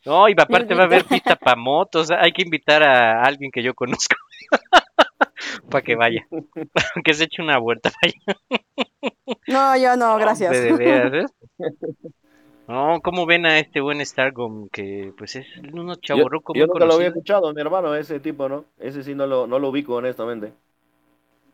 No, 0.07 0.29
y 0.29 0.33
aparte 0.33 0.75
va 0.75 0.83
a 0.83 0.87
haber 0.87 1.05
pista 1.05 1.35
para 1.35 1.57
motos, 1.57 2.11
hay 2.11 2.33
que 2.33 2.43
invitar 2.43 2.83
a 2.83 3.23
alguien 3.23 3.51
que 3.51 3.63
yo 3.63 3.75
conozco 3.75 4.17
para 5.71 5.83
que 5.83 5.95
vaya, 5.97 6.27
que 7.05 7.15
se 7.15 7.25
eche 7.25 7.43
una 7.43 7.59
vuelta 7.59 7.91
vaya. 8.03 8.39
No, 9.47 9.77
yo 9.77 9.97
no, 9.97 10.17
gracias. 10.17 10.53
De 10.53 11.21
¿eh? 11.21 11.27
No, 12.67 13.01
¿cómo 13.03 13.27
ven 13.27 13.45
a 13.45 13.59
este 13.59 13.81
buen 13.81 14.05
Stargom 14.05 14.69
que 14.71 15.13
pues 15.19 15.37
es 15.37 15.47
uno 15.73 15.95
Yo, 15.95 16.01
chaborruco 16.01 16.55
yo 16.55 16.67
muy 16.67 16.73
nunca 16.75 16.87
lo 16.87 16.95
había 16.95 17.09
escuchado, 17.09 17.53
mi 17.53 17.61
hermano, 17.61 17.95
ese 17.95 18.21
tipo, 18.21 18.49
¿no? 18.49 18.65
Ese 18.79 19.03
sí 19.03 19.15
no 19.15 19.27
lo, 19.27 19.47
no 19.47 19.59
lo 19.59 19.69
ubico, 19.69 19.95
honestamente. 19.97 20.55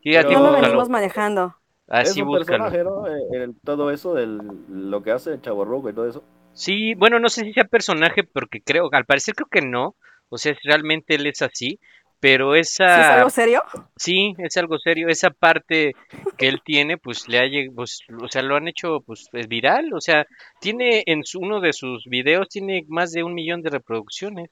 Sí, 0.03 0.13
pero- 0.13 0.31
No 0.31 0.51
lo 0.53 0.61
venimos 0.61 0.89
manejando. 0.89 1.57
es 1.89 2.11
así 2.11 2.23
un 2.23 2.29
búscalo. 2.29 2.65
personaje, 2.65 2.85
¿no? 2.85 3.07
Eh, 3.09 3.43
el- 3.43 3.57
todo 3.65 3.91
eso, 3.91 4.15
del, 4.15 4.39
lo 4.69 5.03
que 5.03 5.11
hace 5.11 5.33
el 5.33 5.43
chaborruco 5.43 5.91
y 5.91 5.93
todo 5.95 6.09
eso. 6.09 6.23
Sí, 6.53 6.95
bueno, 6.95 7.19
no 7.19 7.29
sé 7.29 7.45
si 7.45 7.53
sea 7.53 7.65
personaje, 7.65 8.23
porque 8.25 8.63
creo, 8.63 8.89
al 8.93 9.05
parecer 9.05 9.35
creo 9.35 9.49
que 9.51 9.63
no. 9.63 9.97
O 10.29 10.39
sea, 10.39 10.55
realmente 10.63 11.17
él 11.17 11.27
es 11.27 11.43
así, 11.43 11.81
pero 12.21 12.55
¿Sí 12.87 13.01
es 13.01 13.09
esa, 13.09 13.11
algo 13.11 13.31
serio? 13.31 13.63
sí, 13.97 14.35
es 14.39 14.57
algo 14.57 14.79
serio. 14.79 15.09
Esa 15.09 15.31
parte 15.31 15.97
que 16.37 16.49
él 16.49 16.63
tiene, 16.65 16.99
pues 16.99 17.29
le 17.29 17.39
ha 17.41 17.75
pues, 17.75 18.01
o 18.23 18.29
sea, 18.29 18.43
lo 18.43 18.57
han 18.57 18.69
hecho, 18.69 19.01
pues, 19.03 19.29
es 19.33 19.49
viral. 19.49 19.93
O 19.95 20.01
sea, 20.01 20.27
tiene 20.61 21.03
en 21.07 21.25
su- 21.25 21.41
uno 21.41 21.61
de 21.61 21.73
sus 21.73 22.05
videos 22.07 22.49
tiene 22.49 22.85
más 22.89 23.13
de 23.13 23.25
un 23.25 23.35
millón 23.35 23.63
de 23.63 23.71
reproducciones. 23.71 24.51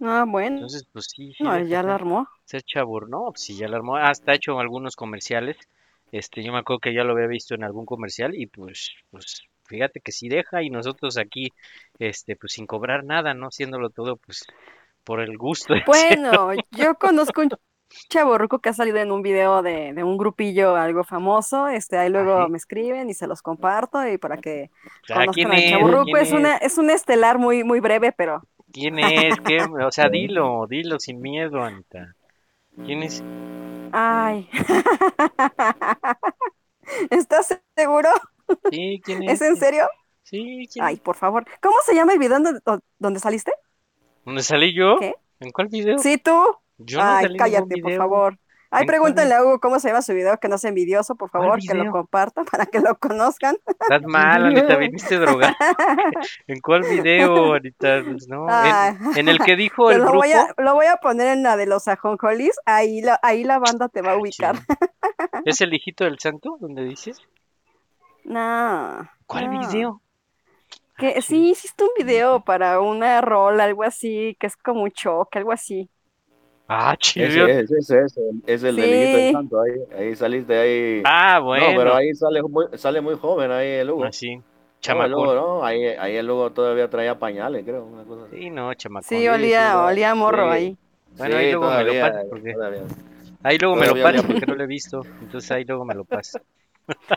Ah, 0.00 0.24
bueno. 0.26 0.60
Entonces, 0.60 0.84
pues 0.92 1.06
sí, 1.14 1.32
sí 1.34 1.44
No, 1.44 1.58
ya 1.60 1.82
la 1.82 1.94
armó. 1.94 2.26
ser 2.44 2.62
chabur, 2.62 3.08
no, 3.10 3.26
pues 3.32 3.42
sí, 3.42 3.56
ya 3.56 3.68
lo 3.68 3.76
armó, 3.76 3.96
hasta 3.96 4.32
ha 4.32 4.34
hecho 4.36 4.58
algunos 4.60 4.96
comerciales, 4.96 5.56
este, 6.12 6.42
yo 6.44 6.52
me 6.52 6.58
acuerdo 6.58 6.80
que 6.80 6.94
ya 6.94 7.04
lo 7.04 7.12
había 7.12 7.26
visto 7.28 7.54
en 7.54 7.64
algún 7.64 7.86
comercial 7.86 8.34
y 8.34 8.46
pues, 8.46 8.92
pues, 9.10 9.42
fíjate 9.66 10.00
que 10.00 10.12
sí 10.12 10.28
deja 10.28 10.62
y 10.62 10.70
nosotros 10.70 11.18
aquí, 11.18 11.50
este, 11.98 12.36
pues 12.36 12.52
sin 12.54 12.66
cobrar 12.66 13.04
nada, 13.04 13.34
¿no? 13.34 13.48
Haciéndolo 13.48 13.90
todo, 13.90 14.16
pues, 14.16 14.44
por 15.06 15.20
el 15.22 15.38
gusto. 15.38 15.74
Bueno, 15.84 16.50
yo 16.70 16.94
conozco 16.96 17.40
un 17.42 17.50
chaborruco 18.10 18.58
que 18.60 18.70
ha 18.70 18.72
salido 18.72 18.98
en 18.98 19.12
un 19.12 19.22
video 19.22 19.62
de, 19.62 19.92
de 19.94 20.02
un 20.04 20.16
grupillo 20.18 20.74
algo 20.76 21.04
famoso. 21.04 21.68
Este, 21.68 21.96
ahí 21.98 22.08
luego 22.10 22.38
Ajá. 22.38 22.48
me 22.48 22.56
escriben 22.58 23.08
y 23.10 23.14
se 23.14 23.26
los 23.28 23.42
comparto 23.42 24.06
y 24.08 24.18
para 24.18 24.38
que 24.38 24.70
Ah, 25.10 25.26
¿quién 25.28 25.32
conozcan 25.38 25.52
al 25.54 25.62
es? 25.62 25.64
chaborruco. 25.64 26.02
¿Quién 26.02 26.16
Es 26.16 26.32
una, 26.32 26.56
es 26.56 26.78
un 26.78 26.90
estelar 26.90 27.38
muy, 27.38 27.62
muy 27.64 27.78
breve, 27.80 28.12
pero 28.12 28.42
¿Quién 28.72 28.98
es? 29.00 29.34
¿Qué? 29.44 29.64
O 29.64 29.90
sea, 29.90 30.08
dilo, 30.10 30.66
dilo 30.68 31.00
sin 31.00 31.20
miedo, 31.20 31.62
Anita. 31.64 32.14
¿Quién 32.84 33.04
es? 33.04 33.24
ay. 33.92 34.48
¿Estás 37.10 37.58
seguro? 37.76 38.08
Sí, 38.70 39.00
¿quién 39.04 39.22
es? 39.24 39.24
¿Es 39.24 39.42
en 39.42 39.56
serio? 39.56 39.88
Sí, 40.22 40.68
¿quién 40.72 40.84
Ay, 40.86 40.90
es? 40.90 40.98
por 40.98 41.16
favor. 41.16 41.44
¿Cómo 41.62 41.76
se 41.84 41.94
llama 41.94 42.12
el 42.12 42.18
video 42.18 42.38
donde, 42.40 42.60
donde 42.98 43.20
saliste? 43.20 43.52
¿Dónde 44.26 44.42
salí 44.42 44.74
yo? 44.74 44.96
¿Qué? 44.98 45.14
¿En 45.38 45.52
cuál 45.52 45.68
video? 45.68 45.98
Sí, 45.98 46.18
tú. 46.18 46.32
Yo 46.78 46.98
no 46.98 47.04
salí 47.04 47.34
Ay, 47.34 47.36
cállate, 47.38 47.80
por 47.80 47.96
favor. 47.96 48.38
Ay, 48.72 48.82
¿En 48.82 48.86
cuál 48.86 48.86
pregúntenle 48.86 49.34
a 49.36 49.42
Hugo 49.44 49.60
cómo 49.60 49.78
se 49.78 49.86
llama 49.88 50.02
su 50.02 50.12
video, 50.14 50.36
que 50.38 50.48
no 50.48 50.58
sea 50.58 50.70
envidioso, 50.70 51.14
por 51.14 51.30
¿Cuál 51.30 51.44
favor, 51.44 51.60
que 51.60 51.74
lo 51.74 51.92
comparta 51.92 52.42
para 52.50 52.66
que 52.66 52.80
lo 52.80 52.98
conozcan. 52.98 53.56
Estás 53.68 54.02
mal, 54.02 54.46
Anita, 54.46 54.76
viniste 54.76 55.16
drogada. 55.16 55.56
¿En 56.48 56.60
cuál 56.60 56.82
video, 56.82 57.54
Anita? 57.54 58.02
Pues 58.04 58.26
no, 58.28 58.48
en, 58.48 59.16
en 59.16 59.28
el 59.28 59.38
que 59.38 59.54
dijo 59.54 59.90
el 59.92 59.98
lo 59.98 60.04
grupo. 60.06 60.18
voy 60.18 60.32
a, 60.32 60.52
lo 60.58 60.74
voy 60.74 60.86
a 60.86 60.96
poner 60.96 61.28
en 61.28 61.44
la 61.44 61.56
de 61.56 61.66
los 61.66 61.86
ajonjolis, 61.86 62.56
ahí 62.66 63.02
la, 63.02 63.20
ahí 63.22 63.44
la 63.44 63.60
banda 63.60 63.88
te 63.88 64.02
va 64.02 64.14
a 64.14 64.16
ubicar. 64.16 64.56
¿Es 65.44 65.60
el 65.60 65.72
hijito 65.72 66.02
del 66.02 66.18
santo? 66.18 66.56
¿Dónde 66.60 66.82
dices? 66.82 67.18
No. 68.24 69.08
¿Cuál 69.26 69.52
no. 69.52 69.60
video? 69.60 70.02
Que 70.98 71.20
sí 71.22 71.50
hiciste 71.50 71.84
un 71.84 71.90
video 71.98 72.40
para 72.40 72.80
una 72.80 73.20
rol, 73.20 73.60
algo 73.60 73.82
así, 73.82 74.36
que 74.40 74.46
es 74.46 74.56
como 74.56 74.82
un 74.84 74.90
choque, 74.90 75.38
algo 75.38 75.52
así. 75.52 75.88
Ah, 76.68 76.96
chido. 76.98 77.46
es, 77.46 77.70
ese 77.70 78.00
es, 78.00 78.18
es 78.46 78.62
el 78.64 78.76
del 78.76 78.84
hijito 78.88 79.16
Sí. 79.18 79.22
del 79.22 79.32
santo. 79.32 79.60
Ahí, 79.60 79.72
ahí 79.98 80.16
saliste 80.16 80.58
ahí. 80.58 81.02
Ah, 81.04 81.36
No, 81.38 81.44
bueno. 81.44 81.66
pero 81.76 81.94
ahí 81.94 82.12
sale 82.14 82.42
muy, 82.42 82.66
sale 82.74 83.00
muy 83.00 83.14
joven 83.16 83.50
ahí 83.52 83.68
el 83.68 83.90
Hugo. 83.90 84.04
Ah, 84.04 84.12
sí. 84.12 84.40
chamacón. 84.80 85.34
¿no? 85.36 85.64
Ahí, 85.64 85.84
ahí 85.84 86.16
el 86.16 86.26
luego 86.26 86.50
todavía 86.52 86.88
traía 86.90 87.18
pañales, 87.18 87.62
creo. 87.64 87.84
Una 87.84 88.02
cosa 88.04 88.24
así. 88.26 88.36
Sí, 88.36 88.50
no, 88.50 88.72
chamacón. 88.74 89.08
Sí, 89.08 89.28
olía, 89.28 89.72
sí, 89.72 89.76
olía 89.78 90.14
morro 90.14 90.50
sí. 90.52 90.56
ahí. 90.56 90.76
Bueno, 91.18 91.36
ahí 91.36 91.52
luego 91.52 91.70
me 91.70 91.84
lo 91.84 91.92
pasas, 92.00 92.24
porque- 92.30 92.52
todavía. 92.52 92.82
Ahí 93.42 93.58
luego 93.58 93.76
me 93.76 93.86
lo 93.86 93.92
paso 93.92 94.06
olía- 94.08 94.22
porque 94.22 94.46
no 94.46 94.54
lo 94.56 94.64
he 94.64 94.66
visto. 94.66 95.02
Entonces 95.22 95.50
ahí 95.52 95.64
luego 95.64 95.84
me 95.84 95.94
lo 95.94 96.04
paso. 96.04 96.40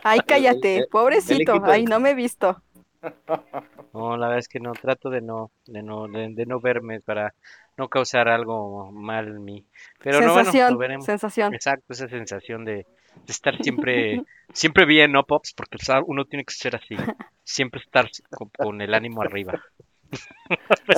Ay, 0.04 0.20
cállate, 0.28 0.78
el- 0.78 0.88
pobrecito. 0.92 1.54
el 1.56 1.62
Ay, 1.66 1.86
no 1.86 2.00
me 2.00 2.12
he 2.12 2.14
visto. 2.16 2.62
No, 3.94 4.18
la 4.18 4.28
verdad 4.28 4.40
es 4.40 4.48
que 4.48 4.60
no, 4.60 4.74
trato 4.74 5.10
de 5.10 5.22
no, 5.22 5.52
de 5.66 5.82
no, 5.82 6.08
de, 6.08 6.30
de 6.34 6.46
no 6.46 6.60
verme 6.60 7.02
para 7.02 7.34
no 7.78 7.88
causar 7.88 8.28
algo 8.28 8.92
mal 8.92 9.28
en 9.28 9.44
mí. 9.44 9.66
Pero 10.04 10.22
no, 10.22 10.34
bueno, 10.34 10.52
lo 10.70 10.78
veremos. 10.78 11.06
sensación. 11.06 11.54
Exacto, 11.54 11.94
esa 11.94 12.08
sensación 12.08 12.66
de, 12.66 12.74
de 12.76 12.86
estar 13.32 13.58
siempre, 13.62 14.24
siempre 14.54 14.86
bien, 14.86 15.12
¿no, 15.12 15.24
Pops? 15.24 15.54
Porque 15.54 15.78
o 15.78 15.84
sea, 15.84 16.02
uno 16.06 16.26
tiene 16.26 16.46
que 16.46 16.54
ser 16.54 16.76
así, 16.76 16.96
siempre 17.44 17.82
estar 17.82 18.10
con, 18.30 18.50
con 18.50 18.82
el 18.82 18.94
ánimo 18.94 19.22
arriba. 19.22 19.62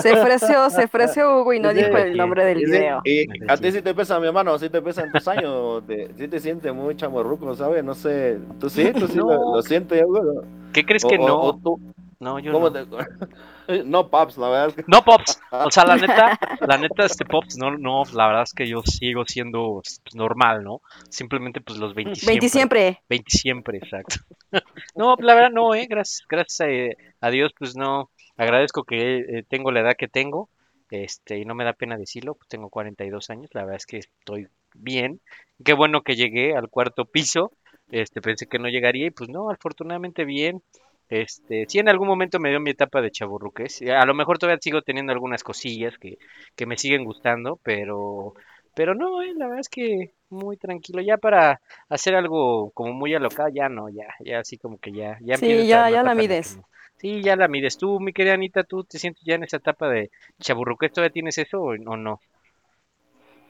Se 0.01 0.13
ofreció, 0.13 0.69
se 0.69 0.85
ofreció 0.85 1.41
Hugo 1.41 1.53
y 1.53 1.59
no 1.59 1.73
dijo 1.73 1.97
el 1.97 2.15
nombre 2.15 2.45
del 2.45 2.59
video. 2.65 3.01
Y 3.03 3.25
a 3.49 3.57
ti 3.57 3.71
sí 3.71 3.81
te 3.81 3.93
pesa, 3.93 4.19
mi 4.19 4.27
hermano, 4.27 4.57
sí 4.57 4.69
te 4.69 4.81
pesan 4.81 5.11
tus 5.11 5.27
años, 5.27 5.85
te, 5.85 6.09
sí 6.17 6.27
te 6.27 6.39
sientes 6.39 6.73
muy 6.73 6.95
chamorruco, 6.95 7.53
¿sabes? 7.55 7.83
No 7.83 7.93
sé, 7.93 8.39
¿tú 8.59 8.69
sí? 8.69 8.91
¿Tú 8.93 9.07
sí 9.07 9.17
No. 9.17 9.25
lo, 9.25 9.55
lo 9.55 9.61
sientes, 9.61 10.01
Hugo? 10.05 10.43
¿Qué 10.73 10.85
crees 10.85 11.03
O- 11.03 11.09
que 11.09 11.17
o- 11.17 11.27
no? 11.27 11.39
o 11.41 11.57
tú, 11.57 11.79
No, 12.21 12.39
yo 12.39 12.53
¿cómo 12.53 12.69
no. 12.69 12.85
te- 12.85 12.85
no, 13.85 14.09
paps, 14.09 14.37
la 14.37 14.49
verdad 14.49 14.67
es 14.69 14.75
que... 14.75 14.83
No, 14.87 15.01
Pops. 15.03 15.39
O 15.51 15.69
sea, 15.71 15.85
la 15.85 15.95
neta, 15.97 16.39
la 16.61 16.77
neta, 16.77 17.05
este 17.05 17.25
Pops, 17.25 17.57
no, 17.57 17.77
no, 17.77 18.03
la 18.13 18.27
verdad 18.27 18.43
es 18.43 18.53
que 18.53 18.67
yo 18.67 18.81
sigo 18.83 19.25
siendo 19.25 19.81
pues, 19.83 19.99
normal, 20.15 20.63
¿no? 20.63 20.81
Simplemente, 21.09 21.59
pues, 21.61 21.77
los 21.77 21.93
20 21.93 22.19
20 22.25 22.47
siempre. 22.49 23.01
20 23.09 23.29
siempre, 23.29 23.77
exacto. 23.79 24.15
No, 24.95 25.15
la 25.19 25.33
verdad 25.33 25.51
no, 25.51 25.73
eh, 25.73 25.87
gracias, 25.89 26.25
gracias 26.29 26.69
eh, 26.69 26.97
a 27.21 27.29
Dios, 27.29 27.53
pues 27.57 27.75
no, 27.75 28.09
agradezco 28.43 28.83
que 28.83 29.19
eh, 29.19 29.43
tengo 29.47 29.71
la 29.71 29.81
edad 29.81 29.95
que 29.97 30.07
tengo, 30.07 30.49
este, 30.89 31.37
y 31.39 31.45
no 31.45 31.55
me 31.55 31.63
da 31.63 31.73
pena 31.73 31.97
decirlo, 31.97 32.35
pues 32.35 32.47
tengo 32.49 32.69
42 32.69 33.29
años, 33.29 33.49
la 33.53 33.61
verdad 33.61 33.77
es 33.77 33.85
que 33.85 33.97
estoy 33.99 34.47
bien, 34.73 35.21
qué 35.63 35.73
bueno 35.73 36.01
que 36.03 36.15
llegué 36.15 36.55
al 36.55 36.69
cuarto 36.69 37.05
piso, 37.05 37.51
este, 37.91 38.21
pensé 38.21 38.47
que 38.47 38.59
no 38.59 38.69
llegaría 38.69 39.07
y 39.07 39.11
pues 39.11 39.29
no, 39.29 39.49
afortunadamente 39.49 40.25
bien, 40.25 40.61
este, 41.09 41.65
sí 41.67 41.79
en 41.79 41.89
algún 41.89 42.07
momento 42.07 42.39
me 42.39 42.49
dio 42.49 42.59
mi 42.59 42.71
etapa 42.71 43.01
de 43.01 43.11
chaburruques, 43.11 43.81
a 43.83 44.05
lo 44.05 44.13
mejor 44.13 44.37
todavía 44.37 44.59
sigo 44.61 44.81
teniendo 44.81 45.11
algunas 45.11 45.43
cosillas 45.43 45.97
que, 45.97 46.17
que 46.55 46.65
me 46.65 46.77
siguen 46.77 47.03
gustando, 47.05 47.59
pero, 47.63 48.33
pero 48.73 48.95
no, 48.95 49.21
eh, 49.21 49.33
la 49.35 49.45
verdad 49.47 49.59
es 49.61 49.69
que 49.69 50.13
muy 50.29 50.55
tranquilo, 50.57 51.01
ya 51.01 51.17
para 51.17 51.61
hacer 51.89 52.15
algo 52.15 52.71
como 52.71 52.93
muy 52.93 53.13
alocado, 53.13 53.49
ya 53.53 53.67
no, 53.69 53.89
ya, 53.89 54.07
ya 54.21 54.39
así 54.39 54.57
como 54.57 54.77
que 54.79 54.93
ya, 54.93 55.17
ya 55.21 55.35
Sí, 55.35 55.51
a 55.59 55.65
ya- 55.67 55.89
ya 55.89 56.03
la 56.03 56.13
que 56.13 56.13
mides. 56.15 56.59
Sí, 57.01 57.23
ya 57.23 57.35
la 57.35 57.47
mides. 57.47 57.79
Tú, 57.79 57.99
mi 57.99 58.13
querida 58.13 58.35
Anita, 58.35 58.63
¿tú 58.63 58.83
te 58.83 58.99
sientes 58.99 59.23
ya 59.25 59.33
en 59.33 59.43
esa 59.43 59.57
etapa 59.57 59.89
de 59.89 60.11
chaburruques? 60.39 60.91
¿Todavía 60.93 61.11
tienes 61.11 61.35
eso 61.39 61.59
o, 61.59 61.75
no? 61.75 62.19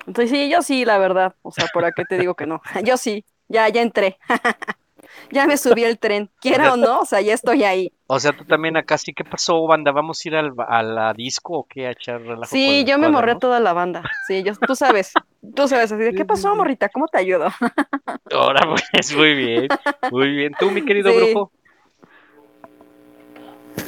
Entonces 0.08 0.30
sí, 0.30 0.50
yo 0.50 0.62
sí, 0.62 0.86
la 0.86 0.98
verdad. 0.98 1.36
O 1.42 1.52
sea, 1.52 1.68
¿por 1.74 1.94
qué 1.94 2.06
te 2.06 2.18
digo 2.18 2.34
que 2.34 2.46
no? 2.46 2.62
Yo 2.86 2.96
sí, 2.96 3.26
ya, 3.50 3.68
ya 3.68 3.82
entré. 3.82 4.18
Ya 5.32 5.46
me 5.46 5.58
subí 5.58 5.84
el 5.84 6.00
tren, 6.00 6.30
quiera 6.40 6.74
o 6.74 6.78
no, 6.78 7.00
o 7.00 7.06
sea, 7.06 7.20
ya 7.20 7.34
estoy 7.34 7.64
ahí. 7.66 7.92
O 8.08 8.18
sea, 8.20 8.32
tú 8.32 8.46
también 8.46 8.78
acá 8.78 8.98
sí, 8.98 9.14
¿qué 9.14 9.26
pasó, 9.26 9.66
banda? 9.68 9.92
¿Vamos 9.92 10.24
a 10.24 10.28
ir 10.30 10.36
al, 10.36 10.54
a 10.68 10.84
la 10.84 11.14
disco 11.14 11.60
o 11.60 11.64
qué? 11.66 11.88
A 11.88 11.92
echar 11.92 12.22
relajo 12.22 12.48
Sí, 12.48 12.86
yo 12.86 12.98
me 12.98 13.10
morré 13.10 13.34
cuadernos? 13.34 13.42
toda 13.42 13.60
la 13.60 13.74
banda. 13.74 14.04
Sí, 14.28 14.42
yo, 14.44 14.54
tú 14.56 14.76
sabes, 14.76 15.12
tú 15.56 15.68
sabes, 15.68 15.92
así 15.92 16.02
de, 16.02 16.14
¿qué 16.14 16.24
pasó, 16.24 16.56
morrita? 16.56 16.88
¿Cómo 16.90 17.08
te 17.08 17.18
ayudo? 17.18 17.48
Ahora 18.32 18.62
pues, 18.94 19.16
muy 19.16 19.36
bien, 19.36 19.68
muy 20.10 20.30
bien. 20.30 20.54
Tú, 20.60 20.70
mi 20.72 20.82
querido 20.82 21.12
Sí. 21.12 21.18
brujo, 21.18 21.52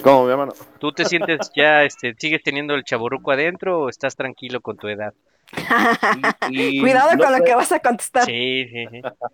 ¿Cómo, 0.03 0.25
mi 0.25 0.31
hermano? 0.31 0.53
¿tú 0.79 0.91
te 0.91 1.05
sientes 1.05 1.51
ya, 1.55 1.83
este, 1.83 2.13
sigues 2.17 2.43
teniendo 2.43 2.75
el 2.75 2.83
chaburruco 2.83 3.31
adentro 3.31 3.81
o 3.81 3.89
estás 3.89 4.15
tranquilo 4.15 4.61
con 4.61 4.77
tu 4.77 4.87
edad? 4.87 5.13
Y- 6.45 6.79
y 6.79 6.81
Cuidado 6.81 7.11
no 7.15 7.23
con 7.23 7.31
lo 7.33 7.43
que 7.43 7.55
vas 7.55 7.71
a 7.71 7.79
contestar. 7.79 8.25
Sí, 8.25 8.67
sí, 8.69 8.87
sí. 8.91 9.01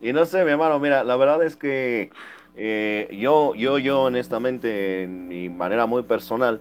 Y 0.00 0.12
no 0.12 0.24
sé, 0.26 0.44
mi 0.44 0.50
hermano, 0.52 0.78
mira, 0.78 1.02
la 1.04 1.16
verdad 1.16 1.42
es 1.42 1.56
que 1.56 2.10
eh, 2.56 3.08
yo, 3.20 3.54
yo, 3.54 3.78
yo, 3.78 4.02
honestamente, 4.02 5.02
en 5.04 5.28
mi 5.28 5.48
manera 5.48 5.86
muy 5.86 6.02
personal, 6.04 6.60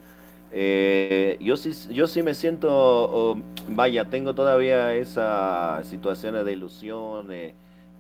eh, 0.52 1.38
yo 1.40 1.56
sí, 1.58 1.72
yo 1.94 2.08
sí 2.08 2.24
me 2.24 2.34
siento, 2.34 2.70
oh, 2.72 3.38
vaya, 3.68 4.06
tengo 4.06 4.34
todavía 4.34 4.94
esa 4.96 5.82
situación 5.84 6.44
de 6.44 6.52
ilusión, 6.52 7.28
de, 7.28 7.54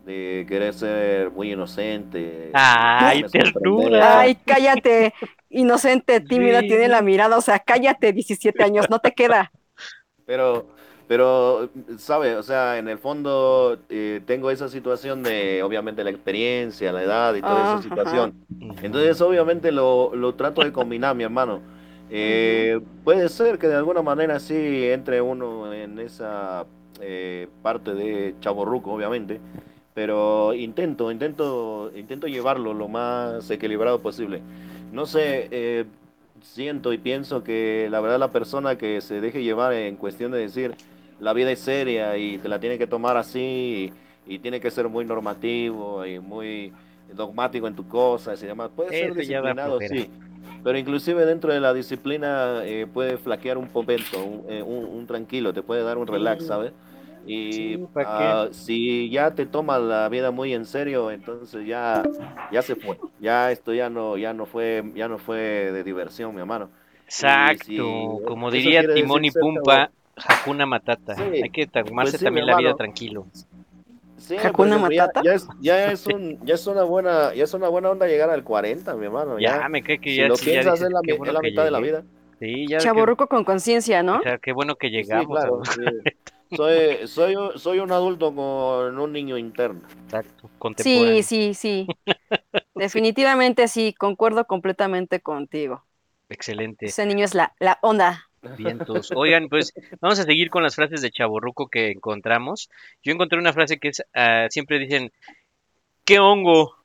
de 0.07 0.45
querer 0.47 0.73
ser 0.73 1.29
muy 1.31 1.51
inocente. 1.51 2.49
Ay, 2.53 3.23
ternura. 3.25 4.21
Ay, 4.21 4.35
cállate, 4.45 5.13
inocente, 5.49 6.21
tímida, 6.21 6.61
Sí. 6.61 6.67
tiene 6.69 6.87
la 6.87 7.01
mirada, 7.01 7.37
o 7.37 7.41
sea, 7.41 7.59
cállate, 7.59 8.13
17 8.13 8.63
años, 8.63 8.89
no 8.89 8.99
te 8.99 9.11
queda. 9.13 9.51
Pero, 10.25 10.67
pero, 11.07 11.69
¿sabe? 11.97 12.35
O 12.35 12.43
sea, 12.43 12.77
en 12.77 12.87
el 12.87 12.97
fondo 12.97 13.79
eh, 13.89 14.21
tengo 14.25 14.51
esa 14.51 14.69
situación 14.69 15.23
de, 15.23 15.61
obviamente, 15.63 16.03
la 16.03 16.09
experiencia, 16.09 16.91
la 16.91 17.03
edad 17.03 17.35
y 17.35 17.41
toda 17.41 17.73
Ah, 17.73 17.73
esa 17.79 17.81
situación. 17.83 18.45
Ujú. 18.61 18.75
Entonces, 18.83 19.21
obviamente, 19.21 19.71
lo, 19.71 20.15
lo 20.15 20.35
trato 20.35 20.63
de 20.63 20.71
combinar, 20.71 21.15
mi 21.15 21.23
hermano. 21.23 21.61
Eh, 22.09 22.79
puede 23.03 23.27
ser 23.29 23.57
que 23.59 23.67
de 23.67 23.75
alguna 23.75 24.01
manera 24.01 24.39
sí 24.39 24.87
entre 24.89 25.21
uno 25.21 25.73
en 25.73 25.99
esa 25.99 26.65
eh, 27.01 27.47
parte 27.61 27.93
de 27.93 28.35
chaborruco, 28.39 28.91
obviamente, 28.93 29.41
pero 30.07 30.53
intento, 30.53 31.11
intento, 31.11 31.91
intento 31.95 32.27
llevarlo 32.27 32.71
lo 32.75 32.87
más 32.87 33.49
equilibrado 33.49 33.99
posible. 33.99 34.41
No 34.91 35.07
sé, 35.07 35.47
eh, 35.49 35.85
siento 36.39 36.93
y 36.93 36.99
pienso 36.99 37.43
que 37.43 37.87
la 37.89 37.99
verdad 37.99 38.19
la 38.19 38.31
persona 38.31 38.77
que 38.77 39.01
se 39.01 39.21
deje 39.21 39.41
llevar 39.41 39.73
en 39.73 39.95
cuestión 39.95 40.31
de 40.31 40.37
decir 40.37 40.75
la 41.19 41.33
vida 41.33 41.51
es 41.51 41.57
seria 41.57 42.15
y 42.15 42.37
te 42.37 42.47
la 42.47 42.59
tiene 42.59 42.77
que 42.77 42.85
tomar 42.85 43.17
así 43.17 43.91
y, 44.27 44.35
y 44.35 44.37
tiene 44.37 44.59
que 44.59 44.69
ser 44.69 44.87
muy 44.87 45.03
normativo 45.03 46.05
y 46.05 46.19
muy 46.19 46.71
dogmático 47.15 47.65
en 47.67 47.73
tus 47.73 47.87
cosas 47.87 48.43
y 48.43 48.45
demás. 48.45 48.69
Puede 48.75 48.91
ser 48.91 49.05
Eso 49.05 49.15
disciplinado, 49.15 49.81
sí. 49.81 50.07
Pero 50.63 50.77
inclusive 50.77 51.25
dentro 51.25 51.51
de 51.51 51.59
la 51.59 51.73
disciplina 51.73 52.61
eh, 52.65 52.85
puede 52.85 53.17
flaquear 53.17 53.57
un 53.57 53.67
momento, 53.73 54.23
un, 54.23 54.43
eh, 54.47 54.61
un- 54.61 54.85
un 54.85 55.07
tranquilo, 55.07 55.53
te 55.53 55.63
puede 55.63 55.81
dar 55.81 55.97
un 55.97 56.05
relax, 56.05 56.45
¿sabes? 56.45 56.71
Y 57.27 57.51
Sí, 57.51 57.77
¿pa' 57.93 58.03
qué? 58.03 58.07
ah, 58.07 58.47
si 58.51 59.09
ya 59.09 59.31
te 59.35 59.45
tomas 59.45 59.81
la 59.81 60.07
vida 60.09 60.31
muy 60.31 60.53
en 60.53 60.65
serio, 60.65 61.11
entonces 61.11 61.65
ya, 61.67 62.03
ya 62.51 62.61
se 62.61 62.75
fue. 62.75 62.97
Ya 63.19 63.51
esto 63.51 63.73
ya 63.73 63.89
no, 63.89 64.17
ya 64.17 64.33
no 64.33 64.45
fue, 64.45 64.83
ya 64.95 65.07
no 65.07 65.17
fue 65.17 65.37
de 65.37 65.83
diversión, 65.83 66.33
mi 66.33 66.39
hermano. 66.39 66.69
Exacto, 67.05 67.63
sí, 67.65 68.07
como 68.27 68.51
diría 68.51 68.83
Timón 68.93 69.25
y 69.25 69.31
Pumpa, 69.31 69.91
Hakuna 70.15 70.65
Matata. 70.65 71.15
Sí, 71.15 71.23
Hay 71.41 71.49
que 71.49 71.67
tomarse 71.67 72.11
pues 72.11 72.15
sí, 72.19 72.23
también 72.25 72.45
la 72.45 72.55
vida 72.55 72.73
tranquilo. 72.75 73.25
Sí, 74.17 74.35
¿Hakuna 74.43 74.53
por 74.53 74.67
ejemplo, 74.67 74.95
ya- 74.95 75.05
Matata? 75.05 75.21
Ya, 75.23 75.33
es, 75.33 75.47
ya, 75.61 75.91
es 75.91 76.05
un, 76.07 76.45
ya 76.45 76.55
es 76.55 76.67
una 76.67 76.83
buena, 76.83 77.33
ya 77.33 77.43
es 77.43 77.53
una 77.53 77.69
buena 77.69 77.89
onda 77.91 78.07
llegar 78.07 78.29
al 78.29 78.43
40, 78.43 78.95
mi 78.95 79.05
hermano. 79.05 79.39
Ya, 79.39 79.51
Ya, 79.59 79.69
me 79.69 79.81
cae 79.83 79.99
que 79.99 80.09
si 80.11 80.17
ya, 80.17 80.27
lo 80.27 80.35
sí, 80.37 80.45
ya 80.45 80.51
piensas 80.51 80.73
dices, 80.73 80.87
es 80.87 80.91
la, 80.91 81.01
bueno 81.01 81.25
es 81.25 81.33
la 81.33 81.41
que 81.41 81.47
mitad 81.49 81.63
de 81.65 81.71
la 81.71 81.79
llegué. 81.79 81.91
vida. 81.91 82.03
Sí, 82.39 82.67
ya 82.67 82.79
que- 82.79 82.83
Chaborruco 82.83 83.27
con 83.27 83.43
conciencia, 83.43 84.03
¿no? 84.03 84.17
o 84.19 84.23
sea, 84.23 84.37
qué 84.37 84.51
bueno 84.53 84.75
que 84.75 84.87
Sí, 84.89 84.91
llegamos. 84.91 85.39
claro. 85.39 85.61
Soy, 86.55 87.07
soy, 87.07 87.35
soy 87.55 87.79
un 87.79 87.91
adulto 87.91 88.33
con 88.33 88.97
un 88.97 89.11
niño 89.11 89.37
interno. 89.37 89.81
Exacto, 90.05 90.49
contemporáneo. 90.57 91.23
Sí, 91.23 91.53
sí, 91.53 91.53
sí. 91.53 91.87
Definitivamente 92.75 93.67
sí, 93.67 93.93
concuerdo 93.97 94.45
completamente 94.45 95.19
contigo. 95.19 95.83
Excelente. 96.29 96.87
Ese 96.87 97.05
niño 97.05 97.25
es 97.25 97.33
la, 97.33 97.53
la 97.59 97.79
onda. 97.81 98.27
Vientos. 98.57 99.11
Oigan, 99.15 99.49
pues 99.49 99.73
vamos 99.99 100.19
a 100.19 100.23
seguir 100.23 100.49
con 100.49 100.63
las 100.63 100.75
frases 100.75 101.01
de 101.01 101.11
chaborruco 101.11 101.67
que 101.67 101.91
encontramos. 101.91 102.69
Yo 103.03 103.11
encontré 103.11 103.39
una 103.39 103.53
frase 103.53 103.79
que 103.79 103.89
es, 103.89 104.03
ah, 104.13 104.47
siempre 104.49 104.79
dicen, 104.79 105.11
¿qué 106.05 106.19
hongo? 106.19 106.75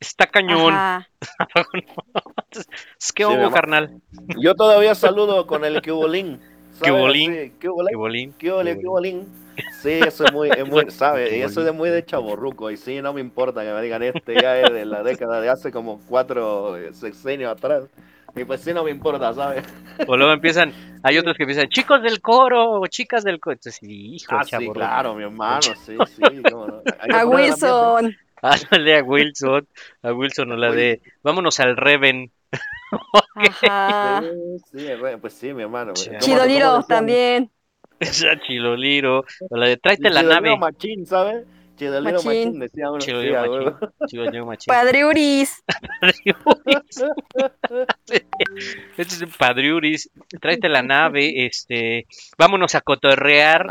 Está 0.00 0.26
cañón. 0.26 0.74
¿Qué 3.14 3.24
hongo, 3.24 3.52
carnal? 3.52 4.00
Yo 4.36 4.56
todavía 4.56 4.94
saludo 4.94 5.46
con 5.46 5.64
el 5.64 5.80
cubolín. 5.80 6.40
¿Sabes? 6.82 7.00
Cubolín. 7.00 7.32
Sí, 7.34 7.52
cubolín. 7.60 7.88
¿Qué 7.90 7.96
bolín? 7.96 8.34
¿Qué 8.38 8.52
ole, 8.52 8.78
qué 8.78 8.86
bolín? 8.86 9.28
Sí, 9.82 9.90
eso 10.06 10.24
es 10.24 10.32
muy, 10.32 10.48
es 10.50 10.66
muy, 10.68 10.90
¿sabes? 10.90 11.32
Y 11.32 11.42
eso 11.42 11.66
es 11.66 11.74
muy 11.74 11.90
de 11.90 12.04
chaborruco. 12.04 12.70
Y 12.70 12.76
sí, 12.76 13.02
no 13.02 13.12
me 13.12 13.20
importa 13.20 13.62
que 13.62 13.72
me 13.72 13.82
digan 13.82 14.02
este 14.02 14.40
ya 14.40 14.58
es 14.60 14.72
de 14.72 14.84
la 14.84 15.02
década 15.02 15.40
de 15.40 15.48
hace 15.48 15.70
como 15.72 16.00
cuatro 16.08 16.76
eh, 16.76 16.92
sexenios 16.94 17.52
atrás. 17.52 17.84
Y 18.34 18.44
pues 18.44 18.62
sí, 18.62 18.72
no 18.72 18.82
me 18.84 18.90
importa, 18.90 19.32
¿sabes? 19.34 19.64
O 20.08 20.16
luego 20.16 20.32
empiezan, 20.32 20.72
hay 21.02 21.18
otros 21.18 21.36
que 21.36 21.42
empiezan, 21.42 21.68
chicos 21.68 22.02
del 22.02 22.22
coro 22.22 22.80
o 22.80 22.86
chicas 22.86 23.24
del 23.24 23.38
coro. 23.40 23.52
Entonces, 23.54 23.78
hijo, 23.82 24.34
Ah, 24.34 24.42
sí, 24.42 24.50
chaborruco. 24.52 24.72
claro, 24.74 25.14
mi 25.14 25.24
hermano, 25.24 25.60
sí, 25.84 25.96
sí. 26.06 26.22
no. 26.50 26.82
A 27.14 27.26
Wilson. 27.26 28.16
Háblale 28.40 28.96
a 28.98 29.02
Wilson, 29.04 29.68
a 30.02 30.12
Wilson 30.12 30.50
o 30.52 30.56
la 30.56 30.72
de, 30.72 31.00
vámonos 31.22 31.60
al 31.60 31.76
Reven. 31.76 32.32
Ajá. 33.34 34.22
Sí, 34.72 34.86
pues 35.20 35.32
sí, 35.34 35.52
mi 35.54 35.62
hermano. 35.62 35.92
Chido. 35.94 36.12
¿Cómo- 36.12 36.20
Chido 36.24 36.38
cómo 36.38 36.48
Liro 36.48 36.66
decían? 36.76 36.86
también. 36.88 37.50
Esa 38.00 38.40
Chiloliro, 38.40 39.24
la 39.50 39.66
de, 39.68 39.76
tráete 39.76 40.08
Sí, 40.08 40.14
la 40.14 40.20
Chidoliro 40.22 40.42
nave. 40.42 40.58
Machín, 40.58 41.06
¿sabes? 41.06 41.46
Chidolero 41.76 42.22
Machín. 42.22 42.44
machín, 42.44 42.60
decía 42.60 42.90
uno. 42.90 42.98
Machín. 42.98 44.46
Machín. 44.46 44.66
Padriuris. 44.74 45.62
Este 48.96 49.14
es 49.14 49.22
un 49.22 49.30
Padriuris. 49.38 50.10
Tráete 50.40 50.68
la 50.68 50.82
nave, 50.82 51.46
este, 51.46 52.06
vámonos 52.38 52.74
a 52.74 52.80
cotorrear. 52.80 53.66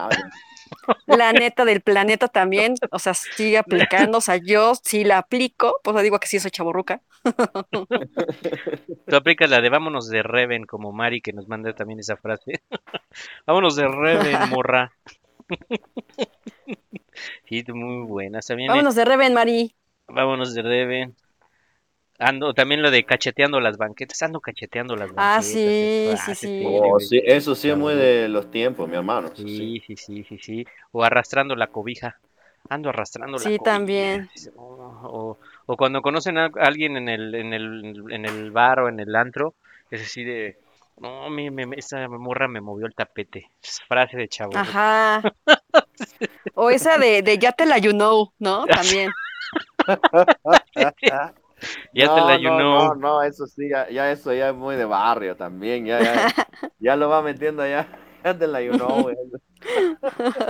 La 1.05 1.33
neta 1.33 1.65
del 1.65 1.81
planeta 1.81 2.27
también. 2.27 2.75
O 2.91 2.99
sea, 2.99 3.13
sigue 3.13 3.57
aplicando. 3.57 4.17
O 4.19 4.21
sea, 4.21 4.37
yo 4.37 4.73
sí 4.75 5.03
la 5.03 5.17
aplico. 5.19 5.79
Pues 5.83 6.01
digo 6.03 6.19
que 6.19 6.27
sí 6.27 6.39
soy 6.39 6.51
chaborruca. 6.51 7.01
Tú 9.07 9.15
aplicas 9.15 9.49
la 9.49 9.61
de 9.61 9.69
vámonos 9.69 10.09
de 10.09 10.23
Reven, 10.23 10.65
como 10.65 10.91
Mari 10.91 11.21
que 11.21 11.33
nos 11.33 11.47
manda 11.47 11.73
también 11.73 11.99
esa 11.99 12.17
frase. 12.17 12.63
vámonos 13.45 13.75
de 13.75 13.87
Reven, 13.87 14.37
morra. 14.49 14.91
sí, 17.45 17.63
muy 17.73 18.05
buenas. 18.07 18.47
También 18.47 18.69
eh, 18.69 18.71
Vámonos 18.71 18.95
de 18.95 19.05
Reven, 19.05 19.33
Mari. 19.33 19.75
vámonos 20.07 20.53
de 20.53 20.61
Reven. 20.61 21.15
Ando, 22.21 22.53
también 22.53 22.81
lo 22.81 22.91
de 22.91 23.03
cacheteando 23.03 23.59
las 23.59 23.77
banquetas, 23.77 24.21
ando 24.21 24.39
cacheteando 24.41 24.95
las 24.95 25.11
Ah, 25.15 25.41
banquetas. 25.41 25.43
sí, 25.43 25.59
es 25.81 25.97
sí, 26.15 26.35
frase, 26.35 26.35
sí. 26.35 26.49
Oh, 26.63 26.99
sí, 26.99 27.19
eso 27.25 27.55
sí 27.55 27.69
es 27.69 27.77
muy 27.77 27.95
de 27.95 28.29
los 28.29 28.49
tiempos, 28.51 28.87
mi 28.87 28.95
hermano. 28.95 29.29
sí. 29.35 29.45
Sí, 29.47 29.81
sí, 29.85 29.95
sí, 29.97 30.23
sí, 30.23 30.37
sí. 30.39 30.65
O 30.91 31.03
arrastrando 31.03 31.55
la 31.55 31.67
cobija. 31.67 32.17
Ando 32.69 32.89
arrastrando 32.89 33.39
la 33.39 33.51
Sí, 33.51 33.51
cobija. 33.51 33.83
también. 33.85 34.29
O, 34.55 34.63
o- 35.03 35.39
o 35.65 35.77
cuando 35.77 36.01
conocen 36.01 36.37
a 36.37 36.49
alguien 36.59 36.97
en 36.97 37.09
el, 37.09 37.35
en 37.35 37.53
el, 37.53 38.03
en 38.11 38.25
el 38.25 38.51
bar 38.51 38.79
o 38.81 38.89
en 38.89 38.99
el 38.99 39.15
antro, 39.15 39.55
es 39.89 40.01
así 40.03 40.23
de, 40.23 40.57
no, 40.97 41.29
mi, 41.29 41.49
esa 41.77 42.07
morra 42.07 42.47
me 42.47 42.61
movió 42.61 42.85
el 42.85 42.95
tapete. 42.95 43.49
Frase 43.87 44.17
de 44.17 44.27
chavo. 44.29 44.53
Ajá. 44.53 45.21
O 46.55 46.69
esa 46.69 46.97
de, 46.97 47.21
de 47.21 47.37
ya 47.37 47.51
te 47.51 47.65
la 47.65 47.77
you 47.77 47.91
know, 47.91 48.31
¿no? 48.39 48.67
También. 48.69 49.11
Ya 51.93 52.07
no, 52.07 52.15
te 52.15 52.21
la 52.21 52.37
no, 52.37 52.41
you 52.41 52.49
no, 52.49 52.95
no, 52.95 53.23
eso 53.23 53.45
sí, 53.47 53.69
ya, 53.69 53.89
ya 53.89 54.11
eso 54.11 54.33
ya 54.33 54.49
es 54.49 54.55
muy 54.55 54.75
de 54.75 54.85
barrio 54.85 55.35
también, 55.35 55.85
ya, 55.85 55.99
ya, 56.01 56.13
ya 56.79 56.95
lo 56.95 57.09
va 57.09 57.21
metiendo 57.21 57.65
ya, 57.67 57.87
ya 58.23 58.37
te 58.37 58.47
la 58.47 58.59
know, 58.59 59.03
güey. 59.03 59.15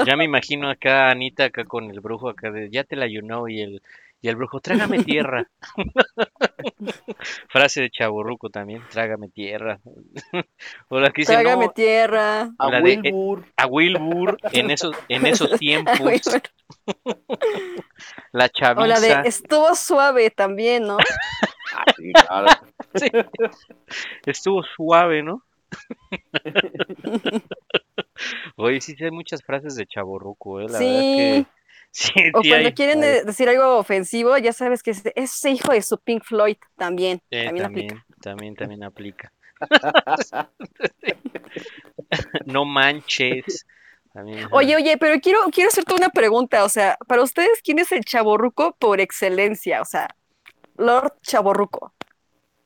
Ya 0.06 0.16
me 0.16 0.26
imagino 0.26 0.70
acá 0.70 1.10
Anita 1.10 1.46
acá 1.46 1.66
con 1.66 1.90
el 1.92 2.00
brujo 2.00 2.30
acá 2.30 2.52
de, 2.52 2.70
ya 2.70 2.84
te 2.84 2.96
la 2.96 3.08
know, 3.08 3.48
y 3.48 3.62
el, 3.62 3.82
y 4.22 4.28
el 4.28 4.36
brujo, 4.36 4.60
trágame 4.60 5.04
tierra. 5.04 5.48
frase 7.50 7.82
de 7.82 7.90
chaborruco 7.90 8.50
también, 8.50 8.84
trágame 8.92 9.30
tierra. 9.30 9.80
o 10.90 11.00
la 11.00 11.10
que 11.12 11.22
dice, 11.24 11.34
Trágame 11.34 11.66
no, 11.66 11.72
tierra. 11.72 12.50
A 12.58 12.70
de- 12.70 12.78
eh, 12.78 12.82
Wilbur, 12.82 13.46
a 13.58 13.66
Wilbur 13.66 14.38
en 14.52 14.72
esos, 14.72 14.96
en 15.08 15.26
esos 15.26 15.52
tiempos, 15.60 15.98
la 18.32 18.50
O 18.78 18.86
la 18.86 19.00
de 19.00 19.10
chaviza, 19.10 19.22
estuvo 19.22 19.76
suave 19.76 20.30
también, 20.30 20.84
¿no? 20.84 20.98
ah, 21.76 21.84
sí, 21.98 22.14
claro. 22.14 22.48
sí, 22.96 23.08
estuvo 24.26 24.64
suave, 24.64 25.24
¿no? 25.24 25.44
Oye, 28.58 28.82
sí, 28.82 28.96
sí 28.96 29.04
hay 29.04 29.12
muchas 29.12 29.42
frases 29.44 29.76
de 29.76 29.86
chaborruco, 29.88 30.60
¿eh? 30.60 30.68
La 30.70 30.80
verdad 30.80 31.02
que 31.02 31.46
sí, 32.14 32.14
O 32.34 32.44
cuando 32.44 32.70
hay. 32.70 32.74
quieren 32.74 33.04
hay. 33.04 33.22
decir 33.26 33.50
algo 33.50 33.78
ofensivo, 33.78 34.38
ya 34.38 34.54
sabes 34.54 34.84
que 34.84 34.92
es 34.92 35.04
ese 35.16 35.52
hijo 35.52 35.72
de 35.74 35.82
su 35.82 36.00
Pink 36.00 36.24
Floyd 36.24 36.58
también. 36.78 37.22
Eh, 37.32 37.46
también 37.46 37.64
también, 37.64 37.92
aplica. 37.92 38.06
también, 38.22 38.56
también 38.56 38.84
aplica. 38.84 39.34
no 42.46 42.66
manches. 42.66 43.66
También. 44.14 44.48
Oye, 44.52 44.76
oye, 44.76 44.98
pero 44.98 45.20
quiero, 45.22 45.40
quiero 45.54 45.70
hacerte 45.70 45.94
una 45.96 46.10
pregunta. 46.10 46.64
O 46.66 46.70
sea, 46.70 46.98
para 47.08 47.24
ustedes, 47.24 47.62
¿quién 47.64 47.80
es 47.80 47.92
el 47.92 48.04
chaborruco 48.04 48.76
por 48.80 49.00
excelencia? 49.02 49.82
O 49.82 49.86
sea, 49.86 50.08
Lord 50.78 51.14
Chaborruco. 51.24 51.94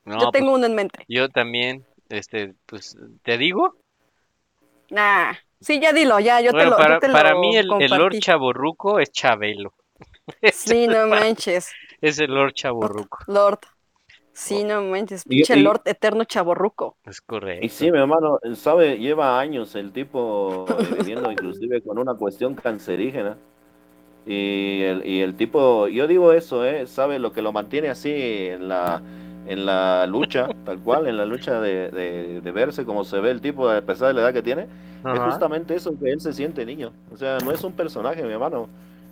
No, 0.04 0.18
Yo 0.18 0.30
tengo 0.30 0.52
pues, 0.52 0.58
uno 0.58 0.66
en 0.66 0.74
mente. 0.74 1.08
yo 1.08 1.28
también, 1.28 1.86
este, 2.08 2.54
pues, 2.66 2.96
¿te 3.22 3.38
digo? 3.38 3.76
Nah. 4.90 5.34
Sí, 5.60 5.80
ya 5.80 5.92
dilo, 5.92 6.20
ya, 6.20 6.40
yo 6.40 6.52
bueno, 6.52 6.64
te 6.64 6.70
lo 6.70 6.76
para, 6.76 6.94
yo 6.94 7.00
te 7.00 7.08
para 7.08 7.30
lo 7.30 7.40
mí 7.40 7.56
el, 7.56 7.68
el 7.80 7.90
Lord. 7.90 8.18
Chaborruco 8.18 8.98
es 9.00 9.10
Chabelo. 9.10 9.72
Sí, 10.52 10.86
no 10.86 11.06
manches, 11.06 11.70
Es 12.00 12.18
el 12.18 12.32
Lord 12.34 12.52
Chaborruco, 12.52 13.18
Lord. 13.26 13.60
Sí, 14.32 14.64
no 14.64 14.82
manches, 14.82 15.24
pinche 15.24 15.56
y- 15.56 15.62
Lord 15.62 15.80
eterno 15.86 16.24
chaborruco. 16.24 16.96
es 17.06 17.20
correcto. 17.22 17.64
Y 17.64 17.68
sí, 17.70 17.90
mi 17.90 17.98
hermano, 17.98 18.38
sabe, 18.54 18.98
lleva 18.98 19.40
años 19.40 19.74
el 19.76 19.92
tipo 19.92 20.66
eh, 20.68 20.94
viviendo 20.98 21.30
inclusive 21.32 21.80
con 21.82 21.98
una 21.98 22.14
cuestión 22.14 22.54
cancerígena. 22.54 23.38
Y 24.26 24.82
el, 24.82 25.06
y 25.06 25.20
el 25.20 25.36
tipo, 25.36 25.88
yo 25.88 26.06
digo 26.06 26.32
eso, 26.32 26.64
¿eh? 26.66 26.86
sabe 26.86 27.18
lo 27.18 27.32
que 27.32 27.42
lo 27.42 27.52
mantiene 27.52 27.88
así 27.88 28.10
en 28.12 28.68
la, 28.68 29.00
en 29.46 29.66
la 29.66 30.06
lucha, 30.06 30.48
tal 30.64 30.78
cual, 30.80 31.06
en 31.06 31.16
la 31.16 31.24
lucha 31.24 31.60
de, 31.60 31.90
de, 31.90 32.40
de 32.40 32.52
verse 32.52 32.84
como 32.84 33.04
se 33.04 33.20
ve 33.20 33.30
el 33.30 33.40
tipo 33.40 33.68
a 33.68 33.80
pesar 33.82 34.08
de 34.08 34.14
la 34.14 34.20
edad 34.22 34.32
que 34.32 34.42
tiene. 34.42 34.66
Es 35.04 35.20
justamente 35.20 35.74
eso 35.76 35.96
que 35.98 36.10
él 36.10 36.20
se 36.20 36.32
siente 36.32 36.66
niño. 36.66 36.92
O 37.12 37.16
sea, 37.16 37.38
no 37.44 37.52
es 37.52 37.62
un 37.62 37.72
personaje, 37.72 38.22
mi 38.24 38.32
hermano. 38.32 38.68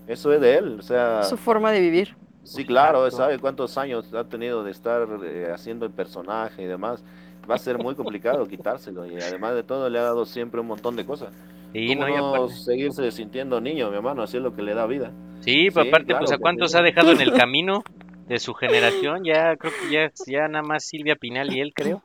Eso 0.09 0.33
es 0.33 0.41
de 0.41 0.57
él. 0.59 0.77
O 0.81 0.83
sea, 0.83 1.23
Su 1.23 1.37
forma 1.37 1.71
de 1.71 1.81
vivir. 1.81 2.17
sí, 2.43 2.65
claro, 2.65 3.05
Exacto. 3.05 3.25
sabe 3.25 3.39
cuántos 3.39 3.79
años 3.79 4.13
ha 4.13 4.25
tenido 4.25 4.65
de 4.65 4.73
estar 4.73 5.07
eh, 5.25 5.51
haciendo 5.55 5.87
el 5.87 5.93
personaje 5.93 6.63
y 6.63 6.67
demás. 6.67 7.05
Va 7.49 7.55
a 7.55 7.59
ser 7.59 7.79
muy 7.79 7.95
complicado 7.95 8.45
quitárselo. 8.49 9.07
Y 9.07 9.15
además 9.21 9.55
de 9.55 9.63
todo, 9.63 9.89
le 9.89 9.99
ha 9.99 10.03
dado 10.03 10.25
siempre 10.25 10.61
un 10.61 10.67
montón 10.67 10.97
de 10.97 11.07
cosas. 11.07 11.33
Sí, 11.73 11.89
¿Cómo 11.95 12.09
no, 12.09 12.09
y 12.09 12.17
no 12.17 12.49
seguirse 12.49 13.11
sintiendo 13.13 13.61
niño, 13.61 13.89
mi 13.91 13.97
hermano? 13.97 14.23
Así 14.23 14.37
es 14.39 14.43
lo 14.43 14.55
que 14.55 14.63
le 14.63 14.75
da 14.75 14.87
vida. 14.87 15.13
Sí, 15.41 15.69
pero 15.73 15.85
Sí, 15.85 15.89
aparte, 15.91 16.07
claro 16.07 16.21
pues 16.21 16.33
a 16.33 16.39
cuántos 16.39 16.73
sí. 16.73 16.79
ha 16.79 16.83
dejado 16.83 17.13
en 17.13 17.21
el 17.21 17.33
camino 17.39 17.85
de 18.27 18.39
su 18.39 18.55
generación, 18.55 19.25
ya 19.25 19.57
creo 19.57 19.73
que 19.73 19.91
ya, 19.93 20.13
ya 20.27 20.49
nada 20.49 20.63
más 20.65 20.85
Silvia 20.85 21.17
Pinal 21.17 21.55
y 21.55 21.61
él, 21.61 21.73
creo. 21.75 22.03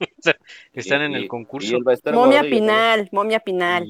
Sea, 0.20 0.34
Están 0.72 1.02
Y- 1.02 1.04
en 1.04 1.14
el 1.14 1.28
concurso. 1.28 1.78
Momia. 2.14 2.42
Pinal, 2.42 3.08
momia 3.12 3.38
Pinal. 3.38 3.86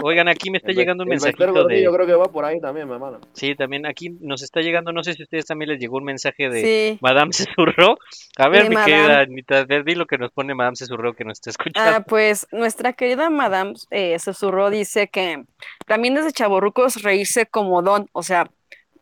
Oigan, 0.00 0.28
aquí 0.28 0.48
me 0.50 0.58
está 0.58 0.70
El 0.70 0.76
llegando 0.76 1.02
un 1.02 1.08
mensajito 1.08 1.52
Gordillo 1.52 1.90
de... 1.90 1.96
creo 1.96 2.06
que 2.06 2.14
va 2.14 2.26
por 2.26 2.44
ahí 2.44 2.60
también, 2.60 2.86
mi 2.86 2.94
hermano. 2.94 3.18
Sí, 3.32 3.56
también 3.56 3.84
aquí 3.84 4.10
nos 4.20 4.42
está 4.44 4.60
llegando, 4.60 4.92
no 4.92 5.02
sé 5.02 5.14
si 5.14 5.22
a 5.22 5.24
ustedes 5.24 5.46
también 5.46 5.70
les 5.70 5.80
llegó 5.80 5.96
un 5.96 6.04
mensaje 6.04 6.48
de 6.48 6.62
Sí. 6.92 6.98
Madame 7.00 7.32
Cesurro. 7.32 7.96
A 8.38 8.48
ver, 8.48 8.68
mi 8.68 8.76
Madame. 8.76 8.92
querida 8.92 9.20
Anita, 9.20 9.64
di 9.64 9.94
lo 9.96 10.06
que 10.06 10.18
nos 10.18 10.30
pone 10.30 10.54
Madame 10.54 10.76
Cesurro 10.76 11.14
que 11.14 11.24
nos 11.24 11.38
está 11.38 11.50
escuchando. 11.50 11.96
Ah, 11.96 12.04
pues 12.06 12.46
nuestra 12.52 12.92
querida 12.92 13.28
Madame 13.28 13.74
eh, 13.90 14.16
susurró 14.20 14.70
dice 14.70 15.08
que 15.08 15.42
también 15.86 16.14
desde 16.14 16.30
chaborrucos 16.32 17.02
reírse 17.02 17.46
como 17.46 17.82
don, 17.82 18.06
o 18.12 18.22
sea, 18.22 18.48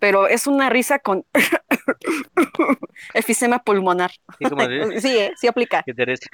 pero 0.01 0.27
es 0.27 0.49
una 0.49 0.69
risa 0.71 0.99
con 0.99 1.25
efisema 3.15 3.61
pulmonar. 3.63 4.11
Sí, 4.39 4.45
como 4.47 4.67
de- 4.67 5.01
Sí, 5.01 5.17
eh, 5.17 5.33
sí 5.37 5.47
aplica. 5.47 5.83
que 5.85 5.95
Teresa- 5.95 6.29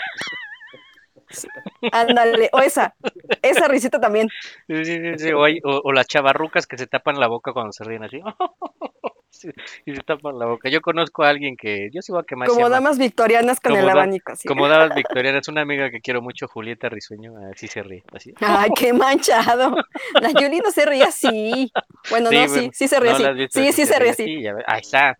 Ándale, 1.93 2.49
o 2.53 2.61
esa, 2.61 2.95
esa 3.43 3.67
risita 3.69 4.01
también. 4.01 4.29
Sí, 4.69 4.85
sí, 4.85 4.95
sí, 4.97 5.19
sí, 5.19 5.33
O, 5.33 5.45
hay- 5.45 5.59
o- 5.64 5.81
o 5.85 5.93
las 5.93 6.07
chavarrucas 6.07 6.67
que 6.67 6.79
se 6.79 6.87
tapan 6.87 7.19
la 7.19 7.27
boca 7.27 7.53
cuando 7.53 7.73
se 7.73 7.85
ríen 7.85 8.05
así. 8.05 8.21
Sí, 9.29 9.51
y 9.85 9.95
se 9.95 10.01
tapan 10.01 10.39
la 10.39 10.47
boca. 10.47 10.71
Yo 10.71 10.81
conozco 10.81 11.23
a 11.23 11.29
alguien 11.29 11.59
que, 11.59 11.91
yo 11.93 12.01
sigo 12.01 12.19
a 12.19 12.25
que 12.25 12.35
más 12.37 12.49
se 12.49 12.55
Como 12.55 12.71
damas 12.71 12.97
victorianas 12.97 13.61
con 13.61 13.73
Como 13.73 13.81
el 13.81 13.87
da- 13.87 13.93
abanico. 13.93 14.33
Como 14.49 14.67
damas 14.67 14.95
victorianas, 14.95 15.47
una 15.49 15.61
amiga 15.61 15.91
que 15.91 16.01
quiero 16.01 16.23
mucho, 16.23 16.49
Julieta 16.49 16.89
Risueño, 16.89 17.33
así 17.53 17.69
se 17.69 17.83
ríe. 17.83 18.03
Así. 18.14 18.33
Ay, 18.41 18.71
qué 18.75 18.95
manchado. 18.95 19.77
La 20.23 20.31
Yuli 20.31 20.61
no 20.64 20.71
se 20.71 20.87
ríe 20.87 21.03
así. 21.05 21.71
Bueno, 22.11 22.31
no, 22.31 22.49
sí, 22.49 22.71
sí 22.73 22.89
se 22.89 23.01
ríe 23.01 23.11
no 23.11 23.17
así. 23.17 23.47
Sí, 23.51 23.73
sí 23.73 23.87
se 23.87 23.99
ríe 23.99 24.11
así. 24.11 24.43
ves. 24.43 24.65
Ahí 24.67 24.81
está, 24.81 25.09
ahí 25.09 25.17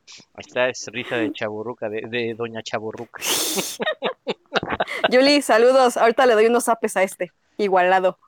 está, 0.47 0.69
es 0.69 0.87
risa 0.93 1.17
de 1.17 1.33
chaburruca, 1.33 1.89
de, 1.89 2.03
de 2.03 2.35
doña 2.35 2.63
chaburruca. 2.63 3.21
Yuli, 5.11 5.43
saludos. 5.43 5.97
Ahorita 5.97 6.27
le 6.27 6.35
doy 6.35 6.47
unos 6.47 6.65
zapes 6.65 6.97
a 6.97 7.03
este. 7.03 7.33
Igualado. 7.59 8.19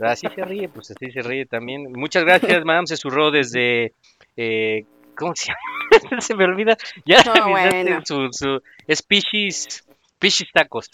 Así 0.00 0.26
se 0.34 0.44
ríe, 0.44 0.68
pues 0.68 0.90
así 0.90 1.10
se 1.12 1.22
ríe 1.22 1.46
también. 1.46 1.92
Muchas 1.92 2.24
gracias, 2.24 2.64
Madame 2.64 2.86
Cesurró, 2.86 3.30
desde. 3.30 3.92
Eh, 4.36 4.84
¿Cómo 5.16 5.34
se 5.34 5.48
llama? 5.48 6.20
se 6.20 6.34
me 6.34 6.44
olvida. 6.44 6.76
Ya 7.04 7.22
No, 7.22 7.48
bueno. 7.50 8.00
su, 8.04 8.28
su. 8.32 8.60
Es 8.86 9.02
Pichis. 9.02 9.84
Pichis 10.18 10.50
Tacos. 10.52 10.90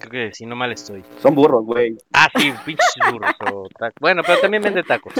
Creo 0.00 0.28
que 0.28 0.34
si 0.34 0.46
no 0.46 0.56
mal 0.56 0.72
estoy. 0.72 1.04
Son 1.20 1.34
burros, 1.34 1.64
güey. 1.64 1.96
Ah, 2.12 2.28
sí, 2.36 2.52
Pichis 2.64 3.12
Burros. 3.12 3.34
o 3.52 3.68
Bueno, 4.00 4.22
pero 4.26 4.40
también 4.40 4.62
vende 4.62 4.82
tacos. 4.82 5.12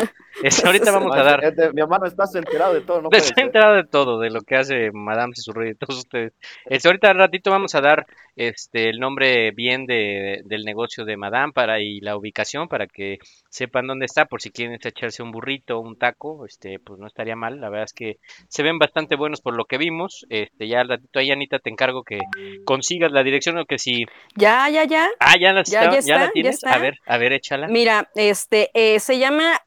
Este, 0.43 0.67
ahorita 0.67 0.91
vamos 0.91 1.15
a 1.15 1.23
dar. 1.23 1.45
Este, 1.45 1.73
mi 1.73 1.81
hermano, 1.81 2.07
estás 2.07 2.35
enterado 2.35 2.75
de 2.75 2.81
todo, 2.81 3.03
no 3.03 3.11
ser. 3.13 3.39
enterado 3.39 3.75
de 3.75 3.85
todo, 3.85 4.19
de 4.19 4.31
lo 4.31 4.41
que 4.41 4.57
hace 4.57 4.91
Madame 4.93 5.35
Cesurro 5.35 5.65
y 5.65 5.69
de 5.69 5.75
todos 5.75 5.99
ustedes. 5.99 6.33
Este, 6.67 6.89
ahorita 6.89 7.11
al 7.11 7.19
ratito 7.19 7.51
vamos 7.51 7.75
a 7.75 7.81
dar 7.81 8.07
este 8.37 8.89
el 8.89 9.01
nombre 9.01 9.51
bien 9.51 9.85
de, 9.87 10.41
del 10.45 10.65
negocio 10.65 11.05
de 11.05 11.17
Madame 11.17 11.53
para 11.53 11.81
y 11.81 12.01
la 12.01 12.17
ubicación 12.17 12.69
para 12.69 12.87
que 12.87 13.19
sepan 13.51 13.87
dónde 13.87 14.07
está, 14.07 14.25
por 14.27 14.41
si 14.41 14.51
quieren 14.51 14.79
echarse 14.83 15.23
un 15.23 15.31
burrito, 15.31 15.81
un 15.81 15.99
taco, 15.99 16.47
este, 16.47 16.79
pues 16.79 16.99
no 16.99 17.07
estaría 17.07 17.37
mal. 17.37 17.61
La 17.61 17.69
verdad 17.69 17.85
es 17.85 17.93
que 17.93 18.19
se 18.49 18.63
ven 18.63 18.79
bastante 18.79 19.17
buenos 19.17 19.41
por 19.41 19.57
lo 19.57 19.65
que 19.65 19.79
vimos. 19.79 20.27
Este, 20.31 20.69
ya 20.69 20.81
al 20.81 20.89
ratito 20.89 21.19
ahí, 21.19 21.31
Anita, 21.31 21.59
te 21.59 21.71
encargo 21.71 22.03
que 22.03 22.19
consigas 22.65 23.13
la 23.13 23.23
dirección 23.23 23.59
o 23.59 23.67
que 23.67 23.79
si. 23.79 24.07
Ya, 24.37 24.70
ya, 24.71 24.85
ya. 24.85 25.09
Ah, 25.21 25.37
ya 25.39 25.53
la, 25.53 25.63
Ya, 25.65 25.81
está- 25.85 25.85
ya 25.85 25.85
ya 25.85 25.91
la 25.91 25.99
está, 25.99 26.19
ya 26.27 26.33
tienes. 26.33 26.55
está. 26.57 26.75
A 26.75 26.79
ver, 26.79 26.99
a 27.07 27.19
ver, 27.19 27.33
échala. 27.33 27.69
Mira, 27.69 28.11
este, 28.15 28.71
eh, 28.75 28.99
se 29.01 29.19
llama 29.19 29.61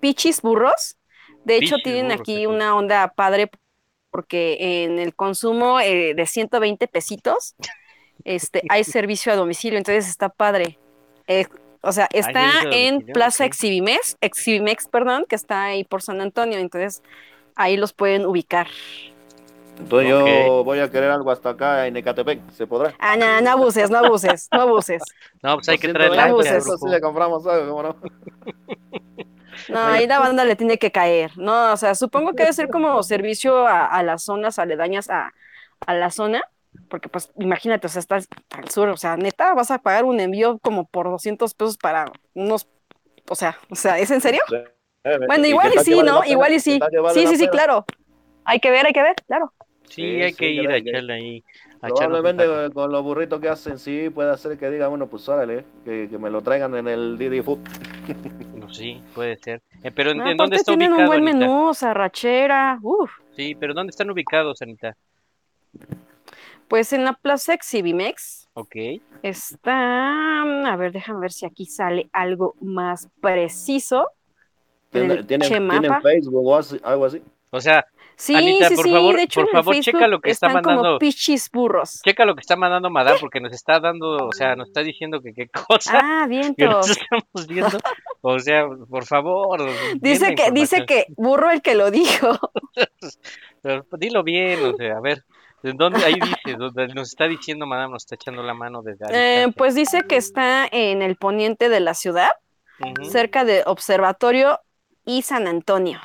Pichis 0.00 0.40
Burros. 0.42 0.96
De 1.44 1.56
hecho, 1.56 1.76
tienen 1.84 2.06
burros 2.08 2.20
aquí 2.20 2.46
una 2.46 2.74
onda 2.74 3.08
padre 3.14 3.50
porque 4.10 4.84
en 4.84 4.98
el 4.98 5.14
consumo 5.14 5.78
eh, 5.80 6.14
de 6.14 6.26
120 6.26 6.88
pesitos 6.88 7.54
este, 8.24 8.62
hay 8.70 8.82
servicio 8.84 9.32
a 9.32 9.36
domicilio, 9.36 9.76
entonces 9.78 10.08
está 10.08 10.28
padre. 10.28 10.78
Eh, 11.28 11.46
o 11.82 11.92
sea, 11.92 12.08
está 12.12 12.62
en 12.72 13.00
Plaza 13.06 13.44
ok. 13.44 13.48
Exhibimex, 13.48 14.16
Exhibimex, 14.20 14.88
perdón, 14.88 15.24
que 15.28 15.36
está 15.36 15.64
ahí 15.64 15.84
por 15.84 16.02
San 16.02 16.20
Antonio, 16.20 16.58
entonces 16.58 17.02
ahí 17.54 17.76
los 17.76 17.92
pueden 17.92 18.26
ubicar. 18.26 18.66
Entonces 19.78 20.08
yo 20.08 20.62
voy 20.64 20.80
a 20.80 20.90
querer 20.90 21.10
algo 21.10 21.30
hasta 21.30 21.50
acá 21.50 21.86
en 21.86 21.96
Ecatepec, 21.96 22.50
¿se 22.50 22.66
podrá? 22.66 22.94
Ah, 22.98 23.16
no, 23.16 23.40
no 23.42 23.50
abuses, 23.50 23.90
no 23.90 23.98
abuses, 23.98 24.48
no 24.52 24.62
abuses. 24.62 25.16
No, 25.42 25.56
pues 25.56 25.68
hay 25.68 25.78
que 25.78 25.88
220 25.88 25.94
traer 25.94 26.18
abuses. 26.18 26.52
lancha, 26.52 26.54
pesos, 26.54 26.64
Rufo. 26.64 26.78
sí 26.80 26.88
le 26.88 27.00
compramos 27.00 27.46
algo, 27.46 27.68
¿cómo 27.76 27.82
no? 27.82 27.96
No, 29.68 29.80
ahí 29.80 30.06
la 30.06 30.18
banda 30.20 30.44
le 30.44 30.56
tiene 30.56 30.78
que 30.78 30.92
caer. 30.92 31.32
No, 31.36 31.72
o 31.72 31.76
sea, 31.76 31.94
supongo 31.94 32.34
que 32.34 32.42
debe 32.44 32.52
ser 32.52 32.68
como 32.70 33.02
servicio 33.02 33.66
a, 33.66 33.86
a 33.86 34.02
las 34.02 34.22
zonas 34.24 34.58
aledañas 34.58 35.10
a, 35.10 35.34
a 35.86 35.94
la 35.94 36.10
zona, 36.10 36.42
porque 36.88 37.08
pues 37.08 37.32
imagínate, 37.38 37.86
o 37.86 37.90
sea, 37.90 38.00
estás 38.00 38.28
al 38.50 38.68
sur, 38.70 38.88
o 38.90 38.96
sea, 38.96 39.16
neta, 39.16 39.54
vas 39.54 39.70
a 39.70 39.78
pagar 39.78 40.04
un 40.04 40.20
envío 40.20 40.58
como 40.60 40.86
por 40.88 41.10
200 41.10 41.54
pesos 41.54 41.78
para 41.78 42.06
unos, 42.34 42.68
o 43.28 43.34
sea, 43.34 43.58
o 43.70 43.74
sea, 43.76 43.98
¿es 43.98 44.10
en 44.10 44.20
serio? 44.20 44.42
Eh, 45.04 45.18
Bueno, 45.26 45.46
¿y 45.46 45.50
igual 45.50 45.72
y 45.74 45.78
sí, 45.80 46.02
¿no? 46.02 46.22
la 46.22 46.22
pena? 46.22 46.32
Igual 46.32 46.52
y 46.52 46.60
¿Qué 46.60 46.60
sí. 46.60 46.78
Sí, 47.08 47.24
la 47.24 47.30
sí, 47.30 47.36
sí, 47.36 47.48
claro. 47.48 47.84
Hay 48.44 48.60
que 48.60 48.70
ver, 48.70 48.86
hay 48.86 48.92
que 48.92 49.02
ver, 49.02 49.14
claro. 49.26 49.52
Sí, 49.88 50.02
Sí, 50.02 50.22
hay 50.22 50.32
sí, 50.32 50.36
que 50.38 50.50
ir 50.52 50.70
a 50.70 50.76
echarle 50.76 51.12
ahí. 51.14 51.44
a 51.82 51.88
Probablemente 51.88 52.44
con 52.72 52.90
los 52.92 53.02
burritos 53.02 53.40
que 53.40 53.48
hacen, 53.48 53.78
sí, 53.78 54.10
puede 54.10 54.36
ser 54.38 54.58
que 54.58 54.70
diga, 54.70 54.88
bueno, 54.88 55.06
pues 55.06 55.28
órale, 55.28 55.64
que, 55.84 56.08
que 56.10 56.18
me 56.18 56.30
lo 56.30 56.42
traigan 56.42 56.74
en 56.76 56.88
el 56.88 57.16
Didi 57.18 57.42
Food. 57.42 57.58
No, 58.54 58.68
sí, 58.72 59.00
puede 59.14 59.36
ser. 59.36 59.62
Eh, 59.82 59.90
pero 59.90 60.10
¿en, 60.10 60.18
No, 60.18 60.30
en 60.30 60.36
dónde 60.36 60.56
está 60.56 60.72
tienen 60.72 60.90
ubicado, 60.90 61.02
un 61.02 61.06
buen 61.06 61.20
Anita? 61.22 61.46
menú, 61.46 61.68
o 61.68 61.74
sea, 61.74 61.94
rachera, 61.94 62.78
uff. 62.82 63.10
Sí, 63.36 63.54
pero 63.54 63.74
¿dónde 63.74 63.90
están 63.90 64.10
ubicados, 64.10 64.62
Anita? 64.62 64.96
Pues 66.68 66.92
en 66.92 67.04
la 67.04 67.12
Plaza 67.12 67.54
Exhibimex 67.54 68.48
Ok. 68.54 68.74
está, 69.22 70.42
a 70.42 70.76
ver, 70.76 70.92
déjame 70.92 71.20
ver 71.20 71.32
si 71.32 71.46
aquí 71.46 71.66
sale 71.66 72.08
algo 72.12 72.54
más 72.60 73.08
preciso. 73.20 74.10
En 74.92 75.02
¿Tienen, 75.02 75.18
el 75.18 75.26
tienen, 75.26 75.48
Chemapa. 75.48 75.80
¿tienen 75.80 76.02
Facebook 76.02 76.46
o 76.46 76.60
algo 76.88 77.04
así? 77.04 77.22
O 77.50 77.60
sea, 77.60 77.86
Sí, 78.16 78.34
Anita, 78.34 78.70
sí, 78.70 78.76
por 78.76 78.84
sí, 78.84 78.92
favor, 78.92 79.16
de 79.16 79.22
hecho 79.22 79.40
por 79.42 79.50
favor, 79.50 79.80
checa 79.80 80.08
lo 80.08 80.20
que 80.20 80.30
está 80.30 80.48
mandando. 80.48 80.82
como 80.82 80.98
pichis 80.98 81.50
burros. 81.50 82.00
checa 82.02 82.24
lo 82.24 82.34
que 82.34 82.40
está 82.40 82.56
mandando 82.56 82.88
Madame 82.88 83.18
porque 83.20 83.40
nos 83.40 83.52
está 83.52 83.78
dando, 83.78 84.28
o 84.28 84.32
sea, 84.32 84.56
nos 84.56 84.68
está 84.68 84.82
diciendo 84.82 85.20
que 85.20 85.34
qué 85.34 85.48
cosa 85.48 86.00
Ah, 86.02 86.26
estamos 86.30 87.46
viendo. 87.46 87.78
O 88.22 88.38
sea, 88.38 88.66
por 88.88 89.04
favor. 89.04 89.62
bien 89.64 89.98
Dice 90.00 90.34
que, 90.34 90.50
dice 90.50 90.86
que 90.86 91.06
burro 91.16 91.50
el 91.50 91.60
que 91.60 91.74
lo 91.74 91.90
dijo. 91.90 92.38
Pero 93.62 93.84
dilo 93.98 94.22
bien, 94.22 94.64
o 94.64 94.76
sea, 94.76 94.96
a 94.96 95.00
ver. 95.00 95.22
¿de 95.62 95.72
¿Dónde 95.72 96.04
ahí 96.04 96.14
dice? 96.14 96.56
Donde 96.56 96.88
nos 96.88 97.08
está 97.08 97.26
diciendo 97.26 97.66
Madame, 97.66 97.92
nos 97.92 98.04
está 98.04 98.14
echando 98.14 98.42
la 98.42 98.54
mano 98.54 98.82
desde 98.82 99.06
Eh, 99.10 99.48
pues 99.56 99.74
dice 99.74 100.02
que 100.08 100.16
está 100.16 100.66
en 100.70 101.02
el 101.02 101.16
poniente 101.16 101.68
de 101.68 101.80
la 101.80 101.94
ciudad, 101.94 102.30
cerca 103.02 103.44
de 103.44 103.62
Observatorio 103.66 104.60
y 105.04 105.22
San 105.22 105.46
Antonio. 105.48 106.00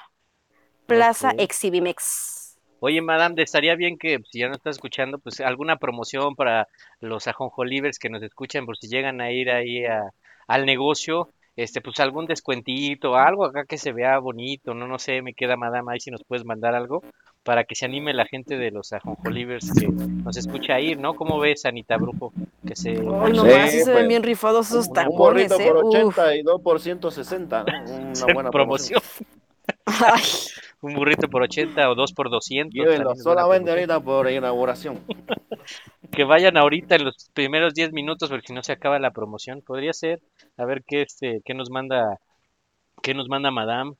Plaza 0.95 1.29
Ok. 1.29 1.35
Exhibimex. 1.39 2.57
Oye, 2.79 3.01
Madame, 3.01 3.41
estaría 3.43 3.75
bien 3.75 3.97
que 3.97 4.19
si 4.31 4.39
ya 4.39 4.47
no 4.47 4.55
estás 4.55 4.75
escuchando, 4.77 5.19
pues 5.19 5.39
alguna 5.39 5.77
promoción 5.77 6.35
para 6.35 6.67
los 6.99 7.27
ajonjolivers 7.27 7.99
que 7.99 8.09
nos 8.09 8.23
escuchan, 8.23 8.65
por 8.65 8.77
si 8.77 8.87
llegan 8.87 9.21
a 9.21 9.31
ir 9.31 9.51
ahí 9.51 9.85
a- 9.85 10.09
al 10.47 10.65
negocio, 10.65 11.29
este, 11.55 11.79
pues 11.81 11.99
algún 11.99 12.25
descuentito, 12.25 13.15
algo 13.15 13.45
acá 13.45 13.65
que 13.65 13.77
se 13.77 13.91
vea 13.91 14.17
bonito, 14.17 14.73
no, 14.73 14.87
no 14.87 14.97
sé, 14.97 15.21
me 15.21 15.33
queda 15.35 15.57
Madame 15.57 15.91
ahí 15.93 15.99
si 15.99 16.09
nos 16.09 16.23
puedes 16.23 16.43
mandar 16.45 16.73
algo 16.73 17.03
para 17.43 17.65
que 17.65 17.75
se 17.75 17.85
anime 17.85 18.13
la 18.13 18.25
gente 18.25 18.57
de 18.57 18.71
los 18.71 18.93
ajonjolivers 18.93 19.71
que 19.73 19.87
nos 19.87 20.37
escucha 20.37 20.79
ir, 20.79 20.97
¿no? 20.99 21.15
¿Cómo 21.15 21.39
ves, 21.39 21.65
Anita 21.65 21.97
Brujo? 21.97 22.33
Que 22.67 22.75
se... 22.75 22.91
Ay, 22.91 22.97
Sí, 22.97 23.03
nomás 23.37 23.71
sí 23.71 23.79
se 23.79 23.85
ven 23.91 23.93
pues, 23.93 24.07
bien 24.07 24.23
rifados 24.23 24.69
esos 24.69 24.87
Un 24.87 24.93
tacones, 24.93 25.51
¿eh? 25.51 25.67
por 25.71 25.83
Uf. 25.85 25.95
80 26.17 26.35
y 26.35 26.41
dos 26.43 26.61
por 26.61 26.79
160, 26.79 27.63
¿no? 27.63 27.83
Una 27.95 28.25
buena 28.33 28.49
promoción. 28.51 29.01
promoción. 29.01 29.41
Ay, 29.85 30.23
Un 30.81 30.95
burrito 30.95 31.27
por 31.29 31.43
80 31.43 31.89
o 31.89 31.95
dos 31.95 32.11
por 32.11 32.29
200. 32.29 32.73
Llévenlo 32.73 33.15
solamente 33.15 33.69
ahorita 33.69 33.99
por 33.99 34.29
inauguración. 34.29 34.99
que 36.11 36.23
vayan 36.23 36.57
ahorita 36.57 36.95
en 36.95 37.05
los 37.05 37.29
primeros 37.33 37.73
10 37.73 37.93
minutos 37.93 38.29
porque 38.29 38.47
si 38.47 38.53
no 38.53 38.63
se 38.63 38.73
acaba 38.73 38.97
la 38.97 39.11
promoción. 39.11 39.61
Podría 39.61 39.93
ser. 39.93 40.21
A 40.57 40.65
ver 40.65 40.83
qué 40.85 41.03
este 41.03 41.41
qué 41.45 41.53
nos 41.53 41.69
manda 41.69 42.19
qué 43.03 43.13
nos 43.13 43.29
manda 43.29 43.51
Madame. 43.51 43.93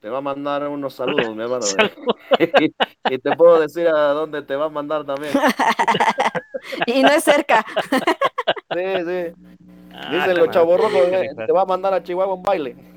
Te 0.00 0.08
va 0.08 0.18
a 0.18 0.22
mandar 0.22 0.66
unos 0.66 0.94
saludos, 0.94 1.36
mi 1.36 1.42
hermano. 1.42 1.64
y, 2.60 2.74
y 3.14 3.18
te 3.18 3.36
puedo 3.36 3.60
decir 3.60 3.86
a 3.86 4.08
dónde 4.08 4.42
te 4.42 4.56
va 4.56 4.66
a 4.66 4.70
mandar 4.70 5.04
también. 5.04 5.32
y 6.86 7.02
no 7.02 7.10
es 7.10 7.22
cerca. 7.22 7.64
Sí, 8.74 8.84
sí. 9.06 9.58
Ah, 9.94 10.08
Dicen 10.10 10.34
la 10.34 10.44
los 10.44 10.48
qué 10.48 11.26
eh, 11.26 11.46
te 11.46 11.52
va 11.52 11.62
a 11.62 11.66
mandar 11.66 11.92
a 11.94 12.02
Chihuahua 12.02 12.34
un 12.34 12.42
baile. 12.42 12.91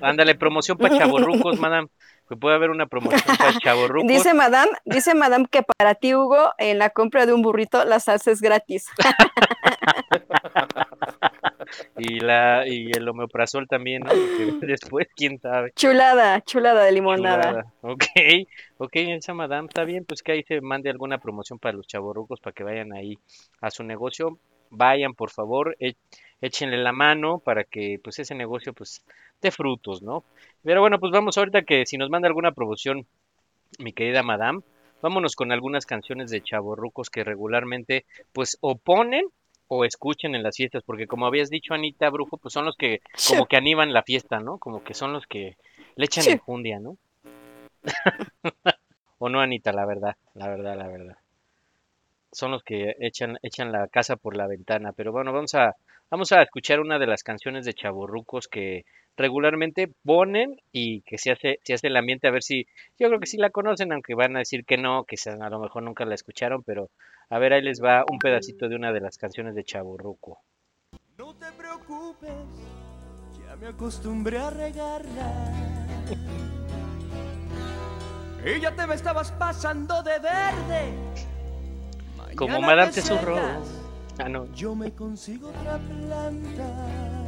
Ándale, 0.00 0.34
promoción 0.34 0.78
para 0.78 0.98
chavorrucos, 0.98 1.58
Madame. 1.58 1.88
Que 2.28 2.36
puede 2.36 2.56
haber 2.56 2.70
una 2.70 2.86
promoción 2.86 3.20
para 3.36 3.52
chavorrucos. 3.62 4.08
Dice 4.08 4.32
Madame, 4.32 4.70
dice 4.86 5.14
Madame 5.14 5.46
que 5.50 5.62
para 5.62 5.94
ti, 5.94 6.14
Hugo, 6.14 6.52
en 6.56 6.78
la 6.78 6.88
compra 6.90 7.26
de 7.26 7.34
un 7.34 7.42
burrito, 7.42 7.84
la 7.84 8.00
salsa 8.00 8.30
es 8.30 8.40
gratis. 8.40 8.86
Y 11.96 12.20
la 12.20 12.66
y 12.66 12.90
el 12.92 13.08
omeprazol 13.08 13.66
también, 13.68 14.02
¿no? 14.02 14.10
Porque 14.10 14.14
después 14.66 15.08
quién 15.16 15.40
sabe. 15.40 15.72
Chulada, 15.74 16.40
chulada 16.42 16.84
de 16.84 16.92
limonada. 16.92 17.42
Chulada. 17.42 17.72
Ok, 17.82 18.04
ok, 18.78 18.92
esa 18.94 19.34
madame 19.34 19.68
está 19.68 19.84
bien, 19.84 20.04
pues 20.04 20.22
que 20.22 20.32
ahí 20.32 20.42
se 20.44 20.60
mande 20.60 20.90
alguna 20.90 21.18
promoción 21.18 21.58
para 21.58 21.76
los 21.76 21.86
chavorrucos 21.86 22.40
para 22.40 22.54
que 22.54 22.64
vayan 22.64 22.92
ahí 22.92 23.18
a 23.60 23.70
su 23.70 23.82
negocio. 23.82 24.38
Vayan, 24.70 25.14
por 25.14 25.30
favor, 25.30 25.76
e- 25.78 25.94
échenle 26.40 26.78
la 26.78 26.92
mano 26.92 27.38
para 27.38 27.64
que 27.64 28.00
pues 28.02 28.18
ese 28.18 28.34
negocio 28.34 28.72
pues 28.72 29.04
frutos, 29.50 30.02
¿no? 30.02 30.24
Pero 30.62 30.80
bueno, 30.80 30.98
pues 30.98 31.12
vamos 31.12 31.36
ahorita 31.38 31.62
que 31.62 31.86
si 31.86 31.96
nos 31.98 32.10
manda 32.10 32.28
alguna 32.28 32.52
promoción, 32.52 33.06
mi 33.78 33.92
querida 33.92 34.22
madame, 34.22 34.60
vámonos 35.02 35.36
con 35.36 35.52
algunas 35.52 35.86
canciones 35.86 36.30
de 36.30 36.42
chavorrucos 36.42 37.10
que 37.10 37.24
regularmente 37.24 38.04
pues 38.32 38.56
o 38.60 38.76
ponen 38.76 39.26
o 39.68 39.84
escuchen 39.84 40.34
en 40.34 40.42
las 40.42 40.56
fiestas, 40.56 40.82
porque 40.84 41.06
como 41.06 41.26
habías 41.26 41.50
dicho 41.50 41.74
Anita 41.74 42.10
Brujo, 42.10 42.36
pues 42.36 42.52
son 42.52 42.64
los 42.66 42.76
que 42.76 43.00
como 43.28 43.46
que 43.46 43.56
animan 43.56 43.92
la 43.92 44.02
fiesta, 44.02 44.38
¿no? 44.40 44.58
Como 44.58 44.82
que 44.84 44.94
son 44.94 45.12
los 45.12 45.26
que 45.26 45.56
le 45.96 46.04
echan 46.04 46.24
Sí. 46.24 46.30
enjundia, 46.30 46.80
¿no? 46.80 46.96
o 49.18 49.28
no, 49.28 49.40
Anita, 49.40 49.72
la 49.72 49.86
verdad, 49.86 50.16
la 50.34 50.48
verdad, 50.48 50.76
la 50.76 50.88
verdad. 50.88 51.16
Son 52.32 52.50
los 52.50 52.62
que 52.62 52.96
echan, 53.00 53.38
echan 53.42 53.72
la 53.72 53.86
casa 53.88 54.16
por 54.16 54.36
la 54.36 54.46
ventana. 54.46 54.92
Pero 54.92 55.12
bueno, 55.12 55.32
vamos 55.32 55.54
a, 55.54 55.76
vamos 56.10 56.32
a 56.32 56.42
escuchar 56.42 56.80
una 56.80 56.98
de 56.98 57.06
las 57.06 57.22
canciones 57.22 57.64
de 57.64 57.74
Chavorrucos 57.74 58.48
que 58.48 58.84
regularmente 59.16 59.90
ponen 60.04 60.56
y 60.72 61.02
que 61.02 61.18
se 61.18 61.30
hace, 61.32 61.58
se 61.62 61.74
hace 61.74 61.86
el 61.88 61.96
ambiente 61.96 62.26
a 62.26 62.30
ver 62.30 62.42
si, 62.42 62.66
yo 62.98 63.08
creo 63.08 63.20
que 63.20 63.26
sí 63.26 63.36
la 63.36 63.50
conocen, 63.50 63.92
aunque 63.92 64.14
van 64.14 64.36
a 64.36 64.40
decir 64.40 64.64
que 64.64 64.76
no, 64.76 65.04
que 65.04 65.16
se- 65.16 65.30
a 65.30 65.50
lo 65.50 65.60
mejor 65.60 65.82
nunca 65.82 66.04
la 66.04 66.14
escucharon, 66.14 66.62
pero 66.62 66.90
a 67.30 67.38
ver, 67.38 67.52
ahí 67.52 67.62
les 67.62 67.82
va 67.82 68.04
un 68.10 68.18
pedacito 68.18 68.68
de 68.68 68.76
una 68.76 68.92
de 68.92 69.00
las 69.00 69.16
canciones 69.18 69.54
de 69.54 69.64
Chavorruco. 69.64 70.38
No 71.16 71.34
te 71.34 71.46
preocupes, 71.52 72.30
ya 73.46 73.56
me 73.56 73.68
acostumbré 73.68 74.38
a 74.38 74.50
regarla. 74.50 75.32
Y 78.46 78.60
ya 78.60 78.74
te 78.76 78.86
me 78.86 78.94
estabas 78.94 79.32
pasando 79.32 80.02
de 80.02 80.18
verde. 80.18 80.92
Como 82.36 82.54
Mañana 82.60 82.66
Madame 82.66 82.92
te 82.92 83.00
Tesorro. 83.00 83.36
celas, 83.36 83.80
Ah, 84.18 84.28
no. 84.28 84.52
Yo 84.52 84.74
me 84.74 84.92
consigo 84.92 85.48
otra 85.48 85.78
planta. 85.78 87.23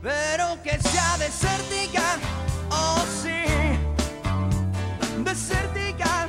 Pero 0.00 0.62
que 0.62 0.78
sea 0.78 1.18
desértica, 1.18 2.18
oh 2.70 3.04
sí, 3.20 3.42
desértica. 5.24 6.28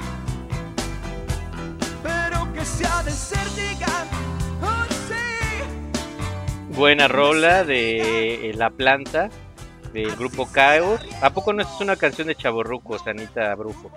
Pero 2.01 2.51
que 2.53 2.65
sea 2.65 3.03
desértica, 3.03 4.05
oh 4.63 4.85
sí. 4.89 6.73
Buena 6.75 7.07
rola 7.07 7.63
de 7.63 8.49
eh, 8.49 8.53
La 8.55 8.71
Planta, 8.71 9.29
del 9.93 10.15
grupo 10.15 10.47
Caos. 10.51 10.99
¿A 11.21 11.29
poco 11.29 11.53
no 11.53 11.61
es 11.61 11.69
una 11.79 11.95
canción 11.95 12.27
de 12.27 12.35
Chavorrucos, 12.35 13.05
Anita 13.05 13.53
Brujo? 13.53 13.91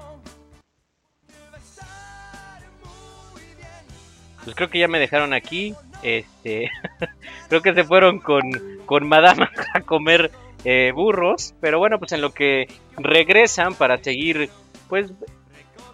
Pues 4.45 4.55
creo 4.55 4.69
que 4.69 4.81
ya 4.81 4.89
me 4.89 4.99
dejaron 4.99 5.33
aquí. 5.33 5.75
Este, 6.03 6.71
creo 7.49 7.63
que 7.63 7.75
se 7.75 7.85
fueron 7.85 8.19
con, 8.19 8.43
con 8.87 9.07
Madame 9.07 9.49
a 9.75 9.81
comer 9.81 10.31
eh, 10.65 10.93
burros. 10.95 11.55
Pero 11.61 11.79
bueno, 11.79 11.99
pues 11.99 12.13
en 12.13 12.21
lo 12.21 12.31
que 12.31 12.67
regresan 12.97 13.75
para 13.75 13.99
seguir, 13.99 14.51
pues 14.89 15.13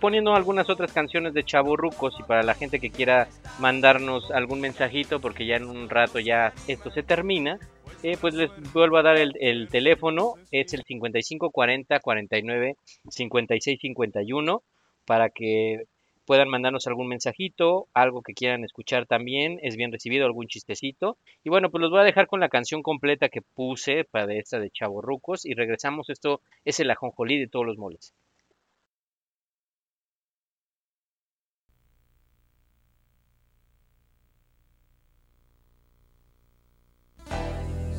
poniendo 0.00 0.34
algunas 0.34 0.70
otras 0.70 0.92
canciones 0.92 1.34
de 1.34 1.44
Chavorrucos 1.44 2.14
y 2.20 2.22
para 2.22 2.42
la 2.42 2.54
gente 2.54 2.78
que 2.78 2.90
quiera 2.90 3.28
mandarnos 3.58 4.30
algún 4.30 4.60
mensajito, 4.60 5.20
porque 5.20 5.46
ya 5.46 5.56
en 5.56 5.64
un 5.64 5.90
rato 5.90 6.18
ya 6.18 6.52
esto 6.66 6.90
se 6.90 7.02
termina. 7.02 7.58
eh, 8.02 8.16
pues 8.20 8.34
les 8.34 8.50
vuelvo 8.72 8.98
a 8.98 9.02
dar 9.02 9.16
el, 9.16 9.34
el 9.40 9.68
teléfono, 9.68 10.34
es 10.52 10.72
el 10.72 10.84
55 10.84 11.50
40 11.50 11.98
49 12.00 12.76
56 13.08 13.80
51 13.80 14.62
para 15.04 15.30
que 15.30 15.84
puedan 16.28 16.50
mandarnos 16.50 16.86
algún 16.86 17.08
mensajito, 17.08 17.88
algo 17.94 18.20
que 18.20 18.34
quieran 18.34 18.62
escuchar 18.62 19.06
también, 19.06 19.58
es 19.62 19.76
bien 19.76 19.90
recibido, 19.90 20.26
algún 20.26 20.46
chistecito. 20.46 21.16
Y 21.42 21.48
bueno, 21.48 21.70
pues 21.70 21.80
los 21.80 21.90
voy 21.90 22.00
a 22.00 22.04
dejar 22.04 22.26
con 22.26 22.38
la 22.38 22.50
canción 22.50 22.82
completa 22.82 23.30
que 23.30 23.40
puse 23.40 24.04
para 24.04 24.34
esta 24.34 24.58
de 24.58 24.68
Chavo 24.70 25.00
Rucos 25.00 25.46
y 25.46 25.54
regresamos. 25.54 26.10
Esto 26.10 26.42
es 26.66 26.80
el 26.80 26.90
ajonjolí 26.90 27.38
de 27.38 27.46
todos 27.46 27.64
los 27.64 27.78
moles. 27.78 28.12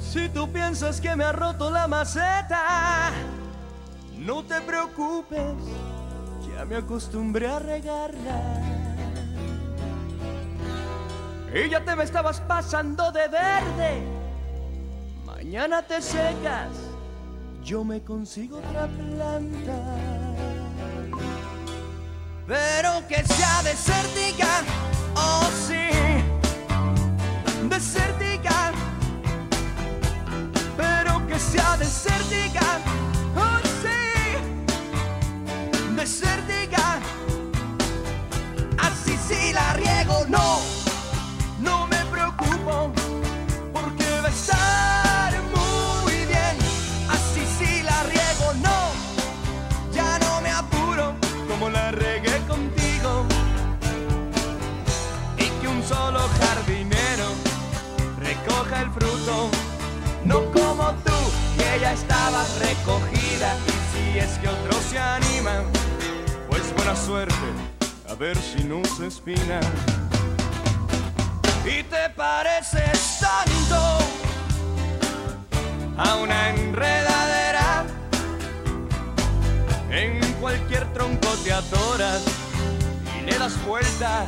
Si 0.02 0.30
tú 0.30 0.54
piensas 0.54 1.02
que 1.02 1.16
me 1.16 1.24
ha 1.24 1.32
roto 1.32 1.72
la 1.72 1.88
maceta, 1.88 3.12
no 4.20 4.44
te 4.44 4.62
preocupes, 4.62 5.56
ya 6.60 6.66
me 6.66 6.76
acostumbré 6.76 7.48
a 7.48 7.58
regarla. 7.58 8.38
Y 11.54 11.70
ya 11.70 11.84
te 11.86 11.96
me 11.96 12.04
estabas 12.04 12.42
pasando 12.42 13.14
de 13.14 13.30
verde, 13.30 14.04
mañana 15.26 15.82
te 15.82 16.02
secas, 16.02 16.68
yo 17.64 17.86
me 17.86 18.02
consigo 18.02 18.58
otra 18.58 18.88
planta. 18.88 19.80
Pero 22.46 23.08
que 23.08 23.24
sea 23.24 23.64
desértica, 23.64 24.64
oh 25.16 25.48
sí, 25.66 25.88
desértica. 27.70 28.74
Pero 30.76 31.26
que 31.26 31.40
sea 31.40 31.78
desértica, 31.78 32.80
desértica. 36.00 37.02
Así 38.78 39.18
si 39.28 39.52
la 39.52 39.74
riego, 39.74 40.26
no, 40.30 40.60
no 41.60 41.88
me 41.88 41.98
preocupo, 42.06 42.94
porque 43.74 44.06
va 44.24 44.28
a 44.28 44.32
estar 44.32 45.34
muy 45.56 46.16
bien. 46.26 46.56
Así 47.16 47.44
si 47.58 47.84
la 47.84 48.04
riego, 48.04 48.48
no, 48.64 48.80
ya 49.92 50.18
no 50.20 50.40
me 50.40 50.52
apuro, 50.52 51.16
como 51.50 51.70
la 51.70 51.92
regué 51.92 52.38
contigo. 52.48 53.26
Y 55.38 55.48
que 55.60 55.68
un 55.68 55.84
solo 55.84 56.22
jardinero 56.40 57.28
recoja 58.20 58.84
el 58.84 58.92
fruto 58.92 59.50
no 60.24 60.46
como 60.52 60.92
tú, 61.06 61.20
que 61.58 61.80
ya 61.82 61.92
estabas 61.92 62.58
recogida. 62.60 63.56
Y 63.68 63.78
si 63.92 64.20
es 64.20 64.38
que 64.40 64.48
otros 64.48 64.82
se 64.90 65.00
animan, 65.00 65.79
suerte, 66.96 67.36
a 68.10 68.16
ver 68.16 68.38
si 68.38 68.64
no 68.64 68.82
se 68.86 69.08
espina. 69.08 69.60
Y 71.66 71.84
te 71.84 72.10
pareces 72.16 73.20
tanto 73.20 74.00
a 75.98 76.16
una 76.16 76.50
enredadera. 76.50 77.86
En 79.92 80.20
cualquier 80.42 80.92
tronco 80.94 81.28
te 81.44 81.54
atoras 81.54 82.24
y 83.18 83.26
le 83.26 83.38
das 83.38 83.54
vueltas 83.66 84.28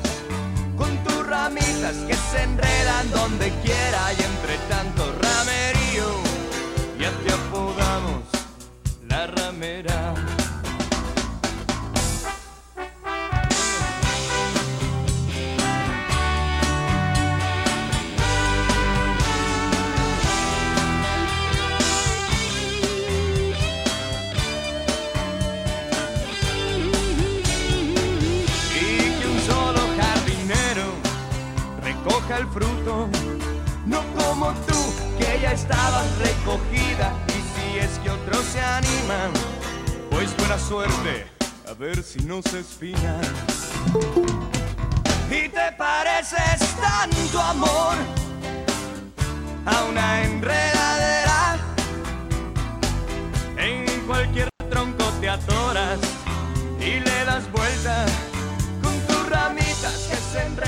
con 0.77 0.95
tus 1.03 1.25
ramitas 1.25 1.95
que 2.07 2.15
se 2.15 2.43
enredan 2.43 3.09
donde 3.11 3.49
quiera 3.63 4.13
y 4.13 4.23
entre 4.23 4.57
tanto 4.69 5.11
ramerío 5.21 6.09
ya 6.99 7.11
te 7.23 7.33
apodamos 7.33 8.23
la 9.07 9.27
ramera. 9.27 10.13
Fruto, 32.47 33.09
no 33.85 34.01
como 34.15 34.51
tú, 34.67 34.77
que 35.17 35.39
ya 35.41 35.53
estabas 35.53 36.05
recogida. 36.19 37.13
Y 37.27 37.31
si 37.31 37.79
es 37.79 37.99
que 37.99 38.09
otros 38.09 38.43
se 38.45 38.61
animan, 38.61 39.31
pues 40.09 40.35
buena 40.37 40.57
suerte, 40.57 41.27
a 41.69 41.73
ver 41.73 42.01
si 42.03 42.19
no 42.19 42.41
se 42.41 42.59
espinan. 42.59 43.21
Y 45.29 45.49
te 45.49 45.71
pareces 45.77 46.75
tanto 46.79 47.41
amor 47.41 47.95
a 49.65 49.83
una 49.83 50.23
enredadera. 50.23 51.57
En 53.57 53.85
cualquier 54.07 54.49
tronco 54.69 55.05
te 55.21 55.29
atoras 55.29 55.99
y 56.79 56.99
le 56.99 57.25
das 57.25 57.49
vuelta 57.51 58.05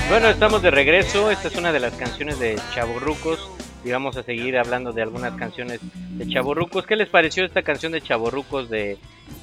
Bueno, 0.08 0.28
estamos 0.28 0.62
de 0.62 0.70
regreso. 0.70 1.30
Esta 1.30 1.48
es 1.48 1.56
una 1.56 1.72
de 1.72 1.80
las 1.80 1.94
canciones 1.94 2.38
de 2.38 2.60
Chavorrucos. 2.74 3.50
Y 3.84 3.90
vamos 3.90 4.16
a 4.16 4.22
seguir 4.22 4.56
hablando 4.56 4.92
de 4.92 5.02
algunas 5.02 5.34
canciones 5.34 5.80
de 5.82 6.28
Chavorrucos. 6.28 6.86
¿Qué 6.86 6.96
les 6.96 7.08
pareció 7.08 7.44
esta 7.44 7.62
canción 7.62 7.92
de 7.92 8.00
Chavorrucos 8.00 8.70
de 8.70 8.98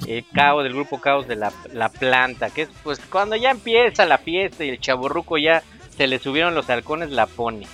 eh, 0.07 0.23
Caos, 0.33 0.63
del 0.63 0.73
grupo 0.73 0.99
Caos 0.99 1.27
de 1.27 1.35
la, 1.35 1.51
la 1.73 1.89
Planta? 1.89 2.49
Que 2.49 2.63
es 2.63 2.69
pues 2.83 2.99
cuando 2.99 3.35
ya 3.35 3.51
empieza 3.51 4.05
la 4.05 4.17
fiesta 4.17 4.63
y 4.63 4.69
el 4.69 4.79
Chavorruco 4.79 5.37
ya 5.37 5.63
se 5.95 6.07
le 6.07 6.17
subieron 6.17 6.55
los 6.55 6.69
halcones, 6.69 7.11
la 7.11 7.27
pone. 7.27 7.67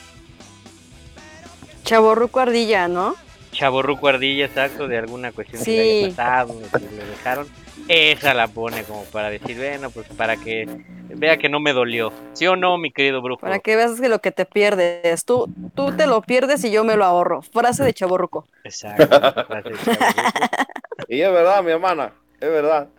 Chaborruco 1.84 2.42
Ardilla, 2.42 2.88
¿no? 2.88 3.16
Chaborruco 3.52 4.08
Ardilla, 4.08 4.46
exacto, 4.46 4.88
de 4.88 4.98
alguna 4.98 5.32
cuestión 5.32 5.64
que 5.64 5.72
le 5.72 6.06
haya 6.06 6.16
pasado, 6.16 6.56
que 6.72 6.80
le 6.80 7.06
dejaron. 7.06 7.48
Esa 7.88 8.34
la 8.34 8.48
pone 8.48 8.84
como 8.84 9.04
para 9.06 9.30
decir, 9.30 9.58
bueno, 9.58 9.90
pues 9.92 10.08
para 10.10 10.36
que 10.36 10.68
vea 11.10 11.38
que 11.38 11.48
no 11.48 11.60
me 11.60 11.74
dolió. 11.74 12.12
¿Sí 12.34 12.46
o 12.48 12.56
no, 12.56 12.78
mi 12.78 12.92
querido 12.92 13.22
brujo? 13.22 13.42
Para 13.42 13.60
que 13.60 13.76
veas 13.76 14.00
que 14.00 14.10
lo 14.10 14.20
que 14.20 14.32
te 14.32 14.46
pierdes, 14.46 15.24
tú, 15.26 15.50
tú 15.74 15.96
te 15.96 16.06
lo 16.06 16.22
pierdes 16.22 16.64
y 16.66 16.72
yo 16.72 16.84
me 16.84 16.98
lo 16.98 17.06
ahorro. 17.06 17.42
Frase 17.42 17.84
de 17.84 17.94
Chaborruco. 17.94 18.46
Exacto. 18.64 19.08
frase 19.08 19.70
de 19.70 19.78
Chavorruco. 19.78 20.18
Y 21.08 21.22
es 21.22 21.32
verdad, 21.32 21.64
mi 21.64 21.72
hermana, 21.72 22.12
es 22.42 22.50
verdad. 22.50 22.90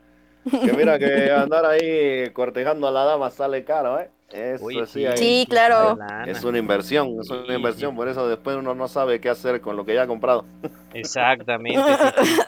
Que 0.50 0.72
mira 0.72 0.98
que 0.98 1.30
andar 1.30 1.66
ahí 1.66 2.30
cortejando 2.30 2.88
a 2.88 2.90
la 2.90 3.04
dama 3.04 3.30
sale 3.30 3.64
caro, 3.64 4.00
¿eh? 4.00 4.08
Eso 4.30 4.64
Oye, 4.66 4.86
sí, 4.86 5.46
claro. 5.48 5.98
es 6.26 6.44
una 6.44 6.58
inversión, 6.58 7.16
es 7.20 7.30
una 7.30 7.54
inversión, 7.54 7.96
por 7.96 8.08
eso 8.08 8.28
después 8.28 8.56
uno 8.56 8.74
no 8.74 8.86
sabe 8.86 9.20
qué 9.20 9.30
hacer 9.30 9.60
con 9.62 9.76
lo 9.76 9.86
que 9.86 9.94
ya 9.94 10.02
ha 10.02 10.06
comprado. 10.06 10.44
Exactamente. 10.92 11.80
sí, 12.22 12.38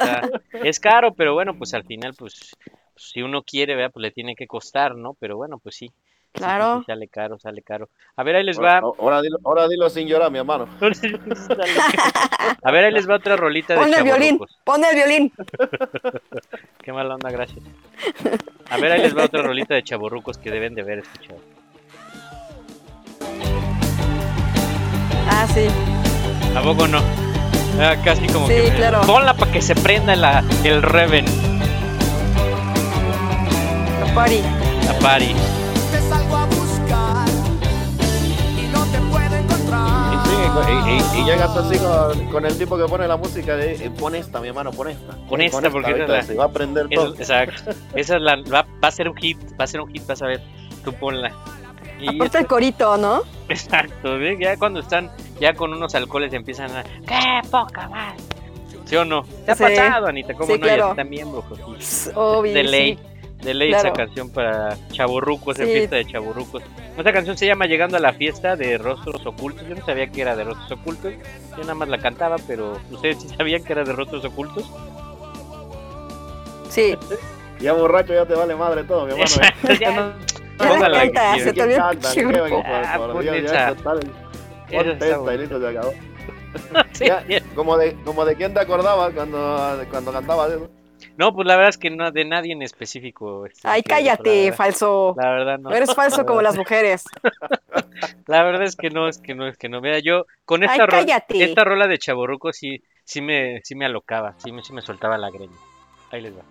Es 0.63 0.79
caro, 0.79 1.15
pero 1.15 1.33
bueno, 1.33 1.57
pues 1.57 1.73
al 1.73 1.85
final, 1.85 2.15
pues 2.19 2.55
si 2.97 3.23
uno 3.23 3.43
quiere, 3.43 3.77
vea, 3.77 3.89
pues 3.89 4.03
le 4.03 4.11
tiene 4.11 4.35
que 4.35 4.47
costar, 4.47 4.95
¿no? 4.95 5.15
Pero 5.19 5.39
bueno, 5.39 5.59
pues 5.59 5.77
sí. 5.77 5.91
Claro. 6.33 6.81
sí, 6.81 6.85
sale 6.87 7.09
caro, 7.09 7.39
sale 7.39 7.63
caro. 7.63 7.89
A 8.15 8.23
ver, 8.23 8.37
ahí 8.37 8.45
les 8.45 8.61
va. 8.61 8.79
ahora 8.79 9.21
dilo, 9.21 9.39
ahora 9.45 9.67
dilo 9.67 9.91
sin 9.91 10.07
llorar, 10.07 10.31
mi 10.31 10.39
hermano. 10.39 10.69
A 12.63 12.71
ver, 12.71 12.85
ahí 12.85 12.93
les 12.93 13.09
va 13.09 13.17
otra 13.17 13.37
rolita 13.37 13.75
de 13.75 13.81
Pon 13.81 13.93
el 13.93 14.05
violín, 14.05 14.39
pon 14.65 14.85
el 14.85 14.95
violín. 14.95 15.33
Qué 16.83 16.93
mala 16.93 17.15
onda, 17.15 17.31
gracias. 17.31 17.65
A 18.69 18.77
ver, 18.79 18.93
ahí 18.93 19.03
les 19.03 19.17
va 19.17 19.25
otra 19.25 19.43
rolita 19.43 19.75
de 19.75 19.83
chaborrucos 19.83 20.39
que 20.39 20.51
deben 20.51 20.75
de 20.75 20.83
haber 20.83 21.01
escuchado. 21.01 21.41
Ah, 25.43 25.47
sí. 25.55 25.67
¿A 26.55 26.61
poco 26.61 26.87
no? 26.87 26.99
Ah, 27.81 27.97
casi 28.05 28.27
como 28.27 28.47
Sí, 28.47 28.53
que. 28.55 28.73
claro. 28.77 29.01
Ponla 29.03 29.33
para 29.35 29.51
que 29.53 29.63
se 29.63 29.75
prenda 29.75 30.15
la, 30.17 30.45
el 30.65 30.83
Reven, 30.83 31.25
la 34.05 34.15
party. 34.15 35.33
Te 35.93 36.01
salgo 36.09 36.37
a 36.37 36.45
buscar 36.47 37.27
y 38.59 38.67
no 38.73 38.85
te 38.87 38.99
puedo 39.11 39.37
Y, 39.37 39.43
encontrar. 39.43 40.25
sí, 40.27 41.13
y- 41.15 41.19
y- 41.19 41.21
y 41.21 41.25
llegas 41.25 41.57
así 41.57 41.79
con, 41.79 42.27
con 42.31 42.45
el 42.45 42.59
tipo 42.59 42.77
que 42.77 42.85
pone 42.85 43.09
la 43.09 43.17
música 43.17 43.57
de 43.57 43.75
eh, 43.87 43.91
pon 43.99 44.15
esta, 44.15 44.41
mi 44.41 44.49
hermano, 44.49 44.73
pon 44.73 44.89
esta. 44.89 45.15
Pon 45.29 45.41
esta, 45.41 45.71
porque 45.71 45.91
esa 45.93 46.01
ahorita 46.03 46.19
es 46.19 46.27
la- 46.29 46.35
se 46.35 46.35
va 46.35 46.45
a 46.45 46.49
prender 46.51 46.87
Esa- 46.91 47.03
todo. 47.03 47.15
exacto. 47.15 47.71
Esa 47.95 48.17
es 48.17 48.23
la, 48.23 48.37
va, 48.53 48.67
va 48.83 48.89
a 48.89 48.91
ser 48.91 49.09
un 49.09 49.17
hit, 49.17 49.39
va 49.59 49.65
a 49.65 49.67
ser 49.67 49.81
un 49.81 49.89
hit, 49.91 50.07
vas 50.07 50.21
a 50.21 50.27
ver. 50.27 50.43
Tú 50.85 50.93
ponla. 50.93 51.33
Y 52.01 52.09
Aparte 52.17 52.39
el 52.39 52.47
corito, 52.47 52.97
¿no? 52.97 53.23
Exacto, 53.49 54.17
ya 54.39 54.57
cuando 54.57 54.81
están 54.81 55.11
ya 55.41 55.55
con 55.55 55.73
unos 55.73 55.95
alcoholes 55.95 56.33
empiezan 56.33 56.71
a... 56.77 56.83
¡Qué 56.85 57.49
poca 57.51 57.89
más! 57.89 58.15
¿Sí 58.85 58.97
o 58.97 59.05
no? 59.05 59.23
¿Te 59.45 59.53
ha 59.53 59.55
Sí. 59.55 59.63
pasado, 59.65 60.07
Anita? 60.07 60.35
¿Cómo 60.35 60.47
Sí, 60.47 60.59
no? 60.59 60.67
Claro. 60.67 60.95
brujo. 60.95 61.77
sí. 61.79 62.11
Obvio. 62.15 62.53
De 62.55 62.65
ley, 62.65 62.97
sí. 62.97 63.45
de 63.45 63.55
ley 63.55 63.73
esa 63.73 63.93
canción 63.93 64.31
para 64.31 64.77
chaburrucos, 64.93 65.59
en 65.61 65.67
fiesta 65.69 65.97
de 65.97 66.05
chaburrucos. 66.07 66.63
Esta 66.97 67.13
canción 67.13 67.37
se 67.39 67.47
llama 67.47 67.67
Llegando 67.67 67.97
a 67.97 68.01
la 68.01 68.13
fiesta 68.13 68.57
de 68.57 68.79
Rostros 68.79 69.25
Ocultos. 69.27 69.67
Yo 69.69 69.75
no 69.77 69.85
sabía 69.87 70.09
que 70.09 70.23
era 70.23 70.35
de 70.37 70.45
Rostros 70.45 70.73
Ocultos. 70.73 71.13
Yo 71.53 71.59
nada 71.61 71.75
más 71.75 71.89
la 71.89 71.99
cantaba, 71.99 72.37
pero 72.47 72.79
¿ustedes 72.91 73.21
sí 73.23 73.29
sabían 73.37 73.63
que 73.65 73.73
era 73.73 73.85
de 73.85 73.93
Rostros 73.93 74.25
Ocultos? 74.25 74.69
Sí. 76.69 76.97
Ya 77.61 77.73
borracho 77.75 78.15
ya 78.15 78.27
te 78.27 78.35
vale 78.35 78.55
madre 78.57 78.85
todo, 78.85 79.07
mi 79.07 79.13
hermano. 79.13 79.31
¿eh? 79.43 79.79
Ya 79.79 79.79
Ya 79.79 80.13
póngala 80.69 81.01
aquí, 81.01 81.41
se 81.41 81.53
te 81.53 81.55
¿Quién 81.55 81.83
olvidó 81.83 82.15
¿Qué? 82.15 82.23
grupo. 82.49 82.63
Por- 82.63 82.67
Ah, 82.73 82.99
y 85.35 85.39
listo, 85.39 85.61
se 85.61 85.69
acabó. 85.69 85.93
Sí, 86.93 87.07
Ya, 87.07 87.25
como 87.55 87.77
de, 87.77 87.95
como 88.05 88.25
de 88.25 88.35
quién 88.35 88.53
te 88.53 88.61
acordabas 88.61 89.13
cuando, 89.15 89.79
cuando 89.91 90.13
cantabas 90.13 90.53
eso. 90.53 90.69
No, 91.17 91.33
pues 91.35 91.47
la 91.47 91.57
verdad 91.57 91.71
es 91.71 91.79
que 91.79 91.91
no 91.91 92.11
de 92.11 92.25
nadie 92.25 92.53
en 92.53 92.63
específico. 92.63 93.47
este, 93.47 93.67
Ay, 93.69 93.83
que- 93.83 93.91
la 93.91 93.97
cállate, 93.97 94.43
verdad- 94.45 94.57
falso. 94.57 95.15
La 95.17 95.31
verdad 95.31 95.59
no. 95.59 95.71
Eres 95.71 95.95
falso 95.95 96.27
como 96.27 96.43
las 96.43 96.57
mujeres. 96.57 97.05
La 98.27 98.43
verdad 98.43 98.63
es 98.63 98.77
que 98.77 98.91
no, 98.91 99.09
es 99.09 99.19
que 99.19 99.35
no, 99.35 99.49
es 99.49 99.57
que 99.57 99.69
no. 99.69 99.81
Vea, 99.81 99.99
yo 99.99 100.25
con 100.45 100.63
Ay, 100.63 100.69
esta, 100.71 100.87
ro- 100.87 100.91
cállate. 100.93 101.43
esta 101.43 101.65
rola 101.65 101.89
de 101.89 101.99
Chaborruco 101.99 102.53
sí, 102.53 102.81
sí 103.05 103.21
me, 103.21 103.61
sí 103.65 103.75
me 103.75 103.87
alocaba, 103.87 104.35
sí 104.39 104.53
me, 104.53 104.63
sí 104.63 104.73
me 104.73 104.83
soltaba 104.83 105.19
la 105.19 105.31
greña. 105.31 105.57
Ahí 106.13 106.21
les 106.21 106.37
va. 106.37 106.43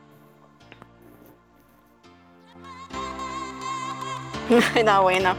no, 4.86 5.02
bueno. 5.04 5.36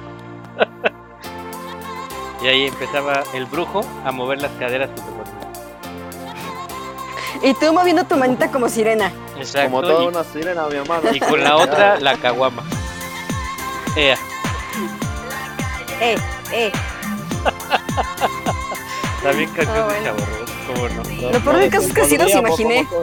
Y 2.43 2.47
ahí 2.47 2.67
empezaba 2.67 3.23
el 3.35 3.47
brujo 3.47 3.83
a 4.05 4.13
mover 4.13 4.41
las 4.41 4.51
caderas. 4.53 4.89
Y 7.43 7.55
tú 7.55 7.73
moviendo 7.73 8.05
tu 8.05 8.17
manita 8.17 8.51
como 8.51 8.69
sirena. 8.69 9.13
Exacto. 9.39 9.71
Como 9.71 9.83
toda 9.83 10.05
y, 10.05 10.07
una 10.09 10.25
sirena, 10.25 10.67
mi 10.67 10.77
hermano. 10.77 11.11
y 11.13 11.21
con 11.21 11.43
la 11.43 11.57
otra, 11.57 11.99
la 12.01 12.17
caguama. 12.17 12.63
Ea. 13.97 14.17
Eh, 16.01 16.17
eh. 16.53 16.73
También 19.23 19.51
canción 19.51 19.77
Ah, 19.91 19.93
de 19.93 20.13
bueno. 20.13 20.27
¿cómo 20.67 20.89
no? 20.89 21.31
Lo 21.33 21.41
peor 21.41 21.57
del 21.59 21.71
caso 21.71 21.87
es 21.89 21.95
que 21.95 22.05
sí 22.07 22.17
los 22.19 22.31
imaginé. 22.35 22.87
como 22.87 23.03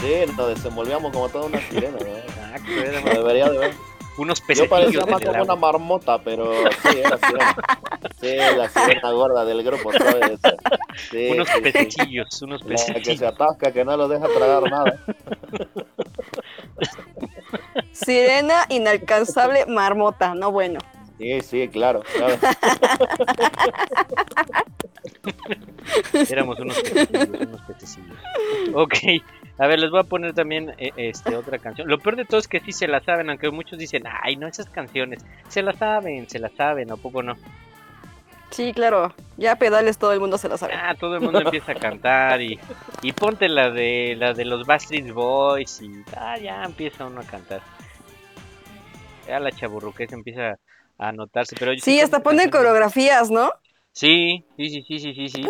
Sí, 0.00 0.32
nos 0.36 0.48
desenvolvíamos 0.48 1.12
como 1.12 1.28
toda 1.28 1.46
una 1.46 1.60
sirena, 1.68 1.96
¿no? 1.98 2.06
Exacto, 2.06 2.70
Lo 3.14 3.22
debería 3.22 3.48
de 3.50 3.58
ver. 3.58 3.74
Unos 4.18 4.40
Yo 4.40 4.68
parecía 4.68 5.00
pececillos 5.04 5.10
más 5.10 5.22
como 5.22 5.42
una 5.42 5.56
marmota, 5.56 6.18
pero 6.22 6.52
sí, 6.82 6.98
era 6.98 7.18
sirena. 7.18 7.56
Sí, 8.20 8.36
la 8.56 8.68
sirena 8.68 9.10
gorda 9.12 9.44
del 9.44 9.62
grupo, 9.62 9.92
¿sabes? 9.92 10.40
Sí, 11.10 11.28
Unos 11.32 11.48
sí, 11.48 11.54
sí. 11.56 11.60
pececillos, 11.62 12.42
unos 12.42 12.62
La 12.62 12.68
que 12.70 12.78
se 12.78 12.92
pececillos. 12.94 13.22
atasca, 13.34 13.72
que 13.72 13.84
no 13.84 13.96
lo 13.96 14.08
deja 14.08 14.26
tragar 14.28 14.62
nada. 14.70 14.98
Sirena 17.92 18.64
inalcanzable 18.70 19.66
marmota. 19.66 20.34
No, 20.34 20.50
bueno. 20.50 20.78
Sí, 21.18 21.40
sí, 21.40 21.68
claro. 21.68 22.02
claro. 22.14 22.36
Éramos 26.28 26.58
unos 26.58 26.78
pececillos, 26.82 27.28
unos 27.40 27.60
pececillos. 27.62 28.16
Ok, 28.74 28.94
a 29.58 29.66
ver, 29.66 29.78
les 29.78 29.90
voy 29.90 30.00
a 30.00 30.04
poner 30.04 30.34
también 30.34 30.74
eh, 30.78 30.92
este 30.96 31.34
otra 31.34 31.58
canción. 31.58 31.88
Lo 31.88 31.98
peor 31.98 32.16
de 32.16 32.24
todo 32.24 32.38
es 32.38 32.48
que 32.48 32.60
sí 32.60 32.72
se 32.72 32.88
la 32.88 33.00
saben, 33.00 33.30
aunque 33.30 33.50
muchos 33.50 33.78
dicen, 33.78 34.04
ay, 34.06 34.36
no, 34.36 34.46
esas 34.46 34.68
canciones. 34.68 35.24
Se 35.48 35.62
la 35.62 35.72
saben, 35.72 36.28
se 36.28 36.38
la 36.38 36.50
saben, 36.50 36.90
¿a 36.92 36.96
poco 36.96 37.22
no? 37.22 37.36
Sí, 38.50 38.72
claro. 38.72 39.14
Ya 39.36 39.56
pedales 39.56 39.98
todo 39.98 40.12
el 40.12 40.20
mundo 40.20 40.38
se 40.38 40.48
lo 40.48 40.56
sabe. 40.56 40.74
Ah, 40.74 40.94
todo 40.98 41.16
el 41.16 41.22
mundo 41.22 41.40
empieza 41.40 41.72
a 41.72 41.74
cantar 41.74 42.40
y, 42.40 42.58
y 43.02 43.12
ponte 43.12 43.48
la 43.48 43.70
de 43.70 44.14
la 44.16 44.34
de 44.34 44.44
los 44.44 44.66
Backstreet 44.66 45.12
Boys 45.12 45.80
y 45.82 45.90
ah, 46.16 46.38
ya 46.38 46.62
empieza 46.64 47.06
uno 47.06 47.20
a 47.20 47.24
cantar. 47.24 47.60
Ya 49.26 49.40
la 49.40 49.50
chaburruquesa 49.50 50.14
empieza 50.14 50.58
a 50.98 51.08
anotarse, 51.08 51.56
pero 51.58 51.72
yo 51.72 51.80
Sí, 51.82 52.00
hasta 52.00 52.22
ponen 52.22 52.50
coreografías, 52.50 53.30
¿no? 53.30 53.50
Sí, 53.92 54.44
sí, 54.56 54.70
sí, 54.70 54.82
sí, 54.86 54.98
sí, 55.00 55.14
sí, 55.14 55.28
sí. 55.28 55.42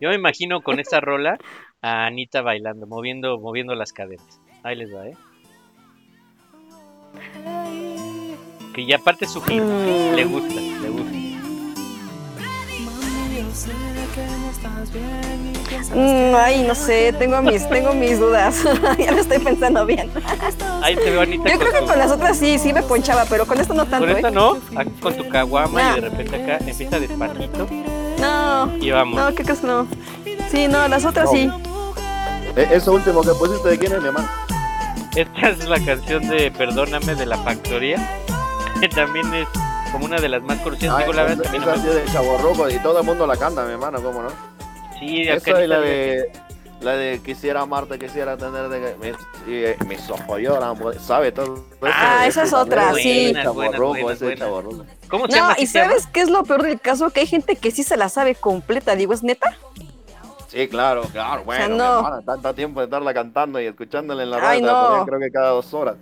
Yo 0.00 0.10
me 0.10 0.14
imagino 0.14 0.62
con 0.62 0.78
esta 0.78 1.00
rola 1.00 1.38
a 1.82 2.06
Anita 2.06 2.42
bailando, 2.42 2.86
moviendo, 2.86 3.38
moviendo 3.38 3.74
las 3.74 3.92
caderas. 3.92 4.40
Ahí 4.62 4.76
les 4.76 4.92
va, 4.94 5.06
¿eh? 5.06 5.16
Que 8.74 8.84
ya 8.86 8.96
aparte 8.96 9.26
su 9.26 9.40
hit, 9.42 9.62
Mm. 9.62 10.14
le 10.14 10.24
gusta, 10.24 10.54
le 10.54 10.88
gusta. 10.90 11.18
Mm, 15.94 16.34
ay, 16.36 16.64
no 16.66 16.74
sé, 16.74 17.12
tengo 17.18 17.40
mis, 17.42 17.68
tengo 17.68 17.92
mis 17.94 18.18
dudas. 18.18 18.62
ya 18.98 19.12
lo 19.12 19.20
estoy 19.20 19.38
pensando 19.38 19.86
bien. 19.86 20.10
Ahí 20.82 20.96
te 20.96 21.10
veo 21.10 21.22
Anita 21.22 21.50
Yo 21.50 21.58
creo 21.58 21.72
que 21.72 21.78
con 21.86 21.98
las 21.98 22.10
otras 22.10 22.36
sí, 22.38 22.58
sí 22.58 22.72
me 22.72 22.82
ponchaba, 22.82 23.24
pero 23.26 23.46
con 23.46 23.58
esto 23.60 23.74
no 23.74 23.86
tanto, 23.86 24.06
con 24.06 24.16
esta 24.16 24.28
¿eh? 24.28 24.32
no, 24.32 24.58
aquí 24.76 24.90
con 25.00 25.14
tu 25.14 25.28
caguama 25.28 25.80
y 25.80 25.84
No. 25.84 25.94
de 25.94 26.00
repente 26.02 26.36
acá 26.42 26.58
empieza 26.66 27.00
despacito 27.00 27.66
No, 28.20 28.76
y 28.80 28.90
vamos. 28.90 29.16
no, 29.20 29.34
¿qué 29.34 29.44
crees 29.44 29.60
que 29.60 29.66
no? 29.66 29.86
Sí, 30.50 30.68
no, 30.68 30.88
las 30.88 31.04
otras 31.04 31.30
sí. 31.30 31.50
Eh, 32.56 32.68
Eso 32.72 32.92
último 32.92 33.22
que 33.22 33.30
pusiste, 33.34 33.68
¿de 33.68 33.78
quién 33.78 33.92
es, 33.92 34.00
mi 34.00 34.08
hermano? 34.08 34.28
Esta 35.14 35.48
es 35.50 35.64
la 35.68 35.80
canción 35.84 36.28
de 36.28 36.50
Perdóname 36.50 37.14
de 37.14 37.26
la 37.26 37.38
Factoría, 37.38 37.96
que 38.80 38.88
también 38.88 39.32
es 39.34 39.48
como 39.92 40.04
una 40.04 40.16
de 40.20 40.28
las 40.28 40.42
más 40.42 40.58
conocidas. 40.60 40.94
Ah, 40.96 41.00
Digo, 41.00 41.12
la 41.12 41.22
verdad, 41.24 41.42
también 41.44 41.62
esa 41.62 41.76
no 41.76 41.82
me- 41.82 41.88
es 41.90 41.94
de 42.06 42.12
Chaborruco 42.12 42.70
y 42.70 42.78
todo 42.80 43.00
el 43.00 43.06
mundo 43.06 43.26
la 43.26 43.36
canta, 43.36 43.64
mi 43.64 43.72
hermano, 43.72 44.02
¿cómo 44.02 44.22
no? 44.22 44.28
Sí, 44.98 45.22
Esa 45.22 45.32
Anita 45.56 45.66
la 45.66 45.80
de 45.80 46.32
la 46.80 46.92
de 46.92 47.20
quisiera 47.24 47.62
amarte, 47.62 47.98
quisiera 47.98 48.36
tener 48.36 48.68
de 48.68 48.94
mis, 49.00 49.16
y, 49.48 49.84
mis 49.86 50.08
ojos 50.10 50.38
lloran, 50.40 50.76
¿sabe? 51.00 51.32
Todo 51.32 51.64
Ah, 51.82 52.24
esa 52.28 52.44
es 52.44 52.52
otra, 52.52 52.94
sí. 52.94 53.32
Buenas, 53.34 53.46
ese 54.12 54.32
es 54.34 54.38
que- 54.38 54.44
¿Cómo 55.08 55.26
se 55.26 55.32
No, 55.32 55.36
llama? 55.38 55.56
y. 55.58 55.66
¿sabes 55.66 56.06
qué 56.06 56.20
es 56.20 56.28
lo 56.30 56.44
peor 56.44 56.62
del 56.62 56.80
caso? 56.80 57.10
Que 57.10 57.20
hay 57.20 57.26
gente 57.26 57.56
que 57.56 57.72
sí 57.72 57.82
se 57.82 57.96
la 57.96 58.08
sabe 58.08 58.36
completa, 58.36 58.94
digo, 58.94 59.12
¿es 59.12 59.24
neta? 59.24 59.56
Sí, 60.48 60.66
claro, 60.68 61.02
claro, 61.12 61.44
bueno, 61.44 61.64
sea, 61.64 61.68
mi 61.68 61.78
no. 61.78 61.96
hermana, 61.98 62.22
tanto 62.24 62.54
tiempo 62.54 62.80
de 62.80 62.84
estarla 62.86 63.12
cantando 63.14 63.60
y 63.60 63.66
escuchándola 63.66 64.22
en 64.22 64.30
la 64.30 64.36
Ay, 64.38 64.60
radio, 64.62 64.66
la 64.66 64.72
no. 64.72 64.86
ponían 64.88 65.06
creo 65.06 65.20
que 65.20 65.30
cada 65.30 65.50
dos 65.50 65.74
horas. 65.74 65.96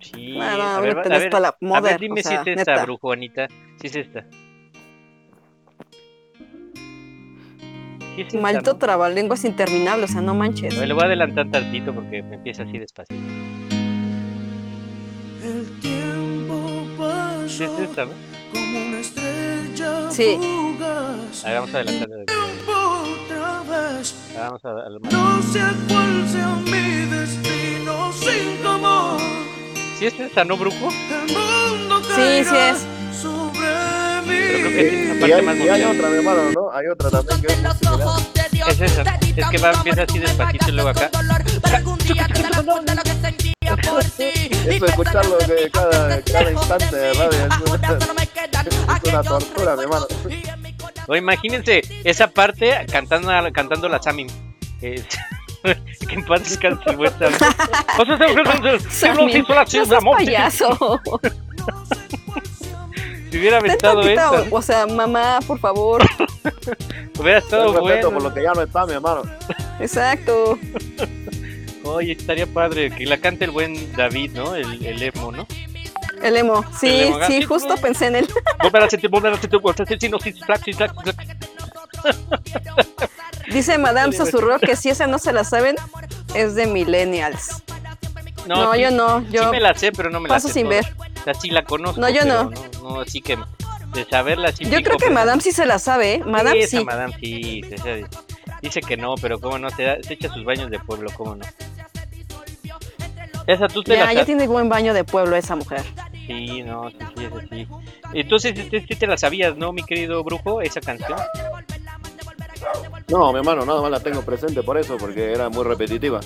Sí, 0.00 0.36
No, 0.38 0.56
no, 0.56 0.62
a 0.62 0.76
a 0.76 0.80
ver, 0.80 0.94
me 0.94 1.00
a 1.00 1.02
tenés 1.02 1.18
ver, 1.20 1.30
toda 1.30 1.40
la 1.40 1.48
a 1.76 1.80
ver, 1.80 2.00
dime 2.00 2.20
o 2.20 2.22
sea, 2.22 2.42
si 2.44 2.50
es 2.50 2.58
esta, 2.58 2.72
neta. 2.72 2.84
brujo, 2.84 3.12
Anita. 3.12 3.46
Si 3.80 3.86
es 3.86 3.96
esta. 3.96 4.24
Sí 8.14 8.20
es 8.22 8.26
esta, 8.28 8.38
Maldito 8.40 8.72
¿no? 8.72 8.78
trabalenguas 8.78 9.44
interminable, 9.44 10.04
o 10.04 10.08
sea, 10.08 10.20
no 10.20 10.34
manches. 10.34 10.74
A 10.76 10.80
ver, 10.80 10.88
le 10.88 10.94
voy 10.94 11.02
a 11.02 11.06
adelantar 11.06 11.50
tantito 11.50 11.92
porque 11.94 12.22
me 12.22 12.36
empieza 12.36 12.62
así 12.62 12.78
despacito. 12.78 13.20
El 15.42 15.80
tiempo 15.80 16.86
pasó 16.96 17.48
Sí 17.48 17.64
es 17.64 17.78
esta, 17.80 18.04
¿no? 18.06 18.12
como 18.52 18.86
una 18.86 18.98
estrella 19.00 20.10
Sí. 20.10 20.36
fugaz. 20.38 21.44
A 21.44 21.48
ver, 21.48 21.60
vamos 21.60 21.74
a 21.74 21.78
adelantar. 21.80 22.08
Otra 23.74 23.92
vez, 23.98 24.14
A 24.36 24.40
ver, 24.40 24.44
Vamos 24.44 24.64
a, 24.64 24.68
a- 24.68 24.88
no 25.10 25.42
sé 25.42 25.60
cuál 25.88 26.28
sea 26.28 26.48
mi 26.64 27.06
destino 27.10 28.12
sin 28.12 28.62
tu 28.62 28.68
amor. 28.68 29.20
¿Sí 29.98 30.06
es 30.06 30.20
esta, 30.20 30.44
no, 30.44 30.56
brujo? 30.56 30.76
El 30.90 31.32
mundo 31.32 32.00
Sí, 32.14 32.44
sí 32.44 32.56
es. 32.56 32.86
sobre 33.20 33.58
Pero 33.58 34.22
mí. 34.26 34.36
creo 34.36 34.68
que 34.68 34.84
tiene 34.90 35.04
una 35.06 35.14
Y 35.14 35.18
parte 35.20 35.34
hay, 35.34 35.42
más 35.42 35.56
y 35.56 35.68
hay 35.68 35.82
otra, 35.82 36.08
mi 36.08 36.16
hermano, 36.18 36.42
¿no? 36.52 36.70
Hay 36.72 36.86
otra 36.86 37.10
también 37.10 37.40
que 37.40 37.46
es. 37.52 37.58
Es 38.68 38.80
esa. 38.92 39.02
Es 39.02 39.48
que 39.50 39.58
va, 39.58 39.72
empieza 39.72 40.02
así 40.02 40.18
despacito 40.20 40.68
y 40.68 40.72
luego 40.72 40.88
acá. 40.90 41.10
Eso, 44.66 44.86
escucharlo 44.86 45.38
que 45.38 45.70
cada, 45.70 46.20
cada 46.22 46.50
instante 46.50 46.96
de 46.96 47.12
radio 47.14 47.30
es 47.30 47.70
una, 47.70 47.98
es 48.96 49.04
una 49.08 49.22
tortura, 49.22 49.76
mi 49.76 49.82
hermano. 49.82 50.06
O 51.06 51.16
imagínense 51.16 51.82
esa 52.04 52.28
parte 52.28 52.86
cantando, 52.90 53.30
cantando 53.52 53.88
la 53.88 54.02
Samin. 54.02 54.28
Que, 54.80 55.02
que 56.08 56.14
en 56.14 56.24
paz 56.24 56.44
descanse 56.44 56.90
el 56.90 56.96
buen 56.96 57.12
Sammy, 58.90 59.42
payaso. 60.12 61.00
Si 63.30 63.40
hubiera 63.40 63.56
aventado 63.58 64.00
esta, 64.02 64.30
o 64.48 64.62
sea, 64.62 64.86
mamá, 64.86 65.40
por 65.44 65.58
favor. 65.58 66.06
hubiera 67.18 67.40
estado 67.40 67.72
respeto 67.72 67.82
bueno. 67.82 68.10
por 68.12 68.22
lo 68.22 68.32
que 68.32 68.44
ya 68.44 68.52
no 68.52 68.62
está, 68.62 68.86
mi 68.86 68.92
hermano. 68.92 69.22
Exacto. 69.80 70.56
Oye, 71.82 72.12
estaría 72.12 72.46
padre 72.46 72.92
que 72.92 73.06
la 73.06 73.18
cante 73.18 73.46
el 73.46 73.50
buen 73.50 73.92
David, 73.96 74.30
¿no? 74.34 74.54
El, 74.54 74.86
el 74.86 75.02
emo, 75.02 75.32
¿no? 75.32 75.48
El 76.24 76.36
emo. 76.36 76.64
Sí, 76.80 76.88
El 76.88 77.02
emo, 77.08 77.26
sí, 77.26 77.32
sí, 77.40 77.42
justo 77.42 77.76
pensé 77.76 78.06
en 78.06 78.16
él. 78.16 78.28
No, 80.10 80.18
sí, 80.64 80.72
sí. 80.72 80.80
Dice 83.50 83.78
Madame 83.78 84.12
Susurró 84.12 84.58
que 84.58 84.76
si 84.76 84.88
esa 84.90 85.06
no 85.06 85.18
se 85.18 85.32
la 85.32 85.44
saben, 85.44 85.76
es 86.34 86.54
de 86.54 86.66
Millennials. 86.66 87.62
No, 88.46 88.72
sí, 88.74 88.80
yo 88.80 88.90
no. 88.90 89.20
Sí 89.20 89.26
Yo 89.30 89.50
me 89.50 89.60
la 89.60 89.74
sé, 89.74 89.92
pero 89.92 90.10
no 90.10 90.20
me 90.20 90.28
la 90.28 90.34
paso 90.34 90.48
sé 90.48 90.54
sin 90.54 90.64
toda. 90.68 90.76
ver. 90.80 90.94
O 91.20 91.24
sea, 91.24 91.34
sí 91.34 91.50
la 91.50 91.64
conozco. 91.64 92.00
No, 92.00 92.08
yo 92.08 92.24
no. 92.24 92.50
no. 92.50 92.60
No, 92.82 93.00
así 93.00 93.20
que 93.20 93.38
de 93.94 94.04
saberla 94.06 94.52
sí. 94.52 94.64
Yo 94.64 94.82
creo 94.82 94.96
que 94.98 95.04
pero- 95.06 95.12
Madame 95.12 95.40
sí 95.40 95.52
se 95.52 95.64
la 95.66 95.78
sabe, 95.78 96.14
¿eh? 96.14 96.22
Madame 96.24 96.58
esa 96.60 96.78
sí. 96.78 96.84
Madame 96.84 97.14
sí. 97.20 97.62
esa- 97.70 98.08
dice 98.60 98.80
que 98.80 98.96
no, 98.96 99.14
pero 99.20 99.40
cómo 99.40 99.58
no, 99.58 99.70
se, 99.70 100.02
se 100.02 100.14
echa 100.14 100.28
sus 100.32 100.44
baños 100.44 100.70
de 100.70 100.78
pueblo, 100.78 101.10
cómo 101.16 101.36
no. 101.36 101.44
Esa 103.46 103.68
tú 103.68 103.82
te 103.82 103.92
la 103.92 103.96
Ya, 103.96 104.04
ya 104.06 104.10
sabes. 104.12 104.26
tiene 104.26 104.46
buen 104.46 104.68
baño 104.68 104.94
de 104.94 105.04
pueblo 105.04 105.36
esa 105.36 105.54
mujer. 105.54 105.82
Sí, 106.26 106.62
no, 106.62 106.90
sí, 106.90 106.96
sí, 107.16 107.24
es 107.24 107.32
así. 107.32 107.66
Entonces, 108.14 108.58
este, 108.58 108.80
sí 108.86 108.96
te 108.96 109.06
la 109.06 109.16
sabías, 109.16 109.56
¿no, 109.56 109.72
mi 109.72 109.82
querido 109.82 110.22
brujo, 110.24 110.60
esa 110.60 110.80
canción? 110.80 111.18
No, 113.08 113.32
mi 113.32 113.38
hermano, 113.40 113.64
nada 113.66 113.82
más 113.82 113.90
la 113.90 114.00
tengo 114.00 114.22
presente 114.22 114.62
por 114.62 114.78
eso, 114.78 114.96
porque 114.96 115.32
era 115.32 115.48
muy 115.48 115.64
repetitiva. 115.64 116.20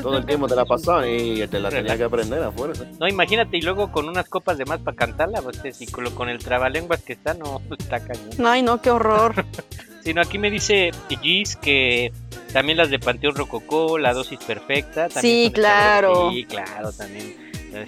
Todo 0.00 0.18
el 0.18 0.24
tiempo 0.26 0.46
te 0.46 0.54
la 0.56 0.64
pasaba 0.64 1.06
y 1.08 1.46
te 1.48 1.58
la 1.58 1.68
tenía 1.68 1.96
que 1.96 2.04
aprender 2.04 2.42
a 2.42 2.50
fuerza. 2.52 2.84
No, 2.98 3.08
imagínate, 3.08 3.56
y 3.56 3.62
luego 3.62 3.90
con 3.90 4.08
unas 4.08 4.28
copas 4.28 4.56
de 4.56 4.64
más 4.64 4.80
para 4.80 4.96
cantarla, 4.96 5.42
pues, 5.42 5.60
con, 5.90 6.04
lo- 6.04 6.14
con 6.14 6.28
el 6.28 6.38
trabalenguas 6.38 7.02
que 7.02 7.12
está, 7.14 7.34
no, 7.34 7.60
está 7.78 8.00
cañón. 8.00 8.30
Ay, 8.44 8.62
no, 8.62 8.80
qué 8.80 8.90
horror. 8.90 9.44
Sino 10.04 10.20
aquí 10.20 10.38
me 10.38 10.50
dice 10.50 10.90
Gis 11.20 11.56
que 11.56 12.12
también 12.52 12.78
las 12.78 12.90
de 12.90 12.98
Panteón 12.98 13.34
Rococó, 13.36 13.98
la 13.98 14.12
dosis 14.12 14.38
perfecta. 14.40 15.08
También 15.08 15.46
Sí, 15.46 15.50
claro. 15.52 16.30
Sí, 16.32 16.44
claro, 16.44 16.92
también. 16.92 17.36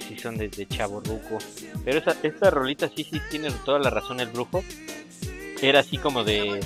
Sí, 0.01 0.19
son 0.19 0.37
de, 0.37 0.49
de 0.49 0.67
Chavo 0.67 1.01
Ruco. 1.01 1.39
Pero 1.85 1.99
esa, 1.99 2.17
esta 2.23 2.51
rolita 2.51 2.89
sí, 2.95 3.05
sí, 3.05 3.21
tiene 3.31 3.51
toda 3.65 3.79
la 3.79 3.91
razón 3.91 4.21
el 4.21 4.29
brujo. 4.29 4.65
Era 5.63 5.81
así 5.81 5.99
como 5.99 6.25
de. 6.25 6.61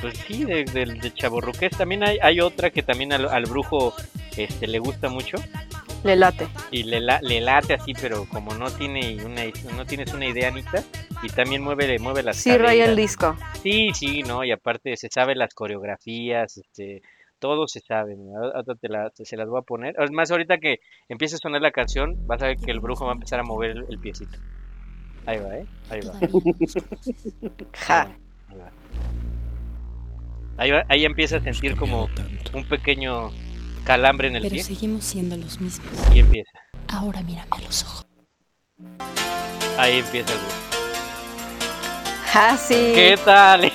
Pues 0.00 0.14
sí, 0.26 0.44
de, 0.44 0.64
de, 0.64 0.86
de. 0.86 1.70
También 1.76 2.02
hay, 2.04 2.18
hay 2.22 2.40
otra 2.40 2.70
que 2.70 2.82
también 2.82 3.12
al, 3.12 3.28
al 3.28 3.44
brujo 3.44 3.94
este, 4.36 4.66
le 4.66 4.78
gusta 4.78 5.08
mucho. 5.08 5.36
Le 6.04 6.16
late. 6.16 6.48
Y 6.70 6.84
le, 6.84 7.00
la- 7.00 7.20
le 7.20 7.40
late 7.40 7.74
así, 7.74 7.92
pero 7.92 8.24
como 8.26 8.54
no 8.54 8.70
tiene 8.70 9.22
una 9.24 9.42
no 9.76 9.84
tienes 9.84 10.12
una 10.14 10.26
idea, 10.26 10.48
Anita. 10.48 10.82
Y 11.22 11.28
también 11.28 11.62
mueve, 11.62 11.98
mueve 11.98 12.22
las 12.22 12.38
Sí, 12.38 12.56
raya 12.56 12.86
el 12.86 12.96
disco. 12.96 13.36
Sí, 13.62 13.90
sí, 13.92 14.22
no, 14.22 14.42
y 14.42 14.50
aparte 14.52 14.96
se 14.96 15.08
sabe 15.10 15.34
las 15.34 15.52
coreografías, 15.52 16.56
este, 16.56 17.02
todo 17.40 17.66
se 17.66 17.80
sabe, 17.80 18.14
¿no? 18.16 18.38
Ahorita 18.54 18.74
te 18.76 18.88
la- 18.88 19.10
se 19.14 19.36
las 19.36 19.48
voy 19.48 19.58
a 19.58 19.62
poner. 19.62 19.94
Es 19.98 20.12
más, 20.12 20.30
ahorita 20.30 20.58
que 20.58 20.78
empiece 21.08 21.34
a 21.34 21.38
sonar 21.38 21.60
la 21.62 21.72
canción, 21.72 22.14
vas 22.26 22.40
a 22.42 22.46
ver 22.46 22.56
que 22.58 22.70
el 22.70 22.78
brujo 22.80 23.04
va 23.06 23.10
a 23.12 23.14
empezar 23.14 23.40
a 23.40 23.42
mover 23.42 23.70
el, 23.72 23.84
el 23.88 23.98
piecito. 23.98 24.38
Ahí 25.26 25.38
va, 25.38 25.56
¿eh? 25.56 25.66
Ahí 25.90 26.00
va. 26.06 26.14
Ja. 27.74 28.02
Ahí 28.48 28.56
va. 28.58 28.70
Ahí, 30.56 30.70
va, 30.70 30.84
ahí 30.88 31.04
empieza 31.04 31.38
a 31.38 31.40
sentir 31.40 31.74
como 31.76 32.08
un 32.54 32.64
pequeño 32.68 33.30
calambre 33.84 34.28
en 34.28 34.36
el 34.36 34.42
Pero 34.42 34.54
pie 34.56 34.62
seguimos 34.62 35.04
siendo 35.04 35.36
los 35.36 35.60
mismos. 35.60 35.90
y 36.14 36.20
empieza. 36.20 36.50
Ahora 36.88 37.22
mírame 37.22 37.48
a 37.50 37.60
los 37.62 37.82
ojos. 37.84 38.06
Ahí 39.78 39.98
empieza 40.00 40.32
el 40.34 40.38
brujo. 40.38 40.56
Ja, 42.32 42.56
sí. 42.56 42.92
¿Qué 42.94 43.18
tal? 43.24 43.72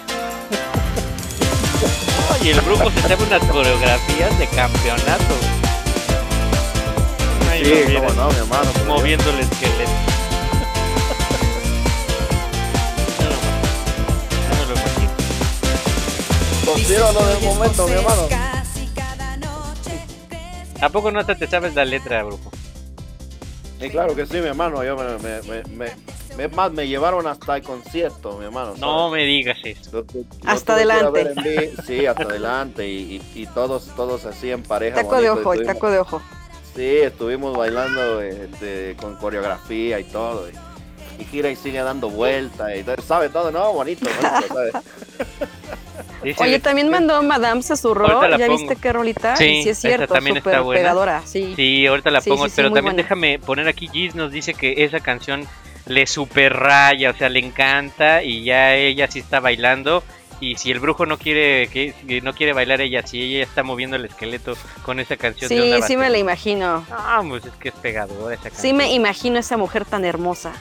Y 2.45 2.49
el 2.49 2.61
brujo 2.61 2.91
se 2.91 3.01
sabe 3.01 3.23
unas 3.23 3.43
coreografías 3.45 4.37
de 4.37 4.45
campeonato. 4.49 5.33
Ahí 7.49 7.65
Sí, 7.65 7.95
cómo 7.95 8.09
no, 8.11 8.29
mi 8.29 8.35
hermano. 8.37 8.71
moviendo 8.85 9.27
el 9.31 9.39
esqueleto. 9.39 9.91
No- 16.65 17.13
no 17.13 17.25
del 17.27 17.41
momento, 17.43 17.87
mi 17.87 17.93
hermano. 17.93 18.27
¿A 20.81 20.89
poco 20.89 21.09
no 21.11 21.19
hasta 21.19 21.35
te 21.35 21.47
sabes 21.47 21.73
la 21.73 21.83
letra, 21.85 22.23
brujo? 22.23 22.51
Sí, 23.79 23.89
claro 23.89 24.15
que 24.15 24.25
sí, 24.25 24.33
mi 24.33 24.47
hermano. 24.47 24.83
Yo 24.83 24.95
me, 24.95 25.17
me, 25.17 25.41
me, 25.43 25.63
me- 25.75 26.14
me- 26.37 26.47
más, 26.49 26.71
me 26.71 26.87
llevaron 26.87 27.25
hasta 27.27 27.55
el 27.57 27.63
concierto, 27.63 28.37
mi 28.37 28.45
hermano. 28.45 28.73
No 28.79 29.09
me 29.09 29.23
digas 29.23 29.57
eso. 29.63 29.89
Lo 29.91 30.03
tu- 30.03 30.25
lo 30.43 30.49
Hasta 30.49 30.73
adelante. 30.73 31.73
Sí, 31.85 32.05
hasta 32.05 32.23
adelante. 32.23 32.87
Y, 32.87 33.21
y, 33.35 33.41
y 33.41 33.45
todos, 33.47 33.87
todos 33.95 34.25
así 34.25 34.51
en 34.51 34.63
pareja. 34.63 34.95
Taco 34.97 35.21
de 35.21 35.29
ojo, 35.29 35.53
el 35.53 35.65
taco 35.65 35.89
de 35.91 35.99
ojo. 35.99 36.21
Sí, 36.75 36.97
estuvimos 36.97 37.55
bailando 37.57 38.21
este, 38.21 38.95
con 38.99 39.15
coreografía 39.15 39.99
y 39.99 40.03
todo. 40.05 40.47
Y, 40.49 41.21
y 41.21 41.25
gira 41.25 41.49
y 41.49 41.55
sigue 41.55 41.79
dando 41.81 42.09
vueltas. 42.09 42.75
Y 42.77 42.83
todo, 42.83 42.95
sabe 43.01 43.29
todo, 43.29 43.51
¿no? 43.51 43.71
Bonito, 43.73 44.05
bonito, 44.05 44.79
Oye, 46.39 46.59
también 46.59 46.89
mandó 46.89 47.21
Madame 47.21 47.61
Susurró. 47.61 48.27
¿Ya 48.37 48.47
pongo. 48.47 48.57
viste 48.57 48.75
qué 48.77 48.91
rolita? 48.91 49.35
Sí, 49.35 49.45
y 49.59 49.63
sí 49.63 49.69
es 49.69 49.77
cierto, 49.77 50.13
también 50.13 50.37
está 50.37 50.61
buena. 50.61 50.79
pegadora. 50.79 51.21
Sí. 51.25 51.53
Sí, 51.55 51.85
ahorita 51.85 52.09
la 52.09 52.21
Sí, 52.21 52.29
pongo, 52.31 52.45
sí, 52.45 52.49
sí, 52.49 52.55
pero 52.55 52.69
también 52.69 52.85
buena. 52.95 53.03
déjame 53.03 53.37
poner 53.39 53.67
aquí, 53.67 53.87
Giz 53.87 54.15
nos 54.15 54.31
dice 54.31 54.53
que 54.55 54.83
esa 54.83 54.99
canción 55.01 55.45
le 55.85 56.07
super 56.07 56.53
raya, 56.53 57.11
o 57.11 57.13
sea, 57.15 57.29
le 57.29 57.39
encanta 57.39 58.23
y 58.23 58.43
ya 58.43 58.75
ella 58.75 59.09
sí 59.09 59.19
está 59.19 59.39
bailando 59.39 60.03
y 60.39 60.55
si 60.55 60.71
el 60.71 60.79
brujo 60.79 61.05
no 61.05 61.17
quiere 61.17 61.67
que 61.67 61.93
no 62.21 62.33
quiere 62.33 62.53
bailar 62.53 62.81
ella, 62.81 63.05
si 63.05 63.21
ella 63.21 63.43
está 63.43 63.63
moviendo 63.63 63.95
el 63.95 64.05
esqueleto 64.05 64.55
con 64.83 64.99
esa 64.99 65.15
canción 65.17 65.49
de 65.49 65.55
Sí, 65.55 65.73
Onda 65.73 65.87
sí 65.87 65.97
me 65.97 66.09
la 66.09 66.17
imagino. 66.17 66.85
Ah, 66.91 67.23
pues 67.27 67.45
es 67.45 67.53
que 67.53 67.69
es 67.69 67.75
pegadora 67.75 68.33
esa 68.33 68.43
canción. 68.43 68.61
Sí 68.61 68.73
me 68.73 68.93
imagino 68.93 69.39
esa 69.39 69.57
mujer 69.57 69.85
tan 69.85 70.05
hermosa. 70.05 70.53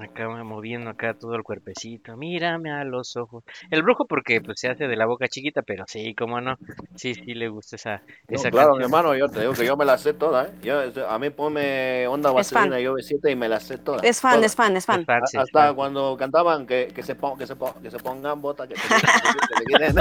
Acá 0.00 0.26
moviendo 0.44 0.88
acá 0.88 1.12
todo 1.12 1.34
el 1.34 1.42
cuerpecito, 1.42 2.16
mírame 2.16 2.70
a 2.72 2.84
los 2.84 3.16
ojos. 3.16 3.44
El 3.70 3.82
brujo 3.82 4.06
porque 4.06 4.40
pues 4.40 4.58
se 4.58 4.68
hace 4.70 4.88
de 4.88 4.96
la 4.96 5.04
boca 5.04 5.28
chiquita, 5.28 5.60
pero 5.60 5.84
sí, 5.86 6.14
cómo 6.14 6.40
no. 6.40 6.56
Sí, 6.96 7.14
sí 7.14 7.34
le 7.34 7.48
gusta 7.48 7.76
esa 7.76 8.02
No, 8.28 8.36
esa 8.36 8.50
claro, 8.50 8.76
mi 8.76 8.82
hermano, 8.84 9.14
yo 9.14 9.28
te 9.28 9.40
digo 9.40 9.52
que 9.52 9.66
yo 9.66 9.76
me 9.76 9.84
la 9.84 9.98
sé 9.98 10.14
toda, 10.14 10.46
¿eh? 10.46 10.50
Yo, 10.62 11.06
a 11.08 11.18
mí 11.18 11.28
ponme 11.28 12.06
onda 12.08 12.30
vaselina, 12.30 12.80
yo 12.80 12.94
besita 12.94 13.30
y 13.30 13.36
me 13.36 13.46
la 13.48 13.60
sé 13.60 13.76
toda. 13.76 13.98
Es 14.02 14.20
fan, 14.22 14.36
toda. 14.36 14.46
es 14.46 14.56
fan, 14.56 14.76
es 14.76 14.86
fan. 14.86 15.00
Es 15.00 15.06
fan, 15.06 15.26
sí, 15.26 15.36
es 15.36 15.42
Hasta 15.42 15.66
fan. 15.66 15.74
cuando 15.74 16.16
cantaban 16.16 16.66
que, 16.66 16.88
que, 16.94 17.02
se, 17.02 17.14
pon- 17.14 17.36
que, 17.36 17.46
se, 17.46 17.56
pon- 17.56 17.74
que 17.82 17.90
se 17.90 17.98
pongan 17.98 18.40
botas, 18.40 18.68
que 18.68 18.76
se, 18.76 18.88
que 18.88 19.56
se 19.58 19.64
quiten. 19.66 19.96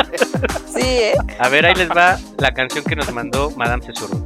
Sí, 0.67 0.81
¿eh? 0.81 1.13
A 1.39 1.49
ver, 1.49 1.65
ahí 1.65 1.75
les 1.75 1.89
va 1.89 2.17
la 2.37 2.53
canción 2.53 2.85
que 2.85 2.95
nos 2.95 3.11
mandó 3.11 3.51
Madame 3.51 3.83
Cesurro. 3.83 4.23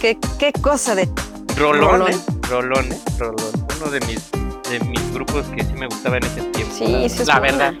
¿Qué, 0.00 0.18
qué 0.38 0.52
cosa 0.60 0.94
de... 0.94 1.08
Rolón, 1.56 2.02
Rolón. 2.50 2.84
¿eh? 2.92 3.65
Uno 3.80 3.90
de 3.90 4.00
mis, 4.00 4.30
de 4.70 4.80
mis 4.80 5.12
grupos 5.12 5.44
que 5.54 5.62
sí 5.64 5.72
me 5.74 5.86
gustaba 5.86 6.16
en 6.16 6.24
ese 6.24 6.40
tiempo. 6.42 6.74
Sí, 6.76 6.86
sí 7.08 7.22
es 7.22 7.26
La 7.28 7.38
buena. 7.38 7.70
verdad. 7.72 7.74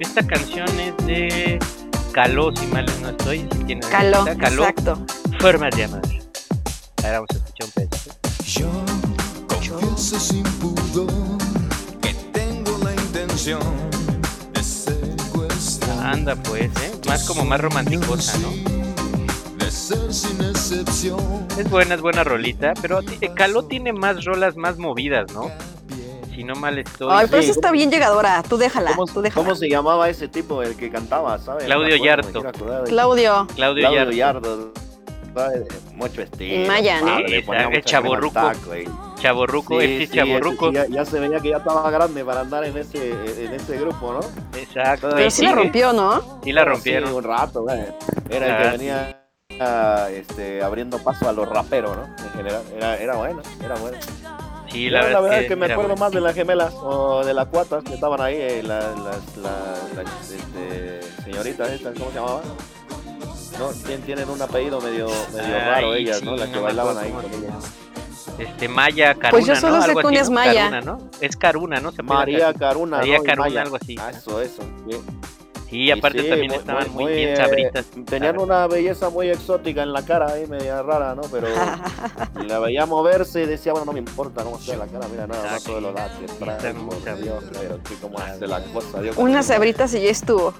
Esta 0.00 0.26
canción 0.26 0.68
es 0.80 1.06
de 1.06 1.58
Caló, 2.12 2.54
si 2.54 2.66
mal 2.66 2.86
no 3.02 3.08
estoy. 3.10 3.48
si 3.52 3.64
tiene- 3.64 3.80
Caló, 3.88 4.24
Caló, 4.38 4.62
exacto. 4.66 4.98
Formas 5.40 5.74
de 5.76 5.84
amar. 5.84 6.02
Ahora 7.02 7.20
vamos 7.20 7.30
a 7.30 7.34
escuchar 7.34 7.66
un 7.66 7.72
pedacito. 7.72 8.14
Yo 8.44 8.68
confieso 9.48 10.20
sin 10.20 10.42
pudor 10.42 11.08
que 12.00 12.14
tengo 12.32 12.78
la 12.84 12.92
intención 12.94 13.60
de 14.52 14.62
secuestrar. 14.62 16.06
Anda 16.14 16.36
pues, 16.36 16.66
¿eh? 16.82 16.92
Más 17.08 17.24
como 17.24 17.44
más 17.44 17.60
romanticosa, 17.60 18.38
¿no? 18.38 18.50
De 19.58 19.70
ser 19.70 20.12
sin. 20.12 20.53
Es 21.58 21.70
buena, 21.70 21.94
es 21.94 22.00
buena 22.00 22.24
rolita, 22.24 22.72
pero 22.80 23.02
ti- 23.02 23.18
eh, 23.20 23.30
Caló 23.34 23.64
tiene 23.64 23.92
más 23.92 24.24
rolas 24.24 24.56
más 24.56 24.78
movidas, 24.78 25.30
¿no? 25.32 25.50
Si 26.34 26.42
no 26.42 26.54
mal 26.56 26.78
estoy. 26.78 27.08
Ay, 27.12 27.26
pero 27.30 27.42
Sí, 27.42 27.50
esa 27.50 27.58
está 27.60 27.70
bien 27.70 27.90
llegadora. 27.90 28.42
Tú 28.48 28.56
déjala, 28.56 28.90
¿Cómo, 28.90 29.06
tú 29.06 29.20
déjala. 29.22 29.44
cómo 29.44 29.54
se 29.54 29.68
llamaba 29.68 30.08
ese 30.08 30.26
tipo, 30.26 30.62
el 30.62 30.74
que 30.76 30.90
cantaba, 30.90 31.38
sabes? 31.38 31.64
Claudio 31.64 31.96
Yarto. 31.96 32.42
Claudio. 32.86 33.46
Claudio, 33.54 33.88
Claudio 33.88 34.10
Yarto. 34.10 34.72
Mucho 35.94 36.22
estilo. 36.22 36.54
¿eh? 36.54 36.64
crema 37.44 38.16
al 38.16 38.54
taco, 38.54 38.76
y- 38.76 38.88
Chaborruco, 39.20 39.80
Sí, 39.80 39.86
este 39.86 40.06
sí, 40.06 40.12
Chaborruco. 40.18 40.70
ese 40.70 40.86
sí, 40.86 40.92
ya, 40.92 40.96
ya 40.98 41.04
se 41.04 41.20
veía 41.20 41.40
que 41.40 41.48
ya 41.50 41.56
estaba 41.58 41.90
grande 41.90 42.24
para 42.24 42.40
andar 42.40 42.64
en 42.64 42.76
ese, 42.76 43.10
en 43.44 43.52
ese 43.54 43.78
grupo, 43.78 44.12
¿no? 44.14 44.58
Exacto. 44.58 45.10
Pero 45.14 45.26
y 45.26 45.30
sí 45.30 45.44
la 45.44 45.52
rompió, 45.52 45.92
¿no? 45.92 46.40
Sí 46.44 46.52
la 46.52 46.62
Sí, 46.62 46.68
rompieron. 46.68 47.12
un 47.14 47.22
rato, 47.24 47.62
güey. 47.62 47.80
Era 48.28 48.46
el 48.46 48.56
que 48.56 48.64
sí. 48.64 48.76
venía 48.78 49.13
ah, 49.60 50.08
este, 50.10 50.62
abriendo 50.62 50.98
paso 50.98 51.28
a 51.28 51.32
los 51.32 51.48
raperos, 51.48 51.96
¿no? 51.96 52.04
En 52.04 52.30
general. 52.32 52.62
Era, 52.76 52.96
era 52.96 53.16
bueno, 53.16 53.42
era 53.62 53.74
bueno. 53.76 53.98
Sí, 54.70 54.90
la, 54.90 55.02
la 55.08 55.20
verdad, 55.20 55.42
es 55.42 55.48
que 55.48 55.54
me 55.56 55.66
era 55.66 55.74
acuerdo 55.74 55.90
bueno. 55.92 56.04
más 56.04 56.12
de 56.12 56.20
las 56.20 56.34
gemelas 56.34 56.74
o 56.74 57.24
de 57.24 57.32
las 57.32 57.46
cuatas 57.46 57.84
que 57.84 57.94
estaban 57.94 58.20
ahí, 58.20 58.34
eh, 58.36 58.62
la- 58.64 58.80
las 58.96 59.36
la, 59.36 59.74
las, 60.02 60.30
este, 60.30 61.00
señoritas 61.24 61.70
estas, 61.70 61.96
¿cómo 61.96 62.10
se 62.10 62.16
llamaban? 62.16 62.42
No, 63.58 63.70
tien- 63.70 64.02
tienen 64.04 64.28
un 64.28 64.42
apellido 64.42 64.80
medio, 64.80 65.06
medio 65.32 65.54
Ay, 65.56 65.60
raro 65.62 65.94
ellas, 65.94 66.18
sí, 66.18 66.24
¿no? 66.24 66.34
Las 66.36 66.48
no 66.48 66.52
que 66.54 66.58
me 66.58 66.64
bailaban 66.64 66.98
ahí 66.98 67.10
con 67.12 67.24
ellas. 67.26 67.54
Este, 68.36 68.66
Maya 68.68 69.14
Caruna, 69.14 69.30
Pues 69.30 69.46
yo 69.46 69.54
solo 69.54 69.76
¿no? 69.76 69.82
sé 69.82 69.88
Algo 69.90 70.00
que 70.00 70.06
así, 70.08 70.16
es 70.16 70.28
¿no? 70.28 70.34
Maya. 70.34 70.52
Caruna, 70.70 70.80
¿no? 70.80 71.10
Es 71.20 71.36
Caruna, 71.36 71.80
¿no? 71.80 71.92
Se 71.92 72.02
María 72.02 72.38
Car- 72.46 72.58
Caruna, 72.58 72.96
María 72.96 73.18
¿no? 73.18 73.22
Y 73.22 73.26
Caruna, 73.26 73.46
Maya. 73.48 73.62
algo 73.62 73.76
así. 73.76 73.96
Ah, 74.00 74.10
eso, 74.10 74.40
eso. 74.40 74.62
sí. 74.90 74.96
Sí, 75.68 75.90
aparte 75.90 76.22
sí, 76.22 76.28
también 76.28 76.50
muy- 76.50 76.58
estaban 76.58 76.92
muy, 76.92 77.04
muy, 77.04 77.14
bien 77.14 77.28
eh, 77.30 77.36
sabritas. 77.36 77.86
Tenían 78.06 78.38
una 78.38 78.66
belleza 78.66 79.10
muy 79.10 79.28
exótica 79.28 79.82
en 79.82 79.92
la 79.92 80.04
cara 80.04 80.26
ahí, 80.32 80.46
media 80.46 80.82
rara, 80.82 81.14
¿no? 81.14 81.22
Pero 81.30 81.48
la 82.46 82.58
veía 82.60 82.86
moverse 82.86 83.42
y 83.42 83.46
decía, 83.46 83.72
bueno, 83.72 83.86
no 83.86 83.92
me 83.92 83.98
importa 83.98 84.44
cómo 84.44 84.58
sea 84.58 84.76
la 84.76 84.86
cara, 84.86 85.08
mira, 85.08 85.26
nada 85.26 85.42
más 85.42 85.52
Exacto. 85.52 85.70
todo 85.72 85.80
lo 85.80 85.92
da 85.92 86.08
que 86.18 86.26
trae, 86.26 86.56
Está 86.56 86.72
muy 86.74 86.94
por 86.94 87.02
sabroso. 87.04 87.22
Dios, 87.22 87.44
pero 87.52 87.78
cómo 88.00 88.18
hace 88.18 88.46
la 88.46 88.62
cosa, 88.64 89.00
Dios. 89.00 89.16
Unas 89.16 89.46
sabritas 89.46 89.94
y 89.94 90.02
ya 90.02 90.10
estuvo. 90.10 90.54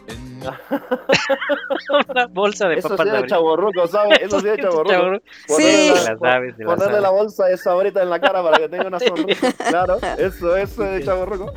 Una 2.10 2.26
bolsa 2.26 2.68
de 2.68 2.74
Eso 2.78 2.88
papas 2.90 3.06
sí 3.08 3.12
de 3.22 3.26
chaborruco, 3.26 3.86
¿sabes? 3.86 4.18
Eso 4.22 4.40
sí 4.40 4.46
de 4.46 4.58
chaborruco. 4.58 5.22
Sí. 5.48 5.90
Las 5.94 6.18
sabes, 6.18 6.54
Ponerle 6.64 7.00
la 7.00 7.10
bolsa 7.10 7.46
de 7.46 7.56
sabrita 7.56 8.02
en 8.02 8.10
la 8.10 8.20
cara 8.20 8.42
para 8.42 8.58
que 8.58 8.68
tenga 8.68 8.86
una 8.88 9.00
sonrisa. 9.00 9.52
Claro, 9.52 9.98
eso, 10.18 10.56
eso 10.56 10.84
es 10.84 10.98
de 10.98 11.04
chaborruco. 11.04 11.52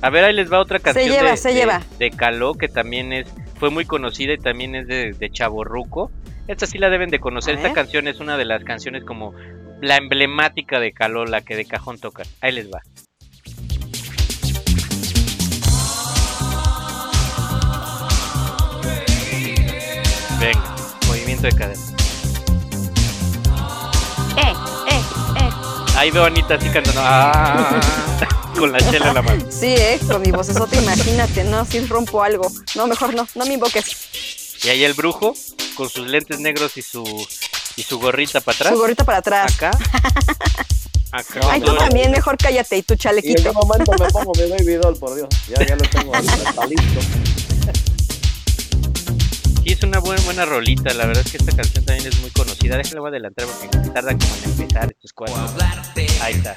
A 0.00 0.10
ver, 0.10 0.24
ahí 0.24 0.32
les 0.32 0.52
va 0.52 0.60
otra 0.60 0.78
canción 0.78 1.08
lleva, 1.10 1.30
de, 1.32 1.36
se 1.36 1.48
de- 1.48 1.54
lleva. 1.54 1.82
de 1.98 2.10
Caló, 2.10 2.54
que 2.54 2.68
también 2.68 3.12
es 3.12 3.26
fue 3.58 3.70
muy 3.70 3.84
conocida 3.84 4.32
y 4.34 4.38
también 4.38 4.74
es 4.76 4.86
de, 4.86 5.12
de 5.12 5.30
Chaborruco. 5.30 6.12
Esta 6.46 6.66
sí 6.66 6.78
la 6.78 6.88
deben 6.90 7.10
de 7.10 7.18
conocer. 7.18 7.56
Esta 7.56 7.72
canción 7.72 8.06
es 8.08 8.20
una 8.20 8.36
de 8.36 8.44
las 8.44 8.62
canciones 8.64 9.02
como 9.04 9.34
la 9.80 9.96
emblemática 9.96 10.78
de 10.80 10.92
Calola 10.92 11.40
que 11.40 11.56
de 11.56 11.64
cajón 11.64 11.98
tocan. 11.98 12.26
Ahí 12.40 12.52
les 12.52 12.70
va. 12.72 12.80
Venga, 20.40 20.76
movimiento 21.08 21.46
de 21.46 21.52
cadera. 21.52 21.80
Eh, 24.36 24.54
eh, 24.90 25.02
eh. 25.36 25.50
Ahí 25.96 26.10
veo 26.10 26.24
a 26.24 26.26
Anita 26.28 26.54
así 26.54 26.68
cantando. 26.70 27.00
"Ah", 27.02 27.80
con 28.58 28.72
la 28.72 28.78
chela 28.78 29.08
en 29.08 29.14
la 29.14 29.22
mano. 29.22 29.44
Sí, 29.50 29.66
eh, 29.66 29.98
con 30.06 30.20
mi 30.22 30.30
vocesota, 30.30 30.76
imagínate, 30.76 31.44
no, 31.44 31.64
si 31.64 31.80
rompo 31.86 32.22
algo. 32.22 32.50
No, 32.74 32.86
mejor 32.86 33.14
no, 33.14 33.26
no 33.34 33.46
me 33.46 33.54
invoques. 33.54 34.64
Y 34.64 34.68
ahí 34.68 34.84
el 34.84 34.94
brujo 34.94 35.34
con 35.76 35.88
sus 35.88 36.06
lentes 36.08 36.40
negros 36.40 36.76
y 36.76 36.82
su 36.82 37.04
y 37.76 37.82
su 37.84 37.98
gorrita 38.00 38.40
para 38.40 38.56
atrás. 38.56 38.72
Su 38.72 38.78
gorrita 38.78 39.04
para 39.04 39.18
atrás. 39.18 39.54
Acá. 39.54 39.70
Acá. 41.12 41.40
Ay, 41.48 41.60
tú 41.60 41.74
también, 41.76 42.10
mejor 42.10 42.36
cállate 42.36 42.76
y 42.76 42.82
tu 42.82 42.94
Y 42.94 42.96
en 42.96 42.98
qué 42.98 43.02
chalequito. 43.02 43.52
momento 43.54 43.92
me 43.98 44.10
pongo 44.10 44.32
mi 44.34 44.50
baby 44.50 44.74
doll, 44.74 44.96
por 44.98 45.14
Dios. 45.14 45.28
Ya, 45.48 45.64
ya 45.64 45.76
lo 45.76 45.82
tengo 45.88 46.14
ahí, 46.14 46.26
está 46.26 46.66
listo. 46.66 47.00
Sí, 49.64 49.72
es 49.72 49.82
una 49.82 50.00
buena, 50.00 50.22
buena 50.22 50.44
rolita. 50.44 50.92
La 50.94 51.06
verdad 51.06 51.22
es 51.24 51.30
que 51.30 51.38
esta 51.38 51.54
canción 51.54 51.84
también 51.84 52.08
es 52.08 52.20
muy 52.20 52.30
conocida. 52.30 52.76
Déjala 52.76 53.00
voy 53.00 53.08
a 53.08 53.10
adelantar 53.10 53.46
porque 53.46 53.90
tarda 53.90 54.10
como 54.18 54.34
en 54.34 54.50
empezar 54.50 54.90
estos 54.90 55.12
cuadros. 55.12 55.50
Ahí 56.20 56.34
está. 56.34 56.54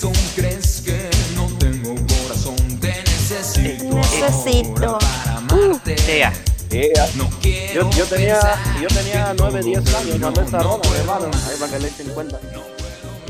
¿Acaso 0.00 0.12
crees 0.34 0.80
que 0.80 1.10
no 1.36 1.46
tengo 1.58 1.94
corazón? 1.94 2.56
Te 2.80 2.88
necesito. 3.02 3.84
Necesito. 3.96 4.86
ahora 4.86 4.98
para 4.98 5.36
amarte. 5.36 5.98
Sea. 5.98 6.32
Yeah. 6.70 7.06
No 7.16 7.28
quiero 7.42 7.90
Yo, 7.90 7.98
yo 7.98 8.06
tenía, 8.06 8.40
yo 8.80 8.88
tenía 8.88 9.32
que 9.32 9.34
9, 9.36 9.36
todo 9.36 9.60
10 9.62 9.78
años 9.78 9.84
terminó. 10.06 10.20
cuando 10.32 10.40
esta 10.42 10.58
No 10.62 10.78
rola, 10.78 10.98
hermano. 10.98 11.30
Ahí 11.50 11.56
para 11.58 11.72
que 11.72 11.78
le 11.80 11.88
echen 11.88 12.08
cuenta. 12.14 12.40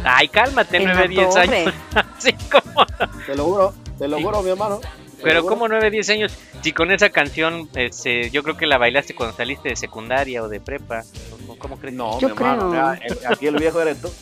Ay, 0.05 0.29
cálmate, 0.29 0.77
En 0.77 0.85
la 0.85 0.95
9, 0.95 1.09
10 1.09 1.31
torre. 1.31 1.43
años. 1.63 1.75
Así 2.19 2.33
como. 2.35 2.87
Te 3.27 3.35
lo 3.35 3.45
juro, 3.47 3.75
te 3.99 4.07
lo 4.07 4.17
Sí. 4.19 4.23
juro, 4.23 4.43
mi 4.43 4.51
hermano. 4.51 4.81
Pero 5.23 5.45
como 5.45 5.69
9, 5.69 5.91
10 5.91 6.11
años, 6.11 6.33
si 6.63 6.73
con 6.73 6.91
esa 6.91 7.11
canción, 7.11 7.69
este, 7.75 8.31
yo 8.31 8.43
creo 8.43 8.57
que 8.57 8.67
la 8.67 8.79
bailaste 8.79 9.15
cuando 9.15 9.37
saliste 9.37 9.69
de 9.71 9.77
secundaria 9.77 10.43
o 10.43 10.49
de 10.49 10.61
prepa. 10.61 11.03
¿o 11.49 11.57
¿Cómo 11.57 11.79
crees? 11.79 11.95
No, 11.95 12.19
Yo 12.21 12.29
mi 12.31 12.35
creo. 12.35 12.73
ya, 12.73 12.95
el- 13.03 13.19
aquí 13.27 13.47
el 13.47 13.57
viejo 13.57 13.81
eres 13.81 14.01
tú. 14.01 14.11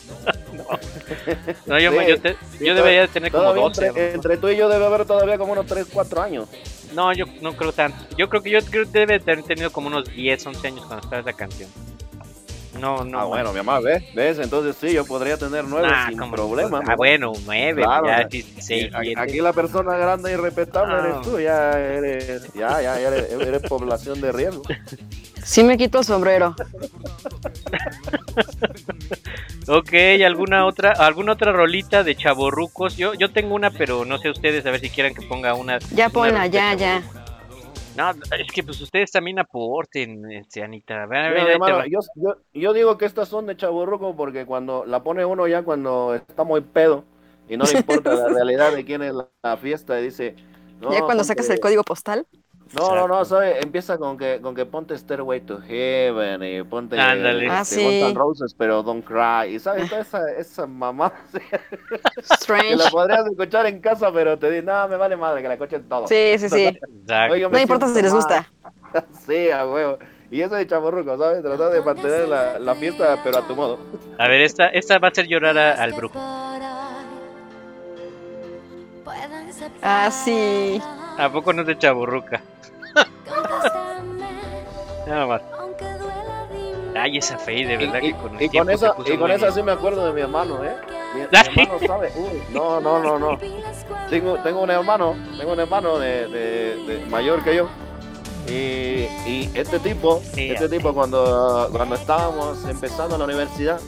No, 1.65 1.79
yo, 1.79 1.91
Sí, 1.91 1.97
yo, 2.07 2.19
te- 2.21 2.35
sí, 2.57 2.65
yo 2.65 2.75
debería 2.75 3.01
de 3.01 3.07
tener 3.07 3.31
como 3.31 3.43
Todavía 3.43 3.63
12. 3.63 3.87
entre, 3.87 4.13
entre 4.13 4.37
tú 4.37 4.49
y 4.49 4.57
yo 4.57 4.67
debe 4.69 4.85
haber 4.85 5.05
todavía 5.05 5.37
como 5.37 5.53
unos 5.53 5.65
3, 5.65 5.87
4 5.91 6.21
años. 6.21 6.47
No, 6.93 7.13
yo 7.13 7.25
no 7.41 7.53
creo 7.53 7.71
tanto. 7.71 7.97
Yo 8.17 8.29
creo 8.29 8.41
que 8.41 8.49
yo 8.49 8.59
creo 8.61 8.85
que 8.85 8.99
debe 8.99 9.19
de 9.19 9.31
haber 9.31 9.43
tenido 9.45 9.71
como 9.71 9.87
unos 9.87 10.05
10, 10.13 10.45
11 10.45 10.67
años 10.67 10.85
cuando 10.85 11.03
estaba 11.03 11.21
esa 11.21 11.33
canción. 11.33 11.69
No, 12.79 13.03
no. 13.03 13.19
ah, 13.19 13.25
bueno, 13.25 13.51
mi 13.51 13.57
mamá, 13.57 13.79
¿ves? 13.79 14.03
¿Ves? 14.15 14.39
Entonces 14.39 14.75
sí, 14.79 14.93
yo 14.93 15.05
podría 15.05 15.37
tener 15.37 15.65
9 15.65 15.87
Ah, 15.91 16.07
sin 16.09 16.17
problema. 16.31 16.81
Ah, 16.87 16.95
bueno, 16.95 17.33
9, 17.45 17.81
Claro, 17.81 18.05
ya, 18.07 18.13
o 18.13 18.17
sea, 18.17 18.27
16, 18.27 18.83
Eh, 18.85 18.91
aquí- 18.93 19.05
7. 19.07 19.21
Aquí 19.21 19.41
la 19.41 19.53
persona 19.53 19.97
grande 19.97 20.31
y 20.31 20.35
respetable 20.35 20.95
Ah. 20.95 20.99
eres 21.05 21.21
tú, 21.21 21.39
ya 21.39 21.71
eres, 21.79 22.53
ya, 22.53 22.81
ya, 22.81 22.99
ya 22.99 23.07
eres, 23.09 23.31
eres 23.31 23.61
población 23.63 24.21
de 24.21 24.31
riesgo. 24.31 24.63
Sí 25.43 25.63
me 25.63 25.77
quito 25.77 25.99
el 25.99 26.05
sombrero. 26.05 26.55
Ok, 29.67 29.93
¿alguna 30.25 30.65
otra, 30.65 30.91
alguna 30.93 31.33
otra 31.33 31.51
rolita 31.51 32.03
de 32.03 32.15
chaborrucos? 32.15 32.97
Yo, 32.97 33.13
yo 33.13 33.31
tengo 33.31 33.53
una, 33.55 33.69
pero 33.71 34.03
no 34.03 34.17
sé 34.17 34.29
ustedes, 34.29 34.65
a 34.65 34.71
ver 34.71 34.79
si 34.79 34.89
quieren 34.89 35.13
que 35.13 35.21
ponga 35.27 35.53
una. 35.53 35.79
Ya 35.93 36.05
una 36.05 36.09
ponla, 36.09 36.47
ya, 36.47 36.73
ya. 36.73 37.01
No, 37.95 38.11
es 38.11 38.51
que 38.53 38.63
pues 38.63 38.79
ustedes 38.81 39.11
también 39.11 39.39
aporten, 39.39 40.31
este, 40.31 40.63
Anita. 40.63 41.03
Hermano, 41.03 41.85
yo, 41.85 41.99
yo, 42.15 42.35
yo 42.53 42.73
digo 42.73 42.97
que 42.97 43.05
estas 43.05 43.27
son 43.27 43.45
de 43.45 43.57
chaburruco 43.57 44.15
porque 44.15 44.45
cuando 44.45 44.85
la 44.85 45.03
pone 45.03 45.25
uno 45.25 45.47
ya 45.47 45.63
cuando 45.63 46.15
está 46.15 46.43
muy 46.43 46.61
pedo 46.61 47.03
y 47.47 47.57
no 47.57 47.65
le 47.65 47.79
importa 47.79 48.13
la 48.13 48.27
realidad 48.33 48.73
de 48.73 48.85
quién 48.85 49.01
es 49.01 49.13
la, 49.13 49.27
la 49.43 49.57
fiesta 49.57 49.99
y 49.99 50.03
dice... 50.03 50.35
No, 50.79 50.93
ya 50.93 51.01
cuando 51.01 51.23
sacas 51.25 51.49
el 51.49 51.59
código 51.59 51.83
postal. 51.83 52.25
No, 52.73 52.93
no, 52.95 53.07
no, 53.07 53.25
¿sabes? 53.25 53.63
Empieza 53.63 53.97
con 53.97 54.15
que, 54.15 54.39
con 54.41 54.53
que 54.53 54.63
ponte 54.65 54.95
Stairway 54.95 55.41
to 55.41 55.59
Heaven 55.59 56.43
y 56.43 56.61
ponte 56.63 56.99
Ándale. 56.99 57.49
Ah, 57.49 57.61
este, 57.61 57.75
sí. 57.75 58.13
Roses, 58.13 58.53
pero 58.55 58.83
Don't 58.83 59.03
Cry. 59.03 59.55
Y 59.55 59.59
sabes, 59.59 59.89
toda 59.89 60.01
esa, 60.01 60.31
esa 60.33 60.67
mamá 60.67 61.11
que 61.31 61.41
Strange. 62.35 62.75
la 62.75 62.89
podrías 62.91 63.25
escuchar 63.25 63.65
en 63.65 63.81
casa, 63.81 64.11
pero 64.13 64.37
te 64.37 64.51
dice, 64.51 64.61
no, 64.63 64.87
me 64.87 64.97
vale 64.97 65.17
madre, 65.17 65.41
que 65.41 65.47
la 65.47 65.55
escuchen 65.55 65.89
todo. 65.89 66.07
Sí, 66.07 66.35
sí, 66.37 66.47
sí. 66.47 66.65
Exacto. 66.65 67.33
Oye, 67.33 67.41
yo 67.41 67.49
No 67.49 67.59
importa 67.59 67.87
si 67.87 68.01
les 68.01 68.13
gusta. 68.13 68.47
Sí, 69.25 69.49
a 69.51 69.67
huevo. 69.67 69.97
Y 70.31 70.41
eso 70.41 70.53
de 70.55 70.65
chaborruco, 70.67 71.17
¿sabes? 71.17 71.41
Tratar 71.43 71.71
de 71.71 71.81
mantener 71.81 72.27
la, 72.27 72.59
la 72.59 72.75
fiesta, 72.75 73.19
pero 73.23 73.37
a 73.39 73.47
tu 73.47 73.55
modo. 73.55 73.79
A 74.19 74.27
ver, 74.27 74.41
esta, 74.41 74.67
esta 74.67 74.97
va 74.99 75.07
a 75.07 75.11
hacer 75.11 75.27
llorar 75.27 75.57
a- 75.57 75.73
al 75.81 75.93
brujo. 75.93 76.19
Ah, 79.81 80.09
sí. 80.11 80.81
¿A 81.17 81.29
poco 81.31 81.51
no 81.53 81.61
es 81.61 81.67
de 81.67 81.77
chaburruca? 81.77 82.41
Nada 85.07 85.25
más. 85.25 85.41
Ay, 86.95 87.17
esa 87.17 87.37
fe, 87.37 87.65
de 87.65 87.77
verdad 87.77 87.99
Y, 88.01 88.11
que 88.13 88.17
con 88.19 88.35
el 88.35 88.41
y 88.43 88.49
con 88.49 88.69
esa, 88.69 88.93
y 89.05 89.17
con 89.17 89.31
esa 89.31 89.51
sí 89.51 89.63
me 89.63 89.71
acuerdo 89.71 90.05
de 90.05 90.11
mi 90.13 90.21
hermano, 90.21 90.63
¿eh? 90.63 90.75
Mi, 91.15 91.21
mi 91.21 91.27
hermano 91.63 91.79
sabe. 91.87 92.11
Uy, 92.15 92.41
no, 92.53 92.79
no, 92.81 92.99
no, 92.99 93.17
no. 93.19 93.37
Tengo, 94.09 94.35
tengo 94.39 94.61
un 94.61 94.69
hermano, 94.71 95.15
tengo 95.37 95.53
un 95.53 95.59
hermano 95.59 95.97
de, 95.97 96.27
de- 96.27 96.75
de 96.85 97.05
mayor 97.05 97.43
que 97.43 97.55
yo. 97.55 97.69
Y, 98.47 99.07
y 99.29 99.51
este 99.53 99.79
tipo, 99.79 100.21
este 100.35 100.67
tipo 100.69 100.93
cuando, 100.93 101.69
cuando 101.71 101.95
estábamos 101.95 102.65
empezando 102.67 103.17
la 103.17 103.25
universidad, 103.25 103.79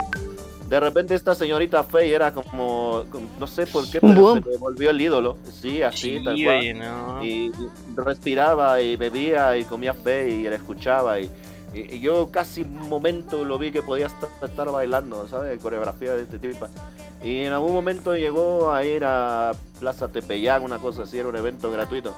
de 0.72 0.80
repente 0.80 1.14
esta 1.14 1.34
señorita 1.34 1.82
Faye 1.84 2.14
era 2.14 2.32
como, 2.32 3.04
no 3.38 3.46
sé 3.46 3.66
por 3.66 3.86
qué, 3.90 4.00
pero 4.00 4.34
se 4.34 4.56
volvió 4.56 4.88
el 4.88 4.98
ídolo. 5.02 5.36
Sí, 5.60 5.82
así, 5.82 6.16
Sí, 6.18 6.24
tal 6.24 6.42
cual. 6.42 6.78
no. 6.78 7.22
Y, 7.22 7.52
respiraba 7.94 8.80
y 8.80 8.96
bebía 8.96 9.54
y 9.58 9.64
comía 9.64 9.92
fe 9.92 10.30
y 10.30 10.44
la 10.44 10.56
escuchaba 10.56 11.20
y, 11.20 11.30
y- 11.74 11.96
y 11.96 12.00
yo 12.00 12.30
casi 12.30 12.62
un 12.62 12.88
momento 12.88 13.44
lo 13.44 13.58
vi 13.58 13.70
que 13.70 13.82
podía 13.82 14.06
estar, 14.06 14.30
estar 14.42 14.70
bailando, 14.72 15.28
¿sabes? 15.28 15.60
Coreografía 15.60 16.14
de 16.14 16.22
este 16.22 16.38
tipo. 16.38 16.66
Y 17.22 17.42
en 17.44 17.52
algún 17.52 17.74
momento 17.74 18.16
llegó 18.16 18.72
a 18.72 18.82
ir 18.82 19.04
a 19.04 19.52
Plaza 19.78 20.08
Tepeyac, 20.08 20.62
una 20.62 20.78
cosa 20.78 21.02
así, 21.02 21.18
era 21.18 21.28
un 21.28 21.36
evento 21.36 21.70
gratuito. 21.70 22.14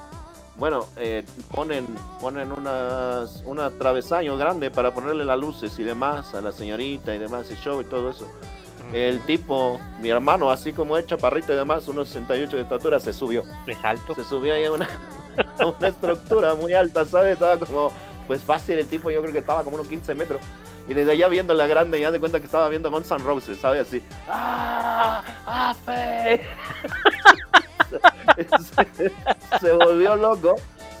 Bueno, 0.57 0.87
eh, 0.95 1.25
ponen, 1.51 1.85
ponen 2.21 2.51
unas, 2.51 3.43
una 3.45 3.69
travesaño 3.71 4.37
grande 4.37 4.71
para 4.71 4.93
ponerle 4.93 5.25
las 5.25 5.37
luces 5.37 5.77
y 5.79 5.83
demás 5.83 6.33
a 6.33 6.41
la 6.41 6.51
señorita 6.53 7.13
y 7.13 7.17
demás, 7.17 7.51
y 7.51 7.55
show 7.55 7.81
y 7.81 7.85
todo 7.85 8.09
eso. 8.09 8.27
El 8.93 9.19
tipo, 9.21 9.79
mi 9.99 10.09
hermano, 10.09 10.49
así 10.51 10.71
como 10.71 10.97
es 10.97 11.05
chaparrito 11.07 11.51
y 11.51 11.55
demás, 11.57 11.87
unos 11.87 12.07
68 12.07 12.55
de 12.55 12.61
estatura, 12.61 12.99
se 12.99 13.11
subió 13.11 13.43
Es 13.67 13.77
alto. 13.83 14.15
se 14.15 14.23
subía 14.23 14.53
ahí 14.53 14.65
a 14.65 14.71
una, 14.71 14.87
a 15.59 15.65
una 15.65 15.87
estructura 15.89 16.55
muy 16.55 16.73
alta, 16.73 17.03
¿sabes? 17.03 17.33
Estaba 17.33 17.57
como, 17.57 17.91
pues 18.27 18.41
fácil, 18.41 18.79
el 18.79 18.87
tipo 18.87 19.11
yo 19.11 19.21
creo 19.21 19.33
que 19.33 19.39
estaba 19.39 19.63
como 19.63 19.75
unos 19.75 19.87
15 19.87 20.15
metros. 20.15 20.39
Y 20.87 20.93
desde 20.93 21.13
allá 21.13 21.27
viendo 21.27 21.53
la 21.53 21.67
grande, 21.67 21.99
ya 21.99 22.11
de 22.11 22.19
cuenta 22.19 22.39
que 22.39 22.45
estaba 22.45 22.69
viendo 22.69 22.91
Guns 22.91 23.09
N' 23.11 23.23
Roses, 23.23 23.57
¿sabes? 23.59 23.87
Así, 23.87 24.01
¡ah! 24.29 25.21
¡ah, 25.45 25.75
fe! 25.85 26.41
se, 28.95 29.11
se 29.59 29.71
volvió 29.73 30.15
loco. 30.15 30.55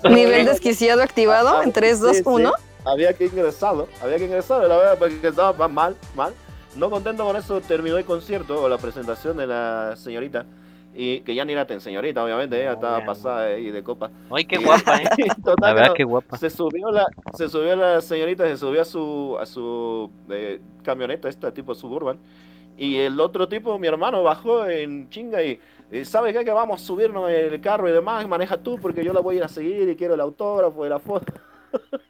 Nivel 0.09 0.45
desquiciado 0.45 1.01
activado 1.01 1.63
en 1.63 1.71
3, 1.71 1.99
2, 1.99 2.11
Sí, 2.11 2.17
sí. 2.17 2.23
1. 2.25 2.51
Había 2.85 3.13
que 3.13 3.25
ingresarlo, 3.25 3.87
había 4.01 4.17
que 4.17 4.25
ingresarlo, 4.25 4.67
la 4.67 4.77
verdad, 4.77 4.97
porque 4.99 5.27
estaba 5.27 5.67
mal, 5.67 5.95
mal. 6.15 6.33
No 6.75 6.89
contento 6.91 7.23
con 7.25 7.35
eso, 7.35 7.59
terminó 7.61 7.97
el 7.97 8.05
concierto 8.05 8.61
o 8.61 8.69
la 8.69 8.77
presentación 8.77 9.37
de 9.37 9.47
la 9.47 9.95
señorita. 9.95 10.45
Y 10.97 11.21
que 11.21 11.33
ya 11.35 11.43
ni 11.43 11.51
era 11.53 11.65
tan 11.65 11.81
señorita, 11.81 12.23
obviamente, 12.23 12.57
ella 12.57 12.67
No, 12.69 12.73
estaba 12.75 12.99
no. 12.99 13.05
pasada 13.05 13.45
ahí 13.47 13.71
de 13.71 13.83
copa. 13.83 14.11
Ay, 14.31 14.45
qué 14.45 14.57
guapa, 14.57 14.97
¿eh? 15.01 15.09
Total, 15.43 15.55
La 15.59 15.73
verdad, 15.73 15.87
que 15.93 15.97
qué 15.97 16.03
guapa. 16.05 16.37
se 16.37 16.49
subió 16.49 16.91
la 16.91 17.05
se 17.33 17.49
subió 17.49 17.75
la 17.75 17.99
señorita 18.01 18.45
se 18.45 18.55
subió 18.57 18.81
a 18.81 18.85
su 18.85 19.37
a 19.39 19.45
su 19.45 20.09
eh, 20.29 20.61
camioneta 20.83 21.27
esta 21.27 21.51
tipo 21.53 21.75
suburban 21.75 22.17
y 22.77 22.97
el 22.97 23.19
otro 23.19 23.47
tipo 23.49 23.77
mi 23.79 23.87
hermano 23.87 24.23
bajó 24.23 24.67
en 24.67 25.09
chinga 25.09 25.43
y, 25.43 25.59
y 25.91 26.03
sabe 26.05 26.33
qué 26.33 26.43
que 26.43 26.51
vamos 26.51 26.81
a 26.81 26.85
subirnos 26.85 27.29
en 27.29 27.53
el 27.53 27.61
carro 27.61 27.87
y 27.87 27.91
demás 27.91 28.27
maneja 28.27 28.57
tú 28.57 28.77
porque 28.81 29.03
yo 29.03 29.13
la 29.13 29.19
voy 29.21 29.35
a 29.35 29.37
ir 29.39 29.43
a 29.43 29.47
seguir 29.47 29.87
y 29.89 29.95
quiero 29.95 30.13
el 30.15 30.21
autógrafo 30.21 30.85
y 30.85 30.89
la 30.89 30.99
foto 30.99 31.31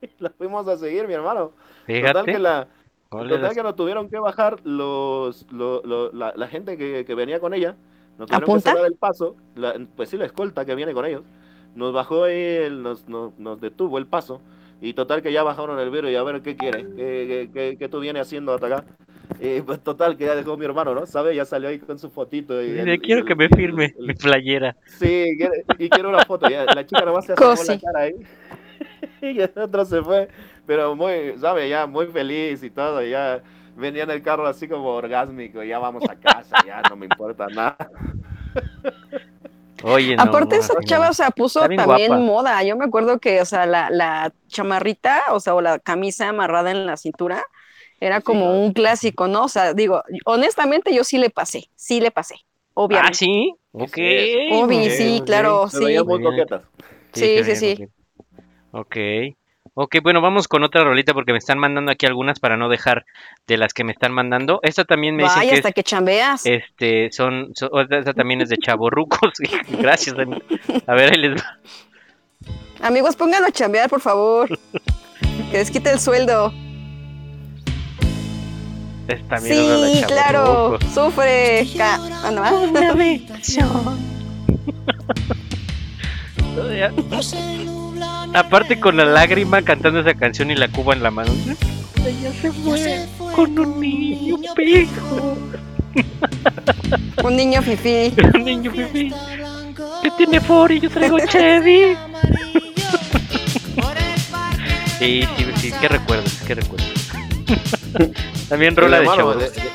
Y 0.02 0.10
la 0.20 0.30
fuimos 0.32 0.68
a 0.68 0.78
seguir 0.78 1.08
mi 1.08 1.14
hermano 1.14 1.52
total 1.86 1.86
que 1.88 1.94
Fíjate. 2.02 2.40
la 2.40 2.68
total 3.10 3.54
que 3.56 3.64
nos 3.64 3.76
tuvieron 3.76 4.10
que 4.10 4.20
bajar 4.20 4.58
los, 4.66 5.46
lo- 5.52 5.82
lo- 5.84 6.12
la, 6.12 6.34
la 6.36 6.48
gente 6.48 6.78
que, 6.78 7.06
que 7.06 7.16
venía 7.16 7.40
con 7.40 7.54
ella. 7.54 7.76
Nos 8.18 8.30
¿A 8.32 8.40
tuvieron 8.40 8.42
que 8.42 8.46
punta? 8.54 8.72
cerrar 8.72 8.86
el 8.88 8.96
paso. 8.96 9.36
la- 9.56 9.76
pues 9.96 10.10
sí, 10.10 10.18
la 10.18 10.26
escolta 10.26 10.66
que 10.66 10.76
viene 10.76 10.94
con 10.94 11.06
ellos. 11.06 11.22
Nos 11.76 11.94
bajó 11.94 12.26
el- 12.26 12.82
nos, 12.82 13.08
nos, 13.08 13.38
nos 13.40 13.62
detuvo 13.62 13.98
el 14.00 14.08
paso. 14.08 14.42
Y 14.82 14.94
total 14.94 15.22
que 15.22 15.32
ya 15.32 15.44
bajaron 15.44 15.80
el 15.80 15.90
vidrio 15.92 16.10
y 16.10 16.16
a 16.16 16.24
ver 16.24 16.42
qué 16.42 16.56
quiere, 16.58 16.84
qué, 16.96 16.96
qué, 16.96 17.50
qué- 17.54 17.76
qué 17.78 17.90
tú 17.90 18.00
vienes 18.00 18.24
haciendo 18.24 18.54
hasta 18.54 18.68
acá. 18.68 18.86
Y 19.40 19.62
pues 19.62 19.80
total 19.84 20.16
que 20.18 20.26
ya 20.26 20.36
dejó 20.36 20.56
mi 20.58 20.66
hermano, 20.66 20.94
¿no? 20.96 21.06
¿Sabes? 21.06 21.36
Ya 21.36 21.46
salió 21.46 21.70
ahí 21.70 21.80
con 21.80 22.00
su 22.00 22.10
fotito. 22.10 22.62
Y 22.64 22.78
el- 22.80 23.02
quiero 23.02 23.22
el- 23.22 23.28
que 23.28 23.36
me 23.36 23.50
firme 23.50 23.94
el- 23.98 24.08
mi 24.08 24.14
playera. 24.14 24.76
Sí, 25.00 25.38
y 25.78 25.90
quiero 25.90 26.10
una 26.10 26.24
foto. 26.26 26.50
Ya, 26.50 26.66
la 26.66 26.86
chica 26.86 27.04
nomás 27.06 27.26
se 27.26 27.34
asomó 27.34 27.50
Cosi. 27.52 27.68
la 27.74 27.80
cara 27.80 28.00
ahí. 28.02 28.16
y 29.22 29.40
el 29.42 29.52
otro 29.58 29.86
se 29.86 30.02
fue, 30.02 30.28
pero 30.66 30.96
muy, 30.96 31.36
¿sabe? 31.40 31.68
Ya 31.70 31.86
muy 31.88 32.08
feliz 32.08 32.64
y 32.64 32.70
todo, 32.70 33.02
ya 33.04 33.42
venía 33.76 34.04
en 34.04 34.12
el 34.12 34.22
carro 34.22 34.48
así 34.48 34.68
como 34.68 34.90
orgásmico, 34.90 35.62
ya 35.64 35.80
vamos 35.80 36.04
a 36.10 36.16
casa, 36.16 36.56
ya 36.66 36.82
no 36.90 36.96
me 36.96 37.06
importa 37.06 37.48
nada. 37.48 37.78
Oye, 39.84 40.16
no, 40.16 40.24
Aparte, 40.24 40.56
esa 40.58 40.74
chava 40.86 41.14
se 41.14 41.24
puso 41.32 41.60
Está 41.60 41.68
bien 41.68 41.82
también 41.86 42.08
guapa. 42.08 42.24
moda. 42.24 42.64
Yo 42.64 42.76
me 42.76 42.86
acuerdo 42.86 43.20
que, 43.20 43.42
o 43.42 43.46
sea, 43.46 43.66
la, 43.66 43.90
la 43.92 44.34
chamarrita, 44.48 45.22
o 45.32 45.40
sea, 45.40 45.54
o 45.54 45.62
la 45.62 45.78
camisa 45.80 46.30
amarrada 46.30 46.72
en 46.72 46.86
la 46.88 46.98
cintura, 46.98 47.44
era 48.00 48.22
como 48.22 48.62
un 48.64 48.74
clásico, 48.74 49.28
¿no? 49.28 49.46
O 49.46 49.50
sea, 49.50 49.74
digo, 49.74 50.04
honestamente 50.26 50.94
yo 50.94 51.04
sí 51.04 51.18
le 51.18 51.30
pasé, 51.30 51.70
sí 51.76 52.00
le 52.02 52.12
pasé, 52.12 52.36
Ah, 52.36 52.72
obviamente. 52.76 53.18
sí. 53.18 53.54
Ok. 53.72 53.98
Obvi, 54.52 54.90
sí, 54.90 55.22
claro, 55.26 55.68
Se 55.70 55.78
sí. 55.78 55.84
muy. 56.04 56.44
Sí, 57.14 57.44
sí, 57.44 57.56
sí. 57.56 57.88
Ok. 58.72 58.98
Ok, 59.78 59.98
bueno, 60.02 60.22
vamos 60.22 60.48
con 60.48 60.64
otra 60.64 60.84
rolita 60.86 61.14
porque 61.14 61.34
me 61.34 61.38
están 61.38 61.60
mandando 61.60 61.92
aquí 61.92 62.06
algunas 62.06 62.40
para 62.40 62.56
no 62.56 62.70
dejar 62.70 63.06
de 63.48 63.58
las 63.58 63.74
que 63.74 63.84
me 63.84 63.92
están 63.92 64.14
mandando. 64.14 64.60
Esta 64.64 64.86
también 64.86 65.16
me 65.18 65.24
dicen 65.24 65.40
Vaya, 65.40 65.50
que 65.52 65.56
hasta 65.58 65.70
es, 65.70 65.76
que 65.76 65.84
chambeas. 65.84 66.46
este, 66.46 67.12
son, 67.12 67.52
son- 67.56 67.70
esta 67.92 68.14
también 68.14 68.40
es 68.42 68.48
de 68.50 68.58
chavorrucos. 68.58 69.34
Gracias. 69.80 70.16
A 70.88 70.94
ver, 70.94 71.12
ahí 71.12 71.18
les 71.18 71.36
va. 71.42 71.60
Amigos, 72.82 73.16
pónganlo 73.18 73.48
a 73.48 73.52
chambear, 73.52 73.90
por 73.90 74.00
favor. 74.00 74.48
que 75.52 75.58
les 75.58 75.70
quite 75.72 75.90
el 75.92 76.00
sueldo. 76.00 76.54
Es 79.08 79.28
también 79.28 79.62
otra 79.62 79.78
de 79.82 79.96
Sí, 79.96 80.04
claro, 80.04 80.80
sufre. 80.94 81.68
Ca- 81.78 82.00
ah, 82.24 82.32
¿no? 82.32 82.44
Aparte 88.34 88.80
con 88.80 88.98
la 88.98 89.06
lágrima 89.06 89.62
cantando 89.62 90.00
esa 90.00 90.14
canción 90.14 90.52
y 90.52 90.56
la 90.56 90.68
cuba 90.68 90.94
en 90.94 91.04
la 91.04 91.12
mano. 91.12 91.32
Ella 92.06 92.32
se 92.42 92.52
fue 92.52 93.06
con 93.36 93.58
un 93.58 93.80
niño 93.80 94.38
pijo, 94.56 95.38
Un 97.24 97.36
niño 97.36 97.62
fifí. 97.62 98.14
un 98.36 98.44
niño 98.44 98.72
bebé 98.72 99.12
que 100.04 100.12
tiene 100.18 100.40
Ford 100.42 100.72
y 100.72 100.80
yo 100.82 100.90
traigo 100.90 101.18
Chevy. 101.20 101.96
Sí, 105.00 105.28
sí, 105.38 105.46
sí, 105.58 105.74
qué 105.82 105.88
recuerdos, 105.88 106.34
qué 106.48 106.56
recuerdos. 106.56 106.92
También 108.50 108.76
rola 108.76 109.00
de 109.00 109.06
chavos. 109.08 109.38
de- 109.38 109.50
de- 109.50 109.68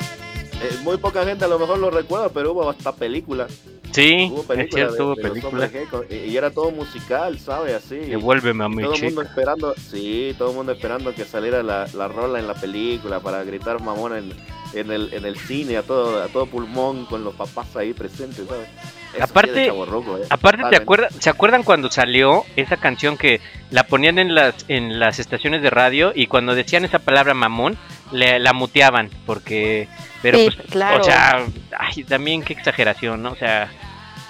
eh, 0.63 0.77
muy 0.83 0.97
poca 0.97 1.25
gente 1.25 1.45
a 1.45 1.47
lo 1.47 1.57
mejor 1.57 1.79
lo 1.79 1.89
recuerda, 1.89 2.29
pero 2.29 2.51
hubo 2.51 2.69
hasta 2.69 2.93
película. 2.93 3.47
Sí, 3.91 4.29
Hubo 4.31 4.41
es 4.41 4.47
película 4.47 4.85
cierto, 4.89 4.93
de- 4.95 5.03
hubo 5.03 5.15
de 5.15 5.21
los 5.23 5.29
película. 5.31 5.65
Hombres 5.65 5.73
G 5.73 5.89
con- 5.89 6.05
y 6.09 6.15
y 6.31 6.37
era 6.37 6.49
todo 6.51 6.71
musical, 6.71 7.37
¿sabes? 7.39 7.73
Así. 7.75 7.95
Devuélveme 7.95 8.63
a 8.63 8.69
mi 8.69 8.83
todo 8.83 8.93
el 8.93 9.01
mundo 9.01 9.21
chica. 9.21 9.29
esperando, 9.33 9.73
sí, 9.91 10.33
todo 10.37 10.51
el 10.51 10.55
mundo 10.55 10.71
esperando 10.71 11.13
que 11.13 11.25
saliera 11.25 11.61
la, 11.63 11.87
la 11.93 12.07
rola 12.07 12.39
en 12.39 12.47
la 12.47 12.53
película 12.53 13.19
para 13.19 13.43
gritar 13.43 13.81
mamón 13.81 14.15
en, 14.15 14.33
en 14.73 14.91
el, 14.91 15.13
en 15.13 15.25
el 15.25 15.35
cine 15.37 15.75
a 15.77 15.83
todo, 15.83 16.21
a 16.23 16.27
todo 16.27 16.45
pulmón 16.45 17.05
con 17.05 17.23
los 17.25 17.33
papás 17.35 17.75
ahí 17.75 17.93
presentes, 17.93 18.47
¿sabes? 18.47 18.67
Eso 19.13 19.23
Aparte- 19.25 19.65
chavorruco, 19.67 20.17
¿eh? 20.17 20.21
Aparte, 20.29 20.63
¿te 20.69 20.75
acuerdas, 20.77 21.13
¿se 21.19 21.29
acuerdan 21.29 21.63
cuando 21.63 21.91
salió 21.91 22.43
esa 22.55 22.77
canción 22.77 23.17
que 23.17 23.41
la 23.69 23.83
ponían 23.83 24.19
en 24.19 24.33
las, 24.35 24.65
en 24.69 24.99
las 24.99 25.19
estaciones 25.19 25.61
de 25.61 25.69
radio 25.69 26.13
y 26.15 26.27
cuando 26.27 26.55
decían 26.55 26.85
esa 26.85 26.99
palabra 26.99 27.33
mamón, 27.33 27.77
le, 28.11 28.39
la 28.39 28.53
muteaban? 28.53 29.09
Porque, 29.25 29.87
pero 30.21 30.37
Sí, 30.37 30.49
pues, 30.55 30.69
claro. 30.71 31.01
o 31.01 31.03
sea, 31.03 31.45
ay, 31.77 32.03
también 32.05 32.41
qué 32.43 32.53
exageración, 32.53 33.21
¿no? 33.21 33.31
O 33.31 33.35
sea, 33.35 33.69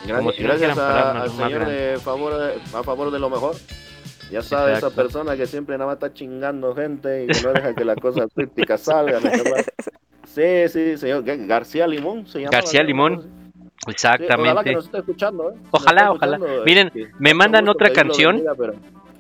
como 0.08 0.32
Gracias, 0.32 0.36
si 0.38 0.44
gracias 0.44 0.78
a- 0.80 0.88
palabras 0.88 1.24
al 1.24 1.30
señor 1.32 1.66
de 1.68 1.98
favor 1.99 2.38
de- 2.40 2.78
a 2.78 2.84
favor 2.84 3.12
de 3.12 3.20
lo 3.20 3.30
mejor. 3.30 3.56
Ya 4.32 4.41
sabe, 4.41 4.72
esa 4.72 4.88
Exacto. 4.88 4.95
persona 4.95 5.36
que 5.36 5.45
siempre 5.45 5.78
nada 5.78 5.88
más 5.88 5.95
está 5.95 6.14
chingando 6.14 6.74
gente 6.74 7.26
y 7.26 7.28
que 7.28 7.41
no 7.41 7.52
deja 7.53 7.76
que 7.76 7.84
la 7.86 7.95
cosa 7.95 8.26
crítica 8.34 8.78
salga. 8.78 9.20
¿no? 9.20 9.30
Sí, 10.26 10.70
sí, 10.70 10.98
señor. 10.98 11.24
García 11.45 11.86
Limón 11.86 12.26
se 12.28 12.40
llama. 12.40 12.52
García 12.52 12.80
¿no? 12.82 12.88
Limón, 12.88 13.40
Sí, 13.86 13.94
ojalá 13.95 14.18
que 14.18 14.24
exactamente. 14.26 14.74
nos 14.74 14.86
esté 14.86 14.98
escuchando, 14.99 15.49
¿eh? 15.52 15.53
Ojalá, 15.72 16.12
ojalá. 16.12 16.36
escuchando, 16.38 16.64
Miren, 16.66 16.88
este, 16.88 17.12
me 17.20 17.34
mandan 17.34 17.68
otra 17.70 17.91
canción. 17.91 18.44
pero- 18.58 18.74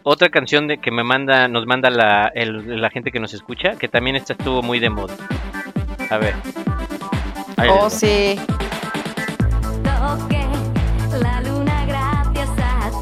Otra 0.03 0.29
canción 0.29 0.67
de 0.67 0.79
que 0.79 0.89
me 0.89 1.03
manda, 1.03 1.47
nos 1.47 1.67
manda 1.67 1.89
la, 1.91 2.31
el- 2.33 2.81
la 2.81 2.89
gente 2.89 3.11
que 3.11 3.19
nos 3.19 3.33
escucha, 3.35 3.75
que 3.77 3.87
también 3.87 4.15
esta 4.15 4.33
estuvo 4.33 4.63
muy 4.63 4.79
de 4.79 4.89
moda. 4.89 5.13
A 6.09 6.17
ver. 6.17 6.33
Ahí 7.57 7.69
Oh, 7.71 7.87
sí. 7.89 8.35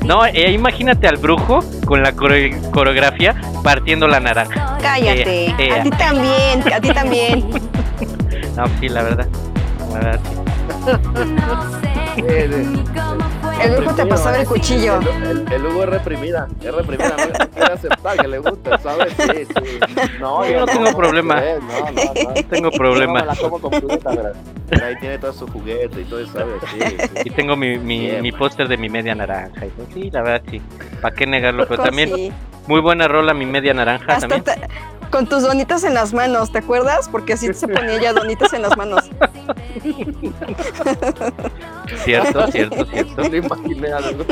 No, 0.05 0.25
eh, 0.25 0.51
imagínate 0.51 1.07
al 1.07 1.17
brujo 1.17 1.59
con 1.85 2.01
la 2.01 2.13
core- 2.13 2.59
coreografía 2.71 3.35
partiendo 3.63 4.07
la 4.07 4.19
naranja. 4.19 4.77
Cállate. 4.81 5.45
Eh, 5.47 5.55
eh, 5.59 5.71
A 5.71 5.83
ti 5.83 5.89
también, 5.91 6.73
a 6.73 6.81
ti 6.81 6.89
también. 6.93 7.49
No, 8.55 8.65
sí, 8.79 8.89
la 8.89 9.03
verdad. 9.03 9.27
La 9.93 9.99
verdad, 9.99 10.19
sí. 10.23 10.48
No 10.97 11.79
sé 11.81 12.47
ni 12.47 12.83
cómo 12.83 13.29
fue. 13.41 13.65
El 13.65 13.75
brujo 13.75 13.95
te 13.95 14.05
pasaba 14.05 14.37
el 14.39 14.47
cuchillo. 14.47 14.99
El, 14.99 15.23
el- 15.47 15.53
el 15.53 15.65
Hugo 15.65 15.83
es 15.83 15.89
reprimida, 15.89 16.47
es 16.63 16.73
reprimida, 16.73 17.15
no, 17.17 17.25
no 17.45 17.49
quiere 17.51 17.73
aceptar 17.73 18.17
que 18.17 18.27
le 18.27 18.39
gusta, 18.39 18.77
¿sabes? 18.79 19.13
Sí, 19.17 19.45
sí. 19.45 19.79
No, 20.19 20.45
Yo 20.49 20.59
no 20.61 20.65
tengo 20.65 20.95
problema. 20.97 21.43
eh, 21.43 21.59
No, 21.61 21.91
no, 21.91 22.29
no. 22.33 22.33
Tengo 22.49 22.71
problema. 22.71 23.19
No, 23.19 23.25
la 23.25 23.35
como 23.35 23.59
completa, 23.59 24.09
pero, 24.11 24.31
pero 24.69 24.85
ahí 24.85 24.95
tiene 24.99 25.17
todo 25.17 25.33
su 25.33 25.47
juguete 25.47 26.01
y 26.01 26.05
todo, 26.05 26.25
¿sabes? 26.27 26.55
Sí, 26.71 26.79
sí. 26.99 27.21
Y 27.25 27.29
tengo 27.31 27.55
mi, 27.55 27.77
mi, 27.77 27.99
Bien. 28.07 28.21
mi 28.21 28.31
póster 28.31 28.67
de 28.67 28.77
mi 28.77 28.89
media 28.89 29.13
naranja. 29.15 29.65
y 29.65 29.69
todo. 29.69 29.87
Sí, 29.93 30.09
la 30.11 30.21
verdad, 30.21 30.41
sí. 30.49 30.61
¿Para 31.01 31.15
qué 31.15 31.25
negarlo? 31.27 31.63
Pero 31.63 31.75
Poco 31.77 31.83
también, 31.87 32.15
sí. 32.15 32.31
muy 32.67 32.79
buena 32.81 33.07
rola 33.07 33.33
mi 33.33 33.45
media 33.45 33.73
naranja 33.73 34.13
Hasta 34.13 34.27
también. 34.27 34.43
Con 35.09 35.27
tus 35.27 35.43
donitas 35.43 35.83
en 35.83 35.93
las 35.93 36.13
manos, 36.13 36.51
¿te 36.51 36.59
acuerdas? 36.59 37.09
Porque 37.09 37.33
así 37.33 37.53
se 37.53 37.67
ponía 37.67 37.95
ella 37.95 38.13
donitas 38.13 38.53
en 38.53 38.61
las 38.61 38.77
manos. 38.77 39.09
Cierto, 42.03 42.47
cierto, 42.51 42.85
cierto. 42.85 43.21
Me 43.23 43.29
lo 43.29 43.37
imaginé 43.37 43.91
algo. 43.91 44.25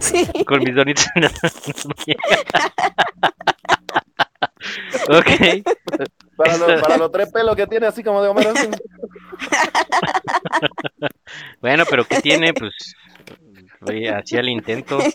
Sí. 0.00 0.26
Con 0.46 0.60
mis 0.60 0.74
donitas 0.74 1.08
en 1.16 1.22
las 1.22 1.32
Ok. 5.08 5.64
Para, 6.36 6.56
los, 6.56 6.80
para 6.80 6.96
los 6.96 7.12
tres 7.12 7.32
pelos 7.32 7.56
que 7.56 7.66
tiene 7.66 7.86
así 7.86 8.02
como 8.02 8.22
de 8.22 8.28
Homero. 8.28 8.52
Bueno, 11.60 11.84
pero 11.88 12.04
¿qué 12.04 12.20
tiene? 12.20 12.54
Pues 12.54 12.94
hacía 13.82 14.40
el 14.40 14.48
intento. 14.48 14.98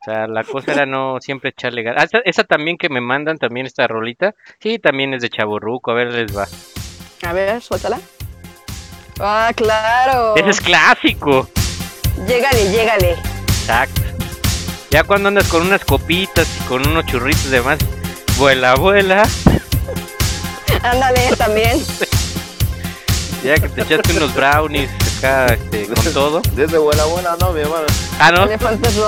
O 0.00 0.10
sea, 0.10 0.26
la 0.26 0.42
cosa 0.44 0.72
era 0.72 0.86
no 0.86 1.18
siempre 1.20 1.50
echarle 1.50 1.82
ganas. 1.82 2.02
Ah, 2.02 2.04
esa, 2.06 2.18
esa 2.24 2.44
también 2.44 2.78
que 2.78 2.88
me 2.88 3.00
mandan, 3.00 3.36
también 3.36 3.66
esta 3.66 3.86
rolita. 3.86 4.34
Sí, 4.58 4.78
también 4.78 5.12
es 5.12 5.20
de 5.20 5.28
Chaborruco. 5.28 5.90
A 5.90 5.94
ver, 5.94 6.14
les 6.14 6.34
va. 6.34 6.46
A 7.26 7.32
ver, 7.34 7.60
suéltala. 7.60 8.00
Ah, 9.20 9.50
claro. 9.54 10.34
Ese 10.36 10.48
es 10.50 10.60
clásico. 10.62 11.48
Llégale, 12.26 12.70
llégale. 12.70 13.12
Exacto. 13.48 14.00
Ya 14.90 15.04
cuando 15.04 15.28
andas 15.28 15.48
con 15.48 15.66
unas 15.66 15.84
copitas 15.84 16.48
y 16.58 16.68
con 16.68 16.86
unos 16.86 17.04
churritos 17.04 17.50
de 17.50 17.60
más, 17.60 17.78
vuela, 18.38 18.76
vuela. 18.76 19.24
Ándale, 20.82 21.36
también. 21.36 21.78
Ya 23.42 23.54
que 23.56 23.68
te 23.68 23.82
echaste 23.82 24.16
unos 24.16 24.34
brownies 24.34 24.90
acá 25.18 25.46
este, 25.54 25.86
con 25.86 26.04
todo. 26.12 26.42
Desde 26.54 26.78
buena 26.78 27.04
buena, 27.04 27.36
no, 27.40 27.52
mi 27.52 27.60
hermano. 27.60 27.86
Ah, 28.18 28.32
¿no? 28.32 28.42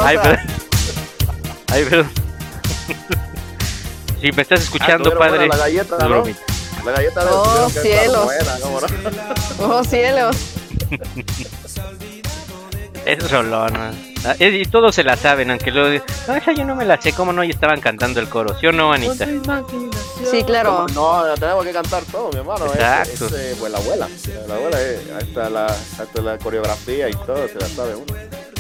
Ay, 0.05 0.16
perdón. 0.19 0.39
Ay, 1.73 1.85
perdón. 1.85 2.11
Si 4.20 4.32
me 4.32 4.43
estás 4.43 4.61
escuchando, 4.62 5.11
Ah, 5.11 5.15
tuvieron 5.15 5.19
padre. 5.19 5.48
la 5.48 5.57
galleta, 5.57 5.98
¿no? 5.98 6.09
bromita. 6.09 6.40
La 6.85 6.93
galleta 6.93 7.24
de 7.24 7.31
Oh, 7.32 7.70
cielos. 7.70 8.24
buena, 8.24 8.59
¿cómo 8.62 8.81
no? 8.81 8.86
Oh, 9.78 9.85
cielos. 9.85 10.36
Es 13.06 13.31
rolón. 13.31 13.72
¿no? 13.72 13.90
Ah, 14.24 14.35
es- 14.39 14.55
Y 14.55 14.66
todos 14.70 14.94
se 14.94 15.02
la 15.05 15.16
saben, 15.16 15.51
aunque 15.51 15.70
luego 15.70 16.05
no, 16.28 16.35
esa 16.36 16.52
yo 16.52 16.64
no 16.64 16.74
me 16.77 16.85
la 16.85 17.01
sé, 17.01 17.12
¿cómo 17.12 17.32
no? 17.32 17.43
Y 17.43 17.51
estaban 17.51 17.81
cantando 17.81 18.20
el 18.20 18.28
coro, 18.28 18.59
¿sí 18.59 18.66
o 18.66 18.72
no, 18.72 18.93
Anita? 18.93 19.27
Sí, 20.31 20.43
claro. 20.44 20.86
No, 20.94 21.27
la 21.27 21.35
tenemos 21.35 21.64
que 21.64 21.72
cantar 21.72 22.02
todo, 22.05 22.31
mi 22.31 22.39
hermano. 22.39 22.66
Es- 22.66 22.72
Exacto. 22.74 23.27
Es, 23.27 23.32
eh, 23.32 23.56
pues 23.59 23.72
la 23.72 23.78
abuela. 23.78 24.09
La 24.47 24.55
abuela, 24.55 24.77
eh, 24.81 25.14
hasta, 25.18 25.48
la, 25.51 25.66
hasta 25.66 26.22
la 26.22 26.39
coreografía 26.39 27.09
y 27.09 27.12
todo 27.12 27.48
se 27.48 27.55
la 27.59 27.66
sabe 27.68 27.94
uno. 27.94 28.14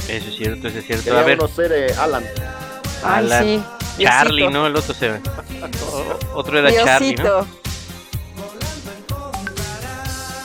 Eso 0.08 0.28
es 0.28 0.36
cierto, 0.36 0.68
eso 0.68 0.78
es 0.78 0.86
cierto. 0.86 1.04
Quería 1.04 1.20
A 1.20 1.24
ver, 1.24 1.38
ser 1.54 1.72
eh, 1.72 1.94
Alan. 1.98 2.24
Ay, 3.04 3.24
Alan. 3.26 3.44
sí. 3.44 3.62
Charlie, 4.02 4.36
Diosito. 4.42 4.58
¿no? 4.58 4.66
El 4.66 4.76
otro 4.76 4.94
se... 4.94 5.10
o- 5.10 6.18
Otro 6.34 6.58
era 6.58 6.72
Charlie, 6.84 7.14
¿no? 7.16 7.22
Diosito. 7.24 7.46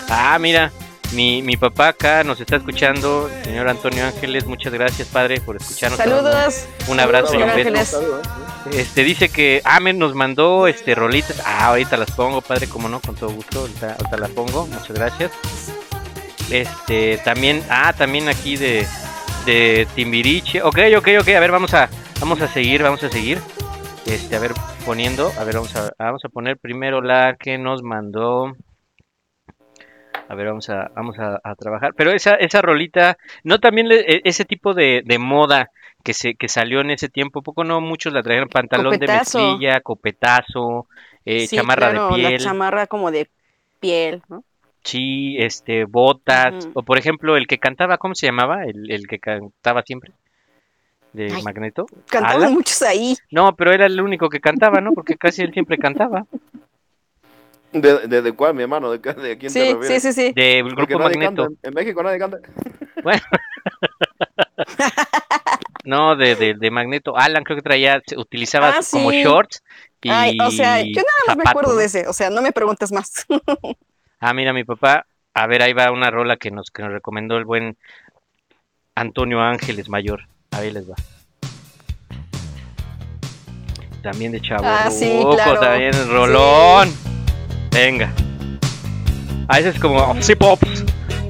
Ah, 0.10 0.38
mira, 0.40 0.72
mi, 1.14 1.42
mi 1.42 1.58
papá 1.58 1.90
acá 1.90 2.24
nos 2.24 2.40
está 2.40 2.56
escuchando, 2.56 3.30
señor 3.44 3.68
Antonio 3.68 4.06
Ángeles, 4.06 4.46
muchas 4.46 4.74
gracias, 4.74 5.08
padre, 5.08 5.42
por 5.42 5.56
escucharnos. 5.56 5.98
Saludos. 5.98 6.66
Un 6.88 7.00
abrazo 7.00 7.34
y 7.34 7.38
un 7.38 7.48
beso. 7.48 7.58
Ángeles. 7.60 7.88
Saludos. 7.90 8.28
Este 8.74 9.04
dice 9.04 9.30
que 9.30 9.62
ah, 9.64 9.80
me 9.80 9.94
nos 9.94 10.16
mandó 10.16 10.68
este 10.68 10.96
rolitas. 10.96 11.42
Ah, 11.46 11.68
ahorita 11.68 11.98
las 11.98 12.12
pongo, 12.12 12.42
padre, 12.42 12.68
como 12.68 12.90
no, 12.90 13.00
con 13.00 13.16
todo 13.16 13.30
gusto. 13.32 13.60
Ahorita, 13.62 13.92
ahorita 13.92 14.18
las 14.18 14.30
pongo. 14.32 14.68
Muchas 14.68 14.92
gracias. 14.92 15.32
Este, 16.50 17.18
también, 17.24 17.64
ah, 17.70 17.94
también 17.94 18.28
aquí 18.28 18.58
de 18.58 18.88
de 19.46 19.88
Timbiriche. 19.96 20.62
Ok, 20.64 20.80
ok, 20.98 21.08
ok. 21.22 21.28
A 21.30 21.40
ver, 21.40 21.52
vamos 21.52 21.74
a 21.74 21.90
vamos 22.20 22.42
a 22.42 22.48
seguir, 22.48 22.84
vamos 22.84 23.04
a 23.04 23.10
seguir. 23.10 23.40
Este, 24.06 24.36
a 24.36 24.40
ver, 24.40 24.52
poniendo, 24.86 25.32
a 25.40 25.44
ver, 25.44 25.56
vamos 25.56 25.76
a, 25.76 25.92
vamos 25.98 26.24
a 26.26 26.30
poner 26.30 26.58
primero 26.58 27.02
la 27.02 27.36
que 27.40 27.58
nos 27.58 27.82
mandó. 27.82 28.56
A 30.28 30.36
ver, 30.36 30.48
vamos 30.48 30.70
a, 30.70 30.90
vamos 30.96 31.20
a, 31.20 31.40
a 31.44 31.56
trabajar. 31.56 31.94
Pero 31.96 32.12
esa, 32.12 32.36
esa 32.36 32.62
rolita, 32.62 33.18
no 33.44 33.60
también 33.60 33.88
le- 33.88 34.02
e- 34.02 34.22
ese 34.24 34.44
tipo 34.46 34.74
de, 34.74 35.02
de 35.06 35.20
moda 35.20 35.70
que 36.04 36.14
se, 36.14 36.36
que 36.36 36.48
salió 36.50 36.82
en 36.82 36.92
ese 36.92 37.10
tiempo, 37.10 37.42
poco 37.44 37.64
no 37.64 37.80
muchos 37.82 38.14
la 38.14 38.24
trajeron 38.24 38.50
pantalón 38.50 38.94
Copetazo. 38.94 39.40
de 39.40 39.44
mezclilla, 39.44 39.82
copetazo, 39.82 40.88
eh, 41.26 41.48
Sí, 41.48 41.56
chamarra 41.56 41.92
claro, 41.92 42.10
de 42.18 42.24
La 42.24 42.30
piel, 42.30 42.42
chamarra 42.42 42.88
como 42.88 43.12
de 43.12 43.30
piel, 43.80 44.22
¿no? 44.30 44.44
sí, 44.84 45.36
este, 45.40 45.86
botas, 45.86 46.54
o 46.74 46.84
por 46.84 46.98
ejemplo 46.98 47.38
el 47.38 47.48
que 47.48 47.58
cantaba, 47.58 47.98
¿cómo 47.98 48.16
se 48.16 48.28
llamaba? 48.28 48.64
El, 48.66 48.92
el 48.92 49.08
que 49.08 49.20
cantaba 49.20 49.84
siempre 49.84 50.12
de 51.14 51.32
Ay, 51.34 51.44
Magneto. 51.44 51.86
Cantaban 52.10 52.54
muchos 52.54 52.82
ahí. 52.82 53.16
No, 53.32 53.56
pero 53.56 53.72
era 53.72 53.86
el 53.86 54.00
único 54.02 54.30
que 54.30 54.40
cantaba, 54.40 54.82
¿no? 54.82 54.92
Porque 54.94 55.16
casi 55.16 55.42
él 55.42 55.54
siempre 55.54 55.78
cantaba. 55.78 56.26
¿De, 57.82 58.08
de, 58.08 58.22
de 58.22 58.32
cuál, 58.32 58.54
mi 58.56 58.64
hermano? 58.64 58.90
¿De, 58.90 59.00
de 59.00 59.38
quién 59.38 59.52
te 59.52 59.60
Sí, 59.66 59.74
refieres? 59.74 60.02
sí, 60.04 60.14
sí, 60.14 60.28
sí. 60.28 60.34
Del 60.34 60.64
grupo 60.76 60.98
nadie 60.98 61.18
Magneto. 61.18 61.46
canta. 61.48 61.68
En 61.68 61.74
México 61.74 62.04
nadie 62.04 62.20
canta. 62.20 62.38
Bueno. 63.04 63.22
no, 65.84 66.16
de, 66.16 66.36
de, 66.36 66.54
de 66.54 66.72
Magneto. 66.72 67.18
Alan 67.18 67.44
creo 67.44 67.58
que 67.58 67.62
traía, 67.64 68.02
utilizaba 68.16 68.70
Ah, 68.70 68.80
como 68.92 69.12
sí. 69.12 69.22
shorts 69.24 69.62
y 70.02 70.10
Ay, 70.10 70.38
o 70.42 70.52
sea, 70.52 70.82
yo 70.82 71.02
nada 71.02 71.06
más 71.28 71.38
me 71.38 71.44
acuerdo 71.50 71.74
¿no? 71.74 71.80
de 71.80 71.86
ese, 71.86 72.08
o 72.08 72.14
sea, 72.14 72.30
no 72.30 72.42
me 72.42 72.52
preguntes 72.52 72.92
más. 72.92 73.26
Ah, 74.22 74.34
mira, 74.34 74.54
mi 74.54 74.64
papá, 74.64 75.06
a 75.34 75.46
ver, 75.46 75.62
ahí 75.62 75.74
va 75.74 75.92
una 75.92 76.10
rola 76.10 76.38
que 76.38 76.50
nos, 76.50 76.72
que 76.72 76.82
nos 76.82 76.92
recomendó 76.92 77.38
el 77.38 77.44
buen 77.46 77.78
Antonio 78.96 79.42
Ángeles 79.42 79.90
Mayor. 79.90 80.22
Ahí 80.52 80.72
les 80.72 80.90
va. 80.90 80.96
También 84.02 84.32
de 84.32 84.42
Chavo 84.42 84.64
Ah, 84.66 84.90
sí, 84.90 85.22
claro. 85.36 85.60
también 85.60 85.92
Rolón. 86.10 87.15
Venga. 87.76 88.10
Ah, 89.50 89.60
ese 89.60 89.70
es 89.70 89.80
como, 89.80 90.16
sí, 90.22 90.34
Pops. 90.36 90.86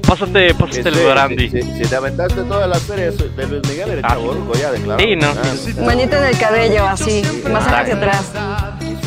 Pásate, 0.06 0.54
pásate 0.54 0.88
el 0.88 0.94
Sí, 0.94 1.00
brandy. 1.04 1.50
Si, 1.50 1.62
si- 1.62 1.72
si 1.78 1.82
te 1.90 1.96
aventaste 1.96 2.42
toda 2.42 2.68
la 2.68 2.76
serie 2.78 3.10
de 3.10 3.46
Luis 3.48 3.68
Miguel, 3.68 3.90
eres 3.90 4.04
Ah, 4.04 4.16
ya, 4.60 4.70
de 4.70 4.80
claro. 4.80 5.00
Sí, 5.02 5.16
no. 5.16 5.26
Ah, 5.26 5.82
Manita 5.84 6.18
en 6.20 6.24
el 6.32 6.38
cabello, 6.38 6.86
así, 6.86 7.22
más 7.52 7.66
hacia 7.66 7.96
atrás. 7.96 8.32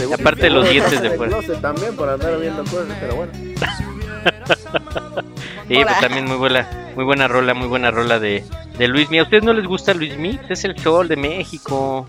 y 0.09 0.13
aparte 0.13 0.49
los 0.49 0.69
dientes 0.69 1.01
de 1.01 1.11
fuera. 1.11 1.37
también 1.61 1.95
por 1.95 2.09
andar 2.09 2.37
viendo 2.37 2.63
cosas, 2.65 2.87
pero 2.99 3.15
bueno. 3.15 3.31
Sí, 5.69 5.75
pues 5.83 5.99
también 6.01 6.25
muy 6.25 6.35
buena, 6.37 6.67
muy 6.95 7.05
buena 7.05 7.27
rola, 7.27 7.53
muy 7.53 7.67
buena 7.67 7.91
rola 7.91 8.17
de, 8.19 8.43
de 8.79 8.87
Luis 8.87 9.07
Mí. 9.11 9.19
¿A 9.19 9.23
ustedes 9.23 9.43
no 9.43 9.53
les 9.53 9.65
gusta 9.67 9.93
Luis 9.93 10.17
Mí? 10.17 10.39
Es 10.49 10.65
el 10.65 10.77
sol 10.79 11.07
de 11.07 11.15
México. 11.15 12.07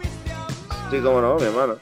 Sí, 0.90 0.96
cómo 1.02 1.20
no, 1.20 1.36
mi 1.36 1.42
hermano. 1.44 1.74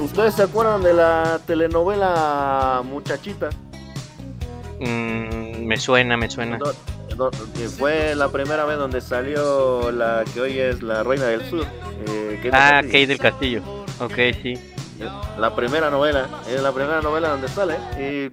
¿Ustedes 0.00 0.34
se 0.34 0.42
acuerdan 0.44 0.82
de 0.82 0.92
la 0.92 1.40
telenovela 1.46 2.82
Muchachita? 2.84 3.50
Mm, 4.80 5.64
me 5.66 5.76
suena, 5.76 6.16
me 6.16 6.30
suena. 6.30 6.58
No, 6.58 6.66
no, 7.16 7.30
que 7.30 7.68
fue 7.68 8.14
la 8.14 8.28
primera 8.28 8.64
vez 8.64 8.78
donde 8.78 9.00
salió 9.00 9.90
la 9.90 10.24
que 10.32 10.40
hoy 10.40 10.58
es 10.58 10.82
la 10.82 11.02
Reina 11.02 11.26
del 11.26 11.42
Sur. 11.42 11.66
eh, 12.06 12.38
Kate 12.42 12.50
Ah. 12.56 12.80
Kate 12.82 13.06
del 13.08 13.18
Castillo. 13.18 13.62
Ok, 14.00 14.14
sí. 14.42 14.54
La 15.38 15.54
primera 15.54 15.90
novela, 15.90 16.28
es 16.48 16.60
la 16.62 16.72
primera 16.72 17.00
novela 17.02 17.30
donde 17.30 17.48
sale. 17.48 17.76
Y 18.00 18.32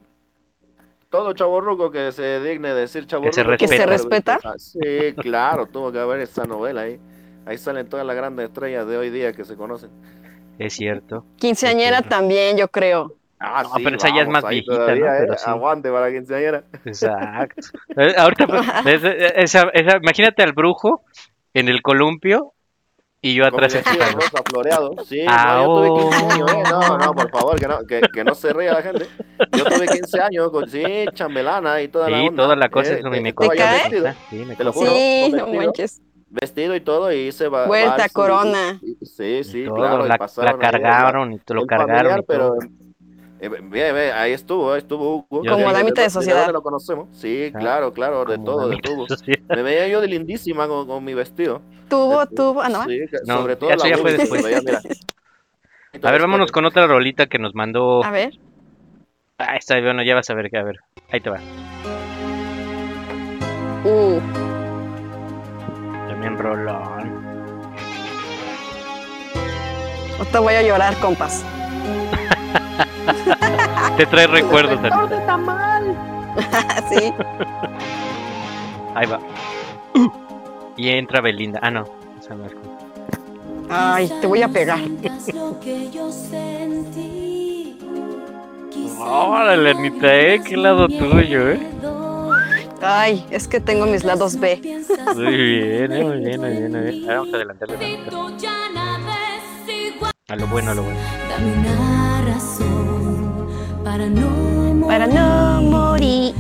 todo 1.10 1.34
chaborruco 1.34 1.90
que 1.92 2.12
se 2.12 2.40
digne 2.42 2.74
decir 2.76 3.08
chaborruco. 3.08 3.34
se 3.36 3.58
¿Que 3.58 3.68
se 3.68 3.86
respeta. 3.88 4.38
respeta? 4.38 4.60
Sí, 4.60 5.14
claro, 5.18 5.66
tuvo 5.66 5.92
que 5.92 6.00
haber 6.00 6.20
esa 6.22 6.46
novela 6.46 6.82
ahí. 6.82 7.00
Ahí 7.48 7.58
salen 7.58 7.88
todas 7.88 8.06
las 8.06 8.16
grandes 8.16 8.48
estrellas 8.48 8.88
de 8.88 8.98
hoy 8.98 9.10
día 9.10 9.34
que 9.34 9.46
se 9.46 9.56
conocen. 9.56 9.90
Es 10.58 10.74
cierto. 10.74 11.26
Quinceañera 11.38 11.98
Entiendo. 11.98 12.16
también, 12.16 12.58
yo 12.58 12.68
creo. 12.68 13.14
Ah, 13.40 13.64
No, 13.64 13.72
pero 13.84 13.98
esa 13.98 14.08
ya 14.16 14.22
es 14.22 14.28
más 14.30 14.48
viejita, 14.48 14.74
todavía, 14.74 15.06
¿no? 15.06 15.12
Pero 15.20 15.34
eh, 15.34 15.38
sí. 15.38 15.44
Aguante 15.50 15.92
para 15.92 16.12
quinceañera. 16.12 16.64
Exacto. 16.86 17.62
Eh, 17.98 18.14
Ahorita, 18.18 18.48
pues, 18.48 18.62
esa, 18.86 19.12
esa- 19.12 19.70
esa- 19.74 19.98
imagínate 19.98 20.42
al 20.44 20.54
brujo 20.54 21.04
en 21.54 21.68
el 21.68 21.82
columpio 21.82 22.54
y 23.22 23.36
yo 23.36 23.46
atrás 23.46 23.74
escuchando. 23.76 24.20
rosa 24.20 24.42
floreado. 24.50 24.92
Sí, 25.06 25.26
Ah, 25.28 25.56
no, 25.58 25.66
yo 25.66 25.74
tuve 25.74 25.90
oh. 25.90 26.10
15 26.10 26.34
años, 26.34 26.52
eh. 26.54 26.64
No, 26.70 26.98
no, 26.98 27.14
por 27.14 27.30
favor, 27.32 27.60
que 27.60 27.68
no, 27.68 27.80
que, 27.86 28.02
que 28.14 28.24
no 28.24 28.36
se 28.36 28.54
ría 28.54 28.74
la 28.74 28.82
gente. 28.82 29.08
Yo 29.52 29.66
tuve 29.66 29.86
15 29.88 30.22
años, 30.22 30.50
con, 30.52 30.70
sí, 30.70 30.84
chambelana 31.14 31.82
y 31.82 31.88
toda 31.90 32.10
la 32.10 32.18
Sí, 32.20 32.28
onda. 32.30 32.44
toda 32.44 32.56
la 32.56 32.70
cosa 32.70 32.94
eh, 32.94 32.98
es 33.00 33.04
me, 33.04 33.10
me 33.22 33.34
vestido, 33.34 34.14
Sí, 34.30 34.36
me 34.46 34.56
Te 34.56 34.64
lo 34.64 34.72
juro, 34.72 34.92
Sí, 34.92 35.32
no 35.36 35.48
manches. 35.48 36.02
Vestido 36.42 36.76
y 36.76 36.82
todo 36.82 37.12
y 37.12 37.28
hice 37.28 37.48
va- 37.48 37.66
Vuelta, 37.68 38.06
y- 38.06 38.10
corona. 38.10 38.80
y- 38.82 38.98
y- 39.02 39.06
sí, 39.06 39.44
sí, 39.44 39.62
Y 39.64 39.66
todo, 39.66 39.76
claro. 39.76 40.06
y 40.06 40.10
la, 40.10 40.18
pasaron 40.18 40.60
la 40.60 40.68
ahí, 40.68 40.72
cargaron 40.72 41.34
y 41.34 41.40
te 41.40 41.54
lo 41.54 41.66
cargaron. 41.66 41.96
familiar, 41.96 42.20
y 42.20 42.24
todo. 42.26 42.58
pero 42.60 42.70
eh, 43.40 43.50
ve, 43.50 43.92
ve, 43.92 44.12
ahí 44.14 44.32
estuvo, 44.32 44.72
ahí 44.72 44.80
estuvo 44.80 45.18
Hugo. 45.30 45.44
Yo 45.44 45.52
Como 45.54 45.68
sé. 45.70 45.74
damita 45.74 46.02
de 46.02 46.08
¿De 46.08 46.12
sociedad. 46.12 46.52
lo 46.52 46.62
conocemos? 46.62 47.08
Sí, 47.12 47.52
Ah, 47.54 47.60
claro, 47.60 47.94
claro, 47.94 48.26
de 48.26 48.38
todo, 48.38 48.70
de 48.70 48.78
sociedad. 49.08 49.40
Me 49.50 49.62
veía 49.62 49.88
yo 49.88 50.02
de 50.02 50.08
lindísima 50.08 50.68
con, 50.68 50.88
con 50.88 51.04
mi 51.04 51.14
vestido. 51.14 51.62
Tuvo, 51.90 52.26
tuvo, 52.28 52.62
ah, 52.62 52.70
no. 52.70 52.84
Sí, 52.86 53.02
No, 53.26 53.38
sobre 53.42 53.56
todo 53.56 53.70
eso 53.72 53.84
la 53.84 53.90
ya 53.90 53.98
fue 53.98 54.12
Willy, 54.12 54.18
después. 54.18 54.42
cuando 54.42 54.58
ya, 54.58 54.62
mira. 54.66 54.82
A 56.04 56.12
ver, 56.12 56.22
vámonos 56.22 56.52
con 56.52 56.66
otra 56.66 56.88
rolita 56.88 57.28
que 57.28 57.40
nos 57.40 57.56
mandó. 57.56 58.04
A 58.04 58.12
ver. 58.12 58.38
Ah, 59.38 59.56
está 59.58 59.80
bueno, 59.80 60.04
ya 60.04 60.16
vas 60.16 60.30
a 60.30 60.34
ver, 60.34 60.50
que 60.50 60.58
a 60.58 60.64
ver. 60.64 60.80
Ahí 61.12 61.20
te 61.22 61.30
va. 61.30 61.40
Uh, 63.84 64.20
También 66.26 66.44
rolón. 66.44 67.24
no 70.18 70.26
te 70.26 70.40
voy 70.40 70.56
a 70.56 70.64
llorar, 70.64 70.96
compas. 70.96 71.46
Te 73.96 74.06
trae 74.08 74.26
recuerdos. 74.26 74.80
Anita. 74.84 75.40
sí. 76.90 77.14
Ahí 78.96 79.08
va. 79.08 79.20
Y 80.76 80.90
entra 80.90 81.22
Belinda. 81.22 81.60
Ah, 81.62 81.70
no. 81.70 81.84
Esa 82.20 82.34
no 82.34 82.46
es 82.46 82.54
como- 82.54 82.76
Ay, 83.70 84.12
te 84.20 84.26
voy 84.26 84.42
a 84.42 84.48
pegar. 84.48 84.80
Órale, 89.00 89.70
Anita, 89.70 90.16
¿eh? 90.16 90.42
Qué 90.44 90.58
lado 90.58 90.88
tuyo, 90.88 91.52
¿eh? 91.52 91.60
Ay, 92.82 93.26
es 93.32 93.48
que 93.48 93.60
tengo 93.60 93.86
mis 93.86 94.04
lados 94.04 94.40
B. 94.40 94.62
Muy 95.16 95.36
bien, 95.36 95.92
eh, 95.92 96.04
muy 96.04 96.20
bien, 96.20 96.42
muy 96.42 96.50
bien, 96.52 96.72
muy 96.72 96.82
bien. 96.82 97.04
Ahora 97.04 97.20
vamos 97.20 97.34
a 97.34 97.38
adelantarle. 97.38 98.00
A 100.28 100.36
lo 100.36 100.48
bueno, 100.48 100.72
a 100.72 100.74
lo 100.74 100.84
bueno. 100.84 101.00
Dame 101.30 101.54
una 101.54 102.22
razón 102.26 103.48
para 103.84 104.08
no 104.08 104.88
Para 104.88 105.08
no 105.08 105.62
morir. 105.62 106.34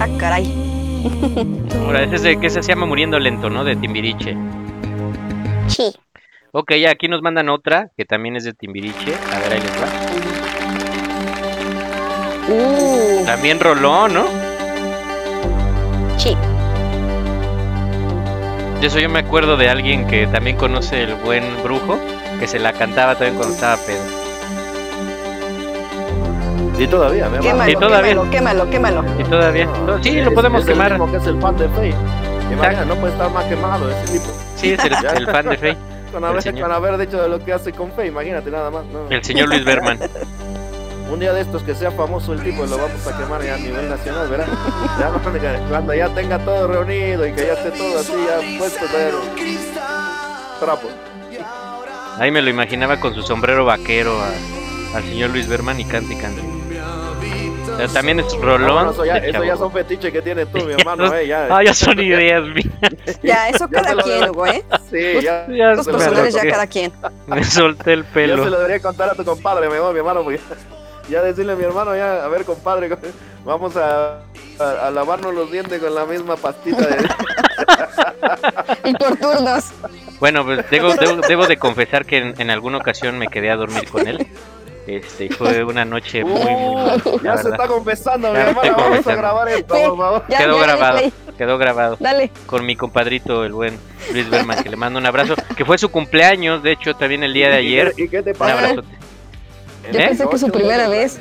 Ah, 0.00 0.08
caray. 0.18 0.46
Ahora, 1.84 2.02
ese 2.04 2.14
es 2.16 2.22
de 2.22 2.40
que 2.40 2.50
se 2.50 2.62
llama 2.62 2.86
Muriendo 2.86 3.18
Lento, 3.18 3.50
¿no? 3.50 3.64
De 3.64 3.76
Timbiriche. 3.76 4.36
Sí. 5.66 5.94
Ok, 6.52 6.72
ya 6.74 6.90
aquí 6.90 7.08
nos 7.08 7.20
mandan 7.22 7.48
otra 7.48 7.90
que 7.96 8.04
también 8.04 8.36
es 8.36 8.44
de 8.44 8.54
Timbiriche. 8.54 9.14
A 9.32 9.38
ver, 9.40 9.52
ahí 9.52 9.60
les 9.60 9.72
va. 9.72 9.88
Uh, 12.50 13.26
También 13.26 13.60
rolón, 13.60 14.14
¿no? 14.14 14.47
De 18.80 18.86
eso 18.86 18.98
yo 18.98 19.08
me 19.08 19.20
acuerdo 19.20 19.56
de 19.56 19.68
alguien 19.68 20.06
que 20.06 20.26
también 20.26 20.56
conoce 20.56 21.02
el 21.02 21.14
buen 21.16 21.44
brujo, 21.62 21.98
que 22.40 22.46
se 22.46 22.58
la 22.58 22.72
cantaba 22.72 23.14
también 23.14 23.36
cuando 23.36 23.54
estaba 23.54 23.76
pedo. 23.76 24.02
Sí, 26.76 26.86
todavía, 26.86 27.24
hermano. 27.24 27.42
Quémalo, 27.42 27.70
Sí, 27.70 27.74
todavía. 27.76 28.10
quémalo, 28.12 28.30
quémalo, 28.30 28.70
quémalo. 28.70 29.04
Y 29.18 29.24
todavía. 29.24 29.66
No, 29.66 30.02
Sí, 30.02 30.18
es- 30.18 30.24
lo 30.24 30.32
podemos 30.34 30.62
es 30.62 30.68
el 30.68 30.74
quemar. 30.74 30.90
mismo 30.92 31.10
que 31.10 31.16
es 31.16 31.26
el 31.26 31.40
fan 31.40 31.56
de 31.56 31.68
Faye. 31.70 31.94
Imagina, 32.52 32.84
no 32.84 32.94
puede 32.94 33.12
estar 33.12 33.30
más 33.30 33.44
quemado 33.46 33.90
ese 33.90 34.12
tipo. 34.18 34.26
Sí, 34.56 34.72
es 34.72 34.84
el, 34.84 34.92
el 35.16 35.26
fan 35.26 35.48
de 35.48 35.56
Faye. 35.56 35.76
Con 36.12 36.22
El 36.24 36.30
haber, 36.30 36.42
señor. 36.42 36.68
con 36.68 36.72
haber 36.76 36.96
dicho 36.98 37.20
de 37.22 37.28
lo 37.28 37.44
que 37.44 37.52
hace 37.52 37.70
con 37.72 37.90
Faye, 37.92 38.08
imagínate 38.08 38.50
nada 38.50 38.70
más. 38.70 38.82
no. 38.86 39.10
El 39.10 39.22
señor 39.22 39.48
Luis 39.48 39.62
Berman. 39.64 39.98
Un 41.10 41.20
día 41.20 41.32
de 41.32 41.40
estos 41.40 41.62
que 41.62 41.74
sea 41.74 41.90
famoso 41.90 42.32
el 42.34 42.42
tipo, 42.42 42.66
lo 42.66 42.76
vamos 42.76 43.06
a 43.06 43.16
quemar 43.18 43.42
ya 43.42 43.54
a 43.54 43.58
nivel 43.58 43.88
nacional, 43.88 44.28
¿verdad? 44.28 44.46
Ya 45.00 45.08
no, 45.08 45.18
cuando 45.70 45.94
ya 45.94 46.08
tenga 46.14 46.38
todo 46.38 46.66
reunido 46.68 47.26
y 47.26 47.32
que 47.32 47.46
ya 47.46 47.54
esté 47.54 47.70
todo 47.70 47.98
así, 47.98 48.12
ya 48.12 48.58
puesto 48.58 48.84
de 48.86 49.12
trapo. 50.60 50.88
Ahí 52.18 52.30
me 52.30 52.42
lo 52.42 52.50
imaginaba 52.50 52.98
con 53.00 53.14
su 53.14 53.22
sombrero 53.22 53.64
vaquero 53.64 54.12
a- 54.20 54.96
al 54.96 55.02
señor 55.04 55.30
Luis 55.30 55.48
Berman 55.48 55.80
y 55.80 55.84
cante 55.84 56.12
y 56.14 56.16
cante. 56.16 56.42
O 56.42 57.76
sea, 57.78 57.86
también 57.88 58.18
es 58.18 58.32
rolón. 58.40 58.86
no, 58.86 58.90
eso, 58.90 59.04
ya, 59.04 59.18
eso 59.18 59.56
son 59.56 59.70
fetiches 59.70 60.12
que 60.12 60.20
tienes 60.20 60.50
tú, 60.50 60.64
mi 60.64 60.72
hermano, 60.78 61.14
eh, 61.14 61.28
ya. 61.28 61.46
Ah, 61.48 61.62
ya 61.62 61.72
son 61.72 61.98
ideas 62.00 62.42
mías. 62.54 63.20
Ya, 63.22 63.48
eso 63.50 63.68
cada 63.68 63.90
se 63.90 64.02
quien, 64.02 64.24
¿eh? 64.48 64.64
Sí, 64.90 65.24
ya. 65.24 65.46
Ya 65.48 65.72
Los 65.74 65.84
se 65.86 65.92
me 65.92 65.98
personales 65.98 66.34
ya 66.34 66.48
cada 66.50 66.66
quien. 66.66 66.92
Me 67.28 67.44
solté 67.44 67.92
el 67.92 68.00
Ya 68.02 68.08
se 68.08 68.12
pelo. 68.14 68.36
lo 68.46 68.50
debería 68.58 68.80
contar 68.80 69.10
a 69.10 69.14
tu 69.14 69.24
compadre, 69.24 69.68
mi 69.68 69.74
hermano, 69.76 70.24
porque 70.24 70.40
ya 71.08 71.22
decirle 71.22 71.52
a 71.52 71.56
mi 71.56 71.64
hermano, 71.64 71.96
ya, 71.96 72.24
a 72.24 72.28
ver, 72.28 72.44
compadre, 72.44 72.90
vamos 73.44 73.76
a 73.76 74.20
a, 74.60 74.88
a 74.88 74.90
lavarnos 74.90 75.32
los 75.34 75.50
dientes 75.52 75.80
con 75.80 75.94
la 75.94 76.04
misma 76.04 76.36
pastita 76.36 76.84
de... 76.84 77.08
Y 78.84 78.92
por 78.94 79.16
turnos. 79.16 79.66
Bueno, 80.18 80.44
pues 80.44 80.68
debo, 80.70 80.94
debo, 80.94 81.16
debo 81.26 81.46
de 81.46 81.56
confesar 81.56 82.04
que 82.04 82.18
en, 82.18 82.34
en 82.40 82.50
alguna 82.50 82.78
ocasión 82.78 83.18
me 83.18 83.28
quedé 83.28 83.50
a 83.50 83.56
dormir 83.56 83.88
con 83.88 84.06
él. 84.08 84.26
Este, 84.86 85.28
fue 85.30 85.62
una 85.64 85.84
noche 85.84 86.24
muy, 86.24 86.40
muy 86.40 86.92
Uh, 87.04 87.20
ya 87.22 87.36
se 87.36 87.50
está 87.50 87.68
confesando, 87.68 88.32
mi 88.32 88.38
hermano. 88.38 88.60
Vamos 88.62 88.80
a 88.80 88.84
confesando. 88.88 89.20
grabar 89.22 89.48
esto, 89.50 89.74
Sí, 89.76 89.82
por 89.86 89.98
favor. 89.98 90.24
ya, 90.28 90.38
quedó 90.38 90.56
ya, 90.58 90.62
grabado, 90.66 91.00
quedó 91.36 91.58
grabado. 91.58 91.96
Dale. 92.00 92.30
Con 92.46 92.64
mi 92.66 92.74
compadrito, 92.74 93.44
el 93.44 93.52
buen 93.52 93.78
Luis 94.12 94.28
Berman, 94.30 94.62
que 94.62 94.70
le 94.70 94.76
mando 94.76 94.98
un 94.98 95.06
abrazo. 95.06 95.34
Que 95.56 95.64
fue 95.64 95.76
su 95.78 95.90
cumpleaños, 95.90 96.62
de 96.62 96.72
hecho, 96.72 96.94
también 96.94 97.22
el 97.22 97.32
día 97.34 97.48
de 97.48 97.56
ayer. 97.56 97.92
¿Y 97.96 98.08
qué 98.08 98.22
te 98.22 98.30
Un 98.32 98.36
pasa? 98.38 98.54
abrazote. 98.54 98.88
Yo 99.92 99.98
¿Eh? 100.00 100.06
pensé 100.08 100.28
que 100.28 100.38
su 100.38 100.48
primera 100.50 100.88
vez. 100.88 101.18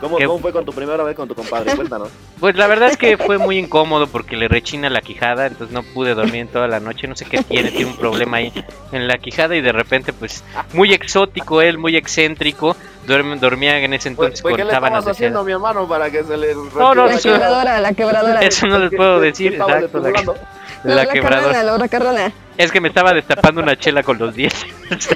¿Cómo, 0.00 0.16
¿Qué? 0.16 0.26
¿Cómo 0.26 0.40
fue 0.40 0.52
con 0.52 0.64
tu 0.64 0.72
primera 0.72 1.04
vez 1.04 1.14
con 1.14 1.28
tu 1.28 1.34
compadre? 1.36 1.70
Cuéntanos. 1.76 2.08
Pues 2.40 2.56
la 2.56 2.66
verdad 2.66 2.90
es 2.90 2.96
que 2.96 3.16
fue 3.16 3.38
muy 3.38 3.56
incómodo 3.56 4.08
porque 4.08 4.36
le 4.36 4.48
rechina 4.48 4.90
la 4.90 5.00
quijada, 5.00 5.46
entonces 5.46 5.72
no 5.72 5.84
pude 5.84 6.14
dormir 6.16 6.40
en 6.40 6.48
toda 6.48 6.66
la 6.66 6.80
noche, 6.80 7.06
no 7.06 7.14
sé 7.14 7.24
qué 7.24 7.40
tiene, 7.44 7.70
tiene 7.70 7.86
un 7.92 7.96
problema 7.96 8.38
ahí 8.38 8.52
en 8.90 9.06
la 9.06 9.16
quijada 9.18 9.54
y 9.54 9.60
de 9.60 9.70
repente 9.70 10.12
pues 10.12 10.42
muy 10.72 10.92
exótico 10.92 11.62
él, 11.62 11.78
muy 11.78 11.94
excéntrico, 11.96 12.74
duerme, 13.06 13.36
dormía 13.36 13.78
en 13.78 13.94
ese 13.94 14.10
Pues, 14.10 14.26
entonces 14.26 14.42
pues, 14.42 14.56
¿Qué 14.56 14.62
con 14.62 14.70
sábanas 14.72 15.04
de 15.04 15.10
haciendo, 15.12 15.44
mi 15.44 15.52
hermano, 15.52 15.86
para 15.86 16.10
que 16.10 16.24
se 16.24 16.36
le... 16.36 16.52
No, 16.74 16.96
no, 16.96 17.06
La 17.06 17.14
eso- 17.14 17.30
quebradora, 17.30 17.78
la 17.80 17.92
quebradora. 17.92 18.40
Eso 18.42 18.66
no 18.66 18.80
les 18.80 18.90
puedo 18.92 19.20
¿Qué- 19.20 19.26
decir, 19.26 19.54
exacto, 19.54 20.00
la? 20.00 20.10
No, 20.10 20.34
la 20.82 20.94
la 20.96 21.06
quebradora. 21.06 21.42
carrana, 21.46 21.62
la 21.62 21.74
otra 21.74 21.86
carrana. 21.86 22.32
Es 22.58 22.72
que 22.72 22.80
me 22.80 22.88
estaba 22.88 23.12
destapando 23.14 23.62
una 23.62 23.78
chela 23.78 24.02
con 24.02 24.18
los 24.18 24.34
dientes. 24.34 24.66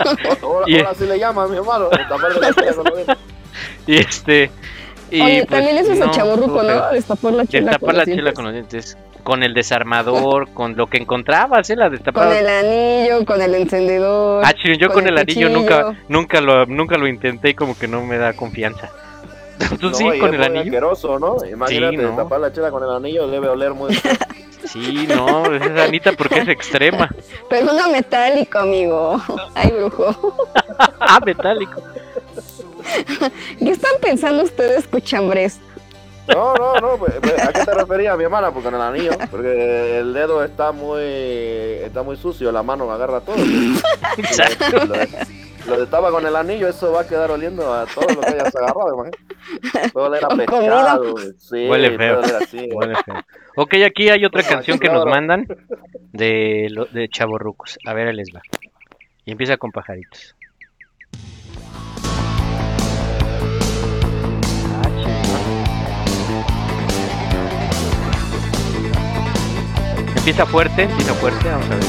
Ahora, 0.42 0.64
Y- 0.66 0.78
ahora 0.78 0.94
sí 0.94 1.06
le 1.06 1.18
llamas, 1.18 1.50
mi 1.50 1.56
hermano. 1.56 1.88
Con 2.08 2.20
dientes. 2.40 2.76
y 3.86 3.96
este 3.98 4.50
y 5.10 5.20
Oye, 5.20 5.38
pues, 5.46 5.48
también 5.50 5.76
eso 5.78 5.92
es 5.92 5.98
no, 5.98 6.04
el 6.04 6.10
chaburruco, 6.12 6.60
estuvo 6.62 6.80
¿no? 6.86 6.90
Destapar 6.92 7.32
la 7.32 7.46
chela. 7.46 7.70
Destapar 7.72 7.88
con 7.88 7.96
la 7.96 8.04
los 8.04 8.04
chela 8.04 8.14
dientes. 8.22 8.34
con 8.34 8.44
los 8.44 8.52
dientes, 8.54 8.98
con 9.24 9.42
el 9.42 9.54
desarmador, 9.54 10.48
con 10.54 10.76
lo 10.76 10.86
que 10.86 10.98
encontrabas, 10.98 11.68
eh, 11.70 11.76
la 11.76 11.86
Con 11.86 11.92
destapaba. 11.92 12.38
el 12.38 12.46
anillo, 12.48 13.24
con 13.26 13.42
el 13.42 13.54
encendedor. 13.56 14.44
Ah, 14.44 14.52
chino, 14.54 14.74
yo 14.74 14.88
con, 14.90 15.06
el 15.08 15.18
anillo 15.18 15.48
cuchillo. 15.48 15.50
nunca, 15.50 15.98
nunca 16.08 16.40
lo, 16.40 16.64
nunca 16.66 16.96
lo 16.96 17.08
intenté 17.08 17.50
y 17.50 17.54
como 17.54 17.76
que 17.76 17.88
no 17.88 18.02
me 18.06 18.18
da 18.18 18.34
confianza. 18.34 18.88
¿Tú 19.80 19.90
No, 19.90 19.94
sí 19.94 20.04
y 20.06 20.18
con 20.20 20.28
es 20.28 20.34
el 20.34 20.38
muy 20.38 20.46
anillo? 20.46 20.60
asqueroso, 20.62 21.18
¿no? 21.18 21.36
Imagínate, 21.44 21.96
Sí, 21.96 22.02
no. 22.02 22.16
tapar 22.16 22.40
la 22.40 22.52
chela 22.52 22.70
con 22.70 22.82
el 22.84 22.90
anillo 22.90 23.26
debe 23.26 23.48
oler 23.48 23.74
muy... 23.74 23.90
Sí, 24.72 25.06
no, 25.06 25.52
es 25.52 25.62
Anita 25.62 26.12
porque 26.12 26.40
es 26.40 26.48
extrema. 26.48 27.08
Pero 27.48 27.72
uno 27.72 27.90
metálico, 27.90 28.58
amigo. 28.58 29.20
Ay, 29.54 29.70
brujo. 29.70 30.36
ah, 31.00 31.20
metálico. 31.24 31.82
¿Qué 33.58 33.70
están 33.70 33.92
pensando 34.00 34.44
ustedes, 34.44 34.86
cuchambres? 34.86 35.58
No, 36.28 36.54
no, 36.54 36.74
no, 36.76 36.96
pues, 36.96 37.14
pues, 37.20 37.44
¿a 37.44 37.52
qué 37.52 37.64
te 37.64 37.74
referías, 37.74 38.16
mi 38.16 38.24
hermana? 38.24 38.52
Porque 38.52 38.64
con 38.70 38.74
el 38.74 38.80
anillo, 38.80 39.12
porque 39.30 39.98
el 39.98 40.12
dedo 40.12 40.44
está 40.44 40.70
muy 40.70 41.02
está 41.02 42.02
muy 42.02 42.16
sucio, 42.16 42.52
la 42.52 42.62
mano 42.62 42.90
agarra 42.92 43.20
todo. 43.20 43.36
Exacto. 44.16 44.84
Lo, 44.86 44.94
lo 45.66 45.80
destapa 45.80 46.10
con 46.10 46.24
el 46.24 46.36
anillo, 46.36 46.68
eso 46.68 46.92
va 46.92 47.02
a 47.02 47.06
quedar 47.06 47.30
oliendo 47.30 47.72
a 47.72 47.86
todo 47.86 48.06
lo 48.14 48.20
que 48.20 48.28
hayas 48.28 48.54
agarrado, 48.54 48.94
imagínate. 48.94 49.90
Todo 49.92 50.14
era 50.14 50.28
O 50.28 50.36
pescado, 50.36 51.14
sí, 51.38 51.68
Huele 51.68 51.96
feo. 51.96 52.20
todo 52.20 52.28
era 52.30 52.38
así. 52.38 52.68
Huele 52.72 52.94
feo. 53.04 53.14
Ok, 53.62 53.74
aquí 53.86 54.08
hay 54.08 54.24
otra 54.24 54.42
canción 54.48 54.78
que 54.78 54.88
nos 54.88 55.04
mandan 55.04 55.46
de, 56.12 56.68
lo- 56.70 56.86
de 56.86 57.10
Chavorrucos. 57.10 57.78
A 57.84 57.92
ver, 57.92 58.08
ahí 58.08 58.14
les 58.16 58.30
va. 58.34 58.40
Y 59.26 59.32
empieza 59.32 59.58
con 59.58 59.70
pajaritos. 59.70 60.34
Empieza 70.16 70.46
fuerte, 70.46 70.82
empieza 70.82 71.14
fuerte, 71.14 71.48
vamos 71.48 71.66
a 71.66 71.74
ver. 71.74 71.84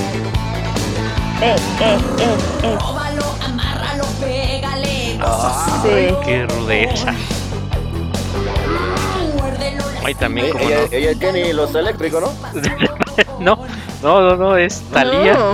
Eh, 1.44 1.56
eh, 1.82 1.98
eh, 2.20 2.38
eh. 2.64 2.78
Róbalo, 2.80 3.24
amárralo, 3.46 4.04
pégale. 4.20 5.20
Ay, 5.22 6.16
qué 6.26 6.46
rudeza. 6.48 7.14
Ay, 10.04 10.16
también 10.16 10.48
Eh, 10.48 10.50
como 10.52 10.64
ella, 10.66 10.78
no. 10.82 10.88
ella 10.92 11.20
tiene 11.20 11.54
los 11.54 11.74
eléctricos, 11.76 12.22
¿no? 12.22 12.34
no, 13.40 13.66
no, 14.02 14.22
no, 14.22 14.36
no, 14.36 14.58
es 14.58 14.82
Talía. 14.92 15.34
No. 15.34 15.52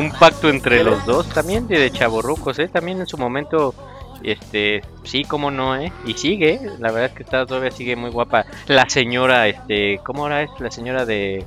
Un 0.00 0.12
pacto 0.12 0.50
entre 0.50 0.84
los 0.84 1.04
dos, 1.06 1.28
también 1.30 1.66
de, 1.66 1.78
de 1.78 1.90
chavorrucos, 1.90 2.58
¿eh? 2.58 2.68
También 2.68 3.00
en 3.00 3.06
su 3.06 3.16
momento, 3.16 3.74
este, 4.22 4.82
sí, 5.04 5.24
cómo 5.24 5.50
no, 5.50 5.74
¿eh? 5.76 5.90
Y 6.04 6.12
sigue, 6.14 6.54
¿eh? 6.54 6.60
la 6.78 6.90
verdad 6.90 7.06
es 7.10 7.12
que 7.16 7.22
está, 7.22 7.46
todavía 7.46 7.70
sigue 7.70 7.96
muy 7.96 8.10
guapa. 8.10 8.44
La 8.66 8.86
señora, 8.90 9.48
este, 9.48 9.98
¿cómo 10.04 10.24
ahora 10.24 10.42
es? 10.42 10.50
La 10.58 10.70
señora 10.70 11.06
de... 11.06 11.46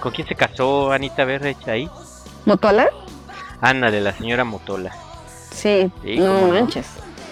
¿Con 0.00 0.10
quién 0.12 0.26
se 0.26 0.34
casó 0.34 0.90
Anita 0.90 1.24
Verde 1.24 1.56
ahí? 1.66 1.88
¿Motola? 2.46 2.88
Ándale, 3.60 4.00
la 4.00 4.12
señora 4.12 4.42
Motola. 4.44 4.90
Sí, 5.52 5.88
Sí, 6.02 6.16
no 6.18 6.34
cómo 6.34 6.46
no. 6.48 6.52
manches. 6.54 6.86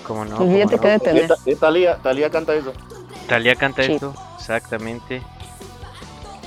¿Cómo 0.06 0.24
no? 0.24 0.36
Olvídate 0.38 0.78
¿Cómo 0.78 0.82
que 0.82 0.86
no? 0.86 0.92
de 0.92 0.98
tener. 1.00 1.22
Esta- 1.22 1.36
esta 1.44 1.66
Talía, 1.66 1.96
Talía 1.96 2.30
canta 2.30 2.54
eso. 2.54 2.72
Talía 3.28 3.56
canta 3.56 3.82
Sí. 3.82 3.94
esto, 3.94 4.14
exactamente. 4.42 5.22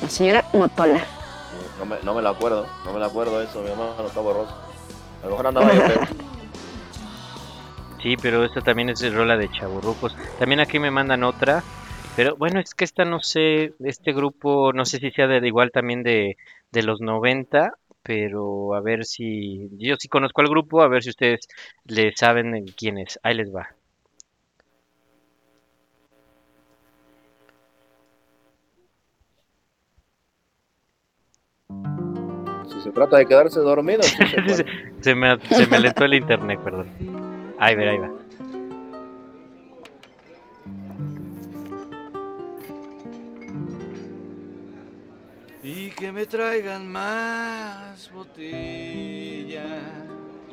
La 0.02 0.10
señora 0.10 0.46
Motola. 0.54 1.02
No 1.80 1.86
me, 1.86 1.96
no 2.04 2.14
me 2.14 2.22
la 2.22 2.32
acuerdo, 2.32 2.68
no 2.86 2.94
me 2.94 3.00
la 3.00 3.06
acuerdo 3.08 3.42
eso, 3.42 3.62
mi 3.62 3.70
hermano 3.70 4.06
está 4.06 4.20
borroso. 4.20 4.54
A 5.22 5.26
lo 5.26 5.32
mejor 5.32 5.48
andaba 5.48 5.74
yo. 5.74 5.82
Sí, 8.02 8.18
pero 8.22 8.46
esta 8.46 8.62
también 8.62 8.90
es 8.90 9.00
de 9.00 9.10
rola 9.10 9.36
de 9.36 9.50
chaburrucos. 9.50 10.16
También 10.38 10.60
aquí 10.60 10.78
me 10.78 10.92
mandan 10.92 11.24
otra. 11.24 11.64
Pero 12.16 12.36
bueno, 12.36 12.60
es 12.60 12.76
que 12.76 12.86
esta 12.86 13.04
no 13.04 13.20
sé, 13.20 13.74
este 13.84 14.14
grupo, 14.14 14.72
no 14.74 14.86
sé 14.86 15.00
si 15.00 15.10
sea 15.10 15.26
de 15.26 15.48
igual 15.48 15.72
también 15.72 16.04
de, 16.04 16.38
de 16.72 16.84
los 16.84 17.02
90, 17.02 17.74
pero 18.04 18.76
a 18.76 18.82
ver 18.82 19.06
si, 19.06 19.70
yo 19.80 19.96
sí 19.98 20.08
conozco 20.08 20.42
al 20.42 20.50
grupo, 20.50 20.84
a 20.84 20.88
ver 20.88 21.02
si 21.02 21.10
ustedes 21.10 21.48
le 21.86 22.16
saben 22.16 22.56
en 22.56 22.68
quién 22.68 23.00
es. 23.00 23.20
Ahí 23.24 23.34
les 23.34 23.52
va. 23.52 23.75
Se 32.86 32.92
trata 32.92 33.18
de 33.18 33.26
quedarse 33.26 33.60
dormido, 33.62 34.04
sí 34.04 34.16
se 35.02 35.16
me, 35.16 35.40
se 35.40 35.66
me 35.66 35.78
alentó 35.78 36.06
el 36.06 36.14
internet, 36.14 36.60
perdón. 36.64 36.88
Ahí 37.58 37.76
ver, 37.76 37.88
ahí 37.88 37.98
va. 37.98 38.12
Y 45.64 45.90
que 45.90 46.12
me 46.12 46.28
traigan 46.28 46.88
más 46.88 48.12
botellas. 48.14 49.66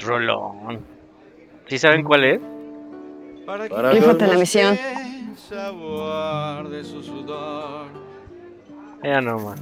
Rolón. 0.01 0.81
¿Sí 1.67 1.77
saben 1.77 2.03
cuál 2.03 2.25
es? 2.25 2.41
Para 3.45 3.69
que 3.69 3.75
Para 3.75 3.93
Rífate 3.93 4.27
la 4.27 4.39
misión. 4.39 4.73
esté 4.73 5.37
sabor 5.55 6.71
de 6.71 6.83
su 6.83 7.03
sudor. 7.03 7.89
Ya 9.05 9.21
no 9.21 9.39
más. 9.39 9.61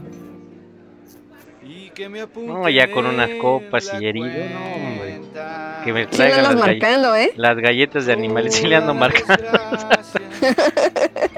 Que 2.00 2.08
me 2.08 2.26
No, 2.46 2.66
ya 2.70 2.90
con 2.90 3.04
unas 3.04 3.28
copas 3.42 3.92
y 4.00 4.06
herido, 4.06 4.26
no, 4.26 4.74
hombre. 4.74 5.20
Que 5.84 5.92
me 5.92 6.06
traigan 6.06 6.38
andas 6.38 6.54
las, 6.54 6.66
marcando, 6.66 7.14
¿eh? 7.14 7.30
las 7.36 7.58
galletas 7.58 8.06
de 8.06 8.14
animales. 8.14 8.54
Sí 8.54 8.66
le 8.66 8.76
ando 8.76 8.94
marcando. 8.94 9.44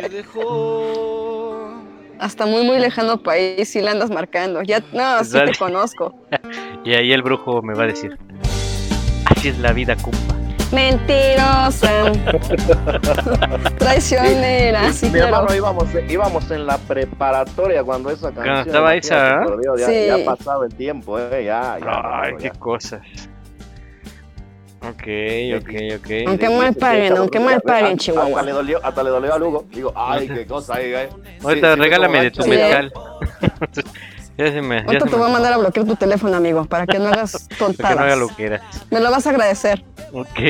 dejó. 0.08 1.82
Hasta 2.20 2.46
muy, 2.46 2.64
muy 2.64 2.78
lejano 2.78 3.20
país, 3.24 3.70
sí 3.70 3.80
la 3.80 3.90
andas 3.90 4.10
marcando. 4.10 4.62
Ya, 4.62 4.80
no, 4.92 5.24
sí 5.24 5.36
te 5.44 5.58
conozco. 5.58 6.14
Y 6.84 6.94
ahí 6.94 7.12
el 7.12 7.22
brujo 7.22 7.60
me 7.60 7.74
va 7.74 7.82
a 7.82 7.86
decir, 7.88 8.16
así 9.24 9.48
es 9.48 9.58
la 9.58 9.72
vida, 9.72 9.96
compa. 9.96 10.41
Mentirosa. 10.72 12.12
Traicionera, 13.78 14.92
sí, 14.92 15.06
Mi 15.06 15.12
claro. 15.12 15.26
hermano 15.36 15.54
íbamos, 15.54 15.86
íbamos 16.08 16.50
en 16.50 16.66
la 16.66 16.78
preparatoria 16.78 17.84
cuando 17.84 18.10
esa 18.10 18.32
canción. 18.32 18.66
estaba 18.66 18.94
¿eh? 18.96 19.00
ya, 19.02 19.44
Sí. 19.86 20.06
ya 20.06 20.14
ha 20.14 20.24
pasado 20.36 20.64
el 20.64 20.74
tiempo, 20.74 21.18
eh, 21.18 21.44
ya, 21.44 21.78
ya. 21.78 22.20
Ay, 22.22 22.32
qué 22.40 22.50
cosas. 22.50 23.00
Ok, 24.80 25.04
ok, 25.60 25.70
ok. 25.98 26.10
Aunque 26.26 26.48
mal 26.48 26.74
paguen, 26.74 27.16
aunque 27.16 27.38
mal 27.38 27.60
paguen, 27.60 27.84
Hasta 27.92 27.96
Chihuahua. 27.98 28.42
le 28.42 28.50
dolió, 28.52 28.80
hasta 28.84 29.02
le 29.04 29.10
dolió 29.10 29.34
a 29.34 29.38
Lugo. 29.38 29.64
Digo, 29.70 29.92
ay, 29.94 30.26
qué 30.28 30.44
cosa, 30.44 30.80
eh, 30.80 31.04
eh. 31.04 31.08
Sí, 31.12 31.46
Ahorita 31.46 31.76
regálame 31.76 32.22
de 32.24 32.30
tu 32.32 32.44
mezcal. 32.46 32.92
ya 34.38 34.50
se 34.52 34.62
me... 34.62 34.76
Ya 34.76 34.84
Ahorita 34.86 35.04
se 35.04 35.10
te 35.10 35.16
me... 35.16 35.22
voy 35.22 35.30
a 35.30 35.32
mandar 35.32 35.52
a 35.52 35.58
bloquear 35.58 35.86
tu 35.86 35.96
teléfono, 35.96 36.36
amigo, 36.36 36.64
para 36.64 36.86
que 36.86 36.98
no 36.98 37.08
hagas 37.08 37.48
Para 37.58 37.72
que 37.74 37.82
no 37.82 37.88
haga 38.00 38.14
tontadas. 38.14 38.18
lo 38.18 38.28
que. 38.28 38.58
Me 38.90 39.00
lo 39.00 39.10
vas 39.10 39.26
a 39.26 39.30
agradecer. 39.30 39.84
Ok. 40.12 40.40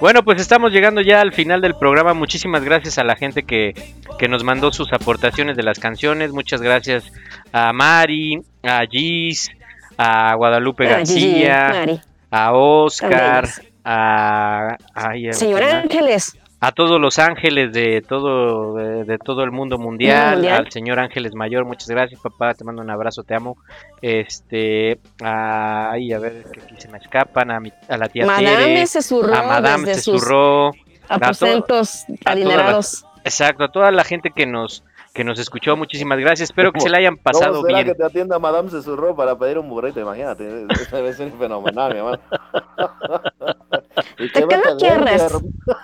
Bueno, 0.00 0.22
pues 0.22 0.40
estamos 0.40 0.72
llegando 0.72 1.00
ya 1.00 1.20
al 1.20 1.32
final 1.32 1.60
del 1.60 1.74
programa. 1.74 2.14
Muchísimas 2.14 2.62
gracias 2.64 2.98
a 2.98 3.04
la 3.04 3.16
gente 3.16 3.42
que, 3.44 3.74
que 4.18 4.28
nos 4.28 4.44
mandó 4.44 4.72
sus 4.72 4.92
aportaciones 4.92 5.56
de 5.56 5.62
las 5.62 5.78
canciones. 5.78 6.32
Muchas 6.32 6.60
gracias 6.62 7.04
a 7.52 7.72
Mari, 7.72 8.40
a 8.62 8.82
Gis, 8.90 9.50
a 9.98 10.34
Guadalupe 10.34 10.86
García, 10.86 11.84
a 12.30 12.52
Oscar, 12.52 13.48
a... 13.84 14.76
ay, 14.94 15.28
a- 15.28 15.32
Señor. 15.32 15.62
Ángeles. 15.62 16.36
A 16.64 16.70
todos 16.72 17.00
los 17.00 17.18
ángeles 17.18 17.72
de 17.72 18.02
todo 18.08 18.74
de, 18.76 19.04
de 19.04 19.18
todo 19.18 19.42
el 19.42 19.50
mundo 19.50 19.78
mundial, 19.78 20.34
mundial. 20.36 20.64
al 20.66 20.70
señor 20.72 21.00
Ángeles 21.00 21.34
Mayor, 21.34 21.64
muchas 21.64 21.88
gracias 21.88 22.20
papá, 22.20 22.54
te 22.54 22.62
mando 22.64 22.80
un 22.82 22.88
abrazo, 22.90 23.24
te 23.24 23.34
amo. 23.34 23.56
Este, 24.00 24.98
a, 25.22 25.90
ay, 25.90 26.12
a 26.12 26.18
ver, 26.20 26.44
que 26.52 26.60
aquí 26.60 26.74
se 26.78 26.88
me 26.88 26.98
escapan, 26.98 27.50
a, 27.50 27.58
mi- 27.60 27.72
a 27.88 27.96
la 27.98 28.08
tía 28.08 28.24
Madame 28.26 28.56
Tere, 28.56 28.86
se 28.86 29.02
zurró 29.02 29.34
a 29.34 29.42
Madame 29.42 29.84
desde 29.86 29.94
se 29.96 30.00
sus 30.02 30.20
zurró, 30.22 30.68
a 31.08 31.18
to- 31.18 31.24
aposentos 31.24 32.04
a 32.24 32.30
la- 32.30 32.32
adinerados. 32.32 33.04
exacto, 33.24 33.64
a 33.64 33.68
toda 33.72 33.90
la 33.90 34.04
gente 34.04 34.30
que 34.30 34.46
nos 34.46 34.84
que 35.14 35.24
nos 35.24 35.38
escuchó, 35.38 35.76
muchísimas 35.76 36.18
gracias, 36.18 36.48
espero 36.48 36.72
que 36.72 36.80
se 36.80 36.88
la 36.88 36.96
hayan 36.96 37.16
¿Cómo 37.16 37.22
pasado 37.24 37.60
será 37.62 37.74
bien. 37.82 37.88
que 37.88 37.94
te 37.96 38.02
atienda 38.04 38.38
Madame 38.38 38.70
Cesurro 38.70 39.14
para 39.14 39.36
pedir 39.36 39.58
un 39.58 39.68
burrito? 39.68 40.00
Imagínate, 40.00 40.44
debe 40.92 41.12
ser 41.12 41.30
fenomenal, 41.32 41.92
mi 41.92 41.98
hermano. 41.98 42.18
¿Y 44.18 44.28
¿De 44.28 44.32
qué 44.32 44.40
lo 44.40 44.48
tener, 44.48 44.76
quieres? 44.76 45.22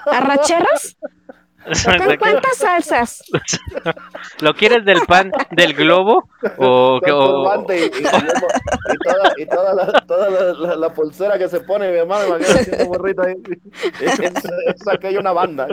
¿Arracheras? 0.06 0.96
¿Con 2.06 2.16
cuántas 2.16 2.56
salsas? 2.56 3.22
¿Lo 4.40 4.54
quieres 4.54 4.84
del 4.84 5.00
pan 5.06 5.30
del 5.50 5.74
globo 5.74 6.28
o, 6.58 7.00
Con 7.02 7.12
o- 7.12 7.66
y, 7.72 7.84
y- 7.84 8.02
toda, 8.02 9.32
y 9.36 9.46
toda 9.46 9.74
la, 9.74 9.92
toda 10.06 10.30
la, 10.30 10.52
la- 10.52 10.76
la 10.76 10.94
pulsera 10.94 11.38
que 11.38 11.48
se 11.48 11.60
pone, 11.60 11.90
mi 11.90 11.98
hermano, 11.98 12.26
imagínate 12.28 12.60
haciendo 12.60 12.84
un 12.84 12.90
burrito 12.90 13.22
ahí. 13.22 13.34
Es, 14.00 14.18
es 14.20 14.88
aquella 14.88 15.20
una 15.20 15.32
banda 15.32 15.66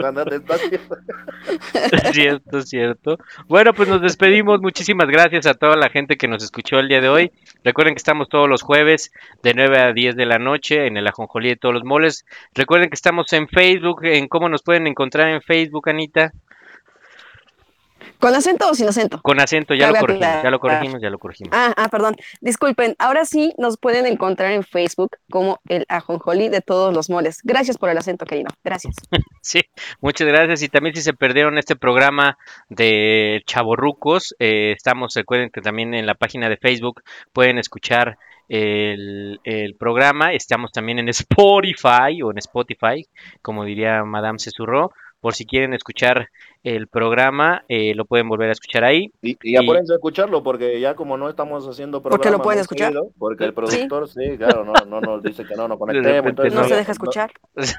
cierto, 2.12 2.62
cierto. 2.62 3.18
Bueno, 3.46 3.72
pues 3.74 3.88
nos 3.88 4.00
despedimos. 4.02 4.60
Muchísimas 4.60 5.08
gracias 5.08 5.46
a 5.46 5.54
toda 5.54 5.76
la 5.76 5.88
gente 5.88 6.16
que 6.16 6.28
nos 6.28 6.42
escuchó 6.42 6.78
el 6.78 6.88
día 6.88 7.00
de 7.00 7.08
hoy. 7.08 7.32
Recuerden 7.64 7.94
que 7.94 7.98
estamos 7.98 8.28
todos 8.28 8.48
los 8.48 8.62
jueves 8.62 9.12
de 9.42 9.54
9 9.54 9.78
a 9.78 9.92
10 9.92 10.16
de 10.16 10.26
la 10.26 10.38
noche 10.38 10.86
en 10.86 10.96
el 10.96 11.06
Ajonjolí 11.06 11.50
de 11.50 11.56
todos 11.56 11.74
los 11.74 11.84
moles. 11.84 12.24
Recuerden 12.54 12.90
que 12.90 12.94
estamos 12.94 13.32
en 13.32 13.48
Facebook, 13.48 14.04
en 14.04 14.28
cómo 14.28 14.48
nos 14.48 14.62
pueden 14.62 14.86
encontrar 14.86 15.28
en 15.28 15.42
Facebook, 15.42 15.85
Anita. 15.90 16.32
¿Con 18.18 18.34
acento 18.34 18.70
o 18.70 18.74
sin 18.74 18.88
acento? 18.88 19.20
Con 19.22 19.40
acento, 19.40 19.74
ya 19.74 19.90
lo 19.90 19.98
corregimos, 19.98 20.42
ya 20.42 20.50
lo 20.50 20.58
corregimos, 20.58 21.02
ya 21.02 21.10
lo 21.10 21.18
corregimos. 21.18 21.52
Ah, 21.54 21.74
ah, 21.76 21.88
perdón. 21.88 22.16
Disculpen. 22.40 22.94
Ahora 22.98 23.24
sí 23.24 23.52
nos 23.58 23.76
pueden 23.76 24.06
encontrar 24.06 24.52
en 24.52 24.62
Facebook 24.62 25.16
como 25.30 25.60
el 25.68 25.84
ajonjolí 25.88 26.48
de 26.48 26.60
todos 26.60 26.94
los 26.94 27.10
moles. 27.10 27.40
Gracias 27.44 27.76
por 27.78 27.90
el 27.90 27.98
acento, 27.98 28.24
querido. 28.24 28.48
Gracias. 28.64 28.96
Sí, 29.42 29.60
muchas 30.00 30.26
gracias. 30.26 30.62
Y 30.62 30.68
también 30.68 30.96
si 30.96 31.02
se 31.02 31.12
perdieron 31.12 31.56
este 31.56 31.76
programa 31.76 32.36
de 32.68 33.44
Chavorrucos, 33.46 34.34
eh, 34.40 34.72
estamos, 34.76 35.14
recuerden 35.14 35.50
que 35.50 35.60
también 35.60 35.94
en 35.94 36.04
la 36.04 36.16
página 36.16 36.48
de 36.48 36.56
Facebook 36.56 37.04
pueden 37.32 37.58
escuchar 37.58 38.18
el, 38.48 39.38
el 39.44 39.76
programa. 39.76 40.32
Estamos 40.32 40.72
también 40.72 40.98
en 40.98 41.08
Spotify 41.10 42.20
o 42.24 42.32
en 42.32 42.38
Spotify, 42.38 43.06
como 43.40 43.64
diría 43.64 44.02
Madame 44.02 44.40
Cesurro. 44.40 44.90
Por 45.20 45.34
si 45.34 45.44
quieren 45.46 45.72
escuchar 45.74 46.28
el 46.62 46.88
programa, 46.88 47.64
eh, 47.68 47.94
lo 47.94 48.04
pueden 48.04 48.28
volver 48.28 48.48
a 48.48 48.52
escuchar 48.52 48.84
ahí. 48.84 49.10
Y, 49.22 49.36
y 49.42 49.56
apúrense 49.56 49.92
a 49.92 49.96
escucharlo 49.96 50.42
porque 50.42 50.78
ya 50.80 50.94
como 50.94 51.16
no 51.16 51.28
estamos 51.28 51.66
haciendo 51.66 52.00
programa 52.02 52.18
Porque 52.22 52.30
lo 52.36 52.42
pueden 52.42 52.60
escuchar. 52.60 52.88
seguido, 52.92 53.10
porque 53.18 53.44
el 53.44 53.54
productor, 53.54 54.08
sí, 54.08 54.36
claro, 54.36 54.64
no, 54.64 54.72
no 54.86 55.00
nos 55.00 55.22
dice 55.22 55.44
que 55.44 55.54
no 55.56 55.66
nos 55.68 55.78
conectemos. 55.78 56.30
entonces 56.30 56.54
No 56.54 56.62
no. 56.62 56.68
se 56.68 56.76
deja 56.76 56.92
escuchar. 56.92 57.30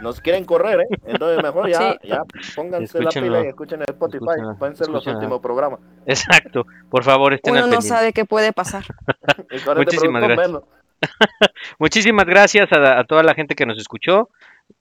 Nos 0.01 0.19
quieren 0.19 0.45
correr, 0.45 0.81
¿eh? 0.81 0.87
Entonces 1.05 1.43
mejor 1.43 1.69
ya, 1.69 1.91
Sí. 2.01 2.07
ya 2.07 2.23
pónganse 2.55 3.01
la 3.01 3.09
pila 3.11 3.43
y 3.43 3.47
escuchen 3.47 3.79
el 3.81 3.85
Spotify. 3.89 4.25
Escúchenlo, 4.25 4.57
Pueden 4.57 4.75
ser 4.75 4.87
los 4.87 4.95
escúchenlo. 4.97 5.19
últimos 5.19 5.41
programas. 5.41 5.79
Exacto, 6.05 6.65
por 6.89 7.03
favor, 7.03 7.33
estén 7.33 7.53
Uno 7.53 7.63
al 7.65 7.69
no 7.69 7.75
pendiente. 7.77 7.95
sabe 7.95 8.13
qué 8.13 8.25
puede 8.25 8.51
pasar. 8.51 8.83
Este 9.51 9.75
Muchísimas 9.75 10.21
gracias. 10.23 10.47
menos. 10.47 10.63
Muchísimas 11.79 12.25
gracias 12.25 12.71
a, 12.73 12.99
a 12.99 13.03
toda 13.03 13.21
la 13.23 13.33
gente 13.35 13.55
que 13.55 13.65
nos 13.65 13.77
escuchó. 13.77 14.29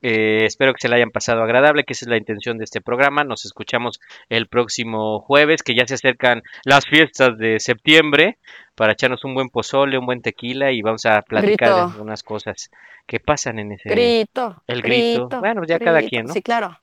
Eh, 0.03 0.45
espero 0.45 0.73
que 0.73 0.81
se 0.81 0.89
la 0.89 0.97
hayan 0.97 1.11
pasado 1.11 1.43
agradable, 1.43 1.85
que 1.85 1.93
esa 1.93 2.05
es 2.05 2.09
la 2.09 2.17
intención 2.17 2.59
de 2.59 2.65
este 2.65 2.81
programa. 2.81 3.25
Nos 3.25 3.45
escuchamos 3.45 4.01
el 4.29 4.47
próximo 4.47 5.21
jueves, 5.21 5.63
que 5.63 5.75
ya 5.75 5.87
se 5.87 5.95
acercan 5.95 6.43
las 6.65 6.87
fiestas 6.87 7.39
de 7.39 7.59
septiembre, 7.61 8.39
para 8.75 8.93
echarnos 8.93 9.25
un 9.25 9.35
buen 9.35 9.49
pozole, 9.49 9.99
un 9.99 10.07
buen 10.07 10.23
tequila 10.23 10.71
y 10.71 10.83
vamos 10.83 11.07
a 11.07 11.23
platicar 11.23 11.69
Grito. 11.69 11.75
de 11.75 11.93
algunas 11.95 12.23
cosas 12.23 12.71
que 13.07 13.21
pasan 13.21 13.59
en 13.59 13.73
ese... 13.73 13.89
Grito. 13.89 14.63
el 14.67 14.83
grito. 14.83 15.29
Bueno, 15.41 15.63
ya 15.65 15.79
cada 15.79 16.03
quien, 16.03 16.27
¿no? 16.27 16.33
Sí, 16.33 16.43
claro. 16.43 16.79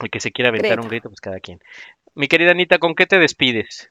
El 0.00 0.10
que 0.10 0.20
se 0.20 0.32
quiera 0.32 0.50
aventar 0.50 0.80
un 0.80 0.88
grito, 0.88 1.08
pues 1.08 1.20
cada 1.20 1.40
quien. 1.40 1.60
Mi 2.14 2.28
querida 2.28 2.50
Anita, 2.50 2.78
¿con 2.78 2.94
qué 2.94 3.06
te 3.06 3.18
despides? 3.18 3.90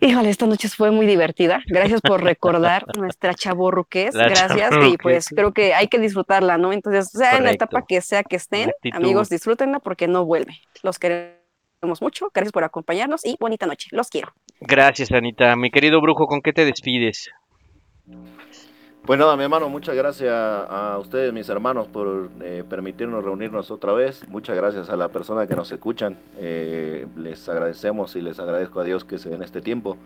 Híjole, 0.00 0.30
esta 0.30 0.46
noche 0.46 0.68
fue 0.68 0.90
muy 0.90 1.06
divertida. 1.06 1.62
Gracias 1.66 2.00
por 2.00 2.22
recordar 2.22 2.84
nuestra 2.96 3.34
chaborruqués. 3.34 4.14
Gracias. 4.14 4.70
Y 4.88 4.96
pues 4.96 5.28
creo 5.28 5.52
que 5.52 5.74
hay 5.74 5.88
que 5.88 5.98
disfrutarla, 5.98 6.56
¿no? 6.56 6.72
Entonces, 6.72 7.10
sea 7.10 7.36
en 7.36 7.44
la 7.44 7.52
etapa 7.52 7.84
que 7.86 8.00
sea 8.00 8.22
que 8.24 8.36
estén, 8.36 8.72
amigos, 8.92 9.28
disfrútenla 9.28 9.80
porque 9.80 10.08
no 10.08 10.24
vuelve. 10.24 10.54
Los 10.82 10.98
queremos 10.98 12.00
mucho. 12.00 12.30
Gracias 12.32 12.52
por 12.52 12.64
acompañarnos 12.64 13.24
y 13.24 13.36
bonita 13.38 13.66
noche. 13.66 13.88
Los 13.92 14.08
quiero. 14.08 14.32
Gracias, 14.60 15.12
Anita. 15.12 15.54
Mi 15.56 15.70
querido 15.70 16.00
brujo, 16.00 16.26
¿con 16.26 16.40
qué 16.40 16.52
te 16.52 16.64
despides? 16.64 17.30
Pues 19.10 19.18
nada, 19.18 19.36
mi 19.36 19.42
hermano, 19.42 19.68
muchas 19.68 19.96
gracias 19.96 20.32
a 20.32 20.96
ustedes, 21.00 21.32
mis 21.32 21.48
hermanos, 21.48 21.88
por 21.88 22.30
eh, 22.44 22.62
permitirnos 22.70 23.24
reunirnos 23.24 23.72
otra 23.72 23.92
vez. 23.92 24.22
Muchas 24.28 24.54
gracias 24.54 24.88
a 24.88 24.94
la 24.96 25.08
persona 25.08 25.48
que 25.48 25.56
nos 25.56 25.72
escuchan. 25.72 26.16
Eh, 26.38 27.08
les 27.16 27.48
agradecemos 27.48 28.14
y 28.14 28.20
les 28.20 28.38
agradezco 28.38 28.78
a 28.78 28.84
Dios 28.84 29.04
que 29.04 29.18
se 29.18 29.28
den 29.28 29.42
este 29.42 29.62
tiempo. 29.62 29.96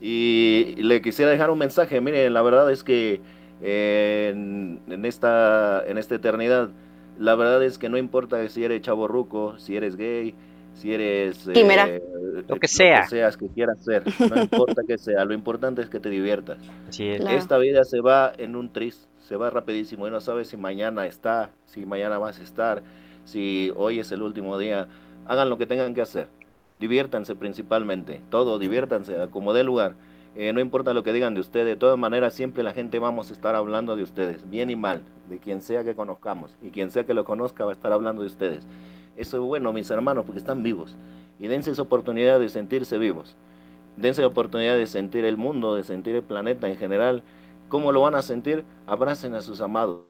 Y 0.00 0.76
le 0.76 1.02
quisiera 1.02 1.32
dejar 1.32 1.50
un 1.50 1.58
mensaje. 1.58 2.00
Miren, 2.00 2.32
la 2.32 2.42
verdad 2.42 2.70
es 2.70 2.84
que 2.84 3.20
en, 3.62 5.04
esta, 5.04 5.82
en 5.84 5.98
esta 5.98 6.14
eternidad, 6.14 6.68
la 7.18 7.34
verdad 7.34 7.64
es 7.64 7.78
que 7.78 7.88
no 7.88 7.98
importa 7.98 8.48
si 8.48 8.62
eres 8.62 8.82
chaborruco, 8.82 9.58
si 9.58 9.76
eres 9.76 9.96
gay, 9.96 10.36
si 10.80 10.92
eres... 10.92 11.46
eh, 11.48 11.52
Quimera. 11.52 11.88
Lo 12.48 12.56
que 12.56 12.68
sea. 12.68 12.98
Lo 12.98 13.02
que 13.04 13.10
seas 13.10 13.36
que 13.36 13.48
quieras 13.48 13.84
ser. 13.84 14.02
No 14.30 14.40
importa 14.42 14.82
que 14.86 14.98
sea. 14.98 15.24
Lo 15.24 15.34
importante 15.34 15.82
es 15.82 15.90
que 15.90 16.00
te 16.00 16.08
diviertas. 16.10 16.58
Así 16.88 17.08
es. 17.08 17.20
Claro. 17.20 17.36
Esta 17.36 17.58
vida 17.58 17.84
se 17.84 18.00
va 18.00 18.32
en 18.38 18.56
un 18.56 18.72
tris, 18.72 19.08
se 19.20 19.36
va 19.36 19.50
rapidísimo 19.50 20.08
y 20.08 20.10
no 20.10 20.20
sabes 20.20 20.48
si 20.48 20.56
mañana 20.56 21.06
está, 21.06 21.50
si 21.66 21.84
mañana 21.86 22.18
vas 22.18 22.40
a 22.40 22.42
estar, 22.42 22.82
si 23.24 23.72
hoy 23.76 23.98
es 24.00 24.10
el 24.12 24.22
último 24.22 24.58
día. 24.58 24.88
Hagan 25.26 25.50
lo 25.50 25.58
que 25.58 25.66
tengan 25.66 25.94
que 25.94 26.00
hacer. 26.00 26.28
Diviértanse 26.78 27.34
principalmente, 27.36 28.22
todo, 28.30 28.58
diviértanse, 28.58 29.14
como 29.30 29.52
dé 29.52 29.64
lugar. 29.64 29.94
Eh, 30.34 30.52
no 30.52 30.60
importa 30.60 30.94
lo 30.94 31.02
que 31.02 31.12
digan 31.12 31.34
de 31.34 31.40
ustedes, 31.40 31.66
de 31.66 31.76
todas 31.76 31.98
maneras 31.98 32.32
siempre 32.34 32.62
la 32.62 32.72
gente 32.72 32.98
vamos 32.98 33.30
a 33.30 33.34
estar 33.34 33.54
hablando 33.54 33.96
de 33.96 34.02
ustedes, 34.04 34.48
bien 34.48 34.70
y 34.70 34.76
mal, 34.76 35.02
de 35.28 35.38
quien 35.38 35.60
sea 35.60 35.84
que 35.84 35.94
conozcamos. 35.94 36.54
Y 36.62 36.70
quien 36.70 36.90
sea 36.90 37.04
que 37.04 37.12
lo 37.12 37.24
conozca 37.24 37.64
va 37.64 37.72
a 37.72 37.74
estar 37.74 37.92
hablando 37.92 38.22
de 38.22 38.28
ustedes. 38.28 38.66
Eso 39.20 39.36
es 39.36 39.42
bueno, 39.42 39.74
mis 39.74 39.90
hermanos, 39.90 40.24
porque 40.24 40.38
están 40.38 40.62
vivos. 40.62 40.96
Y 41.38 41.46
dense 41.46 41.70
esa 41.70 41.82
oportunidad 41.82 42.40
de 42.40 42.48
sentirse 42.48 42.96
vivos. 42.96 43.36
Dense 43.98 44.22
la 44.22 44.28
oportunidad 44.28 44.76
de 44.76 44.86
sentir 44.86 45.26
el 45.26 45.36
mundo, 45.36 45.74
de 45.74 45.82
sentir 45.82 46.16
el 46.16 46.22
planeta 46.22 46.70
en 46.70 46.78
general. 46.78 47.22
¿Cómo 47.68 47.92
lo 47.92 48.00
van 48.00 48.14
a 48.14 48.22
sentir? 48.22 48.64
Abracen 48.86 49.34
a 49.34 49.42
sus 49.42 49.60
amados 49.60 50.06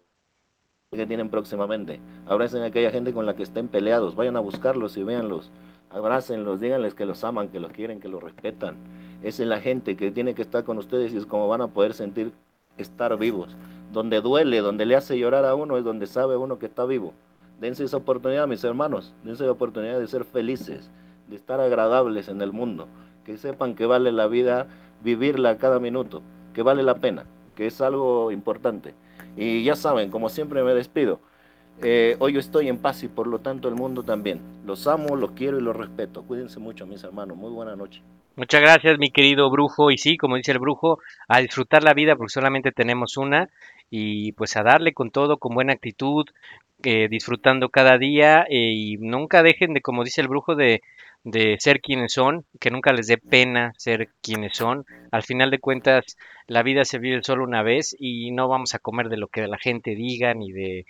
que 0.93 1.07
tienen 1.09 1.29
próximamente. 1.29 1.99
Abracen 2.25 2.63
a 2.63 2.67
aquella 2.67 2.93
gente 2.93 3.13
con 3.13 3.27
la 3.27 3.35
que 3.35 3.43
estén 3.43 3.67
peleados. 3.67 4.15
Vayan 4.15 4.37
a 4.37 4.41
buscarlos 4.41 4.97
y 4.97 5.03
véanlos. 5.03 5.51
Abrácenlos, 5.91 6.61
díganles 6.61 6.95
que 6.95 7.05
los 7.05 7.25
aman, 7.25 7.49
que 7.49 7.59
los 7.59 7.73
quieren, 7.73 7.99
que 7.99 8.09
los 8.09 8.23
respetan. 8.23 8.77
Esa 9.25 9.43
es 9.43 9.49
la 9.49 9.61
gente 9.61 9.97
que 9.97 10.13
tiene 10.13 10.35
que 10.35 10.43
estar 10.43 10.63
con 10.63 10.79
ustedes 10.79 11.13
y 11.13 11.17
es 11.17 11.27
como 11.27 11.49
van 11.49 11.63
a 11.63 11.67
poder 11.67 11.95
sentir 11.95 12.33
estar 12.79 13.19
vivos. 13.19 13.57
Donde 13.93 14.21
duele, 14.21 14.59
donde 14.59 14.87
le 14.87 14.95
hace 14.95 15.19
llorar 15.19 15.45
a 15.47 15.57
uno 15.57 15.77
es 15.79 15.83
donde 15.83 16.07
sabe 16.07 16.37
uno 16.37 16.61
que 16.61 16.67
está 16.67 16.85
vivo. 16.85 17.13
Dense 17.61 17.85
esa 17.85 17.99
oportunidad, 17.99 18.49
mis 18.49 18.65
hermanos. 18.65 19.15
Dense 19.23 19.45
la 19.45 19.53
oportunidad 19.53 20.01
de 20.01 20.07
ser 20.07 20.25
felices, 20.25 20.91
de 21.29 21.37
estar 21.37 21.61
agradables 21.61 22.29
en 22.29 22.41
el 22.41 22.53
mundo. 22.53 22.89
Que 23.25 23.37
sepan 23.37 23.75
que 23.75 23.85
vale 23.85 24.13
la 24.13 24.27
vida 24.27 24.67
vivirla 25.03 25.59
cada 25.59 25.79
minuto, 25.79 26.23
que 26.55 26.63
vale 26.63 26.83
la 26.83 26.97
pena, 26.97 27.27
que 27.55 27.67
es 27.67 27.83
algo 27.83 28.33
importante. 28.33 28.95
Y 29.37 29.63
ya 29.63 29.77
saben, 29.77 30.11
como 30.11 30.31
siempre 30.31 30.63
me 30.65 30.73
despido. 30.73 31.21
Eh, 31.83 32.17
hoy 32.19 32.33
yo 32.33 32.41
estoy 32.41 32.69
en 32.69 32.79
paz 32.79 33.03
y 33.03 33.09
por 33.09 33.27
lo 33.27 33.41
tanto 33.41 33.69
el 33.69 33.75
mundo 33.75 34.03
también. 34.03 34.41
Los 34.65 34.87
amo, 34.87 35.15
los 35.15 35.33
quiero 35.33 35.59
y 35.59 35.63
los 35.63 35.77
respeto. 35.77 36.23
Cuídense 36.23 36.61
mucho, 36.61 36.87
mis 36.87 37.05
hermanos. 37.05 37.37
Muy 37.37 37.51
buena 37.51 37.77
noche. 37.77 38.03
Muchas 38.37 38.63
gracias, 38.63 38.99
mi 38.99 39.11
querido 39.11 39.51
brujo. 39.51 39.91
Y 39.91 39.99
sí, 39.99 40.17
como 40.17 40.37
dice 40.37 40.53
el 40.53 40.59
brujo, 40.59 40.99
a 41.29 41.41
disfrutar 41.41 41.85
la 41.85 41.93
vida 41.93 42.17
porque 42.17 42.33
solamente 42.33 42.73
tenemos 42.73 43.19
una 43.19 43.51
y 43.91 44.33
pues 44.33 44.57
a 44.57 44.63
darle 44.63 44.95
con 44.95 45.11
todo, 45.11 45.37
con 45.39 45.55
buena 45.55 45.73
actitud, 45.73 46.27
eh, 46.85 47.09
disfrutando 47.09 47.69
cada 47.69 47.99
día 47.99 48.45
eh, 48.49 48.73
y 48.75 48.97
nunca 48.99 49.43
dejen 49.43 49.75
de, 49.75 49.81
como 49.81 50.05
dice 50.05 50.21
el 50.21 50.29
brujo, 50.29 50.55
de, 50.55 50.83
de 51.25 51.57
ser 51.59 51.81
quienes 51.81 52.13
son, 52.13 52.45
que 52.59 52.71
nunca 52.71 52.93
les 52.93 53.07
dé 53.07 53.19
pena 53.19 53.73
ser 53.77 54.09
quienes 54.23 54.57
son. 54.57 54.85
Al 55.11 55.23
final 55.23 55.51
de 55.51 55.59
cuentas, 55.59 56.17
la 56.47 56.63
vida 56.63 56.85
se 56.85 56.99
vive 56.99 57.23
solo 57.23 57.45
una 57.45 57.63
vez 57.63 57.95
y 57.99 58.31
no 58.31 58.49
vamos 58.49 58.75
a 58.75 58.79
comer 58.79 59.09
de 59.09 59.17
lo 59.17 59.29
que 59.29 59.47
la 59.47 59.59
gente 59.59 59.95
diga 59.95 60.35
ni 60.35 60.53
de 60.53 60.87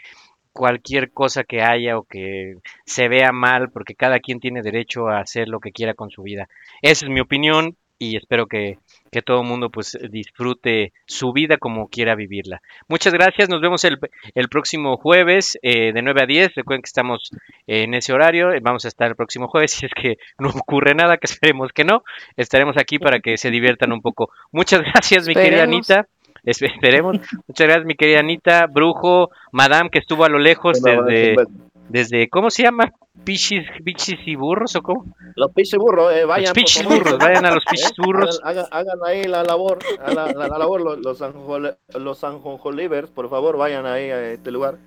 cualquier 0.52 1.12
cosa 1.12 1.44
que 1.44 1.62
haya 1.62 1.98
o 1.98 2.04
que 2.04 2.56
se 2.84 3.08
vea 3.08 3.32
mal, 3.32 3.70
porque 3.70 3.94
cada 3.94 4.20
quien 4.20 4.40
tiene 4.40 4.62
derecho 4.62 5.08
a 5.08 5.20
hacer 5.20 5.48
lo 5.48 5.60
que 5.60 5.72
quiera 5.72 5.94
con 5.94 6.10
su 6.10 6.22
vida. 6.22 6.48
Esa 6.82 7.06
es 7.06 7.10
mi 7.10 7.20
opinión. 7.20 7.76
Y 8.00 8.16
espero 8.16 8.46
que, 8.46 8.78
que 9.12 9.20
todo 9.20 9.42
el 9.42 9.46
mundo 9.46 9.68
pues 9.70 9.96
disfrute 10.10 10.92
su 11.06 11.32
vida 11.32 11.58
como 11.58 11.88
quiera 11.88 12.14
vivirla. 12.14 12.62
Muchas 12.88 13.12
gracias, 13.12 13.48
nos 13.50 13.60
vemos 13.60 13.84
el, 13.84 13.98
el 14.34 14.48
próximo 14.48 14.96
jueves 14.96 15.58
eh, 15.62 15.92
de 15.92 16.00
9 16.02 16.22
a 16.22 16.26
10, 16.26 16.54
recuerden 16.54 16.80
que 16.82 16.86
estamos 16.88 17.30
en 17.66 17.92
ese 17.94 18.12
horario, 18.14 18.52
eh, 18.52 18.60
vamos 18.62 18.86
a 18.86 18.88
estar 18.88 19.08
el 19.08 19.16
próximo 19.16 19.48
jueves, 19.48 19.70
si 19.78 19.86
es 19.86 19.92
que 19.92 20.16
no 20.38 20.48
ocurre 20.48 20.94
nada, 20.94 21.18
que 21.18 21.26
esperemos 21.26 21.72
que 21.72 21.84
no, 21.84 22.02
estaremos 22.36 22.76
aquí 22.78 22.98
para 22.98 23.20
que 23.20 23.36
se 23.36 23.50
diviertan 23.50 23.92
un 23.92 24.00
poco. 24.00 24.30
Muchas 24.50 24.80
gracias 24.80 25.28
mi 25.28 25.34
querida. 25.34 25.62
Anita. 25.64 26.06
Espe- 26.42 26.72
Esperemos. 26.72 27.18
Muchas 27.46 27.66
gracias, 27.66 27.84
mi 27.84 27.96
querida 27.96 28.20
Anita, 28.20 28.66
Brujo, 28.66 29.28
Madame, 29.52 29.90
que 29.90 29.98
estuvo 29.98 30.24
a 30.24 30.30
lo 30.30 30.38
lejos 30.38 30.80
Bueno, 30.80 31.02
desde, 31.02 31.34
bueno, 31.34 31.50
desde, 31.90 32.28
¿cómo 32.28 32.50
se 32.50 32.62
llama? 32.62 32.92
Pichis, 33.24 33.64
pichis 33.84 34.18
y 34.26 34.34
burros 34.36 34.74
o 34.76 34.82
cómo? 34.82 35.04
Los 35.36 35.52
pichis 35.52 35.78
burros, 35.78 36.12
eh, 36.14 36.24
vayan. 36.24 36.44
Los 36.44 36.52
pichis 36.52 36.84
burros, 36.84 37.18
vayan 37.18 37.44
a 37.44 37.54
los 37.54 37.64
pichis 37.70 37.90
Eh, 37.90 37.94
burros. 37.98 38.40
Hagan, 38.42 38.64
hagan- 38.72 38.88
hagan 38.88 38.98
ahí 39.06 39.24
la 39.24 39.42
labor, 39.44 39.78
a 40.04 40.12
la, 40.12 40.26
la- 40.32 40.48
la 40.48 40.58
labor, 40.58 40.80
los, 40.80 40.98
los, 40.98 42.18
Sanjonjolivers, 42.18 43.10
por 43.10 43.28
favor, 43.28 43.56
vayan 43.56 43.86
ahí 43.86 44.10
a 44.10 44.30
este 44.32 44.50
lugar. 44.50 44.78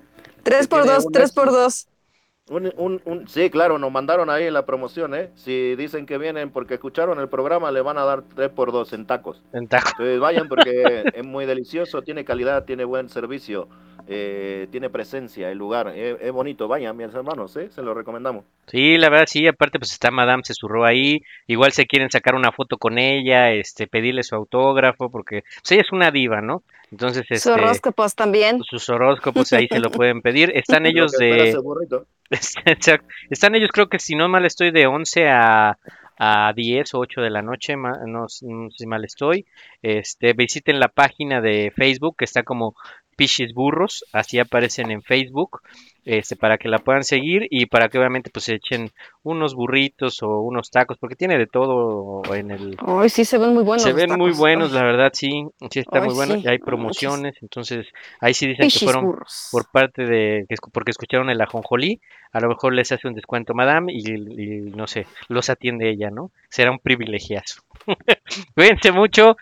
Tres 0.43 0.67
por 0.67 0.81
tiene 0.81 0.95
dos, 0.95 1.05
un 1.05 1.11
tres 1.11 1.25
éxito. 1.25 1.41
por 1.41 1.51
dos. 1.51 1.88
Un, 2.49 2.73
un, 2.75 3.01
un- 3.05 3.27
sí, 3.30 3.49
claro, 3.49 3.77
nos 3.80 3.89
mandaron 3.89 4.30
ahí 4.30 4.51
la 4.51 4.65
promoción, 4.65 5.15
¿eh? 5.15 5.30
Si 5.35 5.75
dicen 5.77 6.05
que 6.05 6.17
vienen 6.17 6.49
porque 6.51 6.73
escucharon 6.73 7.17
el 7.21 7.30
programa, 7.30 7.71
le 7.71 7.80
van 7.81 7.97
a 7.97 8.03
dar 8.03 8.23
3 8.35 8.49
por 8.49 8.73
2 8.73 8.91
en 8.93 9.05
tacos. 9.05 9.41
En 9.53 9.67
taco. 9.69 9.88
Entonces 9.91 10.19
vayan 10.19 10.49
porque 10.49 11.03
es 11.13 11.25
muy 11.25 11.45
delicioso, 11.45 12.01
tiene 12.01 12.25
calidad, 12.25 12.65
tiene 12.65 12.84
buen 12.84 13.07
servicio, 13.07 13.69
eh, 14.07 14.67
tiene 14.71 14.89
presencia 14.89 15.49
el 15.49 15.57
lugar, 15.57 15.93
es, 15.95 16.17
es 16.19 16.31
bonito. 16.31 16.67
Vayan, 16.67 16.95
mis 16.97 17.13
hermanos, 17.13 17.55
¿eh? 17.57 17.69
Se 17.69 17.81
lo 17.81 17.93
recomendamos. 17.93 18.45
Sí, 18.67 18.97
la 18.97 19.09
verdad 19.09 19.25
sí, 19.27 19.47
aparte 19.47 19.80
pues 19.80 19.91
está 19.91 20.11
Madame, 20.11 20.43
se 20.45 20.53
zurró 20.53 20.85
ahí, 20.85 21.21
igual 21.47 21.71
se 21.71 21.85
quieren 21.85 22.11
sacar 22.11 22.35
una 22.35 22.51
foto 22.51 22.77
con 22.77 22.97
ella, 22.97 23.51
este, 23.51 23.88
pedirle 23.88 24.23
su 24.23 24.35
autógrafo, 24.35 25.09
porque 25.09 25.43
pues 25.61 25.71
ella 25.71 25.81
es 25.81 25.91
una 25.91 26.11
diva, 26.11 26.41
¿no? 26.41 26.63
Entonces, 26.91 27.25
Su 27.27 27.34
este, 27.34 27.51
horóscopos 27.51 28.13
también. 28.13 28.61
sus 28.63 28.88
horóscopos 28.89 29.51
ahí 29.53 29.67
se 29.67 29.80
lo 29.80 29.89
pueden 29.91 30.21
pedir. 30.21 30.51
Están 30.55 30.84
Lo 30.84 30.89
ellos 30.89 31.11
de. 31.13 31.57
Están 33.30 33.55
ellos, 33.55 33.69
creo 33.71 33.89
que 33.89 33.99
si 33.99 34.15
no 34.15 34.30
mal 34.30 34.45
estoy, 34.45 34.71
de 34.71 34.85
11 34.85 35.27
a, 35.30 35.77
a 36.17 36.53
10 36.53 36.93
o 36.93 36.99
8 36.99 37.21
de 37.21 37.30
la 37.30 37.41
noche, 37.41 37.75
no, 37.75 37.91
no 38.07 38.30
sé 38.30 38.45
si 38.77 38.85
mal 38.85 39.03
estoy. 39.05 39.45
Este, 39.81 40.34
visiten 40.34 40.80
la 40.80 40.88
página 40.88 41.41
de 41.41 41.71
Facebook, 41.75 42.15
que 42.17 42.25
está 42.25 42.43
como 42.43 42.75
Pichis 43.15 43.53
Burros, 43.53 44.06
así 44.11 44.40
aparecen 44.40 44.91
en 44.91 45.02
Facebook, 45.02 45.61
este, 46.06 46.35
para 46.35 46.57
que 46.57 46.68
la 46.68 46.80
puedan 46.80 47.03
seguir 47.03 47.48
y 47.49 47.65
para 47.68 47.88
que 47.88 47.98
obviamente 47.98 48.30
pues 48.30 48.45
se 48.45 48.56
echen 48.56 48.91
unos 49.23 49.56
burritos 49.56 50.22
o 50.22 50.41
unos 50.41 50.69
tacos, 50.69 50.98
porque 50.98 51.15
tiene 51.15 51.38
de 51.38 51.48
todo 51.48 52.22
en 52.34 52.52
el... 52.52 52.77
Ay, 52.85 53.07
sí, 53.10 53.23
se 53.23 53.38
ven 53.38 53.53
muy 53.53 53.64
buenos. 53.64 53.84
Se 53.84 53.94
ven 53.94 54.11
muy 54.18 54.31
buenos, 54.31 54.73
la 54.73 54.84
verdad, 54.84 55.11
sí, 55.14 55.45
sí 55.72 55.80
está 55.80 56.02
muy 56.02 56.14
bueno. 56.14 56.35
sí, 56.35 56.41
Y 56.44 56.48
hay 56.49 56.57
promociones, 56.57 57.35
entonces 57.41 57.88
ahí 58.19 58.34
sí 58.34 58.48
dicen 58.48 58.69
que 58.69 58.80
fueron 58.85 59.06
burros. 59.06 59.48
por 59.52 59.72
parte 59.72 60.06
de 60.06 60.45
porque 60.73 60.91
escucharon 60.91 61.30
el 61.30 61.40
ajonjolí, 61.40 62.02
a 62.34 62.40
lo 62.41 62.49
mejor 62.49 62.73
les 62.73 62.91
hace 62.91 63.07
un 63.07 63.14
descuento 63.14 63.53
Madame 63.53 63.94
y, 63.94 64.11
y 64.11 64.72
no 64.72 64.88
sé, 64.88 65.07
los 65.30 65.49
atiende 65.49 65.90
ella, 65.90 66.10
¿no? 66.10 66.31
Será 66.49 66.72
un 66.72 66.80
privilegiazo. 66.80 67.61
Cuídense 68.56 68.91
mucho. 68.91 69.38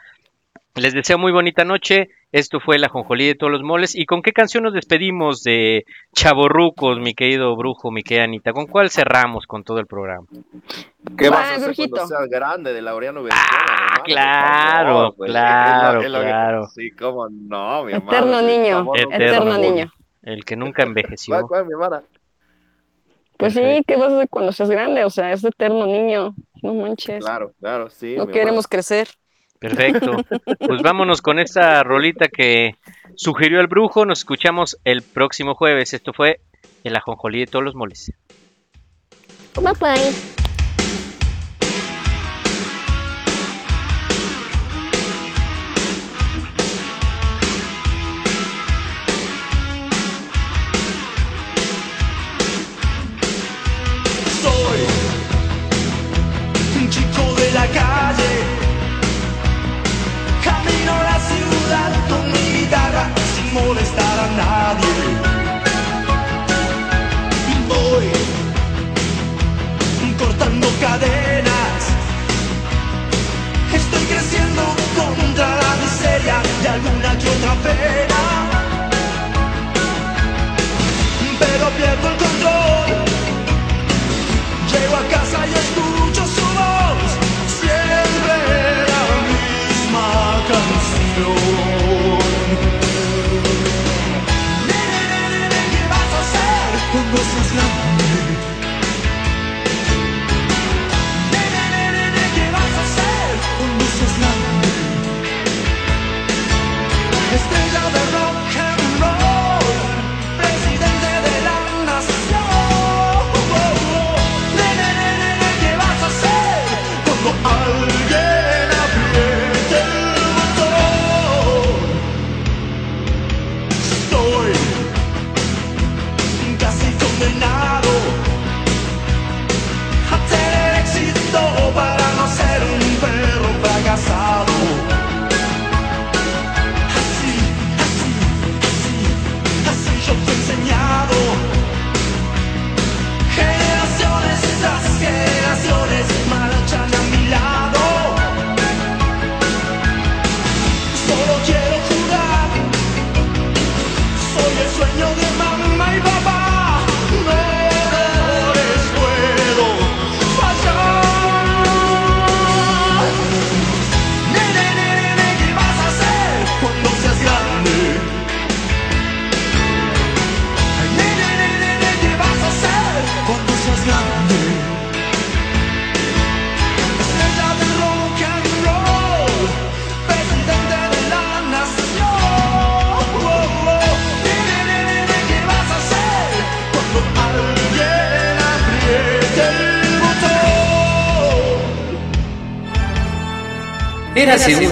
Les 0.75 0.93
deseo 0.93 1.17
muy 1.17 1.31
bonita 1.33 1.65
noche. 1.65 2.09
Esto 2.31 2.61
fue 2.61 2.77
el 2.77 2.83
ajonjolí 2.85 3.27
de 3.27 3.35
todos 3.35 3.51
los 3.51 3.61
moles. 3.61 3.93
¿Y 3.93 4.05
con 4.05 4.21
qué 4.21 4.31
canción 4.31 4.63
nos 4.63 4.73
despedimos 4.73 5.43
de 5.43 5.83
Chaborrucos, 6.15 6.97
mi 6.99 7.13
querido 7.13 7.53
brujo, 7.57 7.91
mi 7.91 8.03
querida 8.03 8.23
Anita? 8.23 8.53
¿Con 8.53 8.67
cuál 8.67 8.89
cerramos 8.89 9.45
con 9.47 9.63
todo 9.65 9.79
el 9.79 9.85
programa? 9.85 10.27
¿Qué 11.17 11.29
Va, 11.29 11.35
vas 11.37 11.45
a 11.49 11.55
hacer 11.55 11.65
Brujito. 11.65 11.89
cuando 11.97 12.07
seas 12.07 12.29
grande 12.29 12.71
de 12.71 12.81
Laureano 12.81 13.19
hermano? 13.19 13.35
Por 13.95 14.03
claro, 14.05 15.13
pues, 15.17 15.29
claro, 15.29 15.99
es 16.01 16.03
lo- 16.03 16.05
es 16.07 16.11
lo 16.13 16.19
que- 16.19 16.25
claro. 16.25 16.67
Sí, 16.73 16.91
cómo 16.91 17.27
no, 17.29 17.83
mi 17.83 17.91
hermano. 17.93 18.17
Eterno 18.17 18.41
niño, 18.41 18.91
Eterno 19.11 19.57
niño. 19.57 19.91
El 20.23 20.45
que 20.45 20.55
nunca 20.55 20.83
envejeció. 20.83 21.33
¿Cuál, 21.35 21.47
cuál, 21.47 21.65
mi 21.65 21.73
hermana? 21.73 22.03
Pues 23.35 23.53
sí. 23.53 23.61
¿qué 23.85 23.97
vas 23.97 24.11
a 24.11 24.15
hacer 24.17 24.29
cuando 24.29 24.51
seas 24.53 24.69
grande? 24.69 25.03
O 25.03 25.09
sea, 25.09 25.33
es 25.33 25.43
eterno 25.43 25.85
niño. 25.85 26.33
No 26.61 26.75
manches. 26.75 27.25
Claro, 27.25 27.51
claro, 27.59 27.89
sí. 27.89 28.15
no 28.15 28.27
queremos 28.27 28.67
crecer. 28.67 29.07
Perfecto. 29.61 30.17
Pues 30.59 30.81
vámonos 30.81 31.21
con 31.21 31.37
esta 31.37 31.83
rolita 31.83 32.29
que 32.29 32.75
sugirió 33.15 33.61
el 33.61 33.67
brujo. 33.67 34.05
Nos 34.05 34.19
escuchamos 34.19 34.79
el 34.85 35.03
próximo 35.03 35.53
jueves. 35.53 35.93
Esto 35.93 36.13
fue 36.13 36.41
el 36.83 36.95
ajonjolí 36.95 37.41
de 37.41 37.45
todos 37.47 37.63
los 37.63 37.75
moles. 37.75 38.11
Bye. 39.53 40.30